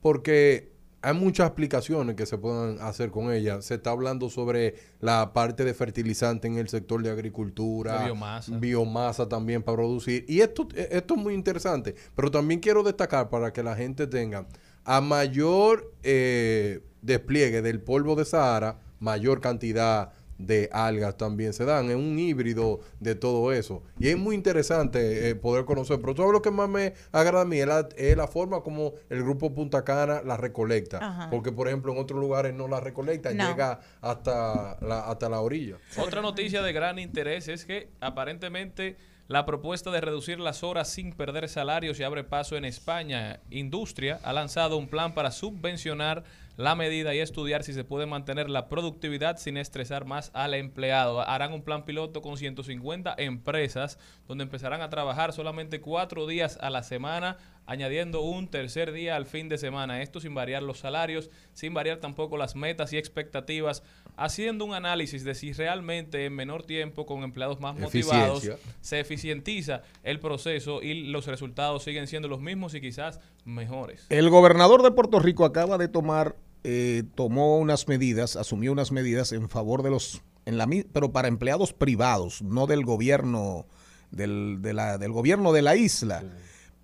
porque 0.00 0.76
hay 1.02 1.14
muchas 1.14 1.48
aplicaciones 1.48 2.16
que 2.16 2.26
se 2.26 2.36
pueden 2.36 2.80
hacer 2.80 3.10
con 3.10 3.30
ella. 3.30 3.62
Se 3.62 3.74
está 3.74 3.90
hablando 3.90 4.28
sobre 4.28 4.74
la 5.00 5.32
parte 5.32 5.64
de 5.64 5.72
fertilizante 5.72 6.48
en 6.48 6.56
el 6.56 6.68
sector 6.68 7.02
de 7.02 7.10
agricultura. 7.10 8.00
De 8.00 8.04
biomasa. 8.06 8.58
Biomasa 8.58 9.28
también 9.28 9.62
para 9.62 9.76
producir. 9.76 10.24
Y 10.26 10.40
esto, 10.40 10.66
eh, 10.74 10.88
esto 10.90 11.14
es 11.14 11.20
muy 11.20 11.34
interesante. 11.34 11.94
Pero 12.14 12.30
también 12.30 12.58
quiero 12.58 12.82
destacar 12.82 13.30
para 13.30 13.52
que 13.52 13.62
la 13.62 13.76
gente 13.76 14.08
tenga 14.08 14.48
a 14.82 15.00
mayor 15.00 15.92
eh, 16.02 16.80
despliegue 17.02 17.62
del 17.62 17.80
polvo 17.80 18.16
de 18.16 18.24
Sahara, 18.24 18.80
mayor 18.98 19.40
cantidad 19.40 20.12
de 20.38 20.68
algas 20.72 21.16
también 21.16 21.52
se 21.52 21.64
dan. 21.64 21.88
Es 21.90 21.96
un 21.96 22.18
híbrido 22.18 22.80
de 23.00 23.14
todo 23.14 23.52
eso. 23.52 23.82
Y 23.98 24.08
es 24.08 24.16
muy 24.18 24.34
interesante 24.34 25.30
eh, 25.30 25.34
poder 25.34 25.64
conocer. 25.64 26.00
Pero 26.00 26.14
todo 26.14 26.32
lo 26.32 26.42
que 26.42 26.50
más 26.50 26.68
me 26.68 26.94
agrada 27.12 27.42
a 27.42 27.44
mí 27.44 27.58
es 27.58 27.66
la, 27.66 27.88
es 27.96 28.16
la 28.16 28.26
forma 28.26 28.60
como 28.62 28.92
el 29.08 29.22
grupo 29.22 29.54
Punta 29.54 29.84
Cana 29.84 30.22
la 30.24 30.36
recolecta. 30.36 30.98
Ajá. 30.98 31.30
Porque, 31.30 31.52
por 31.52 31.68
ejemplo, 31.68 31.92
en 31.92 31.98
otros 31.98 32.20
lugares 32.20 32.54
no 32.54 32.68
la 32.68 32.80
recolecta, 32.80 33.32
No. 33.32 33.48
llega 33.48 33.80
hasta 34.00 34.78
la, 34.80 35.00
hasta 35.08 35.28
la 35.28 35.40
orilla. 35.40 35.76
Otra 35.98 36.20
noticia 36.22 36.62
de 36.62 36.72
gran 36.72 36.98
interés 36.98 37.48
es 37.48 37.64
que 37.64 37.88
aparentemente 38.00 38.96
la 39.28 39.44
propuesta 39.44 39.90
de 39.90 40.00
reducir 40.00 40.38
las 40.38 40.62
horas 40.62 40.88
sin 40.88 41.12
perder 41.12 41.48
salarios 41.48 41.98
y 41.98 42.04
abre 42.04 42.22
paso 42.22 42.56
en 42.56 42.64
España. 42.64 43.40
Industria 43.50 44.20
ha 44.22 44.32
lanzado 44.32 44.76
un 44.76 44.86
plan 44.86 45.14
para 45.14 45.32
subvencionar 45.32 46.22
la 46.56 46.74
medida 46.74 47.14
y 47.14 47.18
estudiar 47.18 47.62
si 47.62 47.72
se 47.72 47.84
puede 47.84 48.06
mantener 48.06 48.48
la 48.48 48.68
productividad 48.68 49.36
sin 49.36 49.56
estresar 49.56 50.06
más 50.06 50.30
al 50.34 50.54
empleado. 50.54 51.20
Harán 51.20 51.52
un 51.52 51.62
plan 51.62 51.84
piloto 51.84 52.22
con 52.22 52.36
150 52.36 53.14
empresas 53.18 53.98
donde 54.26 54.44
empezarán 54.44 54.80
a 54.80 54.88
trabajar 54.88 55.32
solamente 55.32 55.80
cuatro 55.80 56.26
días 56.26 56.58
a 56.60 56.70
la 56.70 56.82
semana, 56.82 57.36
añadiendo 57.66 58.22
un 58.22 58.48
tercer 58.48 58.92
día 58.92 59.16
al 59.16 59.26
fin 59.26 59.48
de 59.48 59.58
semana. 59.58 60.00
Esto 60.00 60.20
sin 60.20 60.34
variar 60.34 60.62
los 60.62 60.78
salarios, 60.78 61.30
sin 61.52 61.74
variar 61.74 61.98
tampoco 61.98 62.36
las 62.36 62.56
metas 62.56 62.92
y 62.92 62.98
expectativas, 62.98 63.82
haciendo 64.16 64.64
un 64.64 64.74
análisis 64.74 65.24
de 65.24 65.34
si 65.34 65.52
realmente 65.52 66.24
en 66.24 66.34
menor 66.34 66.62
tiempo, 66.62 67.06
con 67.06 67.22
empleados 67.22 67.60
más 67.60 67.78
motivados, 67.78 68.48
se 68.80 69.00
eficientiza 69.00 69.82
el 70.02 70.20
proceso 70.20 70.82
y 70.82 71.04
los 71.08 71.26
resultados 71.26 71.82
siguen 71.82 72.06
siendo 72.06 72.28
los 72.28 72.40
mismos 72.40 72.74
y 72.74 72.80
quizás 72.80 73.20
mejores. 73.44 74.06
El 74.08 74.30
gobernador 74.30 74.82
de 74.82 74.90
Puerto 74.90 75.20
Rico 75.20 75.44
acaba 75.44 75.78
de 75.78 75.88
tomar, 75.88 76.36
eh, 76.68 77.04
tomó 77.14 77.58
unas 77.58 77.86
medidas, 77.86 78.34
asumió 78.34 78.72
unas 78.72 78.90
medidas 78.90 79.30
en 79.30 79.48
favor 79.48 79.84
de 79.84 79.90
los, 79.90 80.22
en 80.46 80.58
la, 80.58 80.68
pero 80.92 81.12
para 81.12 81.28
empleados 81.28 81.72
privados, 81.72 82.42
no 82.42 82.66
del 82.66 82.84
gobierno, 82.84 83.66
del, 84.10 84.58
de 84.62 84.72
la- 84.74 84.98
del 84.98 85.12
gobierno 85.12 85.52
de 85.52 85.62
la 85.62 85.76
isla. 85.76 86.24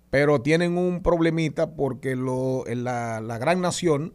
Pero 0.09 0.41
tienen 0.41 0.77
un 0.77 1.01
problemita 1.03 1.75
porque 1.75 2.15
lo, 2.15 2.65
en 2.67 2.85
la, 2.85 3.19
la 3.19 3.37
gran 3.39 3.59
nación, 3.59 4.13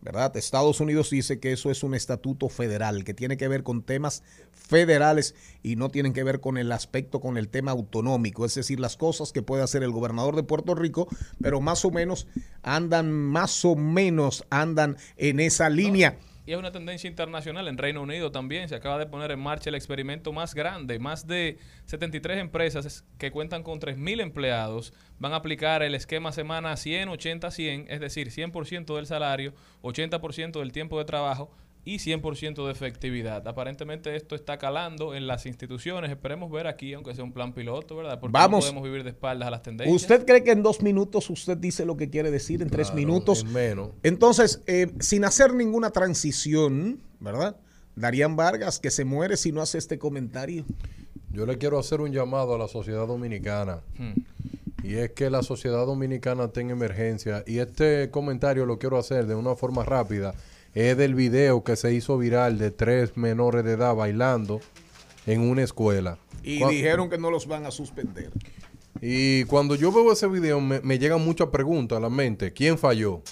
¿verdad? 0.00 0.36
Estados 0.36 0.80
Unidos 0.80 1.10
dice 1.10 1.40
que 1.40 1.52
eso 1.52 1.70
es 1.70 1.82
un 1.82 1.94
estatuto 1.94 2.48
federal, 2.48 3.04
que 3.04 3.14
tiene 3.14 3.36
que 3.36 3.48
ver 3.48 3.62
con 3.62 3.82
temas 3.82 4.22
federales 4.52 5.34
y 5.62 5.76
no 5.76 5.90
tienen 5.90 6.12
que 6.12 6.24
ver 6.24 6.40
con 6.40 6.56
el 6.56 6.72
aspecto, 6.72 7.20
con 7.20 7.36
el 7.36 7.48
tema 7.48 7.72
autonómico, 7.72 8.46
es 8.46 8.54
decir, 8.54 8.80
las 8.80 8.96
cosas 8.96 9.32
que 9.32 9.42
puede 9.42 9.62
hacer 9.62 9.82
el 9.82 9.90
gobernador 9.90 10.36
de 10.36 10.42
Puerto 10.42 10.74
Rico, 10.74 11.08
pero 11.42 11.60
más 11.60 11.84
o 11.84 11.90
menos 11.90 12.26
andan, 12.62 13.10
más 13.12 13.64
o 13.64 13.76
menos 13.76 14.44
andan 14.50 14.96
en 15.16 15.40
esa 15.40 15.68
línea. 15.68 16.18
Y 16.50 16.52
es 16.52 16.58
una 16.58 16.72
tendencia 16.72 17.06
internacional. 17.06 17.68
En 17.68 17.78
Reino 17.78 18.02
Unido 18.02 18.32
también 18.32 18.68
se 18.68 18.74
acaba 18.74 18.98
de 18.98 19.06
poner 19.06 19.30
en 19.30 19.38
marcha 19.38 19.70
el 19.70 19.76
experimento 19.76 20.32
más 20.32 20.52
grande. 20.52 20.98
Más 20.98 21.28
de 21.28 21.58
73 21.84 22.38
empresas 22.38 23.04
que 23.18 23.30
cuentan 23.30 23.62
con 23.62 23.78
3.000 23.78 24.20
empleados 24.20 24.92
van 25.20 25.32
a 25.32 25.36
aplicar 25.36 25.84
el 25.84 25.94
esquema 25.94 26.32
semana 26.32 26.76
100, 26.76 27.08
80, 27.08 27.52
100, 27.52 27.86
es 27.88 28.00
decir, 28.00 28.32
100% 28.32 28.96
del 28.96 29.06
salario, 29.06 29.54
80% 29.82 30.58
del 30.58 30.72
tiempo 30.72 30.98
de 30.98 31.04
trabajo 31.04 31.52
y 31.84 31.96
100% 31.96 32.66
de 32.66 32.72
efectividad. 32.72 33.46
Aparentemente 33.48 34.14
esto 34.14 34.34
está 34.34 34.58
calando 34.58 35.14
en 35.14 35.26
las 35.26 35.46
instituciones. 35.46 36.10
Esperemos 36.10 36.50
ver 36.50 36.66
aquí, 36.66 36.92
aunque 36.92 37.14
sea 37.14 37.24
un 37.24 37.32
plan 37.32 37.54
piloto, 37.54 37.96
¿verdad? 37.96 38.20
Porque 38.20 38.32
Vamos. 38.32 38.64
no 38.64 38.70
podemos 38.70 38.84
vivir 38.84 39.04
de 39.04 39.10
espaldas 39.10 39.48
a 39.48 39.50
las 39.50 39.62
tendencias. 39.62 39.94
¿Usted 39.94 40.26
cree 40.26 40.44
que 40.44 40.50
en 40.50 40.62
dos 40.62 40.82
minutos 40.82 41.30
usted 41.30 41.56
dice 41.56 41.86
lo 41.86 41.96
que 41.96 42.10
quiere 42.10 42.30
decir? 42.30 42.62
En 42.62 42.68
tres 42.68 42.92
minutos. 42.92 43.42
en 43.42 43.52
menos. 43.52 43.90
Entonces, 44.02 44.62
eh, 44.66 44.92
sin 45.00 45.24
hacer 45.24 45.54
ninguna 45.54 45.90
transición, 45.90 47.00
¿verdad? 47.18 47.56
Darían 47.96 48.36
Vargas, 48.36 48.78
que 48.78 48.90
se 48.90 49.04
muere 49.04 49.36
si 49.36 49.52
no 49.52 49.62
hace 49.62 49.78
este 49.78 49.98
comentario. 49.98 50.64
Yo 51.32 51.46
le 51.46 51.58
quiero 51.58 51.78
hacer 51.78 52.00
un 52.00 52.12
llamado 52.12 52.54
a 52.54 52.58
la 52.58 52.68
sociedad 52.68 53.06
dominicana. 53.06 53.80
Hmm. 53.96 54.12
Y 54.82 54.94
es 54.94 55.10
que 55.10 55.30
la 55.30 55.42
sociedad 55.42 55.86
dominicana 55.86 56.44
está 56.44 56.60
en 56.60 56.70
emergencia. 56.70 57.44
Y 57.46 57.58
este 57.58 58.10
comentario 58.10 58.66
lo 58.66 58.78
quiero 58.78 58.98
hacer 58.98 59.26
de 59.26 59.34
una 59.34 59.54
forma 59.54 59.84
rápida. 59.84 60.34
Es 60.74 60.96
del 60.96 61.14
video 61.14 61.64
que 61.64 61.76
se 61.76 61.92
hizo 61.92 62.16
viral 62.18 62.58
de 62.58 62.70
tres 62.70 63.16
menores 63.16 63.64
de 63.64 63.72
edad 63.72 63.94
bailando 63.94 64.60
en 65.26 65.40
una 65.40 65.62
escuela. 65.62 66.18
Y 66.42 66.64
dijeron 66.66 67.10
que 67.10 67.18
no 67.18 67.30
los 67.30 67.46
van 67.46 67.66
a 67.66 67.70
suspender. 67.70 68.30
Y 69.00 69.44
cuando 69.44 69.74
yo 69.74 69.90
veo 69.92 70.12
ese 70.12 70.28
video 70.28 70.60
me, 70.60 70.80
me 70.80 70.98
llegan 70.98 71.24
muchas 71.24 71.48
preguntas 71.48 71.98
a 71.98 72.00
la 72.00 72.10
mente. 72.10 72.52
¿Quién 72.52 72.78
falló? 72.78 73.22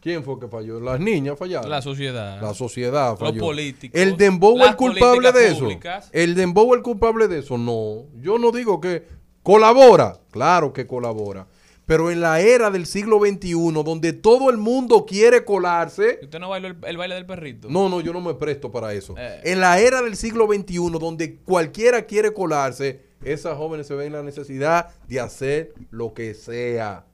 ¿Quién 0.00 0.24
fue 0.24 0.38
que 0.40 0.48
falló? 0.48 0.80
Las 0.80 0.98
niñas 0.98 1.38
fallaron. 1.38 1.70
La 1.70 1.80
sociedad. 1.80 2.42
La 2.42 2.54
sociedad 2.54 3.10
Los 3.10 3.20
falló. 3.20 3.40
políticos, 3.40 4.00
¿El 4.00 4.16
Dembow 4.16 4.58
es 4.64 4.74
culpable 4.74 5.30
de 5.30 5.46
eso? 5.48 5.60
públicas. 5.60 6.08
¿El 6.12 6.34
Dembow 6.34 6.74
es 6.74 6.78
el 6.78 6.82
culpable 6.82 7.28
de 7.28 7.38
eso? 7.38 7.56
No. 7.56 8.06
Yo 8.20 8.36
no 8.36 8.50
digo 8.50 8.80
que 8.80 9.04
colabora. 9.44 10.18
Claro 10.32 10.72
que 10.72 10.88
colabora. 10.88 11.46
Pero 11.92 12.10
en 12.10 12.22
la 12.22 12.40
era 12.40 12.70
del 12.70 12.86
siglo 12.86 13.20
XXI, 13.20 13.52
donde 13.84 14.14
todo 14.14 14.48
el 14.48 14.56
mundo 14.56 15.04
quiere 15.04 15.44
colarse, 15.44 16.20
¿Usted 16.22 16.38
no 16.38 16.48
bailó 16.48 16.68
el, 16.68 16.76
el 16.86 16.96
baile 16.96 17.16
del 17.16 17.26
perrito? 17.26 17.68
no, 17.68 17.90
no, 17.90 18.00
yo 18.00 18.14
no 18.14 18.22
me 18.22 18.32
presto 18.32 18.72
para 18.72 18.94
eso. 18.94 19.14
Eh. 19.18 19.42
En 19.44 19.60
la 19.60 19.78
era 19.78 20.00
del 20.00 20.16
siglo 20.16 20.46
XXI, 20.46 20.90
donde 20.98 21.36
cualquiera 21.40 22.06
quiere 22.06 22.32
colarse, 22.32 23.02
esas 23.22 23.58
jóvenes 23.58 23.88
se 23.88 23.94
ven 23.94 24.06
en 24.06 24.12
la 24.14 24.22
necesidad 24.22 24.88
de 25.06 25.20
hacer 25.20 25.74
lo 25.90 26.14
que 26.14 26.32
sea. 26.32 27.04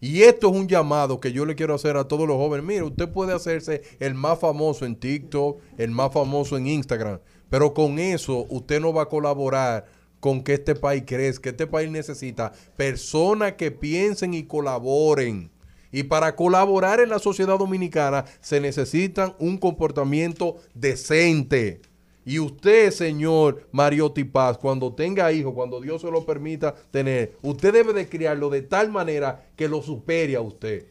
Y 0.00 0.22
esto 0.22 0.48
es 0.48 0.56
un 0.56 0.68
llamado 0.68 1.18
que 1.18 1.32
yo 1.32 1.44
le 1.44 1.56
quiero 1.56 1.74
hacer 1.74 1.96
a 1.96 2.06
todos 2.06 2.28
los 2.28 2.36
jóvenes. 2.36 2.64
Mire, 2.64 2.84
usted 2.84 3.08
puede 3.08 3.32
hacerse 3.32 3.82
el 3.98 4.14
más 4.14 4.38
famoso 4.38 4.86
en 4.86 4.94
TikTok, 4.94 5.60
el 5.76 5.90
más 5.90 6.12
famoso 6.12 6.56
en 6.56 6.68
Instagram, 6.68 7.18
pero 7.48 7.74
con 7.74 7.98
eso 7.98 8.46
usted 8.48 8.80
no 8.80 8.92
va 8.92 9.02
a 9.02 9.06
colaborar 9.06 9.86
con 10.20 10.42
que 10.42 10.54
este 10.54 10.74
país 10.74 11.02
crezca. 11.06 11.50
Este 11.50 11.66
país 11.66 11.90
necesita 11.90 12.52
personas 12.76 13.54
que 13.54 13.70
piensen 13.70 14.34
y 14.34 14.44
colaboren. 14.44 15.50
Y 15.92 16.04
para 16.04 16.36
colaborar 16.36 17.00
en 17.00 17.08
la 17.08 17.18
sociedad 17.18 17.58
dominicana 17.58 18.24
se 18.40 18.60
necesitan 18.60 19.34
un 19.38 19.58
comportamiento 19.58 20.56
decente. 20.74 21.80
Y 22.24 22.38
usted, 22.38 22.90
señor 22.90 23.66
Mariotti 23.72 24.24
Paz, 24.24 24.58
cuando 24.58 24.92
tenga 24.94 25.32
hijos, 25.32 25.54
cuando 25.54 25.80
Dios 25.80 26.02
se 26.02 26.10
lo 26.10 26.24
permita 26.24 26.74
tener, 26.90 27.36
usted 27.42 27.72
debe 27.72 27.92
de 27.92 28.08
criarlo 28.08 28.50
de 28.50 28.62
tal 28.62 28.90
manera 28.90 29.46
que 29.56 29.68
lo 29.68 29.82
supere 29.82 30.36
a 30.36 30.40
usted. 30.40 30.86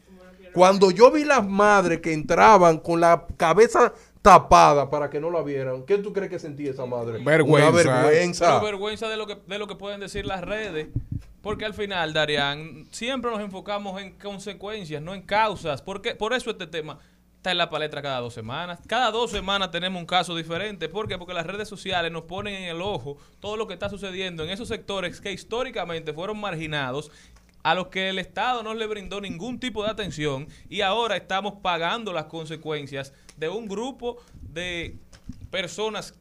Cuando 0.53 0.89
yo 0.89 1.11
vi 1.11 1.23
las 1.23 1.47
madres 1.47 2.01
que 2.01 2.11
entraban 2.11 2.79
con 2.79 2.99
la 2.99 3.27
cabeza 3.37 3.93
tapada 4.21 4.89
para 4.89 5.09
que 5.09 5.19
no 5.19 5.29
la 5.29 5.41
vieran, 5.41 5.83
¿qué 5.83 5.97
tú 5.97 6.13
crees 6.13 6.29
que 6.29 6.39
sentía 6.39 6.71
esa 6.71 6.85
madre? 6.85 7.23
Vergüenza. 7.23 7.69
Una 7.69 8.01
vergüenza. 8.01 8.45
Pero 8.47 8.65
vergüenza 8.65 9.07
de 9.07 9.17
lo 9.17 9.27
que 9.27 9.37
de 9.47 9.59
lo 9.59 9.67
que 9.67 9.75
pueden 9.75 9.99
decir 9.99 10.25
las 10.25 10.41
redes. 10.41 10.87
Porque 11.41 11.63
al 11.63 11.73
final, 11.73 12.13
Darian, 12.13 12.85
siempre 12.91 13.31
nos 13.31 13.39
enfocamos 13.39 14.01
en 14.01 14.11
consecuencias, 14.17 15.01
no 15.01 15.13
en 15.13 15.21
causas. 15.21 15.81
Porque, 15.81 16.13
por 16.13 16.33
eso 16.33 16.49
este 16.49 16.67
tema 16.67 16.99
está 17.37 17.51
en 17.51 17.57
la 17.57 17.69
palestra 17.69 18.01
cada 18.01 18.19
dos 18.19 18.33
semanas. 18.33 18.79
Cada 18.87 19.09
dos 19.11 19.31
semanas 19.31 19.71
tenemos 19.71 20.01
un 20.01 20.05
caso 20.05 20.35
diferente. 20.35 20.89
¿Por 20.89 21.07
qué? 21.07 21.17
Porque 21.17 21.33
las 21.33 21.45
redes 21.45 21.69
sociales 21.69 22.11
nos 22.11 22.23
ponen 22.23 22.55
en 22.55 22.63
el 22.63 22.81
ojo 22.81 23.17
todo 23.39 23.55
lo 23.55 23.67
que 23.67 23.73
está 23.73 23.87
sucediendo 23.87 24.43
en 24.43 24.49
esos 24.49 24.67
sectores 24.67 25.21
que 25.21 25.31
históricamente 25.31 26.11
fueron 26.11 26.41
marginados 26.41 27.09
a 27.63 27.75
los 27.75 27.87
que 27.87 28.09
el 28.09 28.19
Estado 28.19 28.63
no 28.63 28.73
le 28.73 28.87
brindó 28.87 29.21
ningún 29.21 29.59
tipo 29.59 29.83
de 29.83 29.89
atención 29.89 30.47
y 30.69 30.81
ahora 30.81 31.17
estamos 31.17 31.55
pagando 31.61 32.13
las 32.13 32.25
consecuencias 32.25 33.13
de 33.37 33.49
un 33.49 33.67
grupo 33.67 34.17
de 34.41 34.97
personas. 35.51 36.18